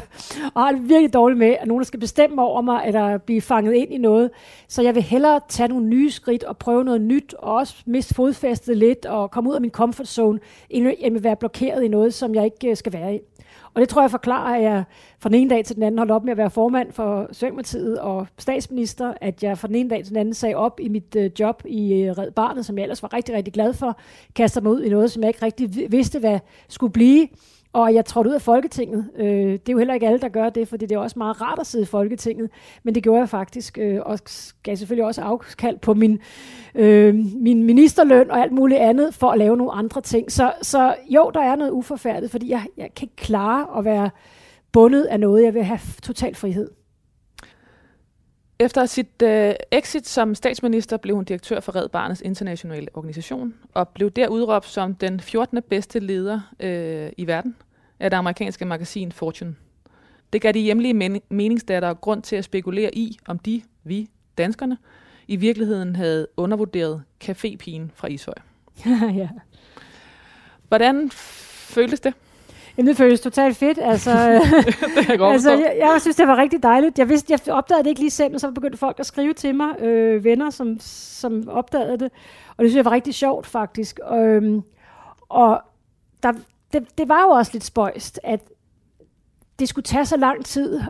og 0.53 0.61
har 0.61 0.71
det 0.71 0.89
virkelig 0.89 1.13
dårligt 1.13 1.37
med, 1.37 1.55
at 1.59 1.67
nogen 1.67 1.85
skal 1.85 1.99
bestemme 1.99 2.41
over 2.41 2.61
mig, 2.61 2.83
eller 2.87 3.17
blive 3.17 3.41
fanget 3.41 3.73
ind 3.73 3.93
i 3.93 3.97
noget. 3.97 4.31
Så 4.67 4.81
jeg 4.81 4.95
vil 4.95 5.03
hellere 5.03 5.39
tage 5.49 5.67
nogle 5.67 5.85
nye 5.85 6.11
skridt 6.11 6.43
og 6.43 6.57
prøve 6.57 6.83
noget 6.83 7.01
nyt, 7.01 7.33
og 7.33 7.55
også 7.55 7.75
miste 7.85 8.13
fodfæstet 8.13 8.77
lidt, 8.77 9.05
og 9.05 9.31
komme 9.31 9.49
ud 9.49 9.55
af 9.55 9.61
min 9.61 9.71
comfort 9.71 10.07
zone, 10.07 10.39
end 10.69 11.17
at 11.17 11.23
være 11.23 11.35
blokeret 11.35 11.83
i 11.83 11.87
noget, 11.87 12.13
som 12.13 12.35
jeg 12.35 12.45
ikke 12.45 12.69
øh, 12.69 12.77
skal 12.77 12.93
være 12.93 13.15
i. 13.15 13.19
Og 13.77 13.81
det 13.81 13.89
tror 13.89 14.01
jeg 14.01 14.11
forklarer, 14.11 14.55
at 14.55 14.63
jeg 14.63 14.83
fra 15.19 15.29
den 15.29 15.35
ene 15.35 15.49
dag 15.49 15.65
til 15.65 15.75
den 15.75 15.83
anden 15.83 15.97
holdt 15.97 16.11
op 16.11 16.23
med 16.23 16.31
at 16.31 16.37
være 16.37 16.49
formand 16.49 16.91
for 16.91 17.27
Socialdemokratiet 17.31 17.99
og 17.99 18.27
statsminister, 18.37 19.13
at 19.21 19.43
jeg 19.43 19.57
fra 19.57 19.67
den 19.67 19.75
ene 19.75 19.89
dag 19.89 20.03
til 20.03 20.09
den 20.09 20.17
anden 20.17 20.33
sagde 20.33 20.55
op 20.55 20.79
i 20.79 20.89
mit 20.89 21.15
øh, 21.15 21.31
job 21.39 21.63
i 21.65 21.93
øh, 21.93 22.17
Red 22.17 22.31
Barnet, 22.31 22.65
som 22.65 22.77
jeg 22.77 22.83
ellers 22.83 23.03
var 23.03 23.13
rigtig, 23.13 23.35
rigtig 23.35 23.53
glad 23.53 23.73
for, 23.73 23.99
kaster 24.35 24.61
mig 24.61 24.71
ud 24.71 24.81
i 24.81 24.89
noget, 24.89 25.11
som 25.11 25.23
jeg 25.23 25.29
ikke 25.29 25.45
rigtig 25.45 25.91
vidste, 25.91 26.19
hvad 26.19 26.39
skulle 26.69 26.93
blive. 26.93 27.27
Og 27.77 27.93
jeg 27.93 28.05
trådte 28.05 28.29
ud 28.29 28.35
af 28.35 28.41
Folketinget. 28.41 29.09
Øh, 29.15 29.27
det 29.27 29.69
er 29.69 29.71
jo 29.71 29.77
heller 29.77 29.93
ikke 29.93 30.07
alle, 30.07 30.19
der 30.19 30.29
gør 30.29 30.49
det, 30.49 30.67
for 30.67 30.77
det 30.77 30.91
er 30.91 30.97
også 30.97 31.19
meget 31.19 31.41
rart 31.41 31.59
at 31.59 31.67
sidde 31.67 31.83
i 31.83 31.85
Folketinget. 31.85 32.49
Men 32.83 32.95
det 32.95 33.03
gjorde 33.03 33.19
jeg 33.19 33.29
faktisk, 33.29 33.77
øh, 33.77 34.01
og 34.05 34.19
gav 34.63 34.75
selvfølgelig 34.75 35.05
også 35.05 35.21
afkald 35.21 35.77
på 35.77 35.93
min, 35.93 36.19
øh, 36.75 37.15
min 37.35 37.63
ministerløn 37.63 38.31
og 38.31 38.41
alt 38.41 38.51
muligt 38.51 38.79
andet, 38.79 39.13
for 39.13 39.31
at 39.31 39.37
lave 39.37 39.57
nogle 39.57 39.73
andre 39.73 40.01
ting. 40.01 40.31
Så, 40.31 40.53
så 40.61 40.95
jo, 41.09 41.31
der 41.33 41.41
er 41.41 41.55
noget 41.55 41.71
uforfærdet, 41.71 42.31
fordi 42.31 42.49
jeg, 42.49 42.65
jeg 42.77 42.89
kan 42.95 43.05
ikke 43.05 43.15
klare 43.15 43.79
at 43.79 43.85
være 43.85 44.09
bundet 44.71 45.03
af 45.03 45.19
noget. 45.19 45.43
Jeg 45.43 45.53
vil 45.53 45.63
have 45.63 45.79
total 46.03 46.35
frihed. 46.35 46.69
Efter 48.59 48.85
sit 48.85 49.21
øh, 49.23 49.53
exit 49.71 50.07
som 50.07 50.35
statsminister 50.35 50.97
blev 50.97 51.15
hun 51.15 51.25
direktør 51.25 51.59
for 51.59 51.75
Red 51.75 51.89
Barnets 51.89 52.21
internationale 52.21 52.87
organisation, 52.93 53.53
og 53.73 53.89
blev 53.89 54.11
der 54.11 54.27
udråbt 54.27 54.65
som 54.65 54.95
den 54.95 55.19
14. 55.19 55.59
bedste 55.69 55.99
leder 55.99 56.39
øh, 56.59 57.09
i 57.17 57.27
verden 57.27 57.55
af 57.99 58.09
det 58.09 58.17
amerikanske 58.17 58.65
magasin 58.65 59.11
Fortune. 59.11 59.55
Det 60.33 60.41
gav 60.41 60.51
de 60.51 60.59
hjemlige 60.59 60.93
men- 60.93 61.21
meningsdatter 61.29 61.93
grund 61.93 62.21
til 62.21 62.35
at 62.35 62.43
spekulere 62.43 62.95
i, 62.95 63.17
om 63.27 63.39
de, 63.39 63.61
vi, 63.83 64.09
danskerne, 64.37 64.77
i 65.27 65.35
virkeligheden 65.35 65.95
havde 65.95 66.27
undervurderet 66.37 67.03
cafépigen 67.23 67.81
fra 67.95 68.07
Ishøj. 68.07 68.33
ja. 69.21 69.29
Hvordan 70.67 71.09
føltes 71.11 71.99
det? 71.99 72.13
Jamen, 72.77 72.87
det 72.87 72.97
føles 72.97 73.21
totalt 73.21 73.57
fedt. 73.57 73.79
Altså, 73.81 74.11
det 74.95 75.09
jeg, 75.09 75.21
altså, 75.21 75.51
jeg, 75.51 75.75
jeg 75.79 75.97
synes, 76.01 76.15
det 76.15 76.27
var 76.27 76.37
rigtig 76.37 76.63
dejligt. 76.63 76.99
Jeg 76.99 77.09
vidste, 77.09 77.33
jeg 77.33 77.53
opdagede 77.53 77.83
det 77.83 77.89
ikke 77.89 78.01
lige 78.01 78.11
selv, 78.11 78.31
men 78.31 78.39
så 78.39 78.51
begyndte 78.51 78.77
folk 78.77 78.99
at 78.99 79.05
skrive 79.05 79.33
til 79.33 79.55
mig, 79.55 79.79
øh, 79.81 80.23
venner, 80.23 80.49
som, 80.49 80.77
som 80.79 81.49
opdagede 81.49 81.97
det. 81.97 82.11
Og 82.57 82.63
det 82.63 82.71
synes 82.71 82.75
jeg 82.75 82.85
var 82.85 82.91
rigtig 82.91 83.13
sjovt, 83.13 83.47
faktisk. 83.47 83.99
Øhm, 84.13 84.61
og 85.29 85.61
der, 86.23 86.33
det, 86.73 86.97
det 86.97 87.09
var 87.09 87.23
jo 87.23 87.29
også 87.29 87.51
lidt 87.53 87.63
spøjst, 87.63 88.19
at 88.23 88.39
det 89.59 89.69
skulle 89.69 89.83
tage 89.83 90.05
så 90.05 90.17
lang 90.17 90.45
tid. 90.45 90.81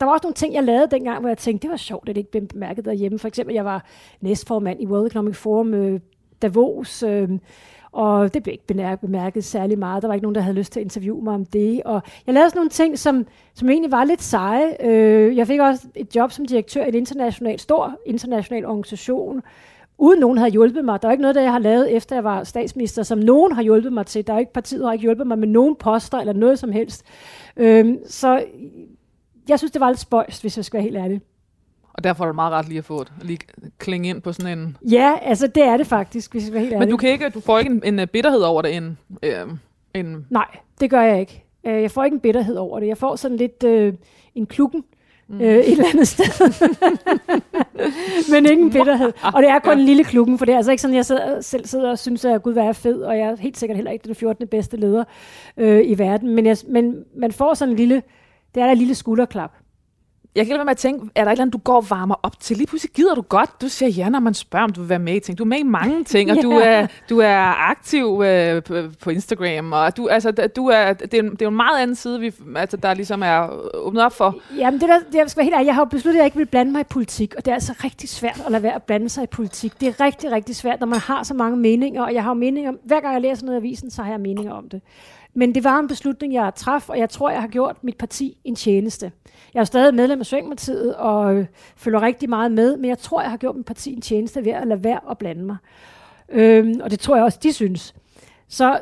Der 0.00 0.06
var 0.06 0.12
også 0.12 0.24
nogle 0.24 0.34
ting, 0.34 0.54
jeg 0.54 0.64
lavede 0.64 0.88
dengang, 0.90 1.20
hvor 1.20 1.28
jeg 1.28 1.38
tænkte, 1.38 1.62
det 1.62 1.70
var 1.70 1.76
sjovt, 1.76 2.08
at 2.08 2.14
det 2.14 2.20
ikke 2.20 2.30
blev 2.30 2.46
bemærket 2.48 2.84
derhjemme. 2.84 3.18
For 3.18 3.28
eksempel, 3.28 3.54
jeg 3.54 3.64
var 3.64 3.84
næstformand 4.20 4.82
i 4.82 4.86
World 4.86 5.06
Economic 5.06 5.36
Forum, 5.36 5.74
øh, 5.74 6.00
Davos, 6.42 7.02
øh, 7.02 7.28
og 7.92 8.34
det 8.34 8.42
blev 8.42 8.52
ikke 8.52 8.96
bemærket, 9.00 9.44
særlig 9.44 9.78
meget. 9.78 10.02
Der 10.02 10.08
var 10.08 10.14
ikke 10.14 10.24
nogen, 10.24 10.34
der 10.34 10.40
havde 10.40 10.56
lyst 10.56 10.72
til 10.72 10.80
at 10.80 10.84
interviewe 10.84 11.24
mig 11.24 11.34
om 11.34 11.44
det. 11.44 11.82
Og 11.84 12.02
jeg 12.26 12.34
lavede 12.34 12.50
sådan 12.50 12.58
nogle 12.58 12.70
ting, 12.70 12.98
som, 12.98 13.26
som 13.54 13.68
egentlig 13.70 13.90
var 13.90 14.04
lidt 14.04 14.22
seje. 14.22 14.76
Øh, 14.80 15.36
jeg 15.36 15.46
fik 15.46 15.60
også 15.60 15.88
et 15.94 16.16
job 16.16 16.32
som 16.32 16.44
direktør 16.46 16.84
i 16.84 16.88
en 16.88 16.94
international, 16.94 17.58
stor 17.58 17.98
international 18.06 18.66
organisation, 18.66 19.42
uden 19.98 20.20
nogen 20.20 20.38
havde 20.38 20.50
hjulpet 20.50 20.84
mig. 20.84 21.02
Der 21.02 21.08
er 21.08 21.12
ikke 21.12 21.22
noget, 21.22 21.34
der 21.34 21.42
jeg 21.42 21.52
har 21.52 21.58
lavet, 21.58 21.96
efter 21.96 22.16
jeg 22.16 22.24
var 22.24 22.44
statsminister, 22.44 23.02
som 23.02 23.18
nogen 23.18 23.52
har 23.52 23.62
hjulpet 23.62 23.92
mig 23.92 24.06
til. 24.06 24.26
Der 24.26 24.34
er 24.34 24.38
ikke 24.38 24.52
partiet 24.52 24.84
har 24.84 24.92
ikke 24.92 25.02
hjulpet 25.02 25.26
mig 25.26 25.38
med 25.38 25.48
nogen 25.48 25.76
poster 25.76 26.18
eller 26.18 26.32
noget 26.32 26.58
som 26.58 26.72
helst. 26.72 27.04
Øhm, 27.56 27.98
så 28.06 28.44
jeg 29.48 29.58
synes, 29.58 29.72
det 29.72 29.80
var 29.80 29.88
lidt 29.88 30.00
spøjst, 30.00 30.42
hvis 30.42 30.56
jeg 30.56 30.64
skal 30.64 30.78
være 30.78 30.84
helt 30.84 30.96
ærlig. 30.96 31.20
Og 31.92 32.04
derfor 32.04 32.24
er 32.24 32.28
det 32.28 32.34
meget 32.34 32.52
ret 32.52 32.68
lige 32.68 32.78
at 32.78 32.84
få 32.84 33.00
et, 33.00 33.12
lige 33.22 33.38
klinge 33.78 34.08
ind 34.08 34.22
på 34.22 34.32
sådan 34.32 34.58
en... 34.58 34.76
Ja, 34.90 35.14
altså 35.22 35.46
det 35.46 35.62
er 35.62 35.76
det 35.76 35.86
faktisk, 35.86 36.32
hvis 36.32 36.42
jeg 36.42 36.46
skal 36.46 36.54
være 36.54 36.62
helt 36.62 36.72
ærlig. 36.72 36.86
Men 36.86 36.90
du, 36.90 36.96
kan 36.96 37.10
ikke, 37.10 37.30
du 37.30 37.40
får 37.40 37.58
ikke 37.58 37.80
en, 37.84 38.00
en 38.00 38.08
bitterhed 38.08 38.40
over 38.40 38.62
det? 38.62 38.76
En, 38.76 38.98
øh, 39.22 39.46
en... 39.94 40.26
Nej, 40.30 40.46
det 40.80 40.90
gør 40.90 41.00
jeg 41.00 41.20
ikke. 41.20 41.44
Øh, 41.66 41.82
jeg 41.82 41.90
får 41.90 42.04
ikke 42.04 42.14
en 42.14 42.20
bitterhed 42.20 42.56
over 42.56 42.80
det. 42.80 42.86
Jeg 42.86 42.98
får 42.98 43.16
sådan 43.16 43.36
lidt 43.36 43.64
øh, 43.64 43.94
en 44.34 44.46
klukken 44.46 44.84
mm. 45.28 45.40
øh, 45.40 45.56
et 45.56 45.72
eller 45.72 45.84
andet 45.92 46.08
sted. 46.08 46.68
Men 48.32 48.46
ingen 48.46 48.70
bitterhed. 48.70 49.12
Og 49.34 49.42
det 49.42 49.50
er 49.50 49.58
kun 49.58 49.72
ja. 49.72 49.78
en 49.78 49.86
lille 49.86 50.04
klukken, 50.04 50.38
for 50.38 50.44
det 50.44 50.52
er 50.52 50.56
altså 50.56 50.70
ikke 50.70 50.82
sådan, 50.82 50.96
jeg 50.96 51.06
sidder, 51.06 51.40
selv 51.40 51.66
sidder 51.66 51.90
og 51.90 51.98
synes, 51.98 52.24
at 52.24 52.42
Gud, 52.42 52.52
hvad 52.52 52.64
er 52.64 52.72
fed, 52.72 53.02
og 53.02 53.18
jeg 53.18 53.26
er 53.26 53.36
helt 53.36 53.58
sikkert 53.58 53.76
heller 53.76 53.90
ikke 53.90 54.06
den 54.06 54.14
14. 54.14 54.48
bedste 54.48 54.76
leder 54.76 55.04
øh, 55.56 55.80
i 55.84 55.98
verden. 55.98 56.34
Men, 56.34 56.46
jeg, 56.46 56.56
men 56.68 57.04
man 57.16 57.32
får 57.32 57.54
sådan 57.54 57.72
en 57.72 57.76
lille, 57.76 58.02
det 58.54 58.60
er 58.60 58.64
der 58.64 58.72
en 58.72 58.78
lille 58.78 58.94
skulderklap 58.94 59.52
jeg 60.36 60.46
kan 60.46 60.54
ikke 60.54 60.64
med 60.64 60.70
at 60.70 60.76
tænke, 60.76 61.10
er 61.14 61.24
der 61.24 61.30
et 61.30 61.32
eller 61.32 61.42
andet, 61.42 61.52
du 61.52 61.58
går 61.58 61.76
og 61.76 61.90
varmer 61.90 62.14
op 62.22 62.40
til? 62.40 62.56
Lige 62.56 62.66
pludselig 62.66 62.92
gider 62.92 63.14
du 63.14 63.22
godt. 63.22 63.60
Du 63.60 63.68
siger 63.68 63.88
ja, 63.88 64.08
når 64.08 64.20
man 64.20 64.34
spørger, 64.34 64.64
om 64.64 64.72
du 64.72 64.80
vil 64.80 64.88
være 64.88 64.98
med 64.98 65.14
i 65.14 65.20
ting. 65.20 65.38
Du 65.38 65.42
er 65.42 65.48
med 65.48 65.58
i 65.58 65.62
mange 65.62 66.04
ting, 66.14 66.30
og 66.30 66.36
du, 66.42 66.50
er, 66.50 66.86
du 67.10 67.18
er 67.18 67.68
aktiv 67.70 68.22
øh, 68.24 68.62
på, 68.62 68.74
på 69.02 69.10
Instagram. 69.10 69.72
Og 69.72 69.96
du, 69.96 70.08
altså, 70.08 70.30
du 70.30 70.66
er, 70.68 70.92
det, 70.92 71.14
er, 71.14 71.22
det 71.22 71.32
er 71.32 71.36
jo 71.42 71.48
en 71.48 71.56
meget 71.56 71.82
anden 71.82 71.96
side, 71.96 72.20
vi, 72.20 72.32
altså, 72.56 72.76
der 72.76 72.94
ligesom 72.94 73.22
er 73.22 73.48
åbnet 73.74 74.04
op 74.04 74.12
for. 74.12 74.36
Jamen, 74.56 74.80
det 74.80 74.88
der, 74.88 74.98
det, 74.98 75.14
jeg 75.14 75.30
skal 75.30 75.38
være 75.40 75.44
helt 75.44 75.54
ærlig. 75.54 75.66
Jeg 75.66 75.74
har 75.74 75.80
jo 75.80 75.84
besluttet, 75.84 76.18
at 76.18 76.22
jeg 76.22 76.26
ikke 76.26 76.36
vil 76.36 76.46
blande 76.46 76.72
mig 76.72 76.80
i 76.80 76.84
politik, 76.84 77.34
og 77.38 77.44
det 77.44 77.50
er 77.50 77.54
altså 77.54 77.74
rigtig 77.84 78.08
svært 78.08 78.42
at 78.46 78.52
lade 78.52 78.62
være 78.62 78.74
at 78.74 78.82
blande 78.82 79.08
sig 79.08 79.24
i 79.24 79.26
politik. 79.26 79.80
Det 79.80 79.88
er 79.88 80.04
rigtig, 80.04 80.32
rigtig 80.32 80.56
svært, 80.56 80.80
når 80.80 80.86
man 80.86 80.98
har 80.98 81.22
så 81.22 81.34
mange 81.34 81.56
meninger, 81.56 82.02
og 82.02 82.14
jeg 82.14 82.22
har 82.22 82.30
jo 82.30 82.34
meninger 82.34 82.70
om, 82.70 82.78
hver 82.84 83.00
gang 83.00 83.14
jeg 83.14 83.22
læser 83.22 83.46
noget 83.46 83.58
i 83.58 83.60
avisen, 83.60 83.90
så 83.90 84.02
har 84.02 84.10
jeg 84.10 84.20
meninger 84.20 84.52
om 84.52 84.68
det. 84.68 84.80
Men 85.36 85.54
det 85.54 85.64
var 85.64 85.78
en 85.78 85.88
beslutning, 85.88 86.34
jeg 86.34 86.52
traf, 86.56 86.88
og 86.88 86.98
jeg 86.98 87.10
tror, 87.10 87.30
jeg 87.30 87.40
har 87.40 87.48
gjort 87.48 87.84
mit 87.84 87.96
parti 87.96 88.38
en 88.44 88.54
tjeneste. 88.54 89.12
Jeg 89.54 89.60
er 89.60 89.64
stadig 89.64 89.94
medlem 89.94 90.20
af 90.20 90.26
Socialdemokratiet 90.26 90.96
og 90.96 91.34
øh, 91.34 91.46
følger 91.76 92.02
rigtig 92.02 92.28
meget 92.28 92.52
med, 92.52 92.76
men 92.76 92.88
jeg 92.88 92.98
tror, 92.98 93.20
jeg 93.20 93.30
har 93.30 93.36
gjort 93.36 93.56
mit 93.56 93.66
parti 93.66 93.92
en 93.92 94.00
tjeneste 94.00 94.44
ved 94.44 94.52
at 94.52 94.66
lade 94.66 94.84
være 94.84 95.00
at 95.10 95.18
blande 95.18 95.44
mig. 95.44 95.56
Øhm, 96.28 96.80
og 96.82 96.90
det 96.90 97.00
tror 97.00 97.16
jeg 97.16 97.24
også, 97.24 97.38
de 97.42 97.52
synes. 97.52 97.94
Så, 98.48 98.80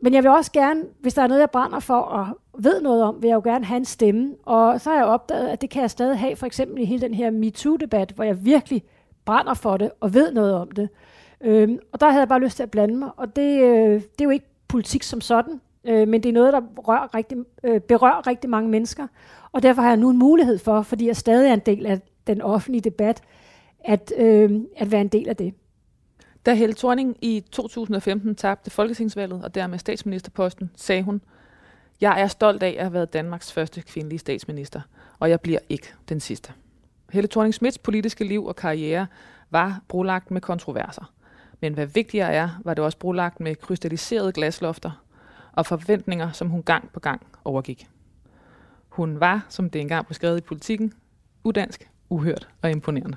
men 0.00 0.14
jeg 0.14 0.22
vil 0.22 0.30
også 0.30 0.52
gerne, 0.52 0.82
hvis 1.00 1.14
der 1.14 1.22
er 1.22 1.26
noget, 1.26 1.40
jeg 1.40 1.50
brænder 1.50 1.80
for 1.80 1.98
og 1.98 2.26
ved 2.58 2.80
noget 2.80 3.02
om, 3.02 3.22
vil 3.22 3.28
jeg 3.28 3.34
jo 3.34 3.42
gerne 3.44 3.64
have 3.64 3.76
en 3.76 3.84
stemme. 3.84 4.34
Og 4.42 4.80
så 4.80 4.90
har 4.90 4.96
jeg 4.96 5.06
opdaget, 5.06 5.48
at 5.48 5.60
det 5.60 5.70
kan 5.70 5.82
jeg 5.82 5.90
stadig 5.90 6.18
have, 6.18 6.36
for 6.36 6.46
eksempel 6.46 6.82
i 6.82 6.84
hele 6.84 7.00
den 7.00 7.14
her 7.14 7.30
MeToo-debat, 7.30 8.10
hvor 8.10 8.24
jeg 8.24 8.44
virkelig 8.44 8.82
brænder 9.24 9.54
for 9.54 9.76
det 9.76 9.90
og 10.00 10.14
ved 10.14 10.32
noget 10.32 10.54
om 10.54 10.70
det. 10.70 10.88
Øhm, 11.40 11.78
og 11.92 12.00
der 12.00 12.06
havde 12.06 12.20
jeg 12.20 12.28
bare 12.28 12.40
lyst 12.40 12.56
til 12.56 12.62
at 12.62 12.70
blande 12.70 12.96
mig, 12.96 13.10
og 13.16 13.36
det, 13.36 13.60
øh, 13.62 13.92
det 13.92 14.20
er 14.20 14.24
jo 14.24 14.30
ikke 14.30 14.46
politik 14.68 15.02
som 15.02 15.20
sådan, 15.20 15.60
øh, 15.84 16.08
men 16.08 16.22
det 16.22 16.28
er 16.28 16.32
noget, 16.32 16.52
der 16.52 16.60
rører 16.60 17.14
rigtig, 17.14 17.38
øh, 17.64 17.80
berører 17.80 18.26
rigtig 18.26 18.50
mange 18.50 18.70
mennesker. 18.70 19.06
Og 19.52 19.62
derfor 19.62 19.82
har 19.82 19.88
jeg 19.88 19.96
nu 19.96 20.10
en 20.10 20.18
mulighed 20.18 20.58
for, 20.58 20.82
fordi 20.82 21.06
jeg 21.06 21.16
stadig 21.16 21.48
er 21.48 21.54
en 21.54 21.60
del 21.66 21.86
af 21.86 22.00
den 22.26 22.42
offentlige 22.42 22.82
debat, 22.82 23.22
at, 23.84 24.12
øh, 24.16 24.60
at 24.76 24.92
være 24.92 25.00
en 25.00 25.08
del 25.08 25.28
af 25.28 25.36
det. 25.36 25.54
Da 26.46 26.54
Helle 26.54 26.74
Thorning 26.74 27.16
i 27.22 27.44
2015 27.52 28.34
tabte 28.34 28.70
folketingsvalget 28.70 29.44
og 29.44 29.54
dermed 29.54 29.78
statsministerposten, 29.78 30.70
sagde 30.76 31.02
hun, 31.02 31.20
jeg 32.00 32.20
er 32.20 32.26
stolt 32.26 32.62
af 32.62 32.74
at 32.78 32.84
have 32.84 32.92
været 32.92 33.12
Danmarks 33.12 33.52
første 33.52 33.80
kvindelige 33.80 34.18
statsminister, 34.18 34.80
og 35.18 35.30
jeg 35.30 35.40
bliver 35.40 35.58
ikke 35.68 35.86
den 36.08 36.20
sidste. 36.20 36.52
Helle 37.12 37.28
thorning 37.28 37.54
Smiths 37.54 37.78
politiske 37.78 38.24
liv 38.24 38.46
og 38.46 38.56
karriere 38.56 39.06
var 39.50 39.80
brolagt 39.88 40.30
med 40.30 40.40
kontroverser. 40.40 41.12
Men 41.60 41.74
hvad 41.74 41.86
vigtigere 41.86 42.32
er, 42.32 42.48
var 42.64 42.74
det 42.74 42.84
også 42.84 42.98
brolagt 42.98 43.40
med 43.40 43.56
krystalliserede 43.56 44.32
glaslofter 44.32 45.04
og 45.58 45.66
forventninger, 45.66 46.32
som 46.32 46.48
hun 46.48 46.62
gang 46.62 46.90
på 46.92 47.00
gang 47.00 47.26
overgik. 47.44 47.86
Hun 48.88 49.20
var, 49.20 49.46
som 49.48 49.70
det 49.70 49.80
engang 49.80 50.06
blev 50.06 50.14
skrevet 50.14 50.38
i 50.38 50.40
politikken, 50.40 50.92
udansk, 51.44 51.90
uhørt 52.10 52.48
og 52.62 52.70
imponerende. 52.70 53.16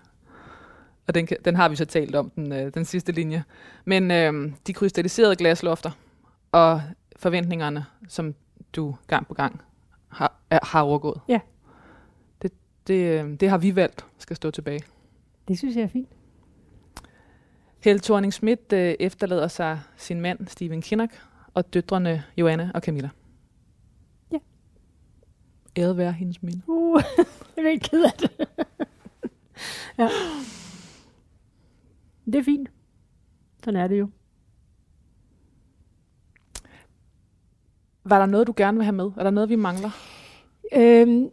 Og 1.08 1.16
den, 1.16 1.28
den 1.46 1.56
har 1.56 1.70
vi 1.70 1.76
så 1.76 1.86
talt 1.86 2.16
om, 2.16 2.30
den, 2.30 2.52
øh, 2.52 2.74
den 2.74 2.86
sidste 2.86 3.12
linje. 3.12 3.44
Men 3.86 4.12
øh, 4.12 4.52
de 4.68 4.74
krystalliserede 4.74 5.36
glaslofter 5.36 5.92
og 6.52 6.82
forventningerne, 7.16 7.86
som 8.08 8.36
du 8.76 8.96
gang 9.08 9.28
på 9.28 9.34
gang 9.34 9.62
har, 10.08 10.34
er, 10.50 10.60
har 10.64 10.82
overgået. 10.82 11.22
Ja. 11.28 11.40
Det, 12.42 12.52
det, 12.88 13.24
øh, 13.24 13.40
det 13.40 13.50
har 13.50 13.58
vi 13.58 13.76
valgt 13.76 14.06
skal 14.18 14.36
stå 14.36 14.52
tilbage. 14.52 14.82
Det 15.48 15.58
synes 15.58 15.76
jeg 15.76 15.84
er 15.84 15.88
fint. 15.88 16.10
Helle 17.80 18.00
thorning 18.00 18.34
Schmidt 18.34 18.74
øh, 18.74 18.96
efterlader 19.00 19.48
sig 19.48 19.80
sin 19.98 20.22
mand, 20.22 20.48
Stephen 20.48 20.82
Kinnock, 20.82 21.12
og 21.54 21.74
døtrene 21.74 22.24
Joanna 22.38 22.72
og 22.74 22.82
Camilla. 22.82 23.10
Ja. 24.32 24.38
Æret 25.78 25.98
være 25.98 26.12
hendes 26.12 26.44
minde. 26.44 26.62
Uh, 26.68 27.02
jeg 27.58 27.66
er 27.66 27.80
ked 27.80 28.04
af 28.04 28.12
det. 28.20 28.32
ja. 30.00 30.10
Det 32.26 32.36
er 32.36 32.44
fint. 32.44 32.70
Sådan 33.64 33.80
er 33.80 33.88
det 33.88 34.00
jo. 34.00 34.10
Var 38.04 38.20
der 38.20 38.26
noget, 38.26 38.48
du 38.48 38.54
gerne 38.58 38.78
vil 38.78 38.86
have 38.86 38.96
med? 38.96 39.12
Er 39.18 39.24
der 39.24 39.30
noget, 39.30 39.50
vi 39.50 39.56
mangler? 39.56 39.90
Øhm, 40.76 41.30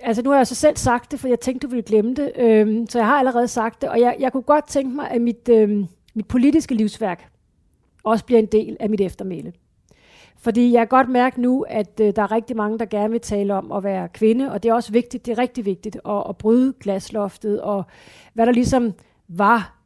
altså 0.00 0.22
nu 0.22 0.30
har 0.30 0.36
jeg 0.36 0.46
så 0.46 0.54
selv 0.54 0.76
sagt 0.76 1.10
det, 1.10 1.20
for 1.20 1.28
jeg 1.28 1.40
tænkte, 1.40 1.66
du 1.66 1.70
ville 1.70 1.82
glemme 1.82 2.14
det. 2.14 2.32
Øhm, 2.36 2.86
så 2.86 2.98
jeg 2.98 3.06
har 3.06 3.18
allerede 3.18 3.48
sagt 3.48 3.82
det, 3.82 3.88
og 3.88 4.00
jeg, 4.00 4.16
jeg 4.20 4.32
kunne 4.32 4.42
godt 4.42 4.66
tænke 4.68 4.96
mig, 4.96 5.10
at 5.10 5.20
mit, 5.20 5.48
øhm, 5.48 5.86
mit 6.14 6.28
politiske 6.28 6.74
livsværk 6.74 7.30
også 8.04 8.24
bliver 8.24 8.38
en 8.38 8.46
del 8.46 8.76
af 8.80 8.90
mit 8.90 9.00
eftermæle. 9.00 9.52
Fordi 10.36 10.72
jeg 10.72 10.80
kan 10.80 10.98
godt 10.98 11.08
mærke 11.08 11.40
nu, 11.40 11.62
at 11.68 12.00
øh, 12.00 12.16
der 12.16 12.22
er 12.22 12.32
rigtig 12.32 12.56
mange, 12.56 12.78
der 12.78 12.84
gerne 12.84 13.10
vil 13.10 13.20
tale 13.20 13.54
om 13.54 13.72
at 13.72 13.84
være 13.84 14.08
kvinde, 14.08 14.52
og 14.52 14.62
det 14.62 14.68
er 14.68 14.74
også 14.74 14.92
vigtigt, 14.92 15.26
det 15.26 15.32
er 15.32 15.38
rigtig 15.38 15.64
vigtigt 15.64 15.96
at, 16.08 16.22
at 16.28 16.36
bryde 16.36 16.74
glasloftet, 16.80 17.60
og 17.60 17.84
hvad 18.34 18.46
der 18.46 18.52
ligesom 18.52 18.92
var 19.28 19.78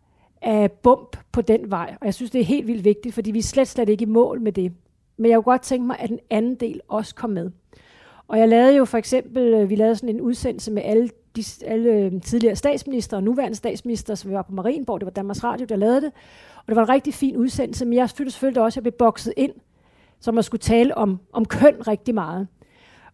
af 0.43 0.73
bump 0.73 1.17
på 1.33 1.41
den 1.41 1.71
vej. 1.71 1.97
Og 2.01 2.07
jeg 2.07 2.15
synes, 2.15 2.31
det 2.31 2.41
er 2.41 2.45
helt 2.45 2.67
vildt 2.67 2.85
vigtigt, 2.85 3.15
fordi 3.15 3.31
vi 3.31 3.39
er 3.39 3.43
slet, 3.43 3.69
slet 3.69 3.89
ikke 3.89 4.03
i 4.03 4.07
mål 4.07 4.41
med 4.41 4.53
det. 4.53 4.73
Men 5.17 5.31
jeg 5.31 5.37
kunne 5.37 5.53
godt 5.53 5.63
tænke 5.63 5.87
mig, 5.87 5.97
at 5.99 6.09
den 6.09 6.19
anden 6.31 6.55
del 6.55 6.81
også 6.89 7.15
kom 7.15 7.31
med. 7.31 7.51
Og 8.29 8.39
jeg 8.39 8.49
lavede 8.49 8.77
jo 8.77 8.85
for 8.85 8.99
eksempel, 8.99 9.55
øh, 9.55 9.71
vi 9.71 9.75
lavede 9.75 9.97
sådan 9.97 10.09
en 10.09 10.21
udsendelse 10.21 10.73
med 10.73 10.83
alle, 10.85 11.11
de, 11.37 11.45
alle 11.67 11.91
øhm, 11.91 12.21
tidligere 12.21 12.57
statsminister 12.57 13.17
og 13.17 13.23
nuværende 13.23 13.57
statsminister, 13.57 14.15
som 14.15 14.33
var 14.33 14.43
på 14.43 14.53
Marienborg, 14.53 15.01
det 15.01 15.07
var 15.07 15.11
Danmarks 15.11 15.45
Radio, 15.45 15.67
der 15.69 15.77
lavede 15.77 16.01
det. 16.01 16.13
Og 16.57 16.69
det 16.69 16.77
var 16.77 16.83
en 16.83 16.89
rigtig 16.89 17.15
fin 17.15 17.37
udsendelse, 17.37 17.85
men 17.85 17.95
jeg 17.95 18.11
følte 18.11 18.33
selvfølgelig 18.33 18.63
også, 18.63 18.75
at 18.75 18.77
jeg 18.77 18.83
blev 18.83 18.99
bokset 18.99 19.35
ind, 19.37 19.53
som 20.21 20.39
at 20.39 20.45
skulle 20.45 20.61
tale 20.61 20.97
om, 20.97 21.21
om 21.33 21.45
køn 21.45 21.89
rigtig 21.89 22.15
meget. 22.15 22.49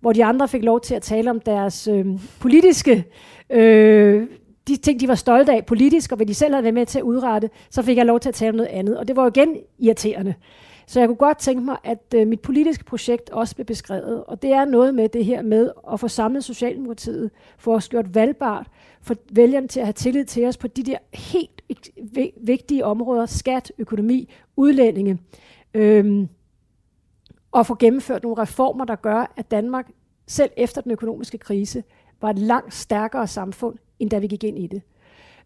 Hvor 0.01 0.13
de 0.13 0.25
andre 0.25 0.49
fik 0.49 0.63
lov 0.63 0.81
til 0.81 0.95
at 0.95 1.03
tale 1.03 1.31
om 1.31 1.41
deres 1.41 1.89
øh, 1.89 2.07
politiske, 2.41 3.05
øh, 3.51 4.27
de 4.69 4.77
ting, 4.77 5.01
de 5.01 5.09
var 5.09 5.15
stolte 5.15 5.53
af 5.53 5.67
politisk, 5.67 6.13
og 6.13 6.17
hvad 6.17 6.27
de 6.27 6.35
selv 6.35 6.55
havde 6.55 6.65
været 6.65 6.75
med 6.75 6.87
til 6.87 6.99
at 6.99 7.03
udrette, 7.03 7.51
så 7.71 7.83
fik 7.83 7.97
jeg 7.97 8.07
lov 8.07 8.21
til 8.21 8.29
at 8.29 8.35
tale 8.35 8.51
om 8.51 8.57
noget 8.57 8.69
andet. 8.69 8.99
Og 8.99 9.09
det 9.09 9.17
var 9.17 9.23
jo 9.23 9.29
igen 9.29 9.57
irriterende. 9.79 10.35
Så 10.89 11.01
jeg 11.01 11.09
kunne 11.09 11.17
godt 11.17 11.39
tænke 11.39 11.65
mig, 11.65 11.77
at 11.85 12.15
øh, 12.15 12.27
mit 12.27 12.41
politiske 12.41 12.85
projekt 12.85 13.31
også 13.31 13.55
blev 13.55 13.67
beskrevet. 13.67 14.25
Og 14.25 14.43
det 14.43 14.53
er 14.53 14.65
noget 14.65 14.95
med 14.95 15.09
det 15.09 15.25
her 15.25 15.43
med 15.43 15.71
at 15.93 16.01
få 16.01 16.09
samlet 16.09 16.45
Socialdemokratiet, 16.45 17.31
få 17.59 17.75
os 17.75 17.89
gjort 17.89 18.15
valgbart, 18.15 18.67
for 19.03 19.15
vælgerne 19.33 19.69
til 19.69 19.81
at 19.81 19.87
have 19.87 19.93
tillid 19.93 20.25
til 20.25 20.45
os 20.47 20.57
på 20.57 20.67
de 20.67 20.83
der 20.83 20.99
helt 21.15 21.63
vigtige 22.41 22.85
områder, 22.85 23.27
skat, 23.27 23.73
økonomi, 23.79 24.29
udlændinge, 24.57 25.19
øhm, 25.75 26.29
og 27.53 27.67
få 27.67 27.75
gennemført 27.75 28.23
nogle 28.23 28.43
reformer, 28.43 28.85
der 28.85 28.97
gør, 28.97 29.33
at 29.37 29.51
Danmark 29.51 29.91
selv 30.27 30.51
efter 30.57 30.81
den 30.81 30.93
økonomiske 30.93 31.39
krise 31.39 31.85
var 32.21 32.31
et 32.31 32.39
langt 32.39 32.75
stærkere 32.75 33.27
samfund, 33.27 33.79
end 33.99 34.11
da 34.11 34.19
vi 34.19 34.27
gik 34.27 34.45
ind 34.45 34.59
i 34.59 34.67
det. 34.67 34.83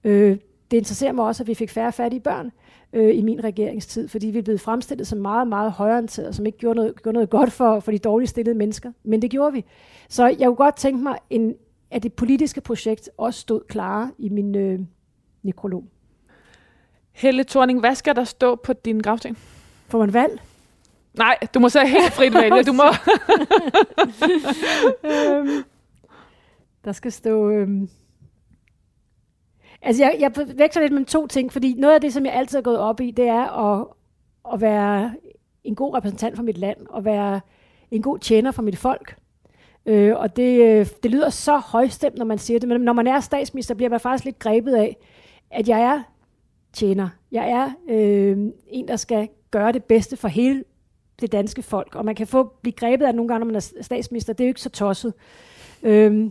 Øh, 0.05 0.39
det 0.73 0.79
interesserer 0.79 1.13
mig 1.13 1.25
også, 1.25 1.43
at 1.43 1.47
vi 1.47 1.55
fik 1.55 1.71
færre 1.71 1.93
fattige 1.93 2.21
børn 2.21 2.53
øh, 2.93 3.19
i 3.19 3.23
min 3.23 3.45
regeringstid, 3.45 4.09
fordi 4.09 4.27
vi 4.27 4.43
blevet 4.43 4.61
fremstillet 4.61 5.07
som 5.07 5.19
meget, 5.19 5.49
meget 5.49 5.73
højorienteret, 5.73 6.35
som 6.35 6.47
ikke 6.47 6.59
gjorde 6.59 6.77
noget, 6.77 7.03
gjorde 7.03 7.15
noget 7.15 7.31
godt 7.31 7.53
for, 7.53 7.81
for 7.81 7.93
de 7.93 7.99
dårligt 7.99 8.31
stillede 8.31 8.59
mennesker. 8.59 8.93
Men 9.05 9.23
det 9.23 9.31
gjorde 9.31 9.53
vi. 9.53 9.65
Så 10.09 10.27
jeg 10.27 10.47
kunne 10.47 10.57
godt 10.57 10.77
tænke 10.77 11.03
mig, 11.03 11.19
en, 11.31 11.55
at 11.91 12.03
det 12.03 12.13
politiske 12.13 12.61
projekt 12.61 13.11
også 13.17 13.41
stod 13.41 13.61
klare 13.69 14.11
i 14.19 14.29
min 14.29 14.55
øh, 14.55 14.81
nekrolog. 15.43 15.85
Helle 17.13 17.45
Thorning, 17.45 17.81
hvad 17.81 17.95
skal 17.95 18.17
der 18.17 18.25
stå 18.25 18.55
på 18.55 18.73
din 18.73 19.01
gravsten? 19.01 19.37
Får 19.89 19.99
man 19.99 20.15
valg? 20.15 20.41
Nej, 21.15 21.39
du 21.55 21.59
må 21.59 21.69
så 21.69 21.85
helt 21.87 22.13
frit 22.13 22.35
vælge. 22.35 22.63
Du 22.63 22.73
må. 22.73 22.85
øhm, 25.11 25.65
der 26.85 26.93
skal 26.93 27.13
stå... 27.13 27.51
Øhm, 27.51 27.89
Altså, 29.83 30.03
jeg, 30.03 30.17
jeg 30.21 30.47
veksler 30.57 30.83
lidt 30.83 30.93
mellem 30.93 31.07
to 31.07 31.27
ting, 31.27 31.53
fordi 31.53 31.75
noget 31.79 31.95
af 31.95 32.01
det, 32.01 32.13
som 32.13 32.27
jeg 32.27 32.35
altid 32.35 32.59
har 32.59 32.63
gået 32.63 32.79
op 32.79 33.01
i, 33.01 33.11
det 33.11 33.29
er 33.29 33.73
at, 33.73 33.87
at 34.55 34.61
være 34.61 35.15
en 35.65 35.75
god 35.75 35.95
repræsentant 35.95 36.37
for 36.37 36.43
mit 36.43 36.59
land, 36.59 36.79
og 36.91 37.05
være 37.05 37.41
en 37.91 38.03
god 38.03 38.19
tjener 38.19 38.51
for 38.51 38.63
mit 38.63 38.77
folk. 38.77 39.17
Øh, 39.87 40.17
og 40.17 40.37
det, 40.37 40.61
øh, 40.61 40.87
det 41.03 41.11
lyder 41.11 41.31
så 41.31 41.59
højstemt, 41.59 42.19
når 42.19 42.25
man 42.25 42.39
siger 42.39 42.61
det, 42.61 42.69
men 42.69 42.81
når 42.81 42.93
man 42.93 43.07
er 43.07 43.21
statsminister, 43.21 43.75
bliver 43.75 43.91
man 43.91 44.01
faktisk 44.01 44.25
lidt 44.25 44.39
grebet 44.39 44.75
af, 44.75 44.97
at 45.51 45.69
jeg 45.69 45.81
er 45.81 46.03
tjener. 46.73 47.09
Jeg 47.33 47.51
er 47.51 47.71
øh, 47.89 48.39
en, 48.69 48.89
der 48.89 48.97
skal 48.97 49.29
gøre 49.51 49.73
det 49.73 49.85
bedste 49.85 50.17
for 50.17 50.29
hele 50.29 50.65
det 51.21 51.33
danske 51.33 51.63
folk. 51.63 51.95
Og 51.95 52.05
man 52.05 52.15
kan 52.15 52.27
få 52.27 52.45
blive 52.63 52.73
grebet 52.73 53.07
af 53.07 53.15
nogle 53.15 53.29
gange, 53.29 53.39
når 53.39 53.47
man 53.47 53.57
er 53.57 53.83
statsminister. 53.83 54.33
Det 54.33 54.45
er 54.45 54.49
jo 54.49 54.51
ikke 54.51 54.61
så 54.61 54.71
tosset. 54.71 55.15
Øh, 55.83 56.31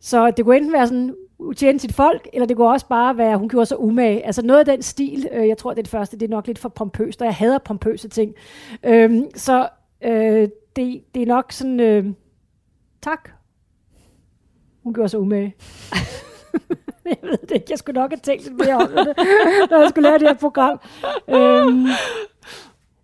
så 0.00 0.30
det 0.30 0.44
kunne 0.44 0.56
enten 0.56 0.72
være 0.72 0.86
sådan, 0.86 1.14
tjene 1.56 1.78
sit 1.78 1.94
folk, 1.94 2.28
eller 2.32 2.46
det 2.46 2.56
kunne 2.56 2.68
også 2.68 2.86
bare 2.86 3.16
være, 3.16 3.38
hun 3.38 3.48
gjorde 3.48 3.66
sig 3.66 3.80
umage. 3.80 4.26
Altså 4.26 4.42
noget 4.42 4.60
af 4.60 4.66
den 4.66 4.82
stil, 4.82 5.28
øh, 5.32 5.48
jeg 5.48 5.58
tror, 5.58 5.70
det 5.70 5.78
er 5.78 5.82
det 5.82 5.90
første, 5.90 6.18
det 6.18 6.26
er 6.26 6.30
nok 6.30 6.46
lidt 6.46 6.58
for 6.58 6.68
pompøst, 6.68 7.22
og 7.22 7.26
jeg 7.26 7.34
hader 7.34 7.58
pompøse 7.58 8.08
ting. 8.08 8.34
Øhm, 8.84 9.24
så 9.34 9.68
øh, 10.04 10.48
det, 10.76 11.04
det 11.14 11.22
er 11.22 11.26
nok 11.26 11.52
sådan, 11.52 11.80
øh, 11.80 12.06
tak. 13.02 13.30
Hun 14.82 14.94
gjorde 14.94 15.08
sig 15.08 15.20
umage. 15.20 15.54
jeg 17.04 17.16
ved 17.22 17.38
det 17.38 17.50
ikke, 17.50 17.66
jeg 17.70 17.78
skulle 17.78 18.00
nok 18.00 18.10
have 18.10 18.20
tænkt 18.22 18.44
lidt 18.44 18.56
mere 18.56 18.74
om 18.74 18.88
det, 18.88 19.16
når 19.70 19.80
jeg 19.80 19.88
skulle 19.88 20.08
lave 20.08 20.18
det 20.18 20.28
her 20.28 20.34
program. 20.34 20.80
Øhm, 21.28 21.86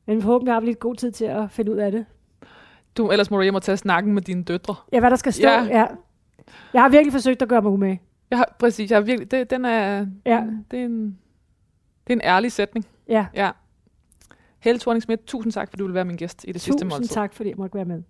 men 0.07 0.23
forhåbentlig 0.23 0.55
har 0.55 0.61
vi 0.61 0.67
lidt 0.67 0.79
god 0.79 0.95
tid 0.95 1.13
til 1.13 1.25
at 1.25 1.51
finde 1.51 1.73
ud 1.73 1.77
af 1.77 1.93
det. 1.93 2.07
Du, 2.97 3.11
ellers 3.11 3.31
må 3.31 3.37
du 3.37 3.43
hjem 3.43 3.55
og 3.55 3.63
tage 3.63 3.77
snakken 3.77 4.15
med 4.15 4.23
dine 4.23 4.45
døtre. 4.45 4.75
Ja, 4.93 5.01
hvad 5.01 5.11
der 5.11 5.17
skal 5.17 5.33
stå. 5.33 5.49
Ja. 5.49 5.63
ja. 5.65 5.87
Jeg 6.73 6.83
har 6.83 6.89
virkelig 6.89 7.13
forsøgt 7.13 7.43
at 7.43 7.49
gøre 7.49 7.63
mig 7.63 7.73
umage. 7.73 8.01
Jeg 8.31 8.39
har, 8.39 8.57
præcis, 8.59 8.91
jeg 8.91 8.97
har 8.97 9.03
virkelig, 9.03 9.31
det, 9.31 9.51
den 9.51 9.65
er, 9.65 10.07
ja. 10.27 10.47
det, 10.71 10.81
er 10.81 10.85
en, 10.85 11.19
det 12.07 12.13
er 12.13 12.15
en 12.15 12.21
ærlig 12.25 12.53
sætning. 12.53 12.87
Ja. 13.09 13.27
ja. 13.35 13.51
Helle 14.59 14.79
thorning 14.79 15.27
tusind 15.27 15.53
tak, 15.53 15.69
fordi 15.69 15.79
du 15.79 15.87
vil 15.87 15.95
være 15.95 16.05
min 16.05 16.17
gæst 16.17 16.45
i 16.45 16.47
det 16.47 16.55
tusind 16.55 16.73
sidste 16.73 16.85
måltid. 16.85 16.99
Tusind 16.99 17.15
tak, 17.15 17.35
fordi 17.35 17.49
jeg 17.49 17.57
måtte 17.59 17.75
være 17.75 17.85
med. 17.85 18.03